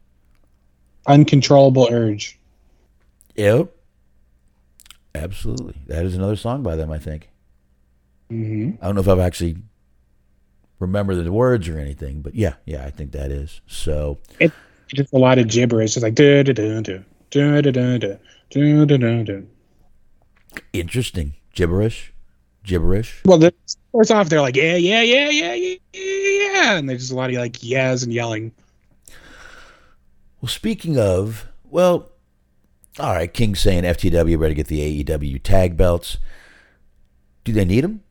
Uncontrollable 1.06 1.88
urge. 1.90 2.38
Yep. 3.34 3.70
Absolutely. 5.14 5.74
That 5.86 6.04
is 6.04 6.14
another 6.14 6.36
song 6.36 6.62
by 6.62 6.76
them, 6.76 6.90
I 6.90 6.98
think. 6.98 7.30
hmm 8.30 8.70
I 8.80 8.86
don't 8.86 8.94
know 8.94 9.00
if 9.00 9.08
I've 9.08 9.18
actually 9.18 9.56
remember 10.78 11.14
the 11.14 11.32
words 11.32 11.68
or 11.68 11.78
anything, 11.78 12.22
but 12.22 12.34
yeah, 12.34 12.54
yeah, 12.64 12.84
I 12.84 12.90
think 12.90 13.12
that 13.12 13.30
is. 13.32 13.60
So 13.66 14.18
it's 14.38 14.54
Just 14.88 15.12
a 15.12 15.18
lot 15.18 15.38
of 15.38 15.48
gibberish. 15.48 15.96
It's 15.96 16.02
like 16.04 16.14
da 16.14 16.42
da 16.44 16.52
da 16.52 16.80
da 16.80 16.98
interesting. 20.72 21.34
Gibberish. 21.54 22.12
Gibberish. 22.64 23.22
Well, 23.24 23.38
the, 23.38 23.54
first 23.92 24.10
off, 24.10 24.28
they're 24.28 24.40
like 24.40 24.56
yeah 24.56 24.76
yeah 24.76 25.02
yeah 25.02 25.30
yeah 25.30 25.54
yeah 25.54 25.74
yeah, 25.92 26.78
and 26.78 26.88
there's 26.88 27.00
just 27.00 27.12
a 27.12 27.16
lot 27.16 27.30
of 27.30 27.36
like 27.36 27.62
yeahs 27.62 28.02
and 28.02 28.12
yelling. 28.12 28.52
Well, 30.40 30.48
speaking 30.48 30.98
of, 30.98 31.46
well, 31.70 32.10
all 32.98 33.12
right, 33.12 33.32
King 33.32 33.54
saying 33.54 33.84
FTW 33.84 34.38
ready 34.38 34.54
to 34.54 34.56
get 34.56 34.66
the 34.68 35.04
AEW 35.04 35.42
tag 35.42 35.76
belts. 35.76 36.18
Do 37.44 37.52
they 37.52 37.64
need 37.64 37.82
them? 37.84 38.02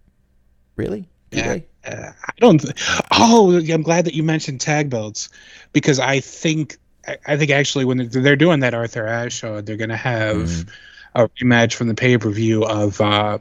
Really? 0.75 1.07
Do 1.31 1.37
Yeah. 1.37 1.47
they? 1.53 1.65
Uh, 1.85 2.11
I 2.21 2.31
don't. 2.37 2.59
Th- 2.59 2.73
oh, 3.11 3.55
I'm 3.71 3.81
glad 3.81 4.05
that 4.05 4.13
you 4.13 4.23
mentioned 4.23 4.59
tag 4.59 4.89
belts 4.89 5.29
because 5.71 5.99
I 5.99 6.19
think 6.19 6.77
I, 7.07 7.17
I 7.25 7.37
think 7.37 7.51
actually 7.51 7.85
when 7.85 7.97
they're, 7.97 8.21
they're 8.21 8.35
doing 8.35 8.59
that 8.61 8.73
Arthur 8.73 9.07
Ashe 9.07 9.33
show, 9.33 9.61
they're 9.61 9.77
gonna 9.77 9.95
have 9.97 10.37
Mhm. 10.37 10.69
a 11.15 11.27
rematch 11.29 11.73
from 11.73 11.87
the 11.87 11.95
pay 11.95 12.17
per 12.17 12.29
view 12.29 12.63
of. 12.65 12.99
uh 13.01 13.39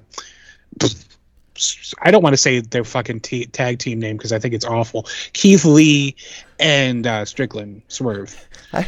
I 2.03 2.11
don't 2.11 2.23
want 2.23 2.35
to 2.35 2.39
say 2.39 2.61
their 2.61 2.85
fucking 2.85 3.21
t- 3.21 3.47
tag 3.47 3.79
team 3.79 3.99
name 3.99 4.19
because 4.19 4.31
I 4.33 4.39
think 4.39 4.53
it's 4.53 4.67
awful. 4.67 5.07
Keith 5.33 5.65
Lee 5.65 6.15
and 6.61 7.07
uh, 7.07 7.25
Strickland 7.25 7.81
Swerve. 7.89 8.37
I- 8.75 8.87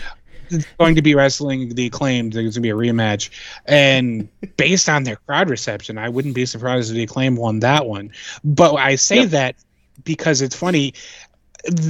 It's 0.51 0.67
going 0.79 0.95
to 0.97 1.03
be 1.03 1.15
wrestling 1.15 1.75
the 1.75 1.87
acclaimed. 1.87 2.33
There's 2.35 2.45
going 2.45 2.53
to 2.53 2.61
be 2.61 2.71
a 2.71 2.75
rematch, 2.75 3.31
and 3.67 4.29
based 4.57 4.89
on 4.89 5.05
their 5.05 5.17
crowd 5.17 5.49
reception, 5.51 5.97
I 5.99 6.09
wouldn't 6.11 6.35
be 6.35 6.47
surprised 6.47 6.91
if 6.91 6.97
the 6.97 7.03
acclaimed 7.03 7.37
won 7.39 7.61
that 7.61 7.85
one. 7.87 8.13
But 8.45 8.75
I 8.77 8.97
say 8.97 9.21
Yep. 9.21 9.29
that 9.31 9.57
because 10.05 10.41
it's 10.43 10.57
funny. 10.57 10.95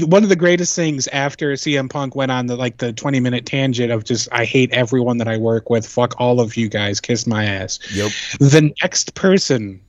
One 0.01 0.23
of 0.23 0.29
the 0.29 0.37
greatest 0.37 0.75
things 0.75 1.07
after 1.09 1.53
CM 1.53 1.89
Punk 1.89 2.15
went 2.17 2.33
on 2.33 2.47
the 2.47 2.57
like 2.57 2.79
the 2.79 2.93
20 2.93 3.21
minute 3.21 3.47
tangent 3.47 3.93
of 3.93 4.05
just 4.05 4.29
I 4.33 4.45
hate 4.45 4.73
everyone 4.73 5.19
that 5.19 5.29
I 5.29 5.37
work 5.37 5.71
with. 5.71 5.87
Fuck 5.87 6.15
all 6.19 6.41
of 6.41 6.57
you 6.57 6.69
guys. 6.69 7.01
Kiss 7.01 7.27
my 7.27 7.45
ass 7.45 7.79
Yep. 7.95 8.11
the 8.41 8.75
next 8.83 9.15
person 9.15 9.81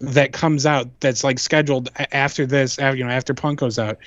that 0.00 0.32
comes 0.32 0.64
out 0.64 0.88
that's 1.00 1.22
like 1.24 1.38
scheduled 1.38 1.90
after 2.12 2.46
this, 2.46 2.78
after, 2.78 2.96
you 2.96 3.04
know, 3.04 3.10
after 3.10 3.34
Punk 3.34 3.58
goes 3.58 3.78
out, 3.78 3.98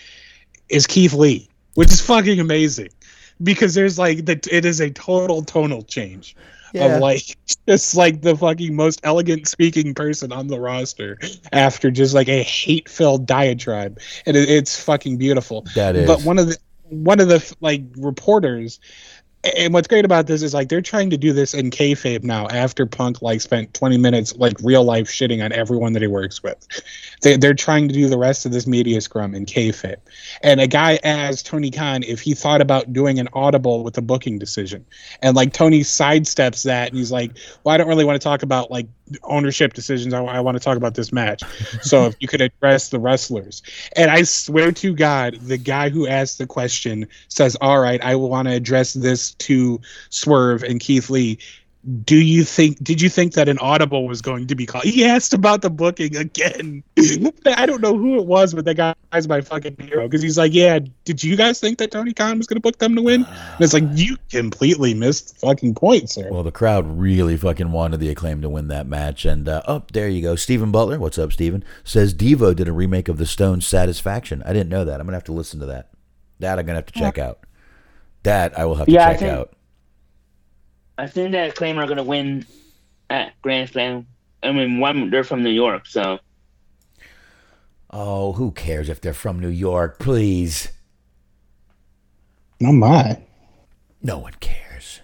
is 0.69 0.87
Keith 0.87 1.13
Lee, 1.13 1.49
which 1.75 1.91
is 1.91 2.01
fucking 2.01 2.39
amazing 2.39 2.89
because 3.41 3.73
there's 3.73 3.99
like 3.99 4.25
that 4.25 4.47
it 4.51 4.65
is 4.65 4.79
a 4.79 4.89
total 4.91 5.43
tonal 5.43 5.83
change 5.83 6.35
Yeah. 6.73 6.95
of 6.95 7.01
like 7.01 7.37
just 7.67 7.95
like 7.95 8.21
the 8.21 8.35
fucking 8.35 8.75
most 8.75 8.99
elegant 9.03 9.47
speaking 9.47 9.93
person 9.93 10.31
on 10.31 10.47
the 10.47 10.59
roster 10.59 11.19
after 11.51 11.91
just 11.91 12.13
like 12.13 12.27
a 12.27 12.41
hate 12.43 12.89
filled 12.89 13.25
diatribe, 13.25 13.99
and 14.25 14.35
it, 14.35 14.49
it's 14.49 14.81
fucking 14.81 15.17
beautiful. 15.17 15.65
that 15.75 15.95
is. 15.95 16.07
But 16.07 16.23
one 16.23 16.39
of 16.39 16.47
the 16.47 16.57
one 16.89 17.19
of 17.19 17.27
the 17.27 17.55
like 17.61 17.83
reporters, 17.97 18.79
and 19.43 19.73
what's 19.73 19.87
great 19.87 20.05
about 20.05 20.27
this 20.27 20.41
is 20.41 20.53
like 20.53 20.69
they're 20.69 20.81
trying 20.81 21.09
to 21.09 21.17
do 21.17 21.33
this 21.33 21.53
in 21.53 21.69
kayfabe 21.69 22.23
now. 22.23 22.47
After 22.47 22.85
Punk 22.85 23.21
like 23.21 23.41
spent 23.41 23.73
twenty 23.73 23.97
minutes 23.97 24.35
like 24.35 24.53
real 24.63 24.83
life 24.83 25.07
shitting 25.07 25.43
on 25.43 25.51
everyone 25.51 25.93
that 25.93 26.01
he 26.01 26.07
works 26.07 26.41
with, 26.41 26.65
they 27.21 27.35
they're 27.35 27.53
trying 27.53 27.87
to 27.89 27.93
do 27.93 28.07
the 28.07 28.17
rest 28.17 28.45
of 28.45 28.51
this 28.51 28.65
media 28.65 29.01
scrum 29.01 29.35
in 29.35 29.45
kayfabe. 29.45 29.97
And 30.41 30.61
a 30.61 30.67
guy 30.67 30.99
asked 31.03 31.45
Tony 31.45 31.71
Khan 31.71 32.03
if 32.03 32.21
he 32.21 32.33
thought 32.33 32.61
about 32.61 32.93
doing 32.93 33.19
an 33.19 33.27
audible 33.33 33.83
with 33.83 33.97
a 33.97 34.01
booking 34.01 34.39
decision, 34.39 34.85
and 35.21 35.35
like 35.35 35.53
Tony 35.53 35.81
sidesteps 35.81 36.63
that 36.63 36.89
and 36.89 36.97
he's 36.97 37.11
like, 37.11 37.31
"Well, 37.63 37.75
I 37.75 37.77
don't 37.77 37.87
really 37.87 38.05
want 38.05 38.21
to 38.21 38.23
talk 38.23 38.43
about 38.43 38.71
like 38.71 38.87
ownership 39.23 39.73
decisions. 39.73 40.13
I, 40.13 40.23
I 40.23 40.39
want 40.39 40.57
to 40.57 40.63
talk 40.63 40.77
about 40.77 40.95
this 40.95 41.11
match. 41.11 41.43
So 41.81 42.05
if 42.05 42.15
you 42.19 42.27
could 42.27 42.41
address 42.41 42.89
the 42.89 42.99
wrestlers." 42.99 43.61
And 43.95 44.09
I 44.09 44.23
swear 44.23 44.71
to 44.71 44.93
God, 44.93 45.35
the 45.41 45.57
guy 45.57 45.89
who 45.89 46.07
asked 46.07 46.37
the 46.37 46.47
question 46.47 47.07
says, 47.27 47.55
All 47.61 47.79
right, 47.79 48.01
I 48.03 48.15
will 48.15 48.29
want 48.29 48.47
to 48.47 48.53
address 48.53 48.93
this 48.93 49.33
to 49.35 49.79
Swerve 50.09 50.63
and 50.63 50.79
Keith 50.79 51.09
Lee. 51.09 51.39
Do 52.05 52.15
you 52.15 52.45
think, 52.45 52.81
did 52.81 53.01
you 53.01 53.09
think 53.09 53.33
that 53.33 53.49
an 53.49 53.59
audible 53.59 54.07
was 54.07 54.21
going 54.21 54.47
to 54.47 54.55
be 54.55 54.65
called? 54.65 54.85
He 54.85 55.03
asked 55.03 55.33
about 55.33 55.61
the 55.61 55.69
booking 55.69 56.15
again. 56.15 56.81
I 57.45 57.65
don't 57.65 57.81
know 57.81 57.97
who 57.97 58.17
it 58.17 58.25
was, 58.25 58.53
but 58.53 58.63
that 58.63 58.77
guy's 59.11 59.27
my 59.27 59.41
fucking 59.41 59.75
hero 59.79 60.07
because 60.07 60.21
he's 60.21 60.37
like, 60.37 60.53
Yeah, 60.53 60.79
did 61.03 61.21
you 61.21 61.35
guys 61.35 61.59
think 61.59 61.79
that 61.79 61.91
Tony 61.91 62.13
Khan 62.13 62.37
was 62.37 62.47
going 62.47 62.55
to 62.55 62.61
book 62.61 62.77
them 62.77 62.95
to 62.95 63.01
win? 63.01 63.25
And 63.25 63.59
it's 63.59 63.73
like, 63.73 63.83
You 63.95 64.15
completely 64.29 64.93
missed 64.93 65.33
the 65.33 65.47
fucking 65.47 65.75
point, 65.75 66.09
sir. 66.09 66.29
Well, 66.31 66.43
the 66.43 66.53
crowd 66.53 66.87
really 66.97 67.35
fucking 67.35 67.73
wanted 67.73 67.99
the 67.99 68.09
acclaim 68.09 68.41
to 68.43 68.49
win 68.49 68.69
that 68.69 68.87
match. 68.87 69.25
And, 69.25 69.49
uh, 69.49 69.61
oh, 69.67 69.83
there 69.91 70.07
you 70.07 70.21
go. 70.21 70.37
Stephen 70.37 70.71
Butler, 70.71 70.99
what's 70.99 71.17
up, 71.17 71.33
Stephen? 71.33 71.65
Says 71.83 72.13
Devo 72.13 72.55
did 72.55 72.69
a 72.69 72.73
remake 72.73 73.09
of 73.09 73.17
The 73.17 73.25
Stones 73.25 73.67
Satisfaction. 73.67 74.41
I 74.45 74.53
didn't 74.53 74.69
know 74.69 74.85
that. 74.85 75.01
I'm 75.01 75.05
going 75.05 75.11
to 75.11 75.17
have 75.17 75.23
to 75.25 75.33
listen 75.33 75.59
to 75.59 75.65
that. 75.65 75.89
That 76.39 76.59
I'm 76.59 76.65
going 76.65 76.75
to 76.75 76.79
have 76.79 76.85
to 76.85 76.93
check 76.97 77.17
out. 77.17 77.39
That 78.23 78.57
I 78.57 78.63
will 78.63 78.75
have 78.75 78.85
to 78.87 78.91
Yeah, 78.93 79.09
check 79.11 79.19
think- 79.19 79.31
out. 79.33 79.53
I 80.97 81.07
think 81.07 81.31
that 81.31 81.49
Acclaim 81.51 81.77
are 81.79 81.87
gonna 81.87 82.03
win 82.03 82.45
at 83.09 83.33
Grand 83.41 83.69
Slam. 83.69 84.07
I 84.41 84.51
mean, 84.51 84.79
one 84.79 85.09
they're 85.09 85.23
from 85.23 85.43
New 85.43 85.49
York, 85.49 85.85
so 85.87 86.19
Oh, 87.95 88.33
who 88.33 88.51
cares 88.51 88.89
if 88.89 88.99
they're 89.01 89.13
from 89.13 89.39
New 89.39 89.49
York? 89.49 89.99
Please. 89.99 90.69
Oh, 92.63 92.71
my. 92.71 93.21
No 94.01 94.17
one 94.17 94.33
cares. 94.39 95.01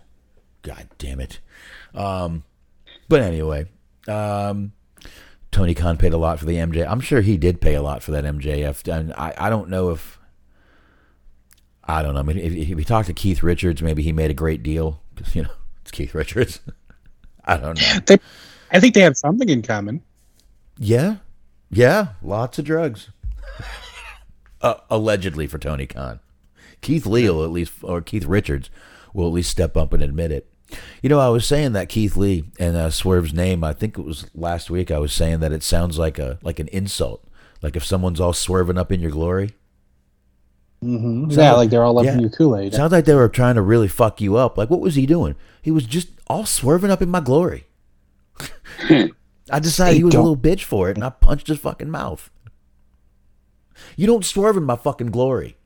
God 0.63 0.87
damn 0.97 1.19
it. 1.19 1.39
Um, 1.93 2.43
but 3.07 3.21
anyway, 3.21 3.67
um, 4.07 4.71
Tony 5.51 5.75
Khan 5.75 5.97
paid 5.97 6.13
a 6.13 6.17
lot 6.17 6.39
for 6.39 6.45
the 6.45 6.55
MJ. 6.55 6.83
I'm 6.89 6.99
sure 6.99 7.21
he 7.21 7.37
did 7.37 7.61
pay 7.61 7.75
a 7.75 7.81
lot 7.83 8.01
for 8.01 8.09
that 8.09 8.23
MJF. 8.23 8.91
And 8.91 9.13
I, 9.13 9.35
I 9.37 9.49
don't 9.51 9.69
know 9.69 9.91
if. 9.91 10.17
I 11.83 12.01
don't 12.01 12.15
know. 12.15 12.21
I 12.21 12.23
mean, 12.23 12.39
if, 12.39 12.53
if 12.53 12.75
we 12.75 12.83
talked 12.83 13.07
to 13.07 13.13
Keith 13.13 13.43
Richards, 13.43 13.83
maybe 13.83 14.01
he 14.01 14.11
made 14.11 14.31
a 14.31 14.35
great 14.35 14.63
deal. 14.63 15.03
'Cause, 15.15 15.35
you 15.35 15.43
know, 15.43 15.49
it's 15.89 15.97
Keith 15.97 16.13
Richards. 16.13 16.59
I 17.45 17.57
don't 17.57 17.79
know. 17.79 17.99
They, 18.05 18.19
I 18.71 18.79
think 18.79 18.93
they 18.93 19.01
have 19.01 19.17
something 19.17 19.49
in 19.49 19.63
common. 19.63 20.03
Yeah. 20.77 21.17
Yeah. 21.71 22.09
Lots 22.21 22.59
of 22.59 22.65
drugs. 22.65 23.09
uh, 24.61 24.75
allegedly 24.89 25.47
for 25.47 25.57
Tony 25.57 25.87
Khan. 25.87 26.19
Keith 26.81 27.07
Lee 27.07 27.27
will 27.27 27.43
at 27.43 27.49
least, 27.49 27.73
or 27.81 28.01
Keith 28.01 28.25
Richards 28.25 28.69
will 29.13 29.27
at 29.27 29.33
least 29.33 29.49
step 29.49 29.75
up 29.75 29.91
and 29.91 30.03
admit 30.03 30.31
it. 30.31 30.47
You 31.01 31.09
know, 31.09 31.19
I 31.19 31.29
was 31.29 31.47
saying 31.47 31.73
that 31.73 31.89
Keith 31.89 32.15
Lee 32.15 32.43
and 32.59 32.77
uh, 32.77 32.91
Swerve's 32.91 33.33
name. 33.33 33.63
I 33.63 33.73
think 33.73 33.97
it 33.97 34.05
was 34.05 34.29
last 34.35 34.69
week. 34.69 34.91
I 34.91 34.99
was 34.99 35.11
saying 35.11 35.39
that 35.39 35.51
it 35.51 35.63
sounds 35.63 35.97
like 35.97 36.19
a 36.19 36.37
like 36.43 36.59
an 36.59 36.67
insult. 36.67 37.23
Like 37.63 37.75
if 37.75 37.83
someone's 37.83 38.19
all 38.19 38.33
swerving 38.33 38.77
up 38.77 38.91
in 38.91 38.99
your 38.99 39.09
glory. 39.09 39.55
Mm-hmm. 40.83 41.31
Yeah, 41.31 41.53
like 41.53 41.69
they're 41.69 41.83
all 41.83 41.99
up 41.99 42.05
in 42.05 42.15
Yeah. 42.15 42.19
your 42.21 42.29
Kool 42.29 42.55
Aid. 42.57 42.73
Sounds 42.73 42.91
like 42.91 43.05
they 43.05 43.13
were 43.15 43.27
trying 43.29 43.55
to 43.55 43.61
really 43.61 43.87
fuck 43.89 44.21
you 44.21 44.37
up. 44.37 44.57
Like 44.57 44.69
what 44.69 44.79
was 44.79 44.95
he 44.95 45.05
doing? 45.05 45.35
He 45.61 45.71
was 45.71 45.85
just 45.85 46.09
all 46.27 46.45
swerving 46.45 46.89
up 46.91 47.01
in 47.01 47.09
my 47.09 47.19
glory. 47.19 47.65
I 49.51 49.59
decided 49.59 49.93
They 49.93 49.97
he 49.97 50.03
was 50.03 50.13
don't- 50.13 50.21
a 50.25 50.29
little 50.29 50.37
bitch 50.41 50.63
for 50.63 50.89
it, 50.89 50.95
and 50.95 51.03
I 51.03 51.09
punched 51.09 51.47
his 51.47 51.59
fucking 51.59 51.89
mouth. 51.89 52.29
You 53.97 54.07
don't 54.07 54.23
swerve 54.25 54.55
in 54.57 54.63
my 54.63 54.75
fucking 54.75 55.11
glory. 55.11 55.57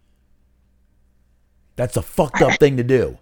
That's 1.75 1.97
a 1.97 2.01
fucked 2.01 2.41
up 2.41 2.59
thing 2.59 2.77
to 2.77 2.83
do. 2.83 3.17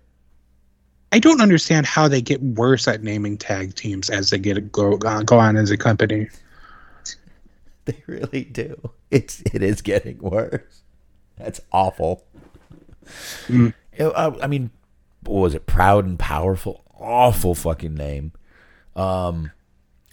I 1.13 1.19
don't 1.19 1.41
understand 1.41 1.85
how 1.85 2.07
they 2.07 2.21
get 2.21 2.41
worse 2.41 2.87
at 2.87 3.03
naming 3.03 3.37
tag 3.37 3.75
teams 3.75 4.09
as 4.09 4.29
they 4.29 4.39
get 4.39 4.71
go, 4.71 4.97
uh, 5.05 5.23
go 5.23 5.39
on 5.39 5.57
as 5.57 5.71
a 5.71 5.77
company. 5.77 6.29
They 7.85 7.97
really 8.05 8.43
do. 8.43 8.91
It's 9.09 9.41
it 9.53 9.63
is 9.63 9.81
getting 9.81 10.19
worse. 10.19 10.83
That's 11.43 11.61
awful. 11.71 12.23
Mm. 13.47 13.73
I, 13.99 14.33
I 14.43 14.47
mean, 14.47 14.71
what 15.21 15.41
was 15.41 15.53
it? 15.53 15.65
Proud 15.65 16.05
and 16.05 16.17
powerful. 16.17 16.83
Awful 16.99 17.55
fucking 17.55 17.95
name. 17.95 18.31
Um, 18.95 19.51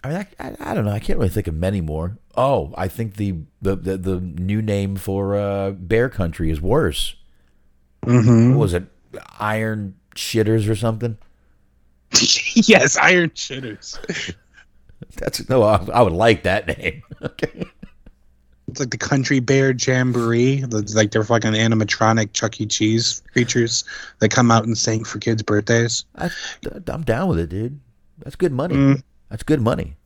I 0.02 0.08
mean, 0.08 0.18
I, 0.18 0.26
I, 0.38 0.56
I 0.60 0.74
don't 0.74 0.84
know. 0.84 0.92
I 0.92 1.00
can't 1.00 1.18
really 1.18 1.28
think 1.30 1.48
of 1.48 1.54
many 1.54 1.80
more. 1.80 2.18
Oh, 2.36 2.72
I 2.76 2.88
think 2.88 3.16
the 3.16 3.34
the 3.60 3.74
the, 3.74 3.96
the 3.96 4.20
new 4.20 4.62
name 4.62 4.96
for 4.96 5.36
uh, 5.36 5.72
Bear 5.72 6.08
Country 6.08 6.50
is 6.50 6.60
worse. 6.60 7.16
Mm-hmm. 8.06 8.54
What 8.54 8.60
was 8.60 8.74
it? 8.74 8.84
Iron 9.38 9.96
Shitters 10.14 10.68
or 10.68 10.76
something? 10.76 11.18
yes, 12.12 12.96
Iron 12.96 13.30
Shitters. 13.30 13.98
That's 15.16 15.48
no. 15.48 15.62
I, 15.62 15.84
I 15.92 16.02
would 16.02 16.12
like 16.12 16.44
that 16.44 16.66
name. 16.78 17.02
okay. 17.22 17.66
It's 18.68 18.80
like 18.80 18.90
the 18.90 18.98
Country 18.98 19.40
Bear 19.40 19.72
Jamboree. 19.72 20.62
It's 20.62 20.94
like 20.94 21.10
they're 21.10 21.24
fucking 21.24 21.52
animatronic 21.52 22.32
Chuck 22.34 22.60
E. 22.60 22.66
Cheese 22.66 23.22
creatures 23.32 23.84
that 24.18 24.30
come 24.30 24.50
out 24.50 24.64
and 24.64 24.76
sing 24.76 25.04
for 25.04 25.18
kids' 25.18 25.42
birthdays. 25.42 26.04
I, 26.16 26.30
I'm 26.86 27.02
down 27.02 27.28
with 27.28 27.38
it, 27.38 27.48
dude. 27.48 27.80
That's 28.18 28.36
good 28.36 28.52
money. 28.52 28.74
Mm. 28.74 29.02
That's 29.30 29.42
good 29.42 29.62
money. 29.62 29.96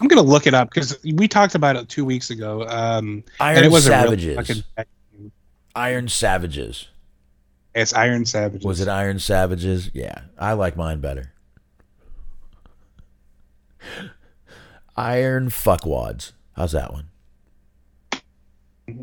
I'm 0.00 0.08
gonna 0.08 0.22
look 0.22 0.46
it 0.46 0.54
up 0.54 0.70
because 0.72 0.98
we 1.04 1.28
talked 1.28 1.54
about 1.54 1.76
it 1.76 1.88
two 1.88 2.04
weeks 2.04 2.30
ago. 2.30 2.62
Um, 2.66 3.22
and 3.38 3.58
Iron 3.58 3.64
it 3.64 3.70
was 3.70 3.84
Savages. 3.84 4.36
Fucking, 4.36 5.32
Iron 5.74 6.08
Savages. 6.08 6.88
it's 7.74 7.92
Iron 7.92 8.24
Savages. 8.24 8.64
Was 8.64 8.80
it 8.80 8.88
Iron 8.88 9.18
Savages? 9.18 9.90
Yeah, 9.92 10.22
I 10.38 10.54
like 10.54 10.76
mine 10.76 11.00
better. 11.00 11.32
Iron 14.96 15.48
Fuckwads. 15.50 16.32
How's 16.56 16.72
that 16.72 16.92
one? 16.92 17.09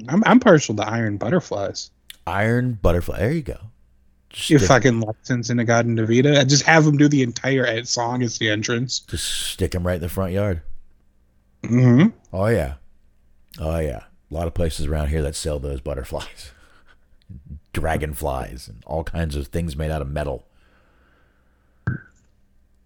I'm 0.07 0.23
I'm 0.25 0.39
partial 0.39 0.75
to 0.75 0.87
Iron 0.87 1.17
Butterflies. 1.17 1.91
Iron 2.25 2.77
Butterfly. 2.81 3.19
There 3.19 3.31
you 3.31 3.41
go. 3.41 3.57
Just 4.29 4.49
You 4.49 4.59
fucking 4.59 4.99
license 4.99 5.49
In-A-Gadda-Da-Vida. 5.49 6.43
Just 6.45 6.63
have 6.63 6.83
them 6.83 6.97
do 6.97 7.07
the 7.07 7.23
entire 7.23 7.83
song 7.85 8.21
as 8.23 8.37
the 8.37 8.49
entrance. 8.49 8.99
just 8.99 9.25
stick 9.25 9.71
them 9.71 9.87
right 9.87 9.95
in 9.95 10.01
the 10.01 10.09
front 10.09 10.33
yard. 10.33 10.61
Mm-hmm. 11.63 12.09
Oh 12.33 12.47
yeah, 12.47 12.75
oh 13.59 13.79
yeah. 13.79 14.03
A 14.29 14.33
lot 14.33 14.47
of 14.47 14.53
places 14.53 14.85
around 14.85 15.07
here 15.07 15.21
that 15.23 15.35
sell 15.35 15.57
those 15.59 15.79
butterflies, 15.79 16.51
dragonflies, 17.73 18.67
and 18.67 18.83
all 18.85 19.03
kinds 19.05 19.35
of 19.35 19.47
things 19.47 19.77
made 19.77 19.89
out 19.89 20.01
of 20.01 20.09
metal. 20.09 20.45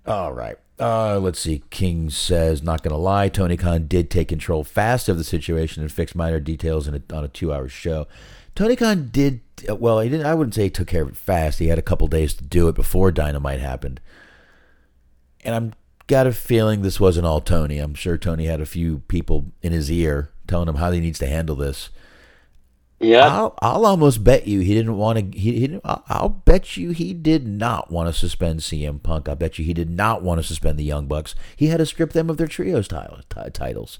All 0.05 0.33
right. 0.33 0.57
Uh, 0.79 1.19
let's 1.19 1.39
see. 1.39 1.63
King 1.69 2.09
says, 2.09 2.63
not 2.63 2.81
going 2.81 2.91
to 2.91 2.97
lie, 2.97 3.29
Tony 3.29 3.55
Khan 3.55 3.87
did 3.87 4.09
take 4.09 4.29
control 4.29 4.63
fast 4.63 5.07
of 5.09 5.17
the 5.17 5.23
situation 5.23 5.83
and 5.83 5.91
fix 5.91 6.15
minor 6.15 6.39
details 6.39 6.87
in 6.87 6.95
a, 6.95 7.15
on 7.15 7.23
a 7.23 7.27
two-hour 7.27 7.69
show. 7.69 8.07
Tony 8.55 8.75
Khan 8.75 9.09
did 9.11 9.41
well. 9.69 9.99
He 9.99 10.09
didn't. 10.09 10.25
I 10.25 10.33
wouldn't 10.33 10.55
say 10.55 10.63
he 10.63 10.69
took 10.69 10.87
care 10.87 11.03
of 11.03 11.09
it 11.09 11.17
fast. 11.17 11.59
He 11.59 11.67
had 11.67 11.79
a 11.79 11.83
couple 11.83 12.07
days 12.07 12.33
to 12.33 12.43
do 12.43 12.67
it 12.67 12.75
before 12.75 13.11
Dynamite 13.11 13.59
happened. 13.59 14.01
And 15.43 15.55
I'm 15.55 15.73
got 16.07 16.27
a 16.27 16.33
feeling 16.33 16.81
this 16.81 16.99
wasn't 16.99 17.25
all 17.25 17.41
Tony. 17.41 17.77
I'm 17.77 17.93
sure 17.93 18.17
Tony 18.17 18.45
had 18.45 18.59
a 18.59 18.65
few 18.65 18.99
people 19.07 19.45
in 19.61 19.71
his 19.71 19.89
ear 19.89 20.31
telling 20.47 20.67
him 20.67 20.75
how 20.75 20.91
he 20.91 20.99
needs 20.99 21.19
to 21.19 21.27
handle 21.27 21.55
this. 21.55 21.89
Yeah. 23.01 23.27
I'll, 23.27 23.55
I'll 23.61 23.85
almost 23.85 24.23
bet 24.23 24.47
you 24.47 24.59
he 24.59 24.73
didn't 24.73 24.95
want 24.97 25.17
to. 25.33 25.37
He, 25.37 25.53
he 25.53 25.59
didn't, 25.61 25.81
I'll, 25.83 26.03
I'll 26.07 26.29
bet 26.29 26.77
you 26.77 26.91
he 26.91 27.13
did 27.13 27.47
not 27.47 27.91
want 27.91 28.07
to 28.07 28.13
suspend 28.13 28.59
CM 28.59 29.01
Punk. 29.01 29.27
I 29.27 29.33
bet 29.33 29.57
you 29.57 29.65
he 29.65 29.73
did 29.73 29.89
not 29.89 30.21
want 30.21 30.39
to 30.39 30.47
suspend 30.47 30.77
the 30.77 30.83
Young 30.83 31.07
Bucks. 31.07 31.33
He 31.55 31.67
had 31.67 31.77
to 31.77 31.85
strip 31.85 32.13
them 32.13 32.29
of 32.29 32.37
their 32.37 32.47
trios 32.47 32.87
title, 32.87 33.19
ti- 33.29 33.49
titles. 33.51 33.99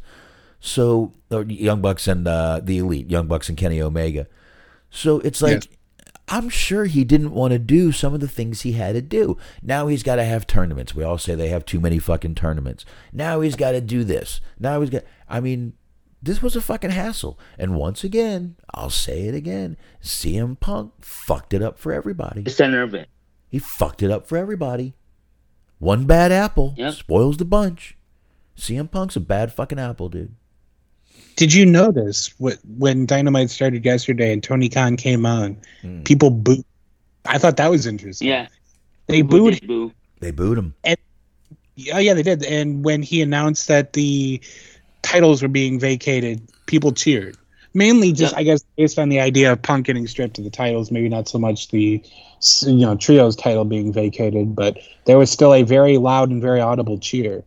So 0.60 1.14
or 1.32 1.44
Young 1.44 1.82
Bucks 1.82 2.08
and 2.08 2.28
uh, 2.28 2.62
the 2.64 2.78
Elite, 2.78 3.10
Young 3.10 3.28
Bucks 3.28 3.50
and 3.50 3.58
Kenny 3.58 3.82
Omega. 3.82 4.28
So 4.92 5.20
it's 5.20 5.42
like 5.42 5.54
Yes. 5.54 5.68
I'm 6.28 6.48
sure 6.48 6.86
he 6.86 7.04
didn't 7.04 7.32
want 7.32 7.52
to 7.52 7.60
do 7.60 7.92
some 7.92 8.14
of 8.14 8.22
the 8.22 8.28
things 8.28 8.62
he 8.62 8.74
had 8.74 8.94
to 8.94 9.02
do. 9.02 9.38
Now 9.62 9.88
he's 9.88 10.04
got 10.04 10.16
to 10.16 10.24
have 10.24 10.48
tournaments. 10.48 10.96
We 10.96 11.04
all 11.04 11.18
say 11.18 11.36
they 11.36 11.50
have 11.50 11.66
too 11.66 11.80
many 11.80 12.00
fucking 12.00 12.36
tournaments. 12.36 12.86
Now 13.12 13.42
he's 13.42 13.56
got 13.58 13.72
to 13.72 13.82
do 13.82 14.04
this. 14.04 14.40
Now 14.60 14.80
he's 14.80 14.90
got. 14.92 15.04
I 15.28 15.40
mean, 15.42 15.74
this 16.22 16.42
was 16.42 16.56
a 16.56 16.62
fucking 16.62 16.92
hassle. 16.92 17.40
And 17.58 17.76
once 17.76 18.04
again, 18.04 18.56
I'll 18.74 18.90
say 18.90 19.24
it 19.24 19.36
again. 19.36 19.78
CM 20.04 20.60
Punk 20.60 20.92
fucked 21.02 21.54
it 21.54 21.62
up 21.62 21.80
for 21.80 21.92
everybody. 21.92 22.42
The 22.44 22.50
center 22.52 22.82
of 22.84 22.94
it. 22.94 23.10
He 23.50 23.60
fucked 23.60 24.02
it 24.04 24.12
up 24.12 24.28
for 24.28 24.38
everybody. 24.38 24.94
One 25.80 26.06
bad 26.06 26.32
apple 26.32 26.74
Yep. 26.78 26.94
spoils 26.94 27.38
the 27.38 27.46
bunch. 27.46 27.98
CM 28.56 28.90
Punk's 28.90 29.16
a 29.16 29.20
bad 29.20 29.52
fucking 29.52 29.80
apple, 29.80 30.10
dude. 30.10 30.34
Did 31.38 31.54
you 31.54 31.66
notice 31.66 32.34
what 32.38 32.58
when 32.78 33.06
Dynamite 33.06 33.50
started 33.50 33.84
yesterday 33.84 34.32
and 34.32 34.44
Tony 34.44 34.70
Khan 34.70 34.96
came 34.98 35.26
on? 35.26 35.58
Hmm. 35.82 36.04
People 36.04 36.30
booed. 36.30 36.64
I 37.26 37.38
thought 37.38 37.58
that 37.58 37.72
was 37.72 37.88
interesting. 37.88 38.28
Yeah. 38.28 38.48
they 39.08 39.22
Boo 39.22 39.40
booed. 39.46 39.60
did 39.60 39.68
boo. 39.68 39.92
They 40.20 40.32
booed 40.32 40.58
him. 40.58 40.76
And, 40.84 40.98
oh, 41.94 41.98
yeah, 42.00 42.14
they 42.14 42.24
did. 42.24 42.44
And 42.46 42.84
when 42.86 43.02
he 43.02 43.22
announced 43.22 43.68
that 43.70 43.94
the 43.94 44.40
titles 45.02 45.42
were 45.42 45.48
being 45.48 45.80
vacated, 45.80 46.42
people 46.66 46.92
cheered. 46.92 47.38
Mainly, 47.74 48.12
just 48.12 48.34
Yep. 48.34 48.40
I 48.40 48.44
guess 48.44 48.64
based 48.76 49.00
on 49.00 49.10
the 49.10 49.22
idea 49.22 49.52
of 49.52 49.62
Punk 49.62 49.86
getting 49.86 50.06
stripped 50.06 50.38
of 50.38 50.44
the 50.44 50.50
titles, 50.50 50.92
maybe 50.92 51.08
not 51.08 51.30
so 51.30 51.40
much 51.40 51.70
the 51.70 52.04
you 52.62 52.86
know 52.86 52.96
trios 52.96 53.36
title 53.36 53.64
being 53.64 53.94
vacated, 53.94 54.56
but 54.56 54.78
there 55.06 55.18
was 55.18 55.32
still 55.32 55.54
a 55.54 55.64
very 55.64 55.98
loud 55.98 56.30
and 56.30 56.42
very 56.42 56.60
audible 56.60 56.98
cheer. 56.98 57.44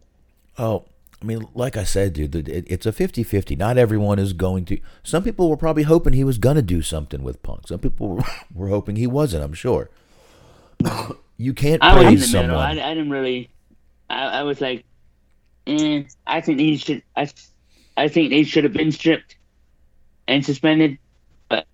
Oh, 0.56 0.84
I 1.20 1.26
mean, 1.26 1.48
like 1.54 1.76
I 1.76 1.84
said, 1.84 2.12
dude, 2.12 2.34
it, 2.34 2.64
it's 2.68 2.84
a 2.84 2.92
50-50. 2.92 3.56
Not 3.56 3.78
everyone 3.78 4.18
is 4.18 4.34
going 4.34 4.66
to. 4.66 4.78
Some 5.02 5.22
people 5.22 5.48
were 5.48 5.56
probably 5.56 5.84
hoping 5.84 6.12
he 6.12 6.22
was 6.22 6.36
going 6.36 6.56
to 6.56 6.62
do 6.62 6.82
something 6.82 7.22
with 7.22 7.42
Punk. 7.42 7.68
Some 7.68 7.78
people 7.78 8.08
were, 8.08 8.22
were 8.54 8.68
hoping 8.68 8.96
he 8.96 9.06
wasn't. 9.06 9.42
I'm 9.42 9.54
sure. 9.54 9.88
you 11.38 11.54
can't 11.54 11.82
I 11.82 11.94
was 11.94 12.02
in 12.02 12.08
praise 12.08 12.32
the 12.32 12.42
middle. 12.42 12.58
I, 12.58 12.68
someone. 12.70 12.84
I 12.84 12.94
didn't 12.94 13.10
really. 13.10 13.50
I, 14.10 14.24
I 14.24 14.42
was 14.42 14.60
like, 14.60 14.84
eh, 15.66 16.02
I 16.26 16.40
think 16.40 16.58
he 16.60 16.76
should. 16.76 17.02
I, 17.16 17.28
I 17.96 18.08
think 18.08 18.30
they 18.30 18.42
should 18.44 18.64
have 18.64 18.72
been 18.72 18.92
stripped 18.92 19.36
and 20.28 20.44
suspended. 20.44 20.98
But 21.48 21.66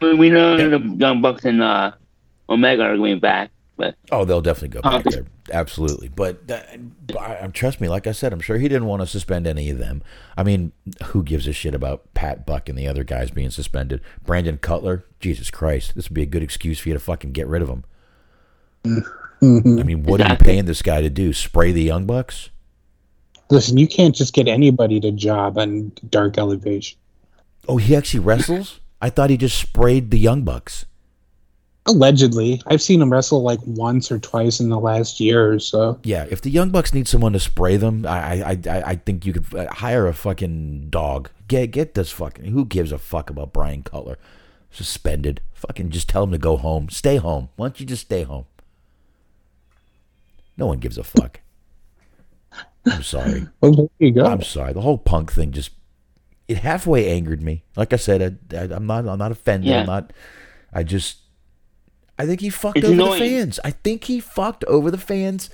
I 0.00 0.04
mean, 0.06 0.18
we 0.18 0.30
know 0.30 0.56
the 0.56 0.78
Young 0.96 1.20
Bucks 1.20 1.44
and 1.44 1.62
uh, 1.62 1.92
Omega 2.48 2.82
are 2.84 2.96
going 2.96 3.20
back. 3.20 3.50
But 3.76 3.96
Oh, 4.12 4.24
they'll 4.24 4.40
definitely 4.40 4.68
go 4.68 4.82
back 4.82 5.04
Uh, 5.06 5.10
there. 5.10 5.26
Absolutely. 5.52 6.08
But, 6.08 6.46
that, 6.46 6.78
but 7.08 7.52
trust 7.52 7.80
me, 7.80 7.88
like 7.88 8.06
I 8.06 8.12
said, 8.12 8.32
I'm 8.32 8.40
sure 8.40 8.56
he 8.56 8.68
didn't 8.68 8.86
want 8.86 9.02
to 9.02 9.06
suspend 9.06 9.48
any 9.48 9.68
of 9.68 9.78
them. 9.78 10.00
I 10.38 10.44
mean, 10.44 10.70
who 11.06 11.24
gives 11.24 11.48
a 11.48 11.52
shit 11.52 11.74
about 11.74 12.14
Pat 12.14 12.46
Buck 12.46 12.68
and 12.68 12.78
the 12.78 12.86
other 12.86 13.02
guys 13.02 13.32
being 13.32 13.50
suspended? 13.50 14.00
Brandon 14.24 14.58
Cutler? 14.58 15.04
Jesus 15.18 15.50
Christ. 15.50 15.96
This 15.96 16.08
would 16.08 16.14
be 16.14 16.22
a 16.22 16.26
good 16.26 16.42
excuse 16.44 16.78
for 16.78 16.88
you 16.88 16.94
to 16.94 17.00
fucking 17.00 17.32
get 17.32 17.48
rid 17.48 17.62
of 17.62 17.68
him. 17.68 17.84
I 19.42 19.82
mean, 19.82 20.04
what 20.04 20.20
are 20.20 20.30
you 20.30 20.36
paying 20.36 20.66
this 20.66 20.80
guy 20.80 21.00
to 21.02 21.10
do? 21.10 21.32
Spray 21.32 21.72
the 21.72 21.82
Young 21.82 22.06
Bucks? 22.06 22.50
Listen, 23.50 23.76
you 23.76 23.86
can't 23.86 24.14
just 24.14 24.32
get 24.32 24.48
anybody 24.48 25.00
to 25.00 25.12
job 25.12 25.58
on 25.58 25.92
Dark 26.08 26.38
Elevation. 26.38 26.98
Oh, 27.68 27.76
he 27.76 27.94
actually 27.94 28.20
wrestles? 28.20 28.80
I 29.00 29.10
thought 29.10 29.30
he 29.30 29.36
just 29.36 29.58
sprayed 29.58 30.10
the 30.10 30.18
Young 30.18 30.42
Bucks. 30.42 30.86
Allegedly, 31.86 32.62
I've 32.66 32.80
seen 32.80 33.02
him 33.02 33.12
wrestle 33.12 33.42
like 33.42 33.60
once 33.66 34.10
or 34.10 34.18
twice 34.18 34.58
in 34.58 34.70
the 34.70 34.78
last 34.78 35.20
year 35.20 35.52
or 35.52 35.58
so. 35.58 36.00
Yeah, 36.02 36.24
if 36.30 36.40
the 36.40 36.48
Young 36.48 36.70
Bucks 36.70 36.94
need 36.94 37.06
someone 37.06 37.34
to 37.34 37.40
spray 37.40 37.76
them, 37.76 38.06
I 38.06 38.42
I 38.42 38.58
I, 38.66 38.82
I 38.86 38.94
think 38.96 39.26
you 39.26 39.34
could 39.34 39.54
uh, 39.54 39.70
hire 39.70 40.06
a 40.06 40.14
fucking 40.14 40.88
dog. 40.88 41.28
Get 41.46 41.72
get 41.72 41.92
this 41.92 42.10
fucking. 42.10 42.46
Who 42.46 42.64
gives 42.64 42.90
a 42.90 42.96
fuck 42.96 43.28
about 43.28 43.52
Brian 43.52 43.82
Cutler? 43.82 44.16
Suspended. 44.70 45.42
Fucking 45.52 45.90
just 45.90 46.08
tell 46.08 46.24
him 46.24 46.30
to 46.30 46.38
go 46.38 46.56
home. 46.56 46.88
Stay 46.88 47.16
home. 47.16 47.50
Why 47.56 47.66
don't 47.66 47.80
you 47.80 47.84
just 47.84 48.06
stay 48.06 48.22
home? 48.22 48.46
No 50.56 50.66
one 50.66 50.78
gives 50.78 50.96
a 50.96 51.04
fuck. 51.04 51.40
I'm 52.86 53.02
sorry. 53.02 53.46
Well, 53.60 53.72
there 53.74 53.88
you 53.98 54.12
go. 54.12 54.24
I'm 54.26 54.42
sorry. 54.42 54.72
The 54.72 54.80
whole 54.82 54.98
punk 54.98 55.32
thing 55.32 55.52
just 55.52 55.70
it 56.48 56.58
halfway 56.58 57.08
angered 57.10 57.42
me. 57.42 57.64
Like 57.76 57.92
I 57.92 57.96
said, 57.96 58.38
I, 58.52 58.56
I, 58.56 58.62
I'm 58.64 58.86
not 58.86 59.06
I'm 59.08 59.18
not 59.18 59.32
offended. 59.32 59.70
Yeah. 59.70 59.80
I'm 59.80 59.86
not. 59.86 60.12
I 60.72 60.82
just 60.82 61.18
I 62.18 62.26
think 62.26 62.40
he 62.40 62.50
fucked 62.50 62.78
It's 62.78 62.84
over 62.86 62.94
annoying. 62.94 63.22
the 63.22 63.28
fans. 63.28 63.60
I 63.64 63.70
think 63.70 64.04
he 64.04 64.20
fucked 64.20 64.64
over 64.64 64.90
the 64.90 64.98
fans 64.98 65.48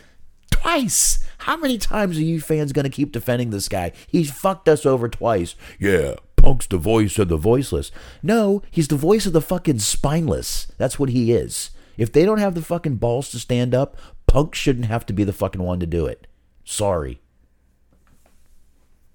twice. 0.50 1.24
How 1.38 1.56
many 1.56 1.78
times 1.78 2.18
are 2.18 2.22
you 2.22 2.40
fans 2.40 2.72
gonna 2.72 2.90
keep 2.90 3.12
defending 3.12 3.50
this 3.50 3.68
guy? 3.68 3.92
He's 4.08 4.30
fucked 4.30 4.68
us 4.68 4.84
over 4.84 5.08
twice. 5.08 5.54
Yeah, 5.78 6.14
Punk's 6.36 6.66
the 6.66 6.76
voice 6.78 7.18
of 7.18 7.28
the 7.28 7.36
voiceless. 7.36 7.90
No, 8.22 8.62
he's 8.70 8.88
the 8.88 8.96
voice 8.96 9.26
of 9.26 9.32
the 9.32 9.40
fucking 9.40 9.78
spineless. 9.78 10.66
That's 10.78 10.98
what 10.98 11.10
he 11.10 11.32
is. 11.32 11.70
If 11.96 12.12
they 12.12 12.24
don't 12.24 12.38
have 12.38 12.54
the 12.54 12.62
fucking 12.62 12.96
balls 12.96 13.30
to 13.30 13.38
stand 13.38 13.74
up, 13.74 13.96
Punk 14.26 14.54
shouldn't 14.54 14.86
have 14.86 15.06
to 15.06 15.12
be 15.12 15.22
the 15.24 15.32
fucking 15.32 15.62
one 15.62 15.80
to 15.80 15.86
do 15.86 16.06
it. 16.06 16.26
Sorry. 16.70 17.20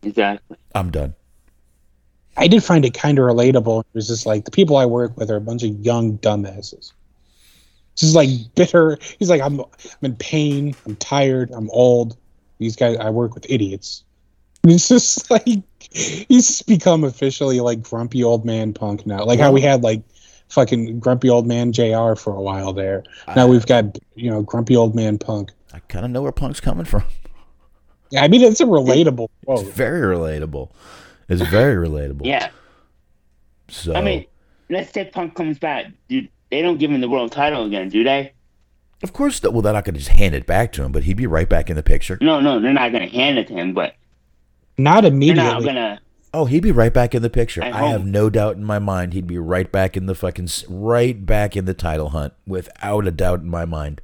exactly. 0.04 0.58
I'm 0.76 0.92
done. 0.92 1.16
I 2.36 2.50
did 2.50 2.62
find 2.64 2.84
it 2.84 2.94
kind 2.94 3.18
of 3.18 3.24
relatable. 3.24 3.80
It 3.80 3.88
was 3.94 4.10
just 4.10 4.26
like 4.26 4.44
the 4.44 4.52
people 4.52 4.76
I 4.76 4.86
work 4.86 5.16
with 5.16 5.32
are 5.32 5.38
a 5.38 5.42
bunch 5.42 5.64
of 5.64 5.70
young 5.80 6.18
dumbasses. 6.18 6.92
It's 7.94 8.02
just 8.02 8.14
like 8.14 8.30
bitter. 8.56 9.00
He's 9.18 9.30
like, 9.30 9.42
I'm, 9.42 9.62
I'm 9.62 9.68
in 10.02 10.18
pain. 10.18 10.76
I'm 10.86 10.98
tired. 10.98 11.50
I'm 11.52 11.70
old. 11.70 12.18
These 12.58 12.76
guys, 12.76 12.98
I 12.98 13.10
work 13.10 13.34
with 13.34 13.46
idiots. 13.50 14.04
And 14.64 14.72
it's 14.74 14.90
just 14.90 15.32
like 15.32 15.64
he's 15.92 16.48
just 16.48 16.68
become 16.68 17.06
officially 17.06 17.62
like 17.62 17.82
grumpy 17.82 18.22
old 18.22 18.44
man 18.44 18.74
punk 18.74 19.08
now. 19.08 19.24
Like 19.24 19.40
how 19.40 19.54
we 19.54 19.62
had 19.62 19.82
like 19.82 20.04
fucking 20.50 21.00
grumpy 21.00 21.30
old 21.30 21.48
man 21.48 21.72
Jr. 21.72 22.16
for 22.16 22.36
a 22.36 22.42
while 22.42 22.74
there. 22.74 23.06
Now 23.34 23.48
we've 23.48 23.66
got 23.66 23.98
you 24.14 24.30
know 24.30 24.42
grumpy 24.42 24.76
old 24.76 24.94
man 24.94 25.18
punk. 25.18 25.52
I 25.74 25.80
kind 25.80 26.04
of 26.04 26.12
know 26.12 26.22
where 26.22 26.34
Punk's 26.34 26.60
coming 26.60 26.86
from. 26.86 27.04
Yeah, 28.16 28.24
I 28.24 28.28
mean 28.28 28.42
it's 28.42 28.60
a 28.62 28.66
relatable 28.66 29.26
It's 29.42 29.46
quote. 29.46 29.66
very 29.68 30.16
relatable. 30.16 30.72
It's 31.30 31.42
very 31.44 31.88
relatable. 31.88 32.26
Yeah. 32.26 32.50
So 33.70 33.94
I 33.96 34.02
mean, 34.02 34.26
let's 34.70 34.92
say 34.94 35.06
Punk 35.06 35.36
comes 35.36 35.58
back. 35.60 35.88
Dude, 36.08 36.30
they 36.52 36.62
don't 36.62 36.78
give 36.78 36.92
him 36.92 37.02
the 37.02 37.10
world 37.10 37.32
title 37.32 37.66
again, 37.66 37.90
do 37.90 38.04
they? 38.04 38.32
Of 39.04 39.12
course, 39.14 39.42
well, 39.44 39.62
they're 39.62 39.74
not 39.74 39.84
going 39.86 39.96
to 39.96 40.00
just 40.00 40.12
hand 40.12 40.34
it 40.36 40.46
back 40.46 40.72
to 40.74 40.84
him, 40.84 40.92
but 40.92 41.04
he'd 41.04 41.18
be 41.18 41.28
right 41.28 41.50
back 41.50 41.70
in 41.70 41.76
the 41.76 41.84
picture. 41.84 42.18
No, 42.22 42.40
no, 42.40 42.60
they're 42.60 42.74
not 42.74 42.92
gonna 42.92 43.08
hand 43.10 43.38
it 43.38 43.48
to 43.48 43.54
him, 43.54 43.74
but 43.74 43.96
Not 44.78 45.02
they're 45.02 45.12
not 45.12 45.14
immediately. 45.14 45.66
gonna. 45.66 46.00
Oh, 46.34 46.46
he'd 46.46 46.64
be 46.64 46.72
right 46.72 46.94
back 46.94 47.16
in 47.16 47.22
the 47.22 47.30
picture. 47.30 47.62
At 47.64 47.74
I 47.74 47.88
have 47.88 48.06
no 48.06 48.30
doubt 48.30 48.56
in 48.58 48.64
my 48.64 48.78
mind 48.80 49.14
he'd 49.14 49.28
be 49.28 49.38
right 49.38 49.72
back 49.72 49.96
in 49.96 50.06
the 50.06 50.16
fucking 50.16 50.50
right 50.68 51.26
back 51.26 51.56
in 51.56 51.66
the 51.66 51.74
title 51.74 52.10
hunt 52.10 52.34
without 52.46 53.08
a 53.08 53.12
doubt 53.12 53.40
in 53.42 53.50
my 53.50 53.66
mind. 53.66 54.02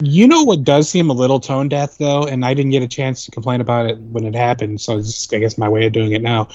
You 0.00 0.28
know 0.28 0.44
what 0.44 0.62
does 0.62 0.88
seem 0.88 1.10
a 1.10 1.12
little 1.12 1.40
tone 1.40 1.68
deaf 1.68 1.98
though, 1.98 2.24
and 2.24 2.44
I 2.44 2.54
didn't 2.54 2.70
get 2.70 2.82
a 2.82 2.88
chance 2.88 3.24
to 3.24 3.30
complain 3.30 3.60
about 3.60 3.86
it 3.86 3.98
when 3.98 4.24
it 4.24 4.34
happened, 4.34 4.80
so 4.80 4.96
it's 4.96 5.12
just, 5.12 5.34
I 5.34 5.38
guess 5.38 5.58
my 5.58 5.68
way 5.68 5.86
of 5.86 5.92
doing 5.92 6.12
it 6.12 6.22
now. 6.22 6.48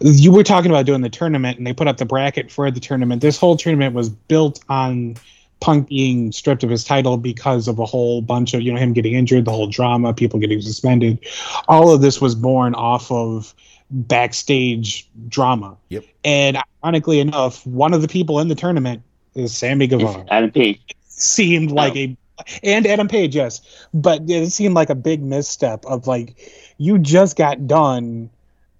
You 0.00 0.32
were 0.32 0.42
talking 0.42 0.70
about 0.70 0.86
doing 0.86 1.02
the 1.02 1.10
tournament, 1.10 1.58
and 1.58 1.66
they 1.66 1.74
put 1.74 1.86
up 1.86 1.98
the 1.98 2.06
bracket 2.06 2.50
for 2.50 2.70
the 2.70 2.80
tournament. 2.80 3.20
This 3.20 3.38
whole 3.38 3.56
tournament 3.56 3.94
was 3.94 4.08
built 4.08 4.64
on 4.68 5.16
Punk 5.60 5.88
being 5.88 6.32
stripped 6.32 6.62
of 6.62 6.70
his 6.70 6.84
title 6.84 7.16
because 7.16 7.68
of 7.68 7.78
a 7.78 7.84
whole 7.84 8.22
bunch 8.22 8.54
of 8.54 8.62
you 8.62 8.72
know 8.72 8.78
him 8.78 8.92
getting 8.92 9.14
injured, 9.14 9.44
the 9.44 9.50
whole 9.50 9.66
drama, 9.66 10.14
people 10.14 10.38
getting 10.38 10.60
suspended. 10.60 11.18
All 11.66 11.92
of 11.92 12.00
this 12.00 12.20
was 12.20 12.34
born 12.34 12.74
off 12.74 13.10
of 13.10 13.54
backstage 13.90 15.08
drama. 15.28 15.76
Yep. 15.88 16.04
And 16.24 16.58
ironically 16.84 17.20
enough, 17.20 17.66
one 17.66 17.92
of 17.92 18.02
the 18.02 18.08
people 18.08 18.38
in 18.40 18.48
the 18.48 18.54
tournament 18.54 19.02
is 19.34 19.56
Sammy 19.56 19.86
Guevara 19.86 20.20
It's 20.20 20.30
Adam 20.30 20.50
Page. 20.50 20.80
seemed 21.08 21.72
like 21.72 21.94
oh. 21.94 21.98
a 21.98 22.16
and 22.62 22.86
Adam 22.86 23.08
Page, 23.08 23.34
yes, 23.34 23.60
but 23.92 24.22
it 24.28 24.50
seemed 24.50 24.74
like 24.74 24.90
a 24.90 24.94
big 24.94 25.22
misstep 25.22 25.84
of 25.86 26.06
like 26.06 26.36
you 26.78 26.98
just 26.98 27.36
got 27.36 27.66
done, 27.66 28.30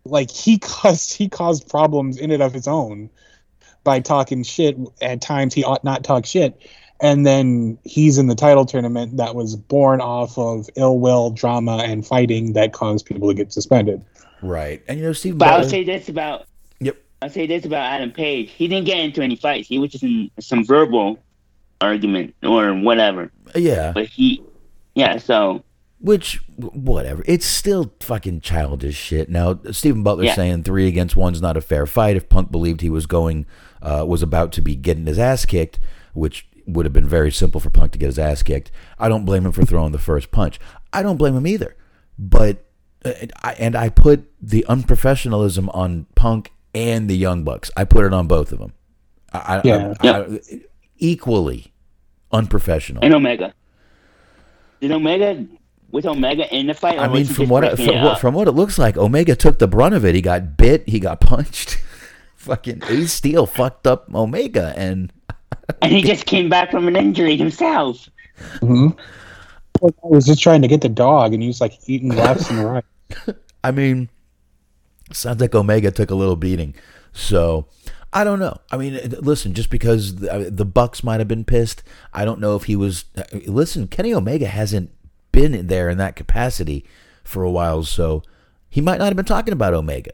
like 0.04 0.30
he 0.30 0.58
caused 0.58 1.14
he 1.14 1.28
caused 1.28 1.68
problems 1.68 2.18
in 2.18 2.30
and 2.30 2.42
of 2.42 2.52
his 2.52 2.68
own 2.68 3.10
by 3.84 4.00
talking 4.00 4.42
shit 4.42 4.76
at 5.00 5.20
times 5.20 5.54
he 5.54 5.64
ought 5.64 5.84
not 5.84 6.04
talk 6.04 6.26
shit, 6.26 6.60
and 7.00 7.26
then 7.26 7.78
he's 7.84 8.18
in 8.18 8.26
the 8.26 8.34
title 8.34 8.64
tournament 8.64 9.16
that 9.16 9.34
was 9.34 9.56
born 9.56 10.00
off 10.00 10.36
of 10.36 10.68
ill 10.76 10.98
will, 10.98 11.30
drama, 11.30 11.78
and 11.78 12.06
fighting 12.06 12.54
that 12.54 12.72
caused 12.72 13.06
people 13.06 13.28
to 13.28 13.34
get 13.34 13.52
suspended. 13.52 14.04
Right. 14.42 14.82
And 14.88 14.98
you 14.98 15.06
know, 15.06 15.12
Steve 15.12 15.38
But 15.38 15.48
I'll 15.48 15.64
say 15.64 15.84
this 15.84 16.08
about. 16.08 16.46
Yep. 16.80 16.96
I'll 17.22 17.30
say 17.30 17.46
this 17.46 17.64
about 17.64 17.84
Adam 17.84 18.12
Page. 18.12 18.50
He 18.50 18.68
didn't 18.68 18.86
get 18.86 18.98
into 18.98 19.22
any 19.22 19.36
fights. 19.36 19.68
He 19.68 19.78
was 19.78 19.90
just 19.90 20.04
in 20.04 20.30
some 20.38 20.64
verbal 20.64 21.18
argument 21.80 22.34
or 22.42 22.74
whatever. 22.74 23.30
Yeah. 23.54 23.92
But 23.92 24.06
he, 24.06 24.42
yeah. 24.94 25.16
So 25.18 25.62
Which, 26.00 26.40
whatever. 26.56 27.22
It's 27.26 27.46
still 27.46 27.92
fucking 28.00 28.40
childish 28.40 28.96
shit. 28.96 29.28
Now, 29.28 29.58
Stephen 29.72 30.02
Butler 30.02 30.24
Yeah. 30.24 30.34
saying 30.34 30.62
three 30.62 30.86
against 30.88 31.16
one's 31.16 31.42
not 31.42 31.56
a 31.56 31.60
fair 31.60 31.86
fight. 31.86 32.16
If 32.16 32.28
Punk 32.28 32.50
believed 32.52 32.80
he 32.80 32.90
was 32.90 33.06
going, 33.06 33.46
uh, 33.82 34.04
was 34.06 34.22
about 34.22 34.52
to 34.52 34.60
be 34.62 34.74
getting 34.76 35.06
his 35.06 35.18
ass 35.18 35.44
kicked, 35.44 35.78
which 36.14 36.46
would 36.66 36.84
have 36.86 36.92
been 36.92 37.08
very 37.08 37.32
simple 37.32 37.60
for 37.60 37.70
Punk 37.70 37.92
to 37.92 37.98
get 37.98 38.06
his 38.06 38.18
ass 38.18 38.42
kicked, 38.42 38.70
I 38.98 39.08
don't 39.08 39.24
blame 39.24 39.44
him 39.46 39.52
for 39.52 39.64
throwing 39.64 39.92
the 39.92 39.98
first 39.98 40.30
punch. 40.30 40.60
I 40.92 41.02
don't 41.02 41.16
blame 41.16 41.36
him 41.36 41.46
either. 41.46 41.74
But, 42.18 42.64
uh, 43.04 43.12
I, 43.42 43.52
and 43.54 43.74
I 43.74 43.88
put 43.88 44.30
the 44.40 44.64
unprofessionalism 44.68 45.68
on 45.74 46.06
Punk 46.14 46.52
and 46.74 47.08
the 47.08 47.16
Young 47.16 47.42
Bucks. 47.44 47.70
I 47.76 47.84
put 47.84 48.04
it 48.04 48.12
on 48.12 48.26
both 48.28 48.52
of 48.52 48.58
them. 48.58 48.72
I, 49.32 49.60
Yeah. 49.64 49.94
I- 50.00 50.08
I- 50.08 50.40
equally 50.98 51.72
unprofessional. 52.32 53.04
and 53.04 53.14
Omega. 53.14 53.54
Did 54.80 54.92
Omega 54.92 55.46
with 55.90 56.06
Omega 56.06 56.54
in 56.54 56.66
the 56.66 56.74
fight? 56.74 56.98
I 56.98 57.08
mean, 57.08 57.24
from 57.24 57.48
what, 57.48 57.64
it, 57.64 57.76
from 57.76 57.88
it 57.88 58.02
what 58.02 58.20
from 58.20 58.34
what 58.34 58.48
it 58.48 58.52
looks 58.52 58.78
like, 58.78 58.96
Omega 58.96 59.34
took 59.34 59.58
the 59.58 59.66
brunt 59.66 59.94
of 59.94 60.04
it. 60.04 60.14
He 60.14 60.20
got 60.20 60.56
bit. 60.56 60.88
He 60.88 61.00
got 61.00 61.20
punched. 61.20 61.82
Fucking 62.36 62.82
Ace 62.88 63.12
Steel 63.12 63.46
fucked 63.46 63.86
up 63.86 64.12
Omega, 64.14 64.72
and 64.76 65.12
and 65.82 65.92
he 65.92 66.02
just 66.02 66.26
came 66.26 66.48
back 66.48 66.70
from 66.70 66.88
an 66.88 66.96
injury 66.96 67.36
himself. 67.36 68.08
Mm-hmm. 68.56 68.98
I 69.84 69.90
was 70.02 70.26
just 70.26 70.42
trying 70.42 70.62
to 70.62 70.68
get 70.68 70.80
the 70.80 70.88
dog, 70.88 71.34
and 71.34 71.42
he 71.42 71.48
was 71.48 71.60
like 71.60 71.74
eating 71.86 72.10
lefts 72.10 72.50
and 72.50 72.64
right. 72.64 72.84
I 73.64 73.70
mean, 73.70 74.08
sounds 75.12 75.40
like 75.40 75.54
Omega 75.54 75.90
took 75.90 76.10
a 76.10 76.14
little 76.14 76.36
beating. 76.36 76.74
So 77.12 77.66
I 78.12 78.24
don't 78.24 78.38
know. 78.38 78.56
I 78.72 78.76
mean, 78.78 78.94
uh, 78.96 79.16
listen, 79.20 79.52
just 79.54 79.68
because 79.70 80.16
the, 80.16 80.32
uh, 80.32 80.44
the 80.50 80.64
Bucks 80.64 81.04
might 81.04 81.20
have 81.20 81.28
been 81.28 81.44
pissed, 81.44 81.82
I 82.12 82.24
don't 82.24 82.40
know 82.40 82.56
if 82.56 82.64
he 82.64 82.74
was. 82.76 83.04
uh, 83.16 83.22
Listen, 83.46 83.86
Kenny 83.86 84.14
Omega 84.14 84.46
hasn't 84.46 84.90
been 85.32 85.54
in 85.54 85.66
there 85.66 85.90
in 85.90 85.98
that 85.98 86.16
capacity 86.16 86.84
for 87.22 87.42
a 87.42 87.50
while, 87.50 87.82
so 87.84 88.22
he 88.70 88.80
might 88.80 88.98
not 88.98 89.06
have 89.06 89.16
been 89.16 89.24
talking 89.26 89.52
about 89.52 89.74
Omega. 89.74 90.12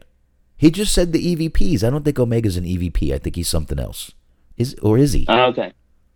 He 0.57 0.71
just 0.71 0.93
said 0.93 1.13
the 1.13 1.35
EVPs. 1.35 1.83
I 1.83 1.89
don't 1.89 2.03
think 2.03 2.19
Omega's 2.19 2.57
an 2.57 2.65
EVP. 2.65 3.13
I 3.13 3.17
think 3.17 3.35
he's 3.37 3.49
something 3.49 3.79
else. 3.79 4.11
Is 4.57 4.75
or 4.81 4.97
is 4.97 5.13
he? 5.13 5.25
Oh, 5.27 5.45
okay. 5.47 5.71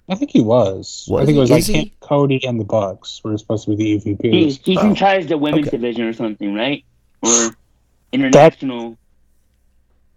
I 0.09 0.15
think 0.15 0.31
he 0.31 0.41
was. 0.41 1.05
Was 1.09 1.23
I 1.23 1.25
think 1.25 1.37
it 1.37 1.39
was 1.41 1.51
like 1.51 1.63
he? 1.65 1.93
Cody 1.99 2.43
and 2.45 2.59
the 2.59 2.63
Bucks 2.65 3.21
were 3.23 3.37
supposed 3.37 3.65
to 3.65 3.75
be 3.75 3.97
the 3.99 4.15
EVPs. 4.15 4.33
He's 4.33 4.57
he's 4.59 4.77
Oh, 4.79 4.87
in 4.87 4.95
charge 4.95 5.23
of 5.23 5.29
the 5.29 5.37
women's 5.37 5.67
okay. 5.67 5.77
division 5.77 6.05
or 6.05 6.13
something, 6.13 6.53
right? 6.55 6.83
Or 7.21 7.55
international. 8.11 8.97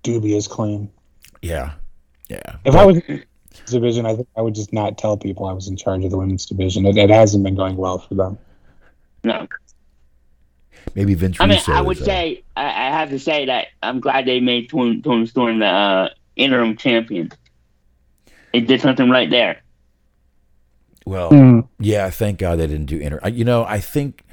Dubious 0.02 0.48
claim. 0.48 0.90
Yeah, 1.42 1.72
yeah. 2.28 2.56
If 2.64 2.74
I 2.74 2.86
was 2.86 3.00
division, 3.66 4.06
I 4.06 4.14
think 4.14 4.28
I 4.36 4.40
would 4.40 4.54
just 4.54 4.72
not 4.72 4.96
tell 4.96 5.16
people 5.16 5.46
I 5.46 5.52
was 5.52 5.68
in 5.68 5.76
charge 5.76 6.04
of 6.04 6.10
the 6.10 6.16
women's 6.18 6.46
division. 6.46 6.86
It, 6.86 6.96
it 6.96 7.10
hasn't 7.10 7.44
been 7.44 7.54
going 7.56 7.76
well 7.76 7.98
for 7.98 8.14
them. 8.14 8.38
No, 9.24 9.46
Maybe 10.94 11.14
Vince 11.14 11.36
I 11.40 11.46
mean, 11.46 11.58
Russo 11.58 11.72
I 11.72 11.80
would 11.80 11.96
is, 11.98 12.02
uh, 12.02 12.06
say 12.06 12.42
I, 12.56 12.64
I 12.64 12.90
have 12.98 13.10
to 13.10 13.18
say 13.18 13.46
that 13.46 13.68
I'm 13.82 14.00
glad 14.00 14.26
they 14.26 14.40
made 14.40 14.68
Tony, 14.70 15.00
Toni 15.00 15.26
Storm 15.26 15.58
the 15.60 15.66
uh, 15.66 16.08
interim 16.36 16.76
champion. 16.76 17.30
It 18.52 18.66
did 18.66 18.80
something 18.80 19.08
right 19.08 19.30
there. 19.30 19.60
well, 21.06 21.30
Hmm. 21.30 21.60
Yeah, 21.78 22.10
thank 22.10 22.38
God 22.38 22.58
they 22.58 22.66
didn't 22.66 22.86
do 22.86 22.98
inter. 22.98 23.20
I- 23.22 23.28
You 23.28 23.44
know, 23.44 23.64
I 23.64 23.80
think, 23.80 24.24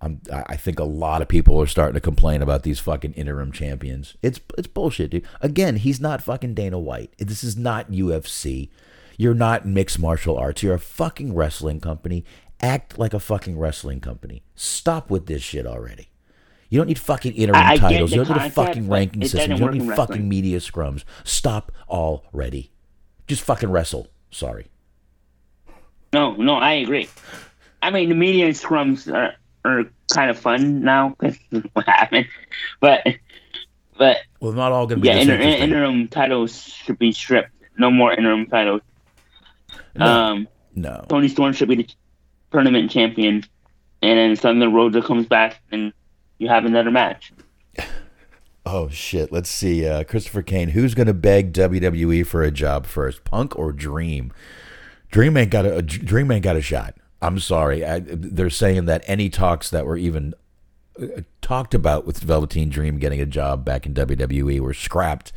I'm, 0.00 0.20
I 0.32 0.44
I 0.50 0.56
think 0.56 0.78
a 0.78 0.84
lot 0.84 1.22
of 1.22 1.28
people 1.28 1.60
are 1.60 1.66
starting 1.66 1.94
to 1.94 2.00
complain 2.00 2.42
about 2.42 2.62
these 2.62 2.78
fucking 2.78 3.12
interim 3.14 3.52
champions. 3.52 4.16
It's 4.22 4.40
it's 4.56 4.66
bullshit, 4.66 5.10
dude. 5.10 5.26
Again, 5.40 5.76
he's 5.76 6.00
not 6.00 6.22
fucking 6.22 6.54
Dana 6.54 6.78
White. 6.78 7.12
This 7.18 7.44
is 7.44 7.56
not 7.56 7.90
UFC. 7.90 8.70
You're 9.16 9.34
not 9.34 9.66
mixed 9.66 9.98
martial 9.98 10.38
arts. 10.38 10.62
You're 10.62 10.74
a 10.74 10.78
fucking 10.78 11.34
wrestling 11.34 11.80
company. 11.80 12.24
Act 12.62 12.98
like 12.98 13.12
a 13.14 13.20
fucking 13.20 13.58
wrestling 13.58 14.00
company. 14.00 14.42
Stop 14.54 15.10
with 15.10 15.26
this 15.26 15.42
shit 15.42 15.66
already. 15.66 16.08
You 16.70 16.78
don't 16.78 16.86
need 16.86 16.98
fucking 16.98 17.34
interim 17.34 17.56
I- 17.60 17.72
I 17.72 17.76
titles. 17.76 18.12
You 18.12 18.24
don't 18.24 18.36
need 18.36 18.46
a 18.46 18.50
fucking 18.50 18.88
ranking 18.88 19.22
system. 19.26 19.52
You 19.52 19.58
don't 19.58 19.72
need 19.72 19.80
fucking 19.80 19.88
wrestling. 19.98 20.28
media 20.28 20.58
scrums. 20.60 21.04
Stop 21.24 21.72
already. 21.88 22.70
Just 23.26 23.42
fucking 23.42 23.70
wrestle. 23.70 24.08
Sorry. 24.30 24.68
No, 26.12 26.34
no, 26.36 26.54
I 26.54 26.74
agree. 26.74 27.08
I 27.82 27.90
mean, 27.90 28.08
the 28.08 28.14
media 28.14 28.48
scrums 28.50 29.12
are, 29.12 29.34
are 29.64 29.84
kind 30.12 30.30
of 30.30 30.38
fun 30.38 30.82
now 30.82 31.14
because 31.18 31.38
what 31.72 31.86
happened, 31.86 32.26
but 32.80 33.06
but 33.98 34.18
Well, 34.40 34.52
not 34.52 34.72
all 34.72 34.86
going 34.86 35.00
to 35.00 35.02
be 35.02 35.08
yeah, 35.08 35.16
inter- 35.16 35.34
interim 35.34 36.08
titles 36.08 36.62
should 36.62 36.98
be 36.98 37.12
stripped. 37.12 37.50
No 37.78 37.90
more 37.90 38.12
interim 38.12 38.46
titles. 38.46 38.82
No. 39.94 40.06
Um, 40.06 40.48
no. 40.74 41.04
Toni 41.08 41.28
Storm 41.28 41.52
should 41.52 41.68
be 41.68 41.76
the 41.76 41.88
tournament 42.50 42.90
champion, 42.90 43.44
and 44.02 44.18
then 44.18 44.36
Thunder 44.36 44.68
Rosa 44.68 45.02
comes 45.02 45.26
back, 45.26 45.60
and 45.70 45.92
you 46.38 46.48
have 46.48 46.64
another 46.64 46.90
match. 46.90 47.32
Oh 48.66 48.90
shit! 48.90 49.32
Let's 49.32 49.48
see. 49.48 49.88
Uh, 49.88 50.04
Christopher 50.04 50.42
Kane. 50.42 50.68
Who's 50.68 50.94
going 50.94 51.06
to 51.06 51.14
beg 51.14 51.54
WWE 51.54 52.26
for 52.26 52.42
a 52.42 52.50
job 52.50 52.84
first, 52.84 53.24
Punk 53.24 53.58
or 53.58 53.72
Dream? 53.72 54.34
Dream 55.10 55.38
ain't 55.38 55.50
got 55.50 55.64
a, 55.64 55.76
a 55.76 55.82
Dream 55.82 56.30
ain't 56.30 56.44
got 56.44 56.56
a 56.56 56.60
shot. 56.60 56.94
I'm 57.22 57.38
sorry. 57.38 57.84
I, 57.84 58.00
they're 58.04 58.50
saying 58.50 58.86
that 58.86 59.04
any 59.06 59.28
talks 59.28 59.70
that 59.70 59.86
were 59.86 59.96
even 59.96 60.34
uh, 61.00 61.22
talked 61.42 61.74
about 61.74 62.06
with 62.06 62.20
Velveteen 62.20 62.70
Dream 62.70 62.98
getting 62.98 63.20
a 63.20 63.26
job 63.26 63.64
back 63.64 63.86
in 63.86 63.94
WWE 63.94 64.60
were 64.60 64.74
scrapped 64.74 65.32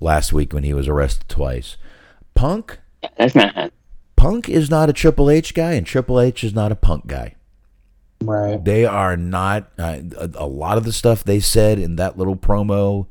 last 0.00 0.32
week 0.32 0.52
when 0.52 0.64
he 0.64 0.72
was 0.72 0.88
arrested 0.88 1.28
twice. 1.28 1.76
Punk. 2.34 2.78
That's 3.16 3.34
not. 3.34 3.72
Punk 4.16 4.48
is 4.48 4.68
not 4.70 4.90
a 4.90 4.92
Triple 4.92 5.30
H 5.30 5.54
guy, 5.54 5.74
and 5.74 5.86
Triple 5.86 6.20
H 6.20 6.42
is 6.42 6.54
not 6.54 6.72
a 6.72 6.76
Punk 6.76 7.06
guy. 7.06 7.36
Right. 8.20 8.62
They 8.62 8.84
are 8.84 9.16
not 9.16 9.70
uh, 9.78 10.00
a, 10.16 10.30
a 10.34 10.46
lot 10.46 10.76
of 10.76 10.84
the 10.84 10.92
stuff 10.92 11.22
they 11.22 11.38
said 11.40 11.78
in 11.78 11.96
that 11.96 12.18
little 12.18 12.34
promo 12.34 13.06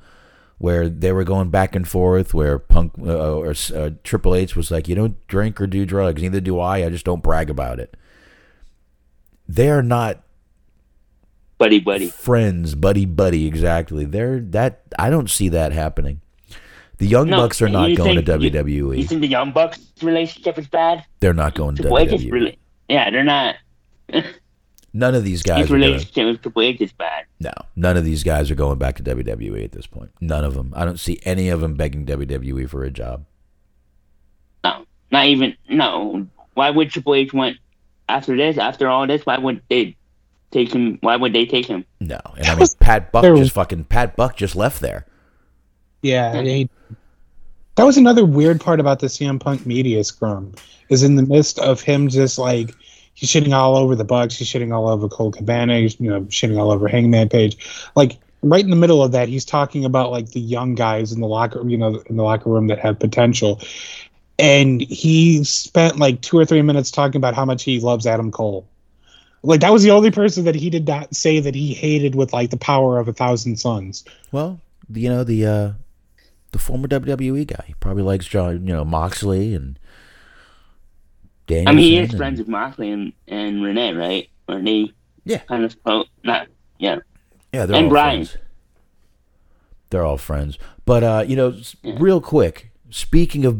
where 0.58 0.90
they 0.90 1.12
were 1.12 1.24
going 1.24 1.50
back 1.50 1.76
and 1.76 1.88
forth 1.88 2.34
where 2.34 2.60
Punk 2.60 2.94
uh, 3.00 3.36
or 3.38 3.54
uh, 3.74 3.92
Triple 4.04 4.36
H 4.36 4.56
was 4.56 4.72
like, 4.72 4.88
"You 4.88 4.96
don't 4.96 5.28
drink 5.28 5.62
or 5.62 5.68
do 5.68 5.86
drugs, 5.86 6.22
neither 6.22 6.42
do 6.42 6.60
I. 6.60 6.84
I 6.84 6.90
just 6.90 7.06
don't 7.06 7.24
brag 7.24 7.50
about 7.50 7.80
it." 7.80 7.96
They 9.48 9.70
are 9.70 9.84
not 9.84 10.24
buddy, 11.58 11.80
buddy. 11.80 12.08
friends, 12.10 12.76
buddy 12.76 13.06
buddy. 13.06 13.46
Exactly. 13.48 14.06
They're 14.06 14.40
that. 14.40 14.82
I 15.00 15.10
don't 15.10 15.30
see 15.30 15.50
that 15.50 15.72
happening. 15.72 16.22
The 16.98 17.08
Young 17.08 17.30
No, 17.30 17.38
Bucks 17.38 17.62
are 17.62 17.70
not 17.70 17.92
you 17.92 17.96
going 17.98 18.16
to 18.16 18.24
WWE. 18.24 18.98
You 18.98 19.04
think 19.04 19.22
the 19.22 19.28
Young 19.28 19.52
Bucks 19.52 19.80
relationship 20.02 20.58
is 20.58 20.68
bad? 20.68 21.06
They're 21.20 21.34
not 21.34 21.54
going 21.54 21.76
to 21.76 21.84
Triple 21.84 21.98
WWE. 21.98 22.32
really, 22.32 22.60
yeah, 22.90 23.12
they're 23.12 23.24
not. 23.24 23.56
None 24.94 25.14
of 25.14 25.24
these 25.24 25.44
guys 25.44 25.60
His 25.60 25.66
are 25.68 25.78
going 25.78 25.82
relationship 25.82 26.26
with 26.26 26.42
Triple 26.42 26.62
H 26.64 26.82
is 26.82 26.92
bad. 26.94 27.26
No, 27.40 27.52
none 27.76 27.98
of 27.98 28.04
these 28.06 28.24
guys 28.24 28.50
are 28.50 28.56
going 28.56 28.80
back 28.80 28.96
to 28.96 29.04
WWE 29.04 29.64
at 29.64 29.72
this 29.74 29.86
point. 29.86 30.10
None 30.22 30.44
of 30.44 30.56
them. 30.56 30.74
I 30.76 30.86
don't 30.86 31.00
see 31.00 31.20
any 31.24 31.50
of 31.50 31.62
them 31.62 31.76
begging 31.76 32.06
WWE 32.08 32.68
for 32.68 32.84
a 32.84 32.90
job. 32.90 33.26
No, 34.64 34.86
not 35.12 35.28
even 35.28 35.56
no. 35.70 36.26
why 36.56 36.72
would 36.72 36.90
Triple 36.90 37.14
H 37.14 37.32
want 37.32 37.58
after 38.10 38.36
this? 38.36 38.58
After 38.58 38.88
all 38.88 39.06
this, 39.08 39.26
why 39.26 39.38
would 39.38 39.62
they 39.70 39.96
take 40.52 40.74
him? 40.74 40.98
Why 41.02 41.16
would 41.16 41.34
they 41.34 41.46
take 41.46 41.66
him? 41.66 41.86
No, 42.00 42.20
and 42.38 42.48
I 42.48 42.56
mean 42.56 42.68
Pat 42.80 43.12
Buck 43.12 43.22
there 43.24 43.36
just 43.36 43.52
fucking 43.54 43.86
Pat 43.86 44.16
Buck 44.16 44.36
just 44.38 44.56
left 44.56 44.80
there. 44.82 45.06
Yeah, 46.02 46.42
he- 46.42 46.70
that 47.76 47.84
was 47.84 47.98
another 47.98 48.26
weird 48.26 48.60
part 48.60 48.80
about 48.80 49.00
the 49.00 49.08
CM 49.08 49.40
Punk 49.40 49.66
media 49.66 50.04
scrum. 50.04 50.54
Is 50.90 51.04
in 51.04 51.16
the 51.16 51.24
midst 51.24 51.60
of 51.60 51.82
him 51.82 52.08
just 52.08 52.38
like 52.40 52.74
he's 53.14 53.30
shitting 53.30 53.54
all 53.54 53.76
over 53.76 53.96
the 53.96 54.06
Bucks, 54.06 54.36
he's 54.38 54.48
shitting 54.48 54.74
all 54.74 54.88
over 54.90 55.08
Colt 55.10 55.36
Cabana, 55.38 55.80
he's 55.80 56.00
you 56.00 56.10
know 56.10 56.22
shitting 56.22 56.58
all 56.60 56.72
over 56.72 56.88
Hangman 56.88 57.30
Page. 57.30 57.58
Like 57.96 58.18
right 58.42 58.64
in 58.64 58.70
the 58.70 58.76
middle 58.76 59.04
of 59.04 59.12
that, 59.12 59.28
he's 59.28 59.44
talking 59.46 59.84
about 59.86 60.12
like 60.12 60.32
the 60.32 60.40
young 60.40 60.76
guys 60.76 61.12
in 61.12 61.20
the 61.22 61.28
locker, 61.28 61.68
you 61.68 61.78
know, 61.78 62.02
in 62.08 62.16
the 62.16 62.24
locker 62.24 62.50
room 62.50 62.68
that 62.68 62.80
have 62.80 63.00
potential. 63.00 63.60
And 64.40 64.82
he 64.82 65.44
spent 65.44 65.98
like 65.98 66.22
two 66.22 66.38
or 66.38 66.46
three 66.46 66.62
minutes 66.62 66.92
talking 66.92 67.18
about 67.18 67.34
how 67.34 67.44
much 67.46 67.64
he 67.64 67.80
loves 67.80 68.06
Adam 68.06 68.32
Cole. 68.32 68.68
Like 69.44 69.62
that 69.62 69.72
was 69.72 69.84
the 69.84 69.92
only 69.92 70.12
person 70.12 70.46
that 70.46 70.56
he 70.56 70.70
did 70.70 70.88
not 70.88 71.16
say 71.16 71.40
that 71.40 71.56
he 71.56 71.74
hated 71.74 72.16
with 72.16 72.34
like 72.34 72.50
the 72.52 72.58
power 72.58 73.00
of 73.00 73.08
a 73.08 73.14
thousand 73.14 73.58
suns. 73.58 74.04
Well, 74.32 74.60
you 74.94 75.10
know 75.10 75.24
the 75.24 75.46
uh 75.46 75.72
the 76.52 76.60
former 76.60 76.88
WWE 76.88 77.46
guy. 77.48 77.64
He 77.68 77.74
probably 77.80 78.04
likes 78.04 78.26
Jon, 78.28 78.68
you 78.68 78.74
know, 78.74 78.86
Moxley 78.86 79.54
and 79.56 79.78
Danielson. 81.48 81.68
I 81.68 81.72
mean, 81.74 81.84
he 81.92 81.98
is 81.98 82.10
and- 82.10 82.18
friends 82.18 82.40
with 82.40 82.48
Moxley 82.48 82.92
and, 82.92 83.14
and 83.28 83.64
Renee, 83.64 83.94
right? 83.94 84.30
Or 84.50 84.60
they 84.62 84.92
Yeah. 85.26 85.40
kind 85.40 85.64
of 85.64 85.82
pro, 85.84 86.04
not 86.24 86.48
yeah. 86.80 87.00
Yeah, 87.54 87.66
they're 87.66 87.76
And 87.78 87.86
all 87.86 87.90
Bryan. 87.92 88.26
friends. 88.26 88.38
They're 89.90 90.04
all 90.06 90.18
friends. 90.18 90.58
But 90.86 91.04
uh, 91.04 91.24
you 91.28 91.36
know, 91.36 91.54
Yeah. 91.84 91.96
real 92.00 92.22
quick. 92.22 92.72
Speaking 92.90 93.46
of 93.46 93.60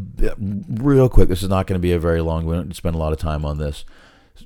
real 0.82 1.08
quick, 1.08 1.28
this 1.28 1.42
is 1.42 1.48
not 1.48 1.66
going 1.66 1.78
to 1.78 1.82
be 1.82 1.92
a 1.92 1.98
very 1.98 2.20
long. 2.20 2.46
We 2.46 2.54
don't 2.54 2.74
spend 2.74 2.94
a 2.94 2.98
lot 2.98 3.12
of 3.12 3.18
time 3.18 3.44
on 3.44 3.58
this. 3.58 3.84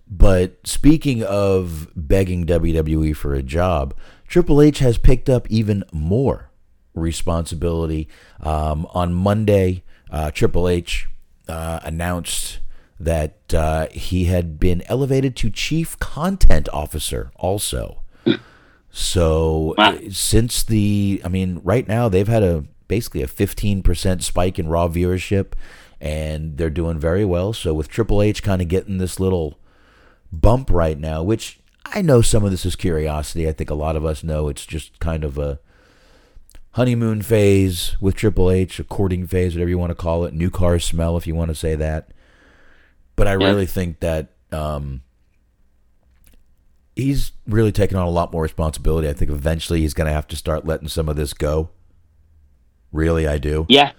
But 0.09 0.67
speaking 0.67 1.23
of 1.23 1.89
begging 1.95 2.47
WWE 2.47 3.15
for 3.15 3.35
a 3.35 3.43
job, 3.43 3.95
Triple 4.27 4.61
H 4.63 4.79
has 4.79 4.99
picked 4.99 5.29
up 5.29 5.47
even 5.51 5.85
more 5.93 6.51
responsibility. 6.95 8.09
Um, 8.41 8.87
on 8.93 9.13
Monday, 9.15 9.83
uh, 10.11 10.31
Triple 10.31 10.69
H 10.69 11.09
uh, 11.49 11.81
announced 11.83 12.61
that 12.99 13.53
uh, 13.53 13.89
he 13.91 14.25
had 14.25 14.59
been 14.59 14.83
elevated 14.87 15.37
to 15.37 15.51
chief 15.51 15.99
content 15.99 16.69
officer 16.73 17.31
also. 17.37 18.03
So 18.91 19.75
Wow. 19.79 19.99
since 20.11 20.63
the, 20.63 21.21
I 21.25 21.29
mean, 21.29 21.61
right 21.65 21.87
now 21.89 22.09
they've 22.09 22.29
had 22.29 22.43
a 22.43 22.65
basically 22.93 23.23
a 23.23 23.27
15% 23.27 24.23
spike 24.23 24.59
in 24.59 24.69
Raw 24.69 24.87
viewership, 24.87 25.53
and 25.99 26.59
they're 26.59 26.69
doing 26.69 26.99
very 26.99 27.25
well. 27.25 27.55
So 27.55 27.73
with 27.73 27.89
Triple 27.89 28.21
H 28.21 28.43
kind 28.43 28.61
of 28.61 28.69
getting 28.69 28.99
this 28.99 29.19
little 29.19 29.59
bump 30.31 30.69
right 30.71 30.99
now, 30.99 31.23
which 31.23 31.59
I 31.87 32.03
know 32.03 32.21
some 32.21 32.45
of 32.45 32.51
this 32.51 32.67
is 32.67 32.77
curiosity. 32.77 33.49
I 33.49 33.53
think 33.53 33.71
a 33.71 33.75
lot 33.75 33.97
of 33.97 34.05
us 34.05 34.23
know 34.23 34.49
it's 34.49 34.67
just 34.67 34.99
kind 34.99 35.25
of 35.25 35.39
a 35.39 35.59
honeymoon 36.73 37.23
phase 37.23 37.97
with 37.99 38.15
Triple 38.15 38.51
H, 38.51 38.79
a 38.79 38.85
courting 38.85 39.27
phase, 39.27 39.55
whatever 39.55 39.71
you 39.71 39.79
want 39.79 39.91
to 39.91 39.95
call 39.95 40.25
it, 40.27 40.35
new 40.35 40.51
car 40.51 40.79
smell 40.79 41.17
if 41.17 41.27
you 41.27 41.35
want 41.35 41.49
to 41.49 41.55
say 41.55 41.75
that. 41.77 42.13
But 43.17 43.27
I 43.27 43.33
Yeah. 43.33 43.47
really 43.47 43.67
think 43.67 44.01
that 44.01 44.33
um, 44.53 45.01
he's 46.95 47.33
really 47.47 47.73
taking 47.73 47.97
on 47.97 48.07
a 48.07 48.11
lot 48.11 48.33
more 48.35 48.43
responsibility. 48.43 49.09
I 49.09 49.15
think 49.15 49.31
eventually 49.31 49.81
he's 49.81 49.95
going 49.95 50.09
to 50.09 50.13
have 50.13 50.27
to 50.29 50.37
start 50.37 50.67
letting 50.67 50.89
some 50.89 51.09
of 51.09 51.17
this 51.17 51.33
go. 51.33 51.71
Really, 52.93 53.27
I 53.27 53.39
do. 53.39 53.67
Yeah, 53.69 53.93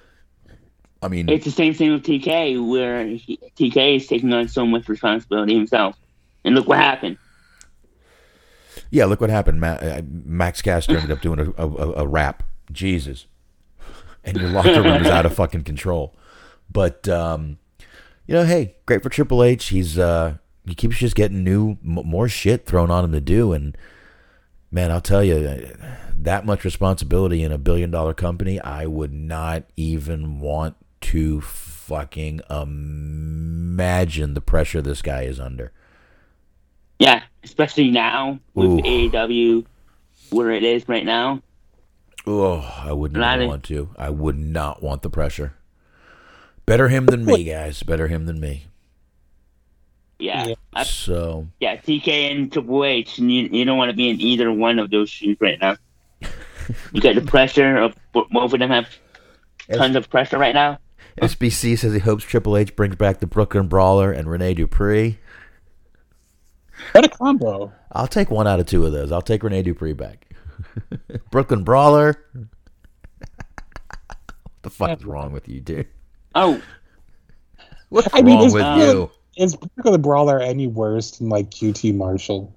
I 1.01 1.07
mean, 1.07 1.27
it's 1.29 1.45
the 1.45 1.51
same 1.51 1.73
thing 1.73 1.91
with 1.91 2.03
TK, 2.03 2.65
where 2.69 3.05
he, 3.07 3.39
TK 3.57 3.97
is 3.97 4.07
taking 4.07 4.31
on 4.33 4.47
so 4.47 4.65
much 4.65 4.87
responsibility 4.87 5.55
himself. 5.55 5.97
And 6.45 6.55
look 6.55 6.67
what 6.67 6.77
happened. 6.77 7.17
Yeah, 8.91 9.05
look 9.05 9.21
what 9.21 9.29
happened. 9.29 9.59
Ma- 9.59 9.67
uh, 9.81 10.01
Max 10.07 10.61
Caster 10.61 10.95
ended 10.95 11.11
up 11.11 11.21
doing 11.21 11.39
a, 11.39 11.63
a, 11.63 11.67
a- 11.67 11.93
a 12.03 12.07
rap. 12.07 12.43
Jesus. 12.71 13.25
And 14.23 14.37
your 14.37 14.49
locker 14.49 14.81
room 14.81 15.01
is 15.01 15.07
out 15.07 15.25
of 15.25 15.33
fucking 15.33 15.63
control. 15.63 16.15
But, 16.71 17.07
um, 17.09 17.57
you 18.27 18.33
know, 18.35 18.45
hey, 18.45 18.75
great 18.85 19.03
for 19.03 19.09
Triple 19.09 19.43
H. 19.43 19.65
He's, 19.65 19.97
uh, 19.97 20.37
he 20.65 20.75
keeps 20.75 20.97
just 20.97 21.15
getting 21.15 21.43
new, 21.43 21.71
m- 21.83 22.05
more 22.05 22.27
shit 22.29 22.65
thrown 22.65 22.89
on 22.91 23.03
him 23.03 23.11
to 23.13 23.21
do. 23.21 23.51
And, 23.53 23.77
man, 24.73 24.91
I'll 24.91 25.01
tell 25.01 25.23
you, 25.23 25.69
that 26.17 26.45
much 26.45 26.65
responsibility 26.65 27.43
in 27.43 27.51
a 27.51 27.57
billion 27.57 27.91
dollar 27.91 28.13
company, 28.13 28.59
I 28.59 28.87
would 28.87 29.13
not 29.13 29.63
even 29.77 30.39
want 30.39 30.75
to 31.01 31.41
fucking 31.41 32.41
imagine 32.49 34.33
the 34.33 34.41
pressure 34.41 34.81
this 34.81 35.01
guy 35.01 35.23
is 35.23 35.39
under. 35.39 35.71
Yeah, 36.97 37.23
especially 37.43 37.91
now 37.91 38.39
with 38.53 38.71
Ooh. 38.71 38.81
AEW 38.81 39.65
where 40.31 40.51
it 40.51 40.63
is 40.63 40.87
right 40.87 41.05
now. 41.05 41.41
Oh, 42.25 42.61
I 42.83 42.93
wouldn't 42.93 43.19
Not 43.19 43.39
want 43.45 43.63
to. 43.65 43.89
I 43.97 44.09
would 44.09 44.39
not 44.39 44.81
want 44.81 45.01
the 45.01 45.09
pressure. 45.09 45.53
Better 46.65 46.87
him 46.87 47.05
than 47.05 47.25
me, 47.25 47.43
guys. 47.43 47.83
Better 47.83 48.07
him 48.07 48.25
than 48.25 48.39
me. 48.39 48.67
Yeah, 50.19 50.53
Yeah. 50.75 50.83
So, 50.83 51.47
yeah, 51.59 51.75
TK 51.77 52.07
and 52.31 52.51
Triple 52.51 52.85
H, 52.85 53.17
and 53.19 53.31
you, 53.31 53.47
you 53.51 53.65
don't 53.65 53.77
want 53.77 53.89
to 53.91 53.95
be 53.97 54.09
in 54.09 54.21
either 54.21 54.51
one 54.51 54.79
of 54.79 54.89
those 54.89 55.09
shoes 55.09 55.37
right 55.39 55.59
now. 55.59 55.75
you 56.93 57.01
got 57.01 57.15
the 57.15 57.21
pressure 57.21 57.77
of 57.77 57.95
both 58.13 58.53
of 58.53 58.59
them 58.59 58.69
have 58.69 58.87
tons 59.71 59.95
of 59.95 60.09
pressure 60.09 60.37
right 60.37 60.53
now. 60.55 60.79
SBC 61.21 61.77
says 61.77 61.93
he 61.93 61.99
hopes 61.99 62.23
Triple 62.23 62.57
H 62.57 62.75
brings 62.75 62.95
back 62.95 63.19
the 63.19 63.27
Brooklyn 63.27 63.67
Brawler 63.67 64.11
and 64.11 64.29
Rene 64.29 64.53
Dupree. 64.55 65.19
What 66.93 67.05
a 67.05 67.09
combo! 67.09 67.71
I'll 67.91 68.07
take 68.07 68.31
one 68.31 68.47
out 68.47 68.59
of 68.59 68.65
two 68.65 68.85
of 68.85 68.91
those. 68.93 69.11
I'll 69.11 69.21
take 69.21 69.43
Rene 69.43 69.61
Dupree 69.61 69.93
back. 69.93 70.27
Brooklyn 71.31 71.63
Brawler. 71.63 72.15
what 72.33 74.17
the 74.63 74.69
fuck 74.69 74.97
is 74.99 75.05
wrong 75.05 75.31
with 75.33 75.47
you, 75.47 75.59
dude? 75.61 75.87
Oh, 76.35 76.61
What's 77.89 78.07
I 78.11 78.21
mean, 78.23 78.35
wrong 78.37 78.45
it's 78.45 78.53
with 78.55 78.63
really- 78.63 78.85
you? 78.87 79.11
Is 79.37 79.55
Brooklyn 79.55 80.01
Brawler 80.01 80.39
any 80.39 80.67
worse 80.67 81.11
than 81.11 81.29
like 81.29 81.49
QT 81.49 81.93
Marshall? 81.95 82.53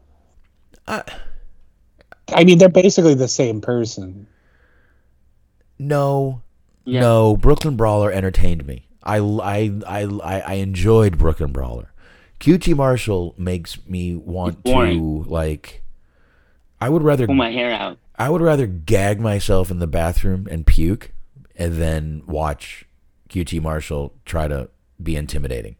I- 0.86 1.02
I 2.34 2.42
mean, 2.44 2.58
they're 2.58 2.68
basically 2.68 3.14
the 3.14 3.28
same 3.28 3.60
person. 3.60 4.26
No, 5.78 6.42
yeah. 6.84 7.00
No, 7.00 7.36
Brooklyn 7.36 7.76
Brawler 7.76 8.10
entertained 8.10 8.66
me. 8.66 8.88
I, 9.02 9.18
I, 9.18 9.72
I, 9.86 10.02
I, 10.04 10.40
I 10.40 10.52
enjoyed 10.54 11.18
Brooklyn 11.18 11.52
Brawler. 11.52 11.92
QT 12.40 12.74
Marshall 12.76 13.34
makes 13.38 13.84
me 13.86 14.14
want 14.14 14.64
to 14.64 15.24
like. 15.28 15.82
I 16.80 16.88
would 16.88 17.02
rather 17.02 17.26
Pull 17.26 17.34
my 17.36 17.50
hair 17.52 17.72
out. 17.72 17.98
I 18.18 18.28
would 18.28 18.42
rather 18.42 18.66
gag 18.66 19.20
myself 19.20 19.70
in 19.70 19.78
the 19.78 19.86
bathroom 19.86 20.46
and 20.50 20.66
puke, 20.66 21.12
and 21.56 21.74
then 21.74 22.22
watch 22.26 22.84
QT 23.28 23.62
Marshall 23.62 24.12
try 24.24 24.48
to 24.48 24.68
be 25.02 25.14
intimidating. 25.16 25.76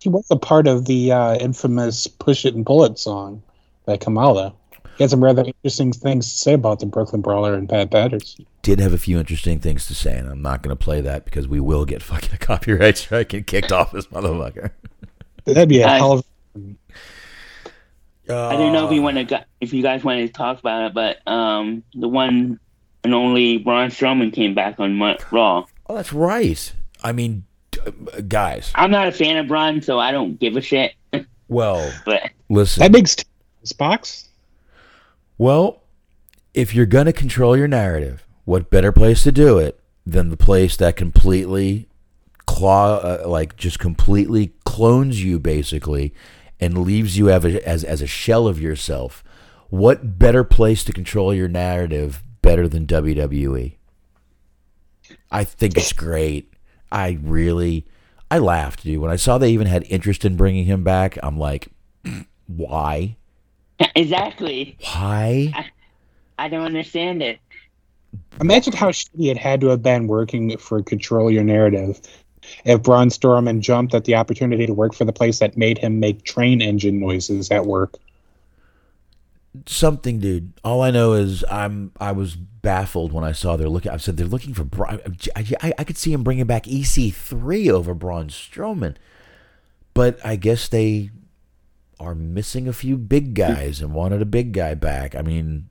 He 0.00 0.08
was 0.08 0.26
a 0.30 0.36
part 0.36 0.66
of 0.68 0.84
the 0.86 1.12
uh, 1.12 1.34
infamous 1.36 2.06
"Push 2.06 2.44
It 2.44 2.54
and 2.54 2.64
Pull 2.64 2.84
It" 2.84 2.98
song 2.98 3.42
by 3.86 3.96
Kamala. 3.96 4.54
He 4.96 5.04
had 5.04 5.10
some 5.10 5.22
rather 5.22 5.44
interesting 5.44 5.92
things 5.92 6.28
to 6.32 6.38
say 6.38 6.52
about 6.54 6.80
the 6.80 6.86
Brooklyn 6.86 7.20
Brawler 7.22 7.54
and 7.54 7.68
Pat 7.68 7.90
Patterson. 7.90 8.44
Did 8.62 8.80
have 8.80 8.92
a 8.92 8.98
few 8.98 9.18
interesting 9.18 9.60
things 9.60 9.86
to 9.86 9.94
say, 9.94 10.18
and 10.18 10.28
I'm 10.28 10.42
not 10.42 10.62
going 10.62 10.76
to 10.76 10.84
play 10.84 11.00
that 11.02 11.24
because 11.24 11.46
we 11.46 11.60
will 11.60 11.84
get 11.84 12.02
fucking 12.10 12.30
a 12.34 12.38
copyright 12.38 12.98
strike 12.98 13.32
and 13.32 13.46
kicked 13.46 13.70
off 13.72 13.92
this 13.92 14.06
motherfucker. 14.08 14.70
That'd 15.44 15.68
be 15.68 15.80
a 15.82 15.86
I- 15.86 15.98
hell 15.98 16.12
of. 16.12 16.24
I 18.30 18.56
don't 18.56 18.72
know 18.74 18.86
if 18.86 18.92
you 18.92 19.00
want 19.00 19.28
to, 19.28 19.46
if 19.60 19.72
you 19.72 19.82
guys 19.82 20.04
wanted 20.04 20.26
to 20.26 20.32
talk 20.32 20.58
about 20.60 20.86
it, 20.88 20.94
but 20.94 21.26
um, 21.26 21.82
the 21.94 22.08
one 22.08 22.60
and 23.04 23.14
only 23.14 23.56
Braun 23.58 23.88
Strowman 23.88 24.32
came 24.34 24.54
back 24.54 24.78
on 24.78 24.96
Mo- 24.96 25.16
Raw. 25.30 25.64
Oh, 25.86 25.94
that's 25.96 26.12
right. 26.12 26.72
I 27.02 27.12
mean, 27.12 27.30
d- 27.30 27.44
uh, 27.44 27.47
guys. 28.28 28.72
I'm 28.74 28.90
not 28.90 29.08
a 29.08 29.12
fan 29.12 29.36
of 29.36 29.48
Braun, 29.48 29.82
so 29.82 29.98
I 29.98 30.12
don't 30.12 30.38
give 30.38 30.56
a 30.56 30.60
shit. 30.60 30.92
Well, 31.50 31.90
But 32.04 32.30
listen. 32.50 32.82
That 32.82 32.92
makes 32.92 33.16
Spox. 33.64 34.28
Well, 35.38 35.82
if 36.52 36.74
you're 36.74 36.84
going 36.84 37.06
to 37.06 37.12
control 37.14 37.56
your 37.56 37.68
narrative, 37.68 38.26
what 38.44 38.68
better 38.68 38.92
place 38.92 39.22
to 39.22 39.32
do 39.32 39.58
it 39.58 39.80
than 40.04 40.28
the 40.28 40.36
place 40.36 40.76
that 40.76 40.96
completely 40.96 41.88
claw, 42.46 42.96
uh, 42.96 43.22
like 43.26 43.56
just 43.56 43.78
completely 43.78 44.52
clones 44.66 45.24
you 45.24 45.38
basically 45.38 46.12
and 46.60 46.78
leaves 46.78 47.16
you 47.16 47.30
as 47.30 47.44
a, 47.46 47.66
as, 47.66 47.82
as 47.82 48.02
a 48.02 48.06
shell 48.06 48.46
of 48.46 48.60
yourself? 48.60 49.24
What 49.70 50.18
better 50.18 50.44
place 50.44 50.84
to 50.84 50.92
control 50.92 51.32
your 51.32 51.48
narrative 51.48 52.22
better 52.42 52.68
than 52.68 52.86
WWE? 52.86 53.76
I 55.30 55.44
think 55.44 55.76
it's 55.76 55.92
great. 55.92 56.52
I 56.90 57.18
really, 57.22 57.84
I 58.30 58.38
laughed, 58.38 58.84
dude. 58.84 59.00
When 59.00 59.10
I 59.10 59.16
saw 59.16 59.38
they 59.38 59.50
even 59.50 59.66
had 59.66 59.84
interest 59.88 60.24
in 60.24 60.36
bringing 60.36 60.64
him 60.64 60.84
back, 60.84 61.18
I'm 61.22 61.38
like, 61.38 61.68
why? 62.46 63.16
exactly, 63.94 64.76
Why? 64.92 65.52
I 66.38 66.48
don't 66.48 66.64
understand 66.64 67.22
it. 67.22 67.38
Imagine 68.40 68.72
how 68.72 68.90
shitty 68.90 69.30
it 69.30 69.36
had 69.36 69.60
to 69.60 69.68
have 69.68 69.82
been 69.82 70.06
working 70.06 70.56
for 70.56 70.82
Control 70.82 71.30
Your 71.30 71.44
Narrative 71.44 72.00
if 72.64 72.82
Braun 72.82 73.08
Strowman 73.08 73.60
jumped 73.60 73.94
at 73.94 74.04
the 74.04 74.14
opportunity 74.14 74.66
to 74.66 74.72
work 74.72 74.94
for 74.94 75.04
the 75.04 75.12
place 75.12 75.40
that 75.40 75.56
made 75.56 75.78
him 75.78 76.00
make 76.00 76.24
train 76.24 76.62
engine 76.62 77.00
noises 77.00 77.50
at 77.50 77.66
work. 77.66 77.94
Something, 79.66 80.18
dude. 80.18 80.52
All 80.64 80.82
I 80.82 80.90
know 80.90 81.12
is 81.12 81.44
I'm 81.50 81.92
I 81.98 82.12
was 82.12 82.36
baffled 82.36 83.12
when 83.12 83.24
I 83.24 83.32
saw 83.32 83.56
they're 83.56 83.68
looking. 83.68 83.92
I 83.92 83.96
said 83.96 84.16
they're 84.16 84.26
looking 84.26 84.54
for. 84.54 84.64
Bra- 84.64 84.98
I, 85.36 85.46
I, 85.62 85.72
I 85.78 85.84
could 85.84 85.96
see 85.96 86.12
him 86.12 86.22
bringing 86.22 86.46
back 86.46 86.64
EC3 86.64 87.70
over 87.70 87.94
Braun 87.94 88.28
Strowman, 88.28 88.96
but 89.94 90.24
I 90.24 90.36
guess 90.36 90.68
they 90.68 91.10
are 92.00 92.14
missing 92.14 92.68
a 92.68 92.72
few 92.72 92.96
big 92.96 93.34
guys 93.34 93.80
and 93.80 93.92
wanted 93.92 94.22
a 94.22 94.26
big 94.26 94.52
guy 94.52 94.74
back. 94.74 95.14
I 95.14 95.22
mean, 95.22 95.68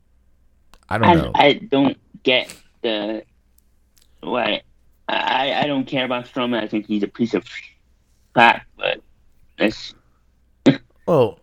I 0.90 0.98
don't 0.98 1.08
I, 1.08 1.14
know. 1.14 1.32
I 1.36 1.54
don't 1.54 1.98
get 2.24 2.56
the 2.82 3.24
what. 4.22 4.64
I 5.10 5.54
I 5.54 5.68
don't 5.68 5.86
care 5.86 6.04
about 6.04 6.26
Strowman. 6.26 6.62
I 6.62 6.68
think 6.68 6.86
he's 6.88 7.04
a 7.04 7.08
piece 7.08 7.34
of 7.34 7.46
crap. 8.34 8.66
But 8.78 9.02
it's 9.58 9.94
Well, 11.06 11.40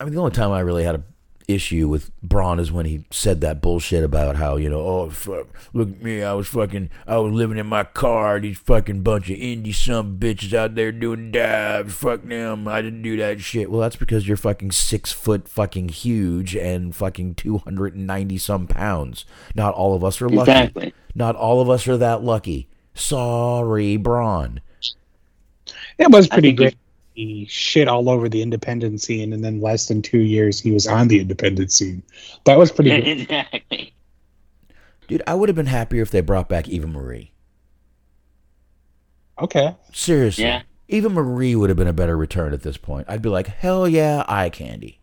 I 0.00 0.04
mean, 0.04 0.14
the 0.14 0.20
only 0.20 0.32
time 0.32 0.50
I 0.50 0.60
really 0.60 0.84
had 0.84 0.94
a 0.94 1.04
issue 1.48 1.88
with 1.88 2.10
Braun 2.22 2.58
is 2.58 2.72
when 2.72 2.86
he 2.86 3.04
said 3.10 3.40
that 3.40 3.60
bullshit 3.60 4.04
about 4.04 4.36
how 4.36 4.56
you 4.56 4.68
know, 4.68 4.80
oh 4.80 5.10
fuck, 5.10 5.46
look 5.72 5.90
at 5.90 6.02
me, 6.02 6.22
I 6.22 6.32
was 6.32 6.48
fucking, 6.48 6.90
I 7.06 7.18
was 7.18 7.32
living 7.32 7.58
in 7.58 7.66
my 7.66 7.84
car, 7.84 8.40
these 8.40 8.58
fucking 8.58 9.02
bunch 9.02 9.30
of 9.30 9.36
indie 9.36 9.74
some 9.74 10.18
bitches 10.18 10.52
out 10.52 10.74
there 10.74 10.92
doing 10.92 11.30
dives, 11.30 11.94
fuck 11.94 12.22
them, 12.22 12.68
I 12.68 12.82
didn't 12.82 13.02
do 13.02 13.16
that 13.18 13.40
shit. 13.40 13.70
Well, 13.70 13.80
that's 13.80 13.96
because 13.96 14.26
you're 14.26 14.36
fucking 14.36 14.72
six 14.72 15.12
foot 15.12 15.48
fucking 15.48 15.90
huge 15.90 16.56
and 16.56 16.94
fucking 16.94 17.34
two 17.34 17.58
hundred 17.58 17.94
and 17.94 18.06
ninety 18.06 18.38
some 18.38 18.66
pounds. 18.66 19.24
Not 19.54 19.74
all 19.74 19.94
of 19.94 20.04
us 20.04 20.20
are 20.22 20.28
lucky. 20.28 20.50
exactly. 20.50 20.94
Not 21.14 21.36
all 21.36 21.60
of 21.60 21.70
us 21.70 21.86
are 21.86 21.96
that 21.96 22.22
lucky. 22.22 22.68
Sorry, 22.94 23.96
Braun. 23.96 24.60
It 25.98 26.10
was 26.10 26.28
pretty 26.28 26.48
think 26.48 26.58
great. 26.58 26.76
He 27.14 27.46
shit 27.48 27.86
all 27.86 28.10
over 28.10 28.28
the 28.28 28.42
independent 28.42 29.00
scene, 29.00 29.32
and 29.32 29.44
then 29.44 29.60
less 29.60 29.86
than 29.86 30.02
two 30.02 30.18
years, 30.18 30.60
he 30.60 30.72
was 30.72 30.86
on 30.86 31.08
the 31.08 31.20
independent 31.20 31.72
scene. 31.72 32.02
That 32.44 32.58
was 32.58 32.72
pretty 32.72 32.90
good. 32.90 33.20
exactly. 33.20 33.94
Dude, 35.06 35.22
I 35.26 35.34
would 35.34 35.48
have 35.48 35.56
been 35.56 35.66
happier 35.66 36.02
if 36.02 36.10
they 36.10 36.20
brought 36.20 36.48
back 36.48 36.68
Eva 36.68 36.86
Marie. 36.86 37.30
Okay. 39.40 39.76
Seriously. 39.92 40.44
Yeah. 40.44 40.62
Eva 40.88 41.08
Marie 41.08 41.56
would 41.56 41.70
have 41.70 41.76
been 41.76 41.88
a 41.88 41.92
better 41.92 42.16
return 42.16 42.52
at 42.52 42.62
this 42.62 42.76
point. 42.76 43.06
I'd 43.08 43.22
be 43.22 43.28
like, 43.28 43.46
hell 43.46 43.88
yeah, 43.88 44.24
eye 44.28 44.50
candy. 44.50 44.98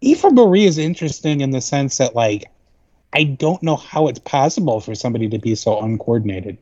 Eva 0.00 0.30
Marie 0.30 0.64
is 0.64 0.78
interesting 0.78 1.40
in 1.40 1.50
the 1.50 1.60
sense 1.60 1.98
that, 1.98 2.14
like, 2.14 2.50
I 3.12 3.24
don't 3.24 3.62
know 3.62 3.76
how 3.76 4.08
it's 4.08 4.18
possible 4.18 4.80
for 4.80 4.94
somebody 4.94 5.28
to 5.28 5.38
be 5.38 5.54
so 5.54 5.80
uncoordinated. 5.80 6.58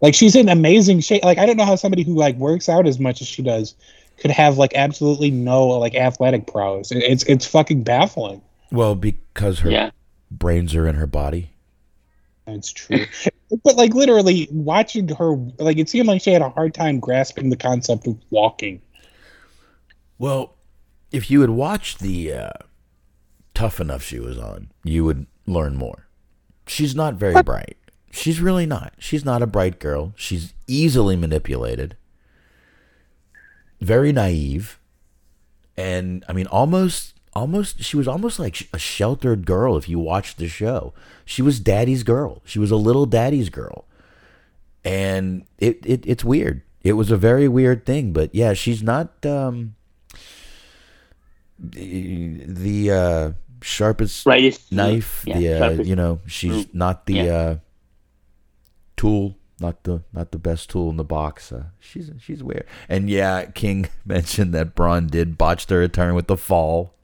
Like, 0.00 0.14
she's 0.14 0.34
in 0.36 0.48
amazing 0.48 1.00
shape. 1.00 1.24
Like, 1.24 1.38
I 1.38 1.46
don't 1.46 1.56
know 1.56 1.64
how 1.64 1.76
somebody 1.76 2.02
who 2.04 2.14
like 2.14 2.36
works 2.36 2.68
out 2.68 2.86
as 2.86 2.98
much 2.98 3.20
as 3.20 3.28
she 3.28 3.42
does 3.42 3.74
could 4.18 4.30
have 4.30 4.58
like 4.58 4.72
absolutely 4.74 5.30
no 5.30 5.66
like 5.66 5.94
athletic 5.94 6.46
prowess. 6.46 6.90
It's 6.92 7.22
it's 7.24 7.46
fucking 7.46 7.82
baffling. 7.84 8.42
Well, 8.70 8.94
because 8.94 9.60
her 9.60 9.70
Yeah. 9.70 9.90
brains 10.30 10.74
are 10.74 10.86
in 10.86 10.94
her 10.96 11.06
body. 11.06 11.50
That's 12.46 12.70
true. 12.72 13.04
but 13.64 13.76
like 13.76 13.94
literally 13.94 14.48
watching 14.50 15.08
her, 15.08 15.36
like 15.58 15.78
it 15.78 15.88
seemed 15.88 16.06
like 16.08 16.20
she 16.22 16.32
had 16.32 16.42
a 16.42 16.50
hard 16.50 16.74
time 16.74 17.00
grasping 17.00 17.50
the 17.50 17.56
concept 17.56 18.06
of 18.06 18.16
walking. 18.30 18.80
Well, 20.18 20.54
if 21.10 21.30
you 21.30 21.40
had 21.40 21.50
watched 21.50 22.00
the 22.00 22.32
uh, 22.32 22.50
Tough 23.54 23.80
Enough 23.80 24.02
she 24.02 24.20
was 24.20 24.38
on, 24.38 24.70
you 24.84 25.04
would 25.04 25.26
learn 25.46 25.76
more. 25.76 26.06
She's 26.66 26.94
not 26.94 27.14
very 27.14 27.42
bright. 27.42 27.76
She's 28.10 28.40
really 28.40 28.66
not. 28.66 28.92
She's 28.98 29.24
not 29.24 29.42
a 29.42 29.46
bright 29.46 29.78
girl. 29.78 30.12
She's 30.16 30.52
easily 30.66 31.16
manipulated, 31.16 31.96
very 33.80 34.12
naive, 34.12 34.80
and 35.76 36.24
I 36.28 36.32
mean, 36.32 36.46
almost, 36.48 37.14
almost. 37.34 37.82
She 37.82 37.96
was 37.96 38.08
almost 38.08 38.38
like 38.38 38.68
a 38.72 38.78
sheltered 38.78 39.46
girl. 39.46 39.76
If 39.76 39.88
you 39.88 39.98
watched 39.98 40.38
the 40.38 40.48
show, 40.48 40.92
she 41.24 41.40
was 41.40 41.60
daddy's 41.60 42.02
girl. 42.02 42.42
She 42.44 42.58
was 42.58 42.70
a 42.70 42.76
little 42.76 43.06
daddy's 43.06 43.48
girl, 43.48 43.86
and 44.84 45.44
it, 45.58 45.78
it 45.86 46.04
it's 46.04 46.24
weird. 46.24 46.62
It 46.82 46.94
was 46.94 47.10
a 47.10 47.16
very 47.16 47.46
weird 47.46 47.86
thing, 47.86 48.12
but 48.12 48.34
yeah, 48.34 48.54
she's 48.54 48.82
not. 48.82 49.24
Um, 49.24 49.76
the 51.60 52.42
the 52.46 52.90
uh, 52.90 53.32
sharpest 53.62 54.24
Brightest 54.24 54.72
knife. 54.72 55.24
Yeah, 55.26 55.38
the 55.38 55.54
uh, 55.54 55.58
sharpest- 55.58 55.88
you 55.88 55.96
know 55.96 56.20
she's 56.26 56.66
not 56.74 57.06
the 57.06 57.14
yeah. 57.14 57.34
uh, 57.34 57.56
tool, 59.00 59.36
not 59.60 59.84
the 59.84 60.02
not 60.12 60.30
the 60.32 60.38
best 60.38 60.68
tool 60.70 60.90
in 60.90 60.96
the 60.96 61.04
box. 61.04 61.50
Uh, 61.52 61.64
she's 61.78 62.10
she's 62.20 62.42
weird. 62.42 62.66
And 62.88 63.08
yeah, 63.08 63.46
King 63.46 63.88
mentioned 64.04 64.52
that 64.54 64.74
Braun 64.74 65.06
did 65.06 65.38
botch 65.38 65.66
their 65.66 65.78
return 65.80 66.14
with 66.14 66.26
the 66.26 66.36
fall. 66.36 66.94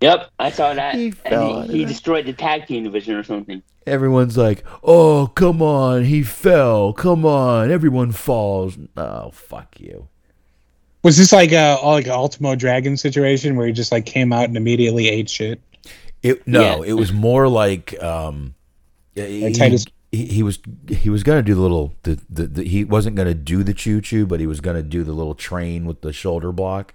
Yep, 0.00 0.30
I 0.38 0.50
saw 0.50 0.74
that. 0.74 0.94
He 0.96 1.06
And 1.06 1.16
fell 1.16 1.56
out 1.60 1.70
he, 1.70 1.78
he 1.78 1.84
destroyed 1.86 2.26
the 2.26 2.32
tag 2.34 2.66
team 2.66 2.84
division 2.84 3.14
or 3.14 3.22
something. 3.22 3.62
Everyone's 3.86 4.36
like, 4.36 4.62
"Oh, 4.82 5.28
come 5.34 5.62
on, 5.62 6.04
he 6.04 6.22
fell. 6.22 6.92
Come 6.92 7.24
on, 7.24 7.70
everyone 7.70 8.12
falls." 8.12 8.76
Oh, 8.96 9.30
fuck 9.30 9.80
you. 9.80 10.08
Was 11.02 11.16
this 11.18 11.32
like 11.32 11.52
a 11.52 11.78
like 11.84 12.06
an 12.06 12.12
Ultimo 12.12 12.54
Dragon 12.54 12.96
situation 12.96 13.56
where 13.56 13.66
he 13.66 13.72
just 13.72 13.92
like 13.92 14.04
came 14.06 14.32
out 14.32 14.44
and 14.44 14.56
immediately 14.56 15.08
ate 15.08 15.28
shit? 15.30 15.60
It 16.22 16.46
no, 16.46 16.60
Yeah. 16.82 16.90
it 16.90 16.94
was 16.94 17.12
more 17.12 17.48
like 17.48 18.02
um, 18.02 18.54
he, 19.14 19.52
Titus- 19.52 19.84
he, 20.14 20.26
he 20.26 20.42
was 20.42 20.58
he 20.88 21.10
was 21.10 21.22
gonna 21.22 21.42
do 21.42 21.54
the 21.54 21.60
little 21.60 21.94
the, 22.02 22.20
the, 22.28 22.46
the 22.46 22.64
he 22.64 22.84
wasn't 22.84 23.16
gonna 23.16 23.34
do 23.34 23.62
the 23.62 23.74
choo 23.74 24.00
choo, 24.00 24.26
but 24.26 24.40
he 24.40 24.46
was 24.46 24.60
gonna 24.60 24.82
do 24.82 25.04
the 25.04 25.12
little 25.12 25.34
train 25.34 25.84
with 25.84 26.00
the 26.02 26.12
shoulder 26.12 26.52
block, 26.52 26.94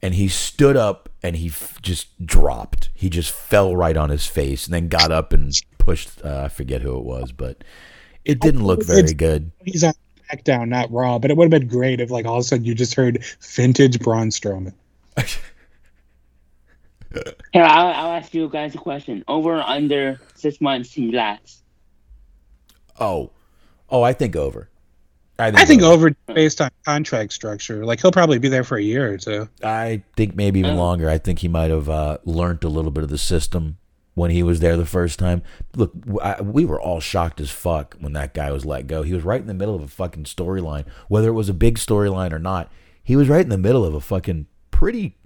and 0.00 0.14
he 0.14 0.28
stood 0.28 0.76
up 0.76 1.08
and 1.22 1.36
he 1.36 1.48
f- 1.48 1.80
just 1.82 2.24
dropped. 2.26 2.90
He 2.94 3.08
just 3.10 3.30
fell 3.32 3.76
right 3.76 3.96
on 3.96 4.10
his 4.10 4.26
face, 4.26 4.66
and 4.66 4.74
then 4.74 4.88
got 4.88 5.10
up 5.12 5.32
and 5.32 5.52
pushed. 5.78 6.24
Uh, 6.24 6.42
I 6.44 6.48
forget 6.48 6.82
who 6.82 6.96
it 6.98 7.04
was, 7.04 7.32
but 7.32 7.62
it 8.24 8.40
didn't 8.40 8.64
look 8.64 8.84
very 8.84 9.00
It's- 9.00 9.12
good. 9.14 9.50
He's 9.64 9.84
on 9.84 9.94
SmackDown, 10.30 10.68
not 10.68 10.90
Raw, 10.90 11.18
but 11.18 11.30
it 11.30 11.36
would 11.36 11.52
have 11.52 11.60
been 11.60 11.68
great 11.68 12.00
if 12.00 12.10
like 12.10 12.24
all 12.26 12.36
of 12.38 12.40
a 12.40 12.44
sudden 12.44 12.64
you 12.64 12.74
just 12.74 12.94
heard 12.94 13.22
vintage 13.40 13.98
Braun 14.00 14.28
Strowman. 14.30 14.72
Here, 17.52 17.62
I'll, 17.64 17.88
I'll 17.88 18.12
ask 18.12 18.32
you 18.32 18.48
guys 18.48 18.74
a 18.74 18.78
question. 18.78 19.22
Over 19.28 19.58
or 19.58 19.62
under 19.62 20.18
six 20.34 20.60
months 20.62 20.92
he 20.92 21.12
lasts. 21.12 21.61
Oh, 23.02 23.30
oh, 23.90 24.02
I 24.02 24.12
think 24.12 24.36
over. 24.36 24.68
I 25.38 25.64
think 25.64 25.82
over 25.82 26.14
based 26.32 26.60
on 26.60 26.70
contract 26.84 27.32
structure. 27.32 27.84
Like 27.84 28.00
he'll 28.00 28.12
probably 28.12 28.38
be 28.38 28.48
there 28.48 28.62
for 28.62 28.76
a 28.78 28.82
year 28.82 29.12
or 29.12 29.16
two. 29.18 29.48
I 29.64 30.02
think 30.16 30.36
maybe 30.36 30.60
even 30.60 30.74
Oh. 30.74 30.76
longer. 30.76 31.10
I 31.10 31.18
think 31.18 31.40
he 31.40 31.48
might 31.48 31.70
have 31.70 31.88
uh, 31.88 32.18
learned 32.24 32.62
a 32.62 32.68
little 32.68 32.92
bit 32.92 33.02
of 33.02 33.10
the 33.10 33.18
system 33.18 33.78
when 34.14 34.30
he 34.30 34.42
was 34.44 34.60
there 34.60 34.76
the 34.76 34.86
first 34.86 35.18
time. 35.18 35.42
Look, 35.74 35.92
w 36.00 36.20
I 36.20 36.40
we 36.42 36.64
were 36.64 36.80
all 36.80 37.00
shocked 37.00 37.40
as 37.40 37.50
fuck 37.50 37.96
when 37.98 38.12
that 38.12 38.34
guy 38.34 38.52
was 38.52 38.64
let 38.64 38.86
go. 38.86 39.02
He 39.02 39.14
was 39.14 39.24
right 39.24 39.40
in 39.40 39.48
the 39.48 39.54
middle 39.54 39.74
of 39.74 39.82
a 39.82 39.88
fucking 39.88 40.24
storyline, 40.24 40.84
whether 41.08 41.28
it 41.28 41.32
was 41.32 41.48
a 41.48 41.54
big 41.54 41.76
storyline 41.76 42.32
or 42.32 42.38
not. 42.38 42.70
He 43.02 43.16
was 43.16 43.28
right 43.28 43.42
in 43.42 43.48
the 43.48 43.58
middle 43.58 43.84
of 43.84 43.94
a 43.94 44.00
fucking 44.00 44.46
pretty, 44.70 45.16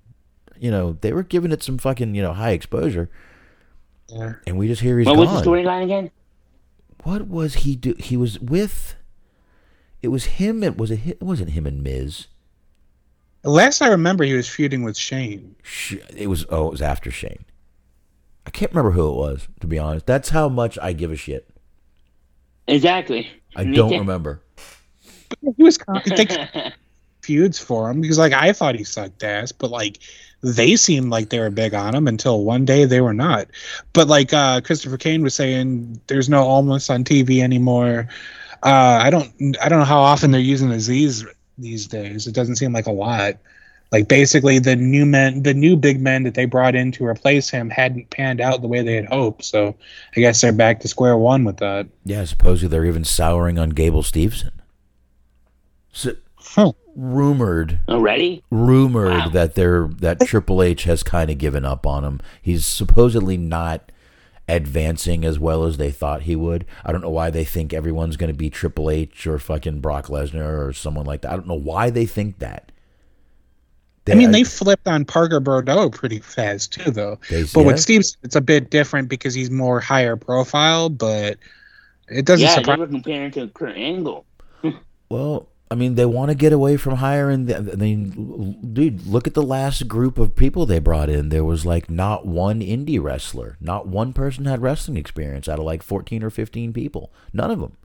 you 0.59 0.71
know, 0.71 0.97
they 1.03 1.13
were 1.13 1.25
giving 1.25 1.53
it 1.53 1.63
some 1.63 1.77
fucking, 1.77 2.15
you 2.15 2.23
know, 2.23 2.33
high 2.33 2.53
exposure, 2.53 3.11
Yeah. 4.09 4.35
and 4.47 4.57
we 4.57 4.67
just 4.67 4.81
hear 4.81 4.99
he's 4.99 5.07
what 5.07 5.17
gone. 5.17 5.27
What 5.27 5.35
was 5.35 5.43
the 5.43 5.51
storyline 5.51 5.85
again? 5.85 6.11
What 7.07 7.29
was 7.29 7.55
he 7.55 7.77
do? 7.77 7.95
He 8.01 8.17
was 8.17 8.41
with. 8.41 8.97
It 10.03 10.09
was 10.09 10.25
him. 10.25 10.65
It 10.65 10.77
was 10.77 10.91
a. 10.91 10.95
It 11.07 11.23
wasn't 11.23 11.51
him 11.51 11.65
and 11.65 11.81
Miz. 11.81 12.27
Last 13.45 13.81
I 13.81 13.91
remember, 13.91 14.25
he 14.25 14.35
was 14.35 14.49
feuding 14.49 14.83
with 14.83 14.97
Shane. 14.97 15.55
Sh- 15.63 15.95
It 16.17 16.27
was 16.27 16.45
oh, 16.51 16.67
it 16.67 16.73
was 16.73 16.83
after 16.83 17.13
Shane. 17.13 17.45
I 18.45 18.51
can't 18.51 18.73
remember 18.73 18.91
who 18.91 19.09
it 19.09 19.15
was 19.15 19.47
to 19.61 19.69
be 19.69 19.79
honest. 19.79 20.05
That's 20.07 20.31
how 20.31 20.49
much 20.49 20.81
I 20.83 20.93
give 20.93 21.13
a 21.13 21.17
shit. 21.17 21.49
Exactly. 22.67 23.29
I 23.55 23.63
don't 23.63 23.93
too. 23.93 23.99
remember. 23.99 24.43
He 25.57 25.63
was 25.63 25.79
con- 25.79 26.03
they 26.07 26.27
feuds 27.23 27.61
for 27.61 27.89
him 27.89 28.01
because 28.01 28.19
like 28.19 28.33
I 28.33 28.53
thought 28.53 28.75
he 28.75 28.83
sucked 28.83 29.23
ass, 29.23 29.53
but 29.53 29.71
like 29.71 29.99
they 30.47 30.77
seemed 30.77 31.11
like 31.11 31.31
they 31.31 31.41
were 31.41 31.51
big 31.51 31.75
on 31.75 31.95
him 31.95 32.07
until 32.07 32.45
one 32.45 32.65
day 32.65 32.85
they 32.85 33.01
were 33.01 33.15
not. 33.15 33.49
But 33.93 34.07
like 34.07 34.33
uh, 34.33 34.61
Christopher 34.61 34.97
Kane 34.97 35.23
was 35.23 35.35
saying, 35.35 36.01
there's 36.07 36.29
no 36.29 36.43
almost 36.45 36.89
on 36.91 37.03
TV 37.03 37.43
anymore. 37.43 38.09
Uh, 38.63 38.99
I 39.03 39.11
don't 39.11 39.33
I 39.61 39.69
don't 39.69 39.81
know 39.81 39.85
how 39.85 40.01
often 40.01 40.31
they're 40.31 40.41
using 40.41 40.71
Aziz 40.71 41.25
these 41.59 41.87
days. 41.87 42.27
It 42.27 42.35
doesn't 42.35 42.57
seem 42.57 42.73
like 42.73 42.87
a 42.87 42.93
lot. 42.93 43.35
Like 43.93 44.09
basically 44.09 44.59
the 44.59 44.77
new 44.77 45.07
men, 45.07 45.43
the 45.43 45.55
new 45.55 45.77
big 45.77 46.01
men 46.01 46.23
that 46.25 46.35
they 46.35 46.45
brought 46.45 46.75
in 46.75 46.93
to 46.93 47.07
replace 47.07 47.51
him 47.51 47.71
hadn't 47.71 48.11
panned 48.11 48.41
out 48.41 48.61
the 48.61 48.69
way 48.69 48.83
they 48.83 48.95
had 48.95 49.07
hoped. 49.07 49.45
So 49.45 49.77
I 50.17 50.21
guess 50.21 50.41
they're 50.41 50.53
back 50.53 50.81
to 50.81 50.89
square 50.89 51.17
one 51.17 51.45
with 51.45 51.59
that. 51.59 51.87
Yeah, 52.05 52.25
supposedly 52.25 52.69
they're 52.69 52.85
even 52.87 53.05
souring 53.05 53.59
on 53.59 53.71
Gable 53.71 54.03
Steveson. 54.03 54.51
So, 55.93 56.15
Huh. 56.37 56.73
Rumored, 56.97 57.81
oh, 57.89 57.97
Already? 57.97 58.43
rumored 58.51 59.11
Wow. 59.11 59.29
that 59.29 59.55
they're 59.55 59.87
that 59.99 60.21
Triple 60.27 60.63
H 60.63 60.85
has 60.85 61.03
kind 61.03 61.31
of 61.31 61.37
given 61.39 61.65
up 61.65 61.87
on 61.87 62.05
him. 62.05 62.21
He's 62.41 62.65
supposedly 62.65 63.37
not 63.37 63.93
advancing 64.49 65.25
as 65.25 65.39
well 65.39 65.65
as 65.65 65.77
they 65.77 65.91
thought 65.91 66.23
he 66.23 66.35
would. 66.37 66.65
I 66.85 66.93
don't 66.93 67.03
know 67.03 67.11
why 67.11 67.31
they 67.31 67.45
think 67.45 67.73
everyone's 67.75 68.17
going 68.17 68.33
to 68.33 68.37
be 68.39 68.49
Triple 68.49 68.91
H 68.91 69.27
or 69.27 69.39
fucking 69.39 69.81
Brock 69.81 70.07
Lesnar 70.07 70.67
or 70.67 70.73
someone 70.73 71.05
like 71.05 71.21
that. 71.23 71.33
I 71.33 71.37
don't 71.37 71.49
know 71.49 71.55
why 71.55 71.91
they 71.91 72.07
think 72.07 72.39
that. 72.39 72.73
I 74.09 74.15
mean, 74.15 74.31
they 74.31 74.45
flipped 74.45 74.87
on 74.87 75.05
Parker 75.05 75.41
Boudreaux 75.41 75.93
pretty 75.93 76.21
fast 76.21 76.73
too, 76.75 76.93
though. 76.93 77.19
They- 77.29 77.43
but 77.43 77.61
yeah. 77.61 77.67
with 77.67 77.81
Steve, 77.81 78.05
it's 78.23 78.37
a 78.37 78.41
bit 78.41 78.71
different 78.71 79.09
because 79.09 79.35
he's 79.35 79.51
more 79.51 79.81
higher 79.81 80.15
profile. 80.17 80.89
But 80.91 81.39
it 82.09 82.25
doesn't 82.25 82.45
Yeah, 82.47 82.55
they 82.55 82.63
surprise. 82.63 82.79
were 82.79 82.87
comparing 82.87 83.33
to 83.33 83.49
Kurt 83.49 83.77
Angle. 83.77 84.25
Well, 85.09 85.49
I 85.69 85.75
mean, 85.75 85.97
they 85.97 86.07
want 86.07 86.31
to 86.31 86.37
get 86.37 86.53
away 86.53 86.77
from 86.77 86.97
hiring. 86.97 87.47
The, 87.47 87.57
I 87.57 87.77
mean, 87.77 88.73
dude, 88.73 89.07
look 89.07 89.27
at 89.27 89.35
the 89.35 89.43
last 89.43 89.89
group 89.89 90.17
of 90.17 90.37
people 90.37 90.65
they 90.65 90.79
brought 90.79 91.11
in. 91.11 91.29
There 91.29 91.45
was 91.45 91.67
like 91.67 91.91
not 91.91 92.25
one 92.25 92.61
indie 92.61 93.03
wrestler. 93.03 93.57
Not 93.61 93.89
one 93.89 94.13
person 94.13 94.45
had 94.45 94.63
wrestling 94.63 94.97
experience 94.97 95.49
out 95.49 95.59
of 95.59 95.65
like 95.65 95.83
14 95.83 96.23
or 96.23 96.31
15 96.31 96.73
people. 96.73 97.13
None 97.33 97.51
of 97.51 97.59
them. 97.59 97.77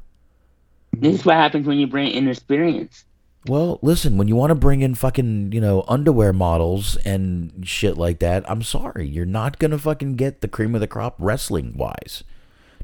This 0.94 1.20
is 1.20 1.26
what 1.26 1.38
happens 1.38 1.66
when 1.66 1.80
you 1.80 1.88
bring 1.88 2.12
in 2.12 2.28
experience. 2.28 3.06
Well, 3.48 3.80
listen, 3.82 4.18
when 4.18 4.28
you 4.28 4.36
want 4.36 4.52
to 4.52 4.56
bring 4.56 4.82
in 4.82 4.94
fucking, 4.94 5.52
you 5.52 5.60
know, 5.60 5.84
underwear 5.88 6.32
models 6.32 6.98
and 6.98 7.68
shit 7.68 7.98
like 7.98 8.20
that, 8.20 8.48
I'm 8.48 8.62
sorry. 8.62 9.08
You're 9.08 9.26
not 9.26 9.58
going 9.58 9.72
to 9.72 9.80
fucking 9.80 10.16
get 10.16 10.42
the 10.42 10.48
cream 10.48 10.76
of 10.76 10.82
the 10.82 10.88
crop 10.88 11.16
wrestling 11.18 11.76
wise. 11.76 12.24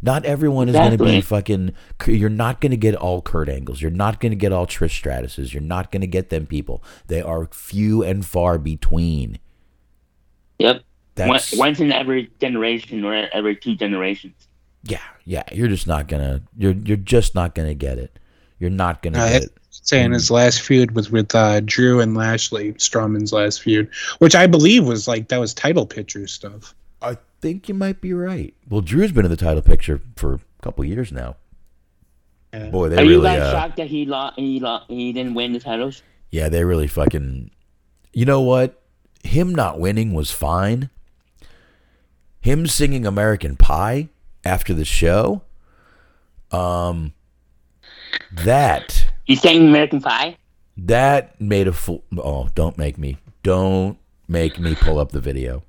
Not 0.07 0.25
everyone 0.25 0.69
is 0.69 0.75
going 0.75 0.97
to 0.97 1.03
be 1.03 1.21
fucking. 1.21 1.73
You're 2.07 2.29
not 2.29 2.61
going 2.61 2.71
to 2.71 2.77
get 2.77 2.95
all 2.95 3.21
Kurt 3.21 3.49
Angles. 3.49 3.81
You're 3.81 3.91
not 3.91 4.19
going 4.19 4.31
to 4.31 4.35
get 4.37 4.51
all 4.53 4.65
Trish 4.65 4.99
Stratuses. 5.03 5.53
You're 5.53 5.61
not 5.61 5.91
going 5.91 6.01
to 6.01 6.07
get 6.07 6.29
them 6.29 6.45
people. 6.47 6.81
They 7.07 7.21
are 7.21 7.47
few 7.51 8.03
and 8.03 8.25
far 8.25 8.57
between. 8.57 9.37
Yep. 10.59 10.81
That's 11.15 11.27
Once, 11.29 11.53
once 11.55 11.79
in 11.79 11.91
every 11.91 12.29
generation 12.39 13.03
or 13.03 13.13
every 13.33 13.55
two 13.55 13.75
generations. 13.75 14.47
yeah, 14.83 15.01
yeah. 15.25 15.43
You're 15.51 15.67
just 15.67 15.87
not 15.87 16.07
gonna. 16.07 16.41
You're 16.57 16.73
you're 16.73 16.97
just 16.97 17.33
not 17.35 17.53
gonna 17.55 17.73
get 17.73 17.97
it. 17.97 18.17
You're 18.59 18.69
not 18.69 19.01
gonna 19.01 19.19
Uh, 19.19 19.29
get 19.29 19.43
it. 19.45 19.51
saying 19.71 20.11
his 20.13 20.29
last 20.31 20.61
feud 20.61 20.91
was 20.91 21.09
with 21.11 21.33
uh, 21.35 21.59
Drew 21.61 21.99
and 22.01 22.15
Lashley, 22.15 22.73
Strowman's 22.73 23.33
last 23.33 23.61
feud, 23.63 23.89
which 24.19 24.35
I 24.35 24.45
believe 24.47 24.85
was 24.85 25.07
like 25.07 25.27
that 25.29 25.39
was 25.39 25.53
title 25.53 25.85
picture 25.87 26.27
stuff. 26.27 26.73
I 27.01 27.17
think 27.41 27.67
you 27.69 27.73
might 27.75 28.01
be 28.01 28.13
right. 28.13 28.53
Well, 28.69 28.81
Drew's 28.81 29.11
been 29.11 29.25
in 29.25 29.31
the 29.31 29.37
title 29.37 29.61
picture 29.61 30.01
for 30.15 30.35
a 30.35 30.39
couple 30.61 30.83
years 30.85 31.11
now. 31.11 31.35
Yeah. 32.53 32.69
Boy, 32.69 32.89
they 32.89 32.97
Are 32.97 33.03
you 33.03 33.09
really. 33.21 33.23
guys 33.23 33.41
uh, 33.41 33.51
shocked 33.51 33.77
that 33.77 33.87
he 33.87 34.05
lost? 34.05 34.39
He 34.39 34.59
lost. 34.59 34.85
He 34.89 35.11
didn't 35.13 35.33
win 35.35 35.53
the 35.53 35.59
titles. 35.59 36.01
Yeah, 36.31 36.49
they 36.49 36.63
really 36.63 36.87
fucking. 36.87 37.51
You 38.13 38.25
know 38.25 38.41
what? 38.41 38.81
Him 39.23 39.53
not 39.53 39.79
winning 39.79 40.13
was 40.13 40.31
fine. 40.31 40.89
Him 42.39 42.65
singing 42.67 43.05
American 43.05 43.55
Pie 43.57 44.07
after 44.45 44.73
the 44.73 44.85
show, 44.85 45.41
um, 46.51 47.13
that 48.31 49.07
He 49.25 49.35
sang 49.35 49.67
American 49.67 50.01
Pie. 50.01 50.37
that 50.77 51.39
made 51.41 51.67
a 51.67 51.73
fool. 51.73 52.03
Oh, 52.17 52.47
don't 52.55 52.77
make 52.77 52.97
me! 52.97 53.17
Don't 53.43 53.97
make 54.27 54.59
me 54.59 54.75
pull 54.75 54.97
up 54.99 55.11
the 55.11 55.19
video. 55.19 55.63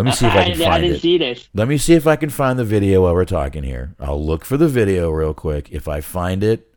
Let 0.00 0.06
me 0.06 0.12
see 0.12 0.26
if 0.26 0.32
I 0.32 0.44
can 0.50 0.62
I, 0.62 0.64
find 0.64 0.82
didn't 0.82 0.96
it. 0.96 1.00
see 1.00 1.18
this. 1.18 1.48
Let 1.54 1.68
me 1.68 1.76
see 1.78 1.94
if 1.94 2.06
I 2.06 2.16
can 2.16 2.30
find 2.30 2.58
the 2.58 2.64
video 2.64 3.02
while 3.02 3.14
we're 3.14 3.24
talking 3.24 3.62
here. 3.62 3.94
I'll 4.00 4.24
look 4.24 4.44
for 4.44 4.56
the 4.56 4.68
video 4.68 5.10
real 5.10 5.34
quick. 5.34 5.68
If 5.70 5.88
I 5.88 6.00
find 6.00 6.42
it, 6.42 6.72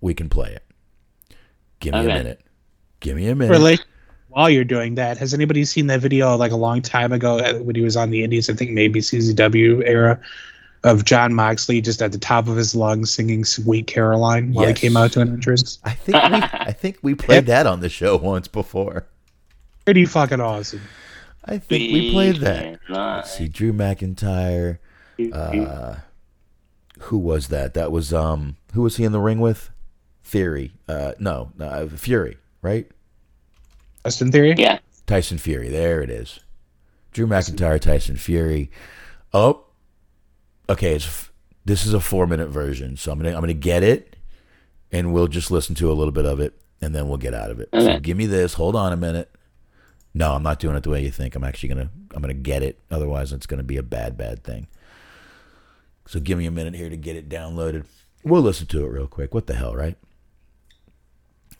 we 0.00 0.14
can 0.14 0.28
play 0.28 0.52
it. 0.52 0.62
Give 1.80 1.94
me 1.94 2.00
a 2.00 2.04
minute. 2.04 2.40
Give 3.00 3.16
me 3.16 3.28
a 3.28 3.34
minute. 3.34 3.52
Relate. 3.52 3.84
While 4.28 4.50
you're 4.50 4.64
doing 4.64 4.94
that, 4.96 5.16
has 5.18 5.32
anybody 5.34 5.64
seen 5.64 5.86
that 5.88 6.00
video 6.00 6.36
like 6.36 6.52
a 6.52 6.56
long 6.56 6.82
time 6.82 7.12
ago 7.12 7.38
uh, 7.38 7.54
when 7.54 7.74
he 7.74 7.82
was 7.82 7.96
on 7.96 8.10
the 8.10 8.22
Indies? 8.22 8.48
I 8.50 8.52
think 8.52 8.70
maybe 8.72 9.00
CZW 9.00 9.82
era 9.86 10.20
of 10.84 11.04
Jon 11.04 11.34
Moxley 11.34 11.80
just 11.80 12.00
at 12.02 12.12
the 12.12 12.18
top 12.18 12.46
of 12.46 12.54
his 12.56 12.74
lungs 12.76 13.10
singing 13.12 13.44
"Sweet 13.44 13.86
Caroline" 13.86 14.52
while 14.52 14.68
Yes. 14.68 14.78
he 14.78 14.86
came 14.88 14.96
out 14.96 15.12
to 15.12 15.20
an 15.22 15.32
entrance. 15.32 15.78
I 15.84 15.92
think 15.94 16.14
we 16.16 16.38
I 16.60 16.72
think 16.72 16.98
we 17.02 17.14
played 17.14 17.46
that 17.46 17.66
on 17.66 17.80
the 17.80 17.88
show 17.88 18.16
once 18.16 18.46
before. 18.48 19.06
Pretty 19.84 20.04
fucking 20.04 20.40
awesome. 20.40 20.82
I 21.44 21.58
think 21.58 21.92
we 21.92 22.10
played 22.12 22.36
that. 22.36 22.80
Let's 22.88 23.36
see, 23.36 23.48
Drew 23.48 23.72
McIntyre. 23.72 24.78
Uh, 25.32 25.96
who 27.00 27.18
was 27.18 27.48
that? 27.48 27.74
That 27.74 27.90
was 27.90 28.12
um, 28.12 28.56
who 28.74 28.82
was 28.82 28.96
he 28.96 29.04
in 29.04 29.12
the 29.12 29.20
ring 29.20 29.40
with? 29.40 29.70
Theory. 30.24 30.72
Uh, 30.88 31.12
no, 31.18 31.52
uh, 31.58 31.86
Fury, 31.86 32.36
right? 32.62 32.86
Tyson 34.04 34.30
Theory. 34.32 34.54
yeah. 34.56 34.78
Tyson 35.06 35.38
Fury. 35.38 35.68
There 35.68 36.02
it 36.02 36.10
is. 36.10 36.40
Drew 37.12 37.26
McIntyre, 37.26 37.80
Tyson 37.80 38.16
Fury. 38.16 38.70
Oh, 39.32 39.64
okay. 40.68 40.94
It's 40.94 41.06
f- 41.06 41.32
this 41.64 41.86
is 41.86 41.94
a 41.94 42.00
four 42.00 42.26
minute 42.26 42.48
version, 42.48 42.96
so 42.96 43.10
I'm 43.12 43.18
gonna 43.18 43.34
I'm 43.34 43.40
gonna 43.40 43.54
get 43.54 43.82
it, 43.82 44.16
and 44.92 45.12
we'll 45.12 45.28
just 45.28 45.50
listen 45.50 45.74
to 45.76 45.90
a 45.90 45.94
little 45.94 46.12
bit 46.12 46.26
of 46.26 46.40
it, 46.40 46.58
and 46.80 46.94
then 46.94 47.08
we'll 47.08 47.16
get 47.18 47.34
out 47.34 47.50
of 47.50 47.60
it. 47.60 47.68
So 47.72 47.98
give 48.00 48.16
me 48.16 48.26
this. 48.26 48.54
Hold 48.54 48.76
on 48.76 48.92
a 48.92 48.96
minute. 48.96 49.30
No, 50.14 50.32
I'm 50.34 50.42
not 50.42 50.58
doing 50.58 50.76
it 50.76 50.82
the 50.82 50.90
way 50.90 51.02
you 51.02 51.10
think. 51.10 51.34
I'm 51.34 51.44
actually 51.44 51.68
gonna 51.70 51.90
I'm 52.14 52.20
gonna 52.22 52.34
get 52.34 52.62
it. 52.62 52.78
Otherwise, 52.90 53.32
it's 53.32 53.46
gonna 53.46 53.62
be 53.62 53.76
a 53.76 53.82
bad 53.82 54.16
bad 54.16 54.42
thing. 54.42 54.66
So 56.06 56.20
give 56.20 56.38
me 56.38 56.46
a 56.46 56.50
minute 56.50 56.74
here 56.74 56.88
to 56.88 56.96
get 56.96 57.16
it 57.16 57.28
downloaded. 57.28 57.84
We'll 58.24 58.42
listen 58.42 58.66
to 58.68 58.84
it 58.84 58.88
real 58.88 59.06
quick. 59.06 59.34
What 59.34 59.46
the 59.46 59.54
hell, 59.54 59.74
right? 59.74 59.96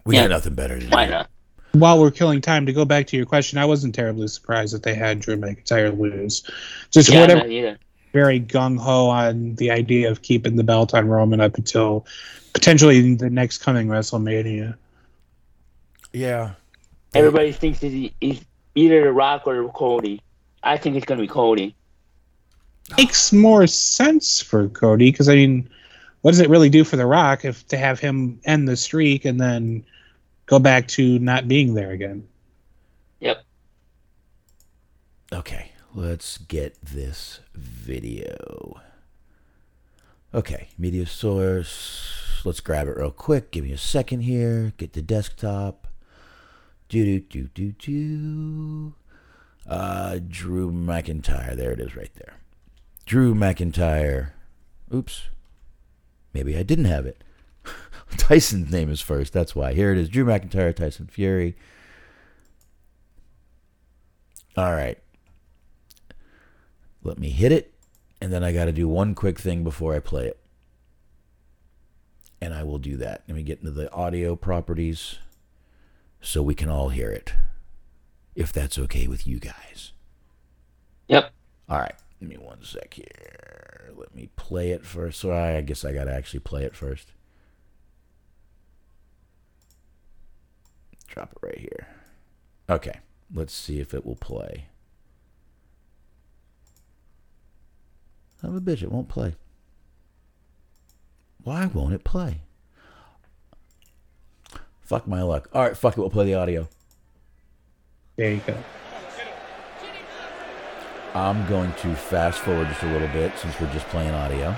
We 0.05 0.16
Yeah. 0.16 0.23
got 0.23 0.31
nothing 0.31 0.55
better 0.55 0.79
to 0.79 0.85
do. 0.85 0.91
Not? 0.91 1.29
While 1.73 2.01
we're 2.01 2.11
killing 2.11 2.41
time, 2.41 2.65
to 2.66 2.73
go 2.73 2.87
back 2.87 3.07
to 3.09 3.16
your 3.16 3.27
question, 3.27 3.59
I 3.59 3.66
wasn't 3.66 3.95
terribly 3.95 4.27
surprised 4.29 4.75
that 4.75 4.83
they 4.83 4.95
had 4.95 5.20
Drew 5.20 5.37
McIntyre 5.37 5.97
lose. 5.97 6.43
Just 6.91 7.11
Yeah, 7.11 7.20
whatever 7.20 7.79
very 8.15 8.41
gung 8.41 8.79
ho 8.79 9.09
on 9.09 9.55
the 9.57 9.70
idea 9.70 10.11
of 10.11 10.23
keeping 10.23 10.57
the 10.57 10.65
belt 10.65 10.95
on 10.95 11.07
Roman 11.07 11.41
up 11.43 11.57
until 11.57 12.07
potentially 12.55 13.15
the 13.15 13.29
next 13.29 13.59
coming 13.59 13.87
WrestleMania. 13.87 14.77
Yeah. 16.15 16.53
Everybody 17.14 17.52
thinks 17.52 17.80
that 17.80 17.90
he- 17.90 18.14
he's 18.20 18.44
either 18.74 19.05
The 19.05 19.12
Rock 19.12 19.47
or 19.47 19.68
Cody. 19.72 20.22
I 20.62 20.76
think 20.76 20.97
it's 20.97 21.06
gonna 21.06 21.20
be 21.20 21.28
Cody. 21.28 21.74
Makes 22.97 23.32
more 23.32 23.66
sense 23.66 24.40
for 24.40 24.68
Cody 24.68 25.10
because 25.10 25.28
I 25.28 25.35
mean, 25.35 25.68
what 26.22 26.32
does 26.32 26.40
it 26.40 26.48
really 26.48 26.70
do 26.70 26.85
for 26.85 26.97
The 26.97 27.06
Rock 27.06 27.44
if 27.44 27.66
to 27.68 27.76
have 27.76 28.01
him 28.01 28.40
end 28.44 28.68
the 28.68 28.76
streak 28.76 29.24
and 29.24 29.40
then 29.40 29.85
go 30.47 30.59
back 30.59 30.89
to 30.89 31.18
not 31.18 31.48
being 31.48 31.74
there 31.74 31.90
again? 31.90 32.26
Yep. 33.20 33.44
Okay, 35.32 35.72
let's 35.94 36.39
get 36.39 36.76
this 36.82 37.40
video. 37.55 38.80
Okay, 40.32 40.68
media 40.78 41.06
source. 41.06 42.40
Let's 42.44 42.60
grab 42.60 42.86
it 42.86 42.97
real 42.97 43.10
quick. 43.10 43.51
Give 43.51 43.64
me 43.64 43.72
a 43.72 43.78
second 43.78 44.20
here. 44.20 44.72
Get 44.76 44.93
the 44.93 45.02
desktop. 45.02 45.88
Do 46.89 47.05
do 47.05 47.20
do 47.20 47.48
do 47.55 47.73
do. 47.73 48.94
Uh, 49.66 50.20
Drew 50.27 50.73
McIntyre. 50.73 51.55
There 51.55 51.73
it 51.73 51.81
is, 51.81 51.94
right 51.94 52.12
there. 52.15 52.35
Drew 53.05 53.35
McIntyre. 53.35 54.31
Oops. 54.93 55.28
Maybe 56.32 56.56
I 56.56 56.62
didn't 56.62 56.86
have 56.86 57.05
it. 57.05 57.23
Tyson's 58.16 58.73
name 58.73 58.90
is 58.90 59.02
first. 59.02 59.35
That's 59.35 59.55
why. 59.55 59.74
Here 59.74 59.93
it 59.93 59.98
is. 59.98 60.09
Drew 60.09 60.24
McIntyre, 60.24 60.74
Tyson 60.74 61.09
Fury. 61.09 61.56
All 64.56 64.73
right. 64.73 64.98
Let 67.02 67.19
me 67.19 67.28
hit 67.28 67.52
it, 67.52 67.73
and 68.20 68.32
then 68.32 68.43
I 68.43 68.52
got 68.52 68.65
to 68.65 68.73
do 68.73 68.89
one 68.89 69.15
quick 69.15 69.39
thing 69.39 69.62
before 69.62 69.94
I 69.94 70.01
play 70.01 70.27
it. 70.27 70.40
And 72.40 72.55
I 72.55 72.62
will 72.62 72.78
do 72.78 72.97
that. 72.97 73.24
Let 73.28 73.36
me 73.36 73.43
get 73.43 73.59
into 73.59 73.73
the 73.73 73.93
audio 73.93 74.36
properties 74.36 75.19
so 76.20 76.43
we 76.43 76.55
can 76.55 76.69
all 76.69 76.89
hear 76.89 77.11
it. 77.11 77.32
If 78.35 78.53
that's 78.53 78.78
okay 78.78 79.07
with 79.07 79.27
you 79.27 79.39
guys. 79.39 79.93
Yep. 81.09 81.32
All 81.69 81.78
right. 81.78 81.95
Give 82.20 82.28
me 82.28 82.36
one 82.36 82.62
sec 82.62 82.95
here. 82.95 83.90
Let 83.97 84.15
me 84.15 84.28
play 84.36 84.70
it 84.70 84.85
first. 84.85 85.20
So 85.20 85.32
I, 85.32 85.61
guess 85.61 85.85
I 85.85 85.93
got 85.93 86.05
to 86.05 86.15
actually 86.15 86.40
play 86.40 86.65
it 86.65 86.74
first. 86.74 87.12
Drop 91.09 91.32
it 91.32 91.39
right 91.47 91.59
here. 91.59 91.89
Okay. 92.69 93.01
Let's 93.35 93.55
see 93.55 93.81
if 93.81 93.93
it 93.93 94.07
will 94.07 94.16
play. 94.16 94.66
I'm 98.43 98.57
a 98.57 98.61
bitch. 98.61 98.82
It 98.82 98.93
won't 98.93 99.09
play. 99.09 99.35
Why 101.43 101.66
won't 101.66 101.95
it 101.95 102.05
play? 102.05 102.43
Fuck 104.89 105.06
my 105.06 105.20
luck. 105.20 105.51
All 105.52 105.60
right. 105.60 105.77
Fuck 105.77 105.98
it. 105.98 106.01
We'll 106.01 106.09
play 106.09 106.24
the 106.24 106.35
audio. 106.35 106.66
There 108.16 108.32
you 108.32 108.40
go. 108.47 108.56
I'm 111.15 111.47
going 111.47 111.74
to 111.82 111.94
fast 111.94 112.39
forward 112.39 112.69
just 112.69 112.82
a 112.82 112.86
little 112.90 113.09
bit 113.09 113.36
since 113.36 113.60
we're 113.60 113.70
just 113.74 113.86
playing 113.89 114.15
audio. 114.15 114.56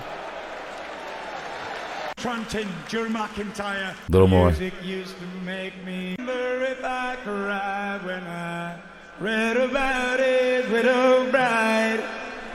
Fronting 2.18 2.68
Drew 2.88 3.08
McIntyre. 3.08 3.96
Little 4.08 4.28
more. 4.28 4.46
Music 4.46 4.72
used 4.84 5.16
to 5.18 5.26
make 5.44 5.84
me 5.84 6.14
wonder 6.16 6.62
if 6.62 6.84
I 6.84 7.16
cried 7.24 8.04
when 8.04 8.22
I 8.22 8.78
read 9.18 9.56
about 9.56 10.20
his 10.20 10.70
widow 10.70 11.28
bride. 11.32 12.04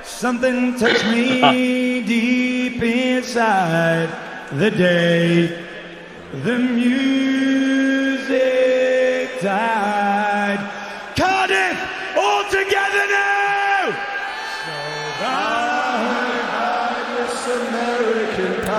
Something 0.06 0.80
touched 0.80 1.06
me 1.08 2.02
deep 2.08 2.82
inside 2.82 4.08
the 4.54 4.72
day 4.72 5.66
the 6.32 6.58
music 6.58 7.35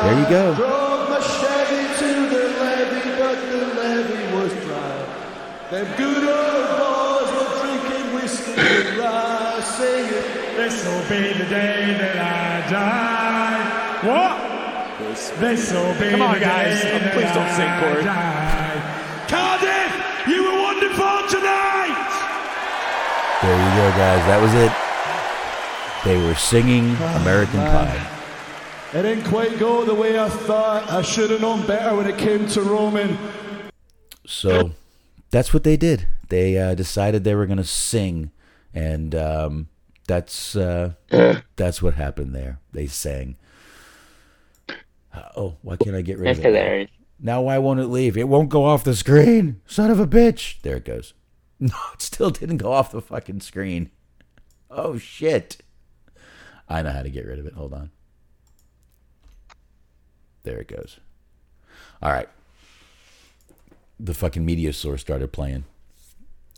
There 0.07 0.19
you 0.21 0.29
go. 0.29 0.55
Drove 0.55 1.11
my 1.11 1.21
Chevy 1.21 1.83
to 1.99 2.11
the 2.31 2.43
levee, 2.63 3.11
but 3.19 3.39
the 3.51 3.61
levee 3.75 4.35
was 4.37 4.53
dry. 4.65 4.97
Them 5.71 5.87
good 5.97 6.23
old 6.23 6.69
boys 6.79 7.31
were 7.35 7.51
drinking 7.61 8.15
whiskey 8.15 8.55
and 8.55 8.99
rye, 8.99 9.61
singing. 9.61 10.23
This'll 10.57 11.03
be 11.11 11.33
the 11.33 11.45
day 11.51 11.97
that 11.99 12.17
I 12.17 12.71
die. 12.71 13.63
What? 14.07 14.35
This'll 15.41 15.93
be 15.99 16.11
Come 16.11 16.23
on, 16.23 16.35
the 16.35 16.41
guys. 16.41 16.81
day 16.83 16.93
Oh, 16.95 16.99
that 16.99 17.13
please 17.15 17.33
don't 17.35 17.51
sing, 17.59 17.67
I 17.67 17.81
Corey. 17.83 18.05
die. 18.05 18.79
Cardiff, 19.27 19.93
you 20.29 20.45
were 20.45 20.63
wonderful 20.63 21.19
tonight! 21.35 21.99
There 23.43 23.59
you 23.59 23.71
go, 23.75 23.87
guys. 23.99 24.23
That 24.31 24.41
was 24.41 24.55
it. 24.55 24.73
They 26.05 26.17
were 26.25 26.35
singing 26.37 26.95
American 27.21 27.59
Pie. 27.61 28.16
It 28.93 29.03
didn't 29.03 29.25
quite 29.25 29.59
go 29.59 29.85
the 29.85 29.95
way 29.95 30.19
I 30.19 30.29
thought. 30.29 30.89
I 30.91 31.03
should 31.03 31.31
have 31.31 31.41
known 31.41 31.67
better 31.67 31.95
when 31.97 32.07
it 32.07 32.17
came 32.19 32.47
to 32.49 32.63
Roman. 32.63 33.19
So 34.27 34.73
that's 35.31 35.53
what 35.53 35.65
they 35.65 35.77
did. 35.77 36.07
They 36.29 36.57
uh, 36.57 36.75
decided 36.75 37.25
they 37.25 37.35
were 37.35 37.47
going 37.47 37.59
to 37.59 37.65
sing, 37.65 38.31
and 38.73 39.15
um, 39.15 39.69
that's 40.07 40.57
uh, 40.57 40.93
that's 41.57 41.83
what 41.83 41.95
happened 41.95 42.35
there. 42.35 42.61
They 42.73 42.87
sang. 42.87 43.37
Uh, 44.69 45.23
oh, 45.37 45.57
why 45.63 45.77
can't 45.77 45.97
I 45.97 46.03
get 46.03 46.19
rid 46.19 46.29
That's 46.29 46.39
of 46.41 46.45
it? 46.47 46.53
now? 46.53 46.59
hilarious. 46.61 46.91
Now 47.19 47.43
why 47.43 47.59
won't 47.59 47.81
it 47.81 47.87
leave? 47.87 48.17
It 48.17 48.29
won't 48.29 48.51
go 48.51 48.65
off 48.65 48.85
the 48.85 48.95
screen. 48.95 49.61
Son 49.67 49.91
of 49.91 49.99
a 49.99 50.07
bitch. 50.07 50.61
There 50.63 50.77
it 50.77 50.85
goes. 50.85 51.13
No, 51.59 51.73
it 51.95 52.03
still 52.03 52.29
didn't 52.29 52.59
go 52.59 52.71
off 52.71 52.93
the 52.93 53.01
fucking 53.01 53.41
screen. 53.41 53.89
Oh 54.71 54.99
shit. 54.99 55.57
I 56.69 56.83
know 56.83 56.91
how 56.91 57.03
to 57.03 57.09
get 57.09 57.25
rid 57.25 57.39
of 57.39 57.47
it. 57.47 57.55
Hold 57.55 57.73
on. 57.73 57.91
There 60.47 60.61
it 60.61 60.69
goes. 60.69 61.01
All 62.01 62.13
right. 62.13 62.29
The 63.99 64.15
fucking 64.15 64.45
media 64.47 64.73
source 64.73 65.01
started 65.01 65.33
playing. 65.33 65.65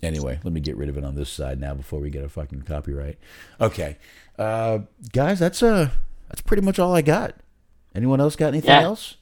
Anyway, 0.02 0.38
let 0.44 0.52
me 0.52 0.60
get 0.60 0.76
rid 0.76 0.90
of 0.90 0.98
it 0.98 1.04
on 1.04 1.14
this 1.14 1.30
side 1.30 1.58
now 1.58 1.72
before 1.72 1.98
we 2.00 2.10
get 2.10 2.22
a 2.22 2.28
fucking 2.28 2.62
copyright. 2.62 3.18
Okay. 3.58 3.96
Uh 4.38 4.80
guys, 5.12 5.38
that's 5.38 5.62
uh 5.62 5.88
that's 6.28 6.42
pretty 6.42 6.62
much 6.62 6.78
all 6.78 6.94
I 6.94 7.00
got. 7.00 7.34
Anyone 7.94 8.20
else 8.20 8.36
got 8.36 8.48
anything 8.48 8.68
Yeah. 8.68 8.82
else? 8.82 9.16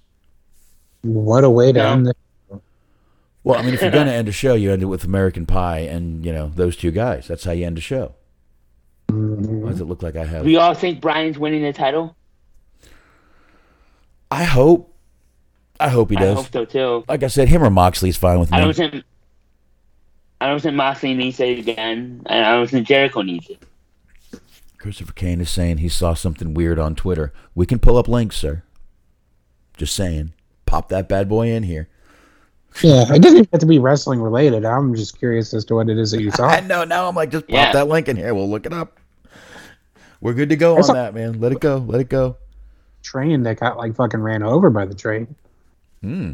What 1.03 1.45
a 1.45 1.51
way 1.51 1.71
to 1.71 1.79
No. 1.79 1.93
end 1.93 2.07
the 2.07 2.15
Well, 3.45 3.59
I 3.61 3.63
mean, 3.63 3.73
if 3.75 3.81
you're 3.81 3.91
going 4.01 4.07
to 4.09 4.13
end 4.13 4.27
a 4.27 4.33
show, 4.33 4.55
you 4.55 4.73
end 4.73 4.83
it 4.83 4.87
with 4.87 5.05
American 5.05 5.47
Pie 5.47 5.79
and, 5.79 6.27
you 6.27 6.33
know, 6.33 6.51
those 6.57 6.77
two 6.77 6.91
guys. 6.91 7.29
That's 7.29 7.45
how 7.45 7.53
you 7.53 7.65
end 7.65 7.79
a 7.79 7.81
show. 7.81 8.17
Why 9.09 9.71
does 9.71 9.81
it 9.81 9.85
look 9.85 10.03
like 10.03 10.17
I 10.17 10.25
have? 10.27 10.45
We 10.45 10.57
all 10.57 10.75
think 10.75 11.01
Bryan's 11.01 11.39
winning 11.39 11.63
the 11.63 11.73
title? 11.73 12.17
I 14.31 14.45
hope. 14.45 14.93
I 15.79 15.89
hope 15.89 16.11
he 16.11 16.17
does. 16.17 16.39
I 16.39 16.43
hope 16.43 16.53
so 16.53 16.65
too. 16.65 17.05
Like 17.09 17.23
I 17.23 17.27
said, 17.29 17.49
him 17.49 17.63
or 17.63 17.71
Moxley's 17.71 18.17
fine 18.17 18.41
with 18.41 18.51
me. 18.51 18.57
I 18.57 18.61
me. 18.61 18.65
don't 18.67 18.75
think. 18.77 19.05
I 20.41 20.47
don't 20.49 20.61
think 20.61 20.75
Moxley 20.75 21.15
needs 21.15 21.41
it 21.41 21.59
again, 21.59 22.23
and 22.27 22.45
I 22.45 22.53
don't 22.53 22.69
think 22.69 22.87
Jericho 22.87 23.23
needs 23.23 23.49
it. 23.49 23.63
Christopher 24.79 25.13
Kane 25.13 25.41
is 25.41 25.51
saying 25.51 25.79
he 25.79 25.89
saw 25.89 26.15
something 26.15 26.55
weird 26.55 26.79
on 26.79 26.95
Twitter. 26.95 27.33
We 27.55 27.67
can 27.67 27.79
pull 27.79 27.97
up 27.97 28.07
links, 28.09 28.37
sir. 28.37 28.63
Just 29.77 29.95
saying. 29.95 30.33
Pop 30.67 30.89
that 30.89 31.09
bad 31.09 31.29
boy 31.29 31.49
in 31.49 31.63
here. 31.63 31.89
Yeah, 32.83 33.11
it 33.13 33.23
doesn't 33.23 33.39
even 33.39 33.49
have 33.53 33.61
to 33.61 33.67
be 33.67 33.79
wrestling 33.79 34.21
related. 34.21 34.65
I'm 34.67 34.95
just 34.95 35.19
curious 35.19 35.55
as 35.55 35.65
to 35.67 35.75
what 35.77 35.89
it 35.89 35.97
is 35.97 36.11
that 36.11 36.21
you 36.21 36.31
saw. 36.33 36.47
I 36.49 36.61
know. 36.61 36.85
Now 36.85 37.09
I'm 37.09 37.15
like, 37.15 37.31
just 37.31 37.47
pop 37.47 37.55
Yeah. 37.55 37.73
that 37.73 37.89
link 37.89 38.09
in 38.09 38.17
here. 38.17 38.35
We'll 38.35 38.51
look 38.51 38.67
it 38.67 38.73
up. 38.73 38.99
We're 40.21 40.35
good 40.35 40.51
to 40.51 40.57
go 40.57 40.75
I 40.75 40.79
on 40.79 40.85
saw- 40.85 40.93
that, 40.95 41.15
man. 41.15 41.41
Let 41.41 41.53
it 41.53 41.61
go. 41.61 41.79
Let 41.79 42.01
it 42.01 42.09
go. 42.09 42.37
Train 43.07 43.45
that 43.45 43.61
got 43.61 43.77
like 43.79 43.95
fucking 43.95 44.21
ran 44.21 44.43
over 44.43 44.69
by 44.69 44.85
the 44.85 44.95
train. 44.95 45.35
Hmm. 46.03 46.33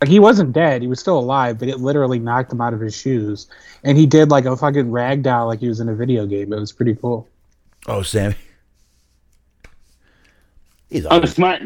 Like 0.00 0.08
he 0.08 0.18
wasn't 0.18 0.52
dead; 0.54 0.80
he 0.80 0.88
was 0.88 0.98
still 0.98 1.18
alive, 1.18 1.58
but 1.58 1.68
it 1.68 1.78
literally 1.78 2.18
knocked 2.18 2.50
him 2.52 2.60
out 2.60 2.72
of 2.72 2.80
his 2.80 2.96
shoes. 2.96 3.48
And 3.84 3.98
he 3.98 4.06
did 4.06 4.30
like 4.30 4.46
a 4.46 4.56
fucking 4.56 4.90
rag 4.90 5.22
doll, 5.22 5.46
like 5.46 5.60
he 5.60 5.68
was 5.68 5.78
in 5.78 5.88
a 5.88 5.94
video 5.94 6.26
game. 6.26 6.52
It 6.52 6.58
was 6.58 6.72
pretty 6.72 6.94
cool. 6.94 7.28
Oh, 7.86 8.02
Sammy. 8.02 8.34
He's 10.88 11.06
Oh, 11.08 11.24
smart. 11.26 11.62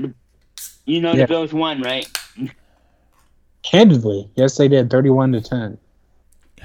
You 0.85 1.01
know 1.01 1.13
Yeah. 1.13 1.23
the 1.23 1.27
Bills 1.29 1.53
won, 1.53 1.81
right? 1.81 2.07
Candidly, 3.63 4.29
yes, 4.37 4.57
they 4.59 4.69
did, 4.69 4.91
thirty-one 4.91 5.33
to 5.33 5.41
ten. 5.41 5.79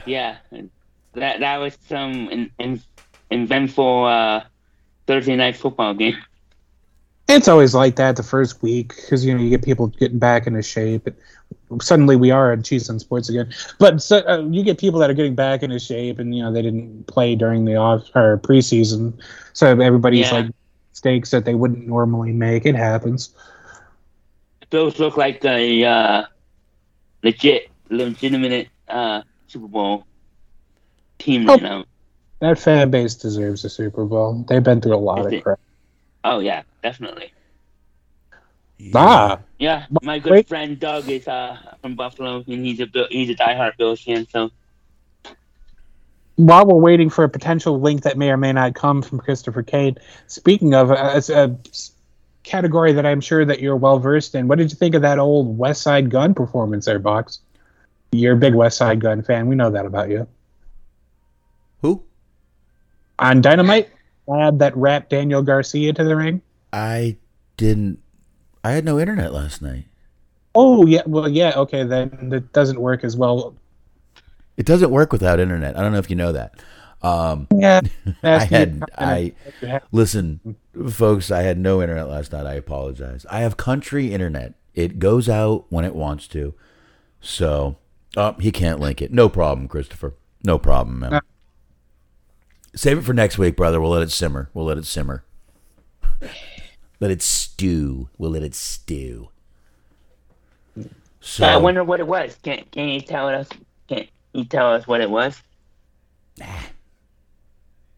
Yeah, 0.06 0.38
that 1.14 1.40
that 1.40 1.58
was 1.58 1.78
some 1.88 2.30
in, 2.30 2.52
in, 2.60 2.82
eventful 3.32 4.06
uh, 4.06 4.44
Thursday 5.08 5.36
night 5.36 5.56
football 5.56 5.94
game. 5.94 6.18
It's 7.30 7.48
always 7.48 7.76
like 7.76 7.96
that 7.98 8.16
the 8.16 8.24
first 8.24 8.62
week 8.64 8.96
because 8.96 9.24
you 9.24 9.34
know 9.36 9.42
you 9.42 9.50
get 9.52 9.64
people 9.64 9.88
getting 9.88 10.18
back 10.20 10.48
into 10.48 10.62
shape. 10.64 11.08
And 11.08 11.16
suddenly 11.82 12.16
we 12.16 12.32
are 12.32 12.52
at 12.52 12.64
Cheese 12.66 12.90
and 12.90 13.00
Sports 13.00 13.30
again, 13.30 13.54
but 13.78 14.02
so, 14.02 14.18
uh, 14.28 14.40
you 14.50 14.64
get 14.64 14.80
people 14.80 15.00
that 15.00 15.10
are 15.10 15.14
getting 15.14 15.36
back 15.36 15.62
into 15.62 15.78
shape, 15.80 16.18
and 16.20 16.36
you 16.36 16.42
know 16.44 16.52
they 16.52 16.62
didn't 16.64 17.06
play 17.08 17.36
during 17.36 17.66
the 17.66 17.76
off 17.76 18.10
or 18.16 18.40
preseason, 18.40 19.14
so 19.54 19.80
everybody's 19.80 20.32
Yeah. 20.32 20.40
like 20.40 20.52
mistakes 20.92 21.30
that 21.32 21.46
they 21.46 21.54
wouldn't 21.56 21.88
normally 21.88 22.32
make. 22.34 22.66
It 22.66 22.76
happens. 22.76 23.30
Those 24.72 25.00
look 25.00 25.18
like 25.18 25.44
a 25.46 25.84
uh, 25.86 26.24
legit, 27.24 27.70
legitimate 27.90 28.68
uh, 28.88 29.22
Super 29.48 29.68
Bowl 29.68 30.06
team 31.20 31.46
right 31.46 31.62
Oh. 31.62 31.66
now. 31.68 31.86
That 32.40 32.58
fan 32.58 32.90
base 32.90 33.16
deserves 33.16 33.64
a 33.66 33.70
Super 33.70 34.06
Bowl. 34.06 34.46
They've 34.48 34.64
been 34.64 34.82
through 34.82 34.96
a 34.96 34.98
lot 34.98 35.20
Is 35.20 35.26
of 35.28 35.34
it? 35.34 35.44
crap. 35.44 35.60
Oh 36.24 36.40
yeah, 36.40 36.62
definitely. 36.82 37.34
Ah, 38.96 39.40
Yeah, 39.58 39.88
my 40.02 40.20
good 40.20 40.32
Wait. 40.32 40.48
friend 40.48 40.80
Doug 40.80 41.10
is 41.10 41.28
uh, 41.28 41.58
from 41.82 41.96
Buffalo, 41.96 42.38
and 42.48 42.66
he's 42.66 42.80
a 42.80 42.86
Bill, 42.86 43.08
he's 43.10 43.30
a 43.30 43.36
diehard 43.36 43.76
Bills 43.78 44.02
fan. 44.02 44.26
So 44.30 44.52
while 46.38 46.66
we're 46.66 46.80
waiting 46.80 47.10
for 47.10 47.26
a 47.26 47.30
potential 47.30 47.80
link 47.82 48.04
that 48.04 48.18
may 48.18 48.30
or 48.32 48.38
may 48.38 48.54
not 48.54 48.76
come 48.76 49.02
from 49.02 49.20
Christopher 49.20 49.64
Kane, 49.64 49.98
speaking 50.28 50.74
of 50.74 50.92
uh, 50.92 51.12
it's 51.16 51.30
a 51.30 51.58
s- 51.68 51.92
category 52.44 52.94
that 52.94 53.06
I'm 53.06 53.20
sure 53.20 53.44
that 53.44 53.60
you're 53.60 53.76
well 53.76 54.00
versed 54.00 54.34
in, 54.36 54.48
what 54.48 54.58
did 54.58 54.72
you 54.72 54.78
think 54.78 54.96
of 54.96 55.02
that 55.02 55.20
old 55.20 55.58
Westside 55.60 56.08
Gunn 56.10 56.34
performance 56.34 56.86
there, 56.86 57.00
Box? 57.00 57.40
You're 58.14 58.36
a 58.36 58.38
big 58.38 58.54
Westside 58.54 59.00
Gunn 59.00 59.22
fan. 59.24 59.48
We 59.48 59.56
know 59.56 59.72
that 59.72 59.86
about 59.86 60.10
you. 60.10 60.26
Who? 61.82 62.02
On 63.20 63.42
Dynamite, 63.42 63.90
add 64.34 64.60
that 64.60 64.76
rap 64.78 65.10
Daniel 65.10 65.42
Garcia 65.42 65.92
to 65.92 66.04
the 66.06 66.16
ring. 66.16 66.42
I 66.72 67.18
didn't. 67.58 68.00
I 68.64 68.72
had 68.72 68.86
no 68.86 69.00
internet 69.00 69.34
last 69.34 69.62
night. 69.62 69.86
Oh 70.56 70.86
yeah, 70.86 71.04
well 71.06 71.30
yeah, 71.30 71.54
okay 71.56 71.84
then 71.84 72.30
that 72.30 72.52
doesn't 72.54 72.80
work 72.80 73.04
as 73.04 73.16
well. 73.16 73.56
It 74.58 74.66
doesn't 74.66 74.92
work 74.92 75.12
without 75.12 75.40
internet. 75.40 75.78
I 75.78 75.82
don't 75.82 75.92
know 75.92 76.00
if 76.00 76.10
you 76.10 76.16
know 76.16 76.32
that. 76.34 76.56
Um, 77.02 77.48
Yeah, 77.56 77.82
I 78.24 78.40
had 78.44 78.84
I 78.98 79.34
listen, 79.92 80.58
folks. 80.90 81.32
I 81.32 81.44
had 81.44 81.58
no 81.58 81.82
internet 81.82 82.10
last 82.10 82.32
night. 82.34 82.46
I 82.46 82.56
apologize. 82.56 83.26
I 83.30 83.40
have 83.40 83.58
country 83.58 84.14
internet. 84.14 84.56
It 84.76 85.00
goes 85.00 85.30
out 85.30 85.66
when 85.70 85.86
it 85.86 85.96
wants 85.96 86.28
to. 86.30 86.54
So, 87.22 87.78
oh, 88.18 88.34
he 88.40 88.52
can't 88.52 88.80
link 88.80 89.02
it. 89.02 89.12
No 89.12 89.30
problem, 89.30 89.68
Christopher. 89.68 90.16
No 90.44 90.58
problem, 90.58 91.00
man. 91.00 91.22
Save 92.76 93.00
it 93.00 93.02
for 93.02 93.14
next 93.14 93.38
week, 93.38 93.56
brother. 93.56 93.82
We'll 93.82 93.92
let 93.92 94.04
it 94.04 94.12
simmer. 94.12 94.50
We'll 94.54 94.66
let 94.66 94.78
it 94.78 94.86
simmer. 94.86 95.24
Let 97.00 97.12
it 97.12 97.22
stew. 97.22 98.10
We'll 98.18 98.32
let 98.32 98.44
it 98.44 98.56
stew. 98.56 99.30
So 101.22 101.46
I 101.46 101.58
wonder 101.58 101.84
what 101.84 102.00
it 102.00 102.08
was. 102.08 102.38
Can 102.44 102.64
Can 102.72 102.90
you 102.90 103.02
tell 103.02 103.28
us? 103.28 103.50
Can 103.88 104.08
you 104.34 104.46
tell 104.46 104.74
us 104.74 104.88
what 104.88 105.02
it 105.02 105.10
was? 105.10 105.42
Nah, 106.38 106.46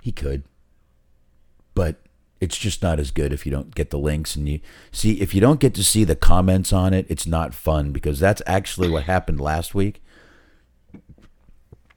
He 0.01 0.11
could. 0.11 0.43
But 1.73 1.97
it's 2.39 2.57
just 2.57 2.81
not 2.81 2.99
as 2.99 3.11
good 3.11 3.31
if 3.31 3.45
you 3.45 3.51
don't 3.51 3.73
get 3.75 3.91
the 3.91 3.99
links 3.99 4.35
and 4.35 4.49
you 4.49 4.59
see 4.91 5.21
if 5.21 5.33
you 5.33 5.41
don't 5.41 5.59
get 5.59 5.75
to 5.75 5.83
see 5.83 6.03
the 6.03 6.15
comments 6.15 6.73
on 6.73 6.93
it, 6.93 7.05
it's 7.09 7.27
not 7.27 7.53
fun 7.53 7.91
because 7.91 8.19
that's 8.19 8.41
actually 8.47 8.89
what 8.89 9.03
happened 9.03 9.39
last 9.39 9.75
week. 9.75 10.01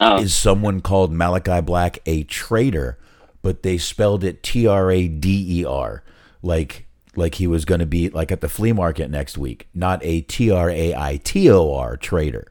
Oh, 0.00 0.20
Is 0.20 0.34
someone 0.34 0.80
called 0.80 1.12
Malakai 1.12 1.64
Black 1.64 2.00
a 2.04 2.24
traitor, 2.24 2.98
but 3.42 3.62
they 3.62 3.78
spelled 3.78 4.24
it 4.24 4.42
T 4.42 4.66
R 4.66 4.90
A 4.90 5.08
D 5.08 5.60
E 5.60 5.64
R 5.64 6.02
like 6.42 6.86
like 7.16 7.36
he 7.36 7.46
was 7.46 7.64
going 7.64 7.80
to 7.80 7.86
be 7.86 8.10
like 8.10 8.30
at 8.32 8.40
the 8.40 8.48
flea 8.48 8.72
market 8.72 9.10
next 9.10 9.38
week, 9.38 9.68
not 9.74 10.00
a 10.02 10.22
T 10.22 10.50
R 10.50 10.70
A 10.70 10.94
I 10.94 11.16
T 11.22 11.50
O 11.50 11.74
R 11.74 11.96
trader. 11.96 12.50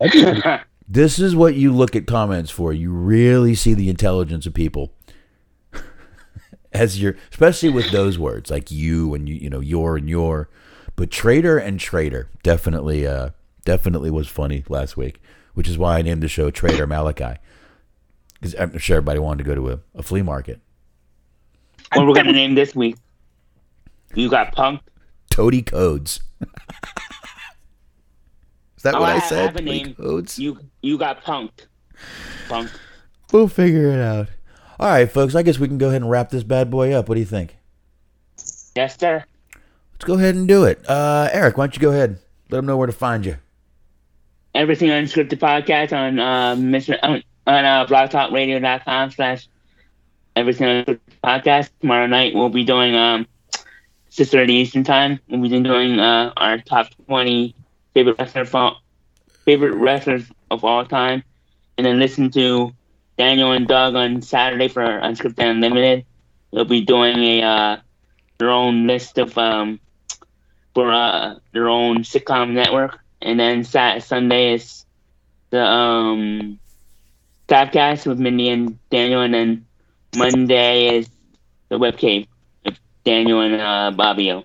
This 0.92 1.18
is 1.18 1.34
what 1.34 1.54
you 1.54 1.72
look 1.72 1.96
at 1.96 2.06
comments 2.06 2.50
for. 2.50 2.70
You 2.70 2.92
really 2.92 3.54
see 3.54 3.72
the 3.72 3.88
intelligence 3.88 4.44
of 4.44 4.52
people. 4.52 4.92
as 6.74 7.00
your, 7.00 7.16
especially 7.30 7.70
with 7.70 7.90
those 7.90 8.18
words 8.18 8.50
like 8.50 8.70
you 8.70 9.14
and 9.14 9.26
you, 9.26 9.36
you 9.36 9.48
know, 9.48 9.60
your 9.60 9.96
and 9.96 10.06
your. 10.06 10.50
But 10.94 11.10
trader 11.10 11.56
and 11.56 11.80
trader 11.80 12.28
definitely, 12.42 13.06
uh, 13.06 13.30
definitely 13.64 14.10
was 14.10 14.28
funny 14.28 14.64
last 14.68 14.98
week, 14.98 15.22
which 15.54 15.66
is 15.66 15.78
why 15.78 15.96
I 15.96 16.02
named 16.02 16.22
the 16.22 16.28
show 16.28 16.50
Trader 16.50 16.86
Malakai. 16.86 17.38
Because 18.34 18.54
I'm 18.56 18.76
sure 18.76 18.98
everybody 18.98 19.18
wanted 19.18 19.44
to 19.44 19.48
go 19.48 19.54
to 19.54 19.70
a, 19.70 19.80
a 19.94 20.02
flea 20.02 20.20
market. 20.20 20.60
What 21.94 22.06
we're 22.06 22.14
gonna 22.14 22.32
name 22.32 22.54
this 22.54 22.74
week? 22.74 22.96
You 24.14 24.28
got 24.28 24.54
punked. 24.54 24.80
Toady 25.30 25.62
Codes. 25.62 26.20
Is 28.76 28.82
that 28.82 28.94
Oh, 28.94 29.00
what 29.00 29.08
I 29.10 29.12
I 29.12 29.18
have 29.18 29.28
said? 29.28 29.48
a 29.50 29.52
Toady 29.52 29.64
name. 29.64 29.94
Codes? 29.94 30.38
You 30.38 30.58
you 30.82 30.98
got 30.98 31.22
punked. 31.24 31.66
Punk. 32.48 32.70
We'll 33.32 33.48
figure 33.48 33.88
it 33.90 34.00
out. 34.00 34.28
All 34.78 34.88
right, 34.88 35.10
folks. 35.10 35.34
I 35.34 35.42
guess 35.42 35.58
we 35.58 35.68
can 35.68 35.78
go 35.78 35.88
ahead 35.88 36.02
and 36.02 36.10
wrap 36.10 36.30
this 36.30 36.42
bad 36.42 36.70
boy 36.70 36.92
up. 36.92 37.08
What 37.08 37.14
do 37.14 37.20
you 37.20 37.26
think? 37.26 37.56
Yes, 38.74 38.98
sir. 38.98 39.24
Let's 39.92 40.04
go 40.04 40.14
ahead 40.14 40.34
and 40.34 40.48
do 40.48 40.64
it. 40.64 40.84
Uh, 40.88 41.28
Eric, 41.32 41.56
why 41.56 41.66
don't 41.66 41.76
you 41.76 41.80
go 41.80 41.90
ahead? 41.90 42.18
Let 42.50 42.58
them 42.58 42.66
know 42.66 42.76
where 42.76 42.86
to 42.88 42.92
find 42.92 43.24
you. 43.24 43.36
Everything 44.54 44.88
unscripted 44.90 45.38
podcast 45.38 45.96
on 45.96 46.18
uh, 46.18 46.54
Mr. 46.56 46.98
on, 47.02 47.22
on 47.46 47.64
uh, 47.64 47.86
blogtalkradio.com 47.86 49.10
slash 49.12 49.48
everything 50.36 50.66
unscripted 50.66 51.00
podcast. 51.22 51.70
Tomorrow 51.80 52.06
night 52.06 52.34
we'll 52.34 52.48
be 52.48 52.64
doing 52.64 52.94
um 52.96 53.26
six 54.12 54.30
thirty 54.30 54.52
Eastern 54.52 54.84
time. 54.84 55.18
We'll 55.28 55.40
be 55.40 55.48
doing 55.48 55.98
uh 55.98 56.32
our 56.36 56.58
top 56.58 56.88
twenty 57.06 57.54
favorite 57.94 58.18
wrestler 58.18 58.44
favorite 59.46 59.74
wrestlers 59.74 60.30
of 60.50 60.64
all 60.64 60.84
time, 60.84 61.24
and 61.76 61.86
then 61.86 61.98
listen 61.98 62.30
to 62.32 62.72
Daniel 63.16 63.52
and 63.52 63.66
Doug 63.66 63.94
on 63.94 64.20
Saturday 64.20 64.68
for 64.68 64.84
Unscripted 64.84 65.50
Unlimited. 65.50 66.04
They'll 66.52 66.66
be 66.66 66.82
doing 66.82 67.16
a 67.18 67.42
uh, 67.42 67.76
their 68.38 68.50
own 68.50 68.86
list 68.86 69.16
of 69.16 69.36
um 69.38 69.80
for 70.74 70.92
uh 70.92 71.36
their 71.52 71.68
own 71.70 72.02
sitcom 72.04 72.52
network, 72.52 72.98
and 73.22 73.40
then 73.40 73.64
Sunday 73.64 74.52
is 74.54 74.84
the 75.48 75.64
um 75.64 76.58
Stavcast 77.48 78.06
with 78.06 78.18
Mindy 78.18 78.50
and 78.50 78.78
Daniel, 78.90 79.22
and 79.22 79.32
then 79.32 79.66
Monday 80.16 80.98
is 80.98 81.08
the 81.70 81.78
webcam 81.78 82.26
Daniel 83.04 83.40
and 83.40 83.60
uh. 83.60 84.42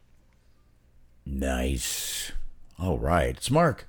Nice. 1.25 2.31
All 2.79 2.97
right. 2.97 3.35
It's 3.35 3.51
Mark. 3.51 3.87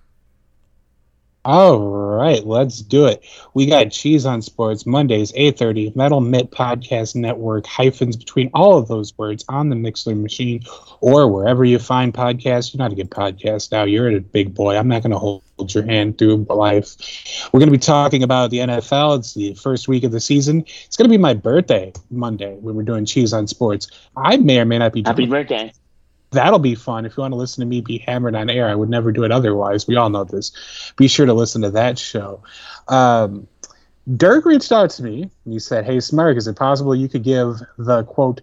All 1.51 1.79
right, 1.79 2.47
let's 2.47 2.83
do 2.83 3.07
it. 3.07 3.25
We 3.55 3.65
got 3.65 3.91
Cheese 3.91 4.27
on 4.27 4.43
Sports 4.43 4.85
Mondays, 4.85 5.33
8.30, 5.33 5.97
Metal 5.97 6.21
Mitt 6.21 6.51
Podcast 6.51 7.15
Network, 7.15 7.65
hyphens 7.65 8.19
between 8.19 8.51
all 8.53 8.77
of 8.77 8.87
those 8.87 9.17
words 9.17 9.47
on 9.49 9.71
the 9.71 9.75
Mixler 9.75 10.21
machine 10.21 10.61
or 11.01 11.27
wherever 11.33 11.65
you 11.65 11.79
find 11.79 12.13
podcasts. 12.13 12.75
You 12.75 12.79
know 12.79 12.85
how 12.85 12.89
to 12.89 12.95
get 12.95 13.09
podcasts 13.09 13.73
now. 13.73 13.85
You're 13.85 14.11
a 14.11 14.21
big 14.21 14.53
boy. 14.53 14.77
I'm 14.77 14.89
not 14.89 15.01
going 15.01 15.13
to 15.13 15.19
hold 15.19 15.43
your 15.69 15.87
hand 15.87 16.19
through 16.19 16.45
life. 16.51 17.49
We're 17.51 17.61
going 17.61 17.73
to 17.73 17.79
be 17.79 17.79
talking 17.79 18.23
about 18.23 18.51
the 18.51 18.59
NFL. 18.59 19.21
It's 19.21 19.33
the 19.33 19.55
first 19.55 19.89
week 19.89 20.05
of 20.05 20.13
the 20.13 20.21
season. 20.21 20.67
It's 20.85 20.99
going 20.99 21.09
to 21.09 21.11
be 21.11 21.17
my 21.17 21.33
birthday 21.33 21.95
Monday 22.11 22.57
when 22.57 22.75
we're 22.75 22.83
doing 22.83 23.07
Cheese 23.07 23.33
on 23.33 23.47
Sports. 23.47 23.89
I 24.15 24.37
may 24.37 24.61
or 24.61 24.67
may 24.67 24.77
not 24.77 24.93
be 24.93 25.03
Happy 25.03 25.25
birthday! 25.25 25.73
That'll 26.31 26.59
be 26.59 26.75
fun. 26.75 27.07
If 27.07 27.17
you 27.17 27.23
want 27.23 27.33
to 27.33 27.37
listen 27.37 27.63
to 27.63 27.67
me 27.67 27.81
be 27.81 27.99
hammered 27.99 28.35
on 28.35 28.51
air, 28.51 28.69
I 28.69 28.75
would 28.75 28.89
never 28.89 29.13
do 29.13 29.25
it 29.25 29.33
otherwise. 29.33 29.87
We 29.87 29.97
all 29.97 30.11
know 30.11 30.25
this. 30.25 30.93
Be 30.97 31.09
sure 31.09 31.27
to 31.27 31.35
listen 31.35 31.63
to 31.63 31.71
that 31.71 31.99
show. 31.99 32.43
Um, 32.89 33.47
Dirk 34.17 34.45
reached 34.45 34.73
out 34.73 34.91
to 34.91 35.03
me 35.03 35.23
and 35.45 35.53
he 35.53 35.59
said, 35.59 35.85
Hey, 35.85 36.01
Smirk, 36.01 36.37
is 36.37 36.47
it 36.47 36.57
possible 36.57 36.95
you 36.95 37.09
could 37.09 37.23
give 37.25 37.61
the 37.77 38.05
quote, 38.05 38.41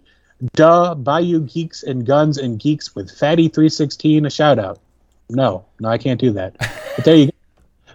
duh, 0.54 0.94
Bayou 0.94 1.40
Geeks 1.40 1.82
and 1.82 2.06
Guns 2.06 2.38
and 2.38 2.58
Geeks 2.58 2.94
with 2.94 3.10
Fatty 3.10 3.48
316 3.48 4.26
a 4.26 4.30
shout 4.30 4.58
out? 4.58 4.78
No, 5.28 5.64
no, 5.80 5.88
I 5.88 5.98
can't 5.98 6.20
do 6.20 6.32
that. 6.32 6.56
But 6.96 7.04
there 7.04 7.16
you 7.16 7.26
go. 7.26 7.32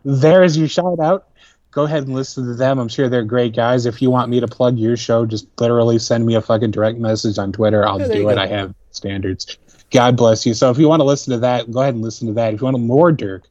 There's 0.03 0.55
your 0.55 0.67
shout 0.67 0.99
out. 0.99 1.27
Go 1.71 1.85
ahead 1.85 2.03
and 2.03 2.13
listen 2.13 2.45
to 2.45 2.53
them. 2.53 2.77
I'm 2.77 2.87
sure 2.87 3.09
they're 3.09 3.23
great 3.23 3.55
guys. 3.55 3.87
If 3.87 3.99
you 3.99 4.11
want 4.11 4.29
me 4.29 4.39
to 4.39 4.47
plug 4.47 4.77
your 4.77 4.95
show, 4.95 5.25
just 5.25 5.47
literally 5.59 5.97
send 5.97 6.23
me 6.23 6.35
a 6.35 6.41
fucking 6.41 6.69
direct 6.69 6.99
message 6.99 7.39
on 7.39 7.51
Twitter. 7.51 7.87
I'll 7.87 7.97
do 7.97 8.29
it. 8.29 8.35
go. 8.35 8.41
I 8.41 8.45
have 8.45 8.75
standards. 8.91 9.57
God 9.91 10.15
bless 10.15 10.45
you. 10.45 10.53
So 10.53 10.69
if 10.71 10.77
you 10.77 10.87
want 10.87 11.01
to 11.01 11.05
listen 11.05 11.31
to 11.31 11.39
that, 11.39 11.69
go 11.69 11.81
ahead 11.81 11.93
and 11.93 12.03
listen 12.03 12.27
to 12.27 12.33
that. 12.33 12.53
If 12.53 12.61
you 12.61 12.65
want 12.65 12.79
more 12.79 13.11
Dirk, 13.11 13.43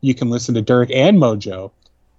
you 0.00 0.14
can 0.14 0.30
listen 0.30 0.54
to 0.54 0.62
Dirk 0.62 0.90
and 0.92 1.18
Mojo. 1.18 1.70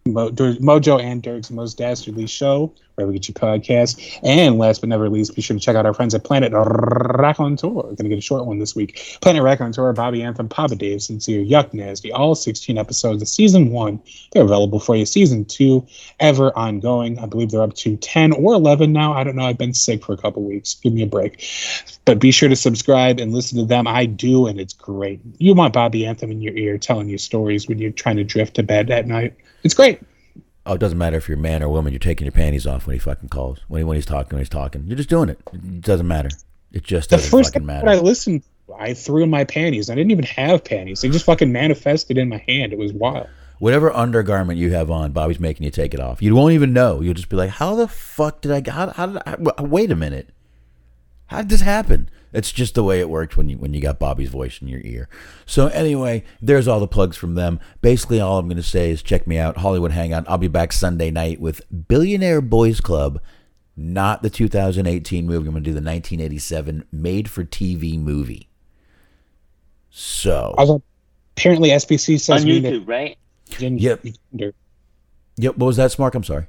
Mo- 0.08 0.32
Mojo 0.32 1.02
and 1.02 1.22
Dirk's 1.22 1.52
Most 1.52 1.78
Dastardly 1.78 2.28
Show, 2.28 2.72
wherever 2.98 3.12
you 3.12 3.20
get 3.20 3.28
your 3.28 3.36
podcast. 3.36 4.20
And 4.24 4.58
last 4.58 4.82
but 4.82 4.90
never 4.90 5.08
least, 5.08 5.36
be 5.36 5.42
sure 5.44 5.56
to 5.56 5.60
check 5.64 5.76
out 5.76 5.86
our 5.86 5.94
friends 5.94 6.16
at 6.16 6.24
Planet 6.24 6.52
Raconteur. 6.52 7.70
We're 7.70 7.82
going 7.84 7.98
to 7.98 8.10
get 8.10 8.18
a 8.18 8.22
short 8.22 8.48
one 8.48 8.58
this 8.58 8.76
week. 8.76 9.20
Planet 9.22 9.44
Raconteur, 9.44 9.94
Bobby 9.94 10.24
Anthem, 10.24 10.50
Papa 10.50 10.76
Dave, 10.76 11.04
Sincere, 11.04 11.44
Yuck 11.46 11.74
Nasty, 11.74 12.12
all 12.12 12.34
16 12.34 12.76
episodes 12.76 13.22
of 13.22 13.28
season 13.28 13.70
one. 13.70 14.02
They're 14.32 14.44
available 14.44 14.80
for 14.80 14.96
you. 14.96 15.06
Season 15.06 15.46
two, 15.46 15.86
ever 16.20 16.52
ongoing. 16.58 17.20
I 17.20 17.28
believe 17.28 17.52
they're 17.52 17.62
up 17.62 17.76
to 17.76 17.98
10 17.98 18.34
or 18.34 18.56
11 18.56 18.92
now. 18.92 19.14
I 19.14 19.24
don't 19.24 19.36
know. 19.36 19.46
I've 19.46 19.60
been 19.60 19.76
sick 19.76 20.04
for 20.04 20.14
a 20.14 20.18
couple 20.18 20.42
weeks. 20.44 20.74
Give 20.74 20.92
me 20.92 21.04
a 21.04 21.08
break. 21.08 21.46
But 22.06 22.18
be 22.18 22.32
sure 22.32 22.50
to 22.50 22.56
subscribe 22.56 23.20
and 23.20 23.32
listen 23.32 23.60
to 23.60 23.66
them. 23.66 23.86
I 23.86 24.08
do, 24.08 24.48
and 24.48 24.60
it's 24.60 24.74
great. 24.74 25.20
You 25.38 25.54
want 25.54 25.74
Bobby 25.74 26.08
Anthem 26.08 26.32
in 26.32 26.42
your 26.42 26.56
ear 26.56 26.80
telling 26.80 27.10
you 27.10 27.20
stories 27.20 27.68
when 27.68 27.78
you're 27.78 27.92
trying 27.92 28.18
to 28.18 28.24
drift 28.24 28.56
to 28.56 28.64
bed 28.64 28.90
at 28.90 29.06
night. 29.06 29.36
It's 29.64 29.76
great. 29.76 30.00
Oh, 30.68 30.74
it 30.74 30.80
doesn't 30.80 30.98
matter 30.98 31.18
if 31.18 31.30
you're 31.30 31.38
a 31.38 31.42
man 31.42 31.64
or 31.64 31.68
a 31.68 31.70
woman. 31.70 31.94
You're 31.94 32.00
taking 32.00 32.26
your 32.26 32.34
panties 32.34 32.68
off 32.68 32.86
when 32.86 32.94
he 32.94 33.00
fucking 33.00 33.30
calls. 33.30 33.60
When 33.70 33.80
he, 33.80 33.84
when 33.86 33.96
he's 33.96 34.06
talking, 34.06 34.36
when 34.36 34.40
he's 34.40 34.50
talking. 34.50 34.84
You're 34.86 34.98
just 34.98 35.10
doing 35.10 35.30
it. 35.30 35.40
It 35.54 35.82
doesn't 35.82 36.08
matter. 36.08 36.30
It 36.74 36.84
just 36.84 37.10
The 37.10 37.16
doesn't 37.16 37.32
first 37.32 37.54
fucking 37.54 37.66
matter. 37.66 37.88
I 37.88 37.96
listened, 37.96 38.44
I 38.78 38.94
threw 38.94 39.24
in 39.24 39.30
my 39.30 39.46
panties. 39.46 39.90
I 39.90 39.96
didn't 39.96 40.12
even 40.12 40.26
have 40.26 40.64
panties. 40.64 41.02
They 41.02 41.10
just 41.10 41.26
fucking 41.26 41.52
manifested 41.52 42.18
in 42.18 42.28
my 42.30 42.44
hand. 42.48 42.74
It 42.74 42.78
was 42.78 42.92
wild. 42.92 43.30
Whatever 43.60 43.92
undergarment 43.92 44.60
you 44.60 44.72
have 44.74 44.92
on, 44.92 45.14
Bobby's 45.14 45.40
making 45.40 45.64
you 45.64 45.72
take 45.72 45.94
it 45.94 46.00
off. 46.00 46.22
You 46.22 46.36
won't 46.36 46.54
even 46.54 46.74
know. 46.74 47.02
You'll 47.02 47.16
just 47.16 47.30
be 47.30 47.38
like, 47.38 47.50
"How 47.50 47.74
the 47.74 47.88
fuck 47.88 48.42
did 48.42 48.52
I? 48.52 48.70
How, 48.70 48.92
how 48.92 49.06
did 49.08 49.22
I? 49.26 49.62
Wait 49.64 49.90
a 49.90 49.96
minute. 49.96 50.30
How 51.28 51.38
did 51.38 51.50
this 51.50 51.62
happen?" 51.62 52.10
It's 52.34 52.52
just 52.52 52.76
the 52.76 52.84
way 52.84 53.00
it 53.00 53.10
worked 53.10 53.38
when 53.38 53.48
you 53.50 53.58
when 53.58 53.74
you 53.74 53.82
got 53.82 54.00
Bobby's 54.00 54.30
voice 54.30 54.62
in 54.62 54.68
your 54.68 54.82
ear. 54.84 55.08
So 55.46 55.68
anyway, 55.68 56.24
there's 56.42 56.68
all 56.68 56.80
the 56.80 56.88
plugs 56.88 57.16
from 57.18 57.36
them. 57.36 57.60
Basically, 57.82 58.20
all 58.20 58.38
I'm 58.38 58.48
going 58.48 58.58
to 58.58 58.64
say 58.64 58.92
is 58.92 59.02
check 59.02 59.26
me 59.28 59.38
out, 59.38 59.58
Hollywood 59.58 59.92
Hangout. 59.92 60.26
I'll 60.28 60.38
be 60.38 60.48
back 60.50 60.74
Sunday 60.74 61.10
night 61.10 61.40
with 61.40 61.62
Billionaire 61.88 62.42
Boys 62.42 62.82
Club, 62.82 63.22
not 63.76 64.24
the 64.24 64.30
2018 64.30 65.26
movie. 65.26 65.48
I'm 65.48 65.54
going 65.54 65.64
to 65.64 65.70
do 65.70 65.74
the 65.74 65.78
1987 65.78 66.86
made-for-TV 66.92 67.98
movie. 68.00 68.50
So 69.90 70.54
I 70.58 70.64
apparently, 71.38 71.70
SBC 71.70 72.20
says 72.20 72.42
On 72.44 72.48
we 72.48 72.60
need 72.60 72.74
YouTube, 72.74 72.88
right? 72.88 73.18
gin- 73.50 73.78
Yep. 73.80 74.04
Jinder. 74.34 74.54
Yep. 75.38 75.58
What 75.58 75.68
was 75.68 75.78
that, 75.78 75.92
Smark? 75.92 76.14
I'm 76.16 76.24
sorry. 76.24 76.48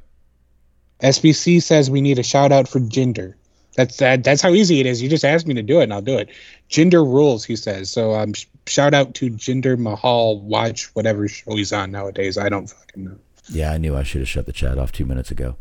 SBC 1.02 1.62
says 1.62 1.90
we 1.90 2.00
need 2.00 2.18
a 2.18 2.22
shout 2.22 2.50
out 2.50 2.66
for 2.68 2.80
Jinder. 2.80 3.34
That's 3.78 3.96
that. 3.98 4.24
That's 4.24 4.42
how 4.42 4.50
easy 4.50 4.80
it 4.80 4.86
is. 4.86 5.00
You 5.00 5.08
just 5.08 5.24
ask 5.24 5.46
me 5.46 5.54
to 5.54 5.62
do 5.62 5.78
it, 5.78 5.84
and 5.84 5.94
I'll 5.94 6.02
do 6.02 6.18
it. 6.18 6.30
Jinder 6.68 7.04
rules, 7.06 7.44
he 7.44 7.54
says. 7.54 7.88
So 7.88 8.12
um, 8.12 8.32
sh- 8.32 8.46
shout 8.66 8.92
out 8.92 9.14
to 9.14 9.30
Jinder 9.30 9.78
Mahal. 9.78 10.40
Watch 10.40 10.86
whatever 10.96 11.28
show 11.28 11.54
he's 11.54 11.72
on 11.72 11.92
nowadays. 11.92 12.36
I 12.36 12.48
don't 12.48 12.66
fucking 12.66 13.04
know. 13.04 13.16
Yeah, 13.48 13.70
I 13.70 13.78
knew 13.78 13.96
I 13.96 14.02
should 14.02 14.20
have 14.20 14.28
shut 14.28 14.46
the 14.46 14.52
chat 14.52 14.78
off 14.78 14.90
two 14.90 15.06
minutes 15.06 15.30
ago. 15.30 15.54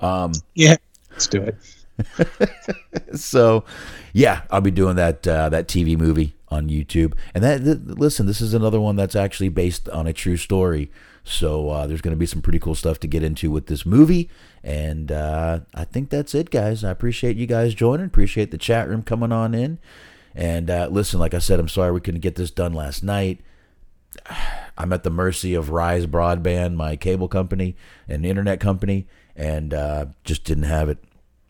Um, 0.00 0.32
Yeah, 0.54 0.76
let's 1.12 1.26
do 1.26 1.40
it. 1.40 3.18
so, 3.18 3.64
yeah, 4.12 4.42
I'll 4.50 4.60
be 4.60 4.70
doing 4.70 4.96
that 4.96 5.26
uh, 5.26 5.48
that 5.48 5.66
TV 5.66 5.96
movie 5.96 6.34
on 6.50 6.68
YouTube. 6.68 7.14
And 7.34 7.42
that 7.42 7.64
th- 7.64 7.78
listen, 7.86 8.26
this 8.26 8.42
is 8.42 8.52
another 8.52 8.82
one 8.82 8.96
that's 8.96 9.16
actually 9.16 9.48
based 9.48 9.88
on 9.88 10.06
a 10.06 10.12
true 10.12 10.36
story. 10.36 10.90
So 11.24 11.70
uh, 11.70 11.86
there's 11.86 12.00
going 12.00 12.14
to 12.14 12.18
be 12.18 12.26
some 12.26 12.42
pretty 12.42 12.58
cool 12.58 12.74
stuff 12.74 12.98
to 13.00 13.06
get 13.06 13.22
into 13.22 13.50
with 13.50 13.66
this 13.66 13.86
movie. 13.86 14.28
And 14.64 15.12
uh, 15.12 15.60
I 15.74 15.84
think 15.84 16.10
that's 16.10 16.34
it, 16.34 16.50
guys. 16.50 16.82
I 16.82 16.90
appreciate 16.90 17.36
you 17.36 17.46
guys 17.46 17.74
joining. 17.74 18.06
Appreciate 18.06 18.50
the 18.50 18.58
chat 18.58 18.88
room 18.88 19.02
coming 19.02 19.32
on 19.32 19.54
in. 19.54 19.78
And 20.34 20.70
uh, 20.70 20.88
listen, 20.90 21.20
like 21.20 21.34
I 21.34 21.38
said, 21.38 21.60
I'm 21.60 21.68
sorry 21.68 21.92
we 21.92 22.00
couldn't 22.00 22.20
get 22.20 22.34
this 22.34 22.50
done 22.50 22.72
last 22.72 23.02
night. 23.02 23.40
I'm 24.78 24.92
at 24.92 25.02
the 25.04 25.10
mercy 25.10 25.54
of 25.54 25.70
Rise 25.70 26.06
Broadband, 26.06 26.74
my 26.74 26.96
cable 26.96 27.28
company 27.28 27.76
and 28.08 28.24
internet 28.24 28.58
company, 28.58 29.06
and 29.36 29.74
uh, 29.74 30.06
just 30.24 30.44
didn't 30.44 30.64
have 30.64 30.88
it. 30.88 30.98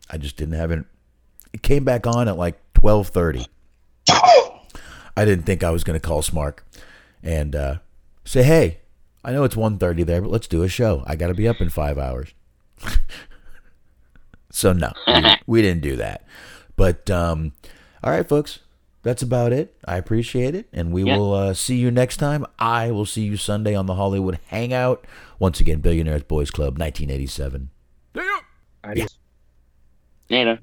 I 0.09 0.17
just 0.17 0.35
didn't 0.35 0.55
have 0.55 0.71
it. 0.71 0.85
It 1.53 1.63
came 1.63 1.85
back 1.85 2.05
on 2.05 2.27
at 2.27 2.37
like 2.37 2.59
12:30. 2.73 3.47
I 4.09 5.25
didn't 5.25 5.45
think 5.45 5.63
I 5.63 5.69
was 5.69 5.85
going 5.85 5.99
to 5.99 6.05
call 6.05 6.21
Smark 6.21 6.59
and 7.23 7.55
uh, 7.55 7.77
say, 8.25 8.43
"Hey, 8.43 8.79
I 9.23 9.31
know 9.31 9.43
it's 9.43 9.55
1:30 9.55 10.05
there, 10.05 10.21
but 10.21 10.31
let's 10.31 10.47
do 10.47 10.63
a 10.63 10.67
show. 10.67 11.03
I 11.07 11.15
got 11.15 11.27
to 11.27 11.33
be 11.33 11.47
up 11.47 11.61
in 11.61 11.69
five 11.69 11.97
hours." 11.97 12.33
so 14.49 14.73
no, 14.73 14.91
we, 15.07 15.23
we 15.47 15.61
didn't 15.61 15.81
do 15.81 15.95
that. 15.97 16.25
But 16.75 17.09
um, 17.09 17.53
all 18.03 18.11
right, 18.11 18.27
folks, 18.27 18.59
that's 19.01 19.21
about 19.21 19.53
it. 19.53 19.75
I 19.85 19.97
appreciate 19.97 20.55
it, 20.55 20.67
and 20.73 20.91
we 20.91 21.03
Yeah. 21.03 21.17
will 21.17 21.33
uh, 21.33 21.53
see 21.53 21.75
you 21.77 21.91
next 21.91 22.17
time. 22.17 22.45
I 22.59 22.91
will 22.91 23.05
see 23.05 23.23
you 23.23 23.37
Sunday 23.37 23.75
on 23.75 23.85
the 23.85 23.95
Hollywood 23.95 24.39
Hangout. 24.47 25.05
Once 25.39 25.59
again, 25.59 25.79
Billionaires 25.79 26.23
Boys 26.23 26.51
Club, 26.51 26.77
1987. 26.79 27.69
Adios. 28.85 29.17
Later. 30.29 30.59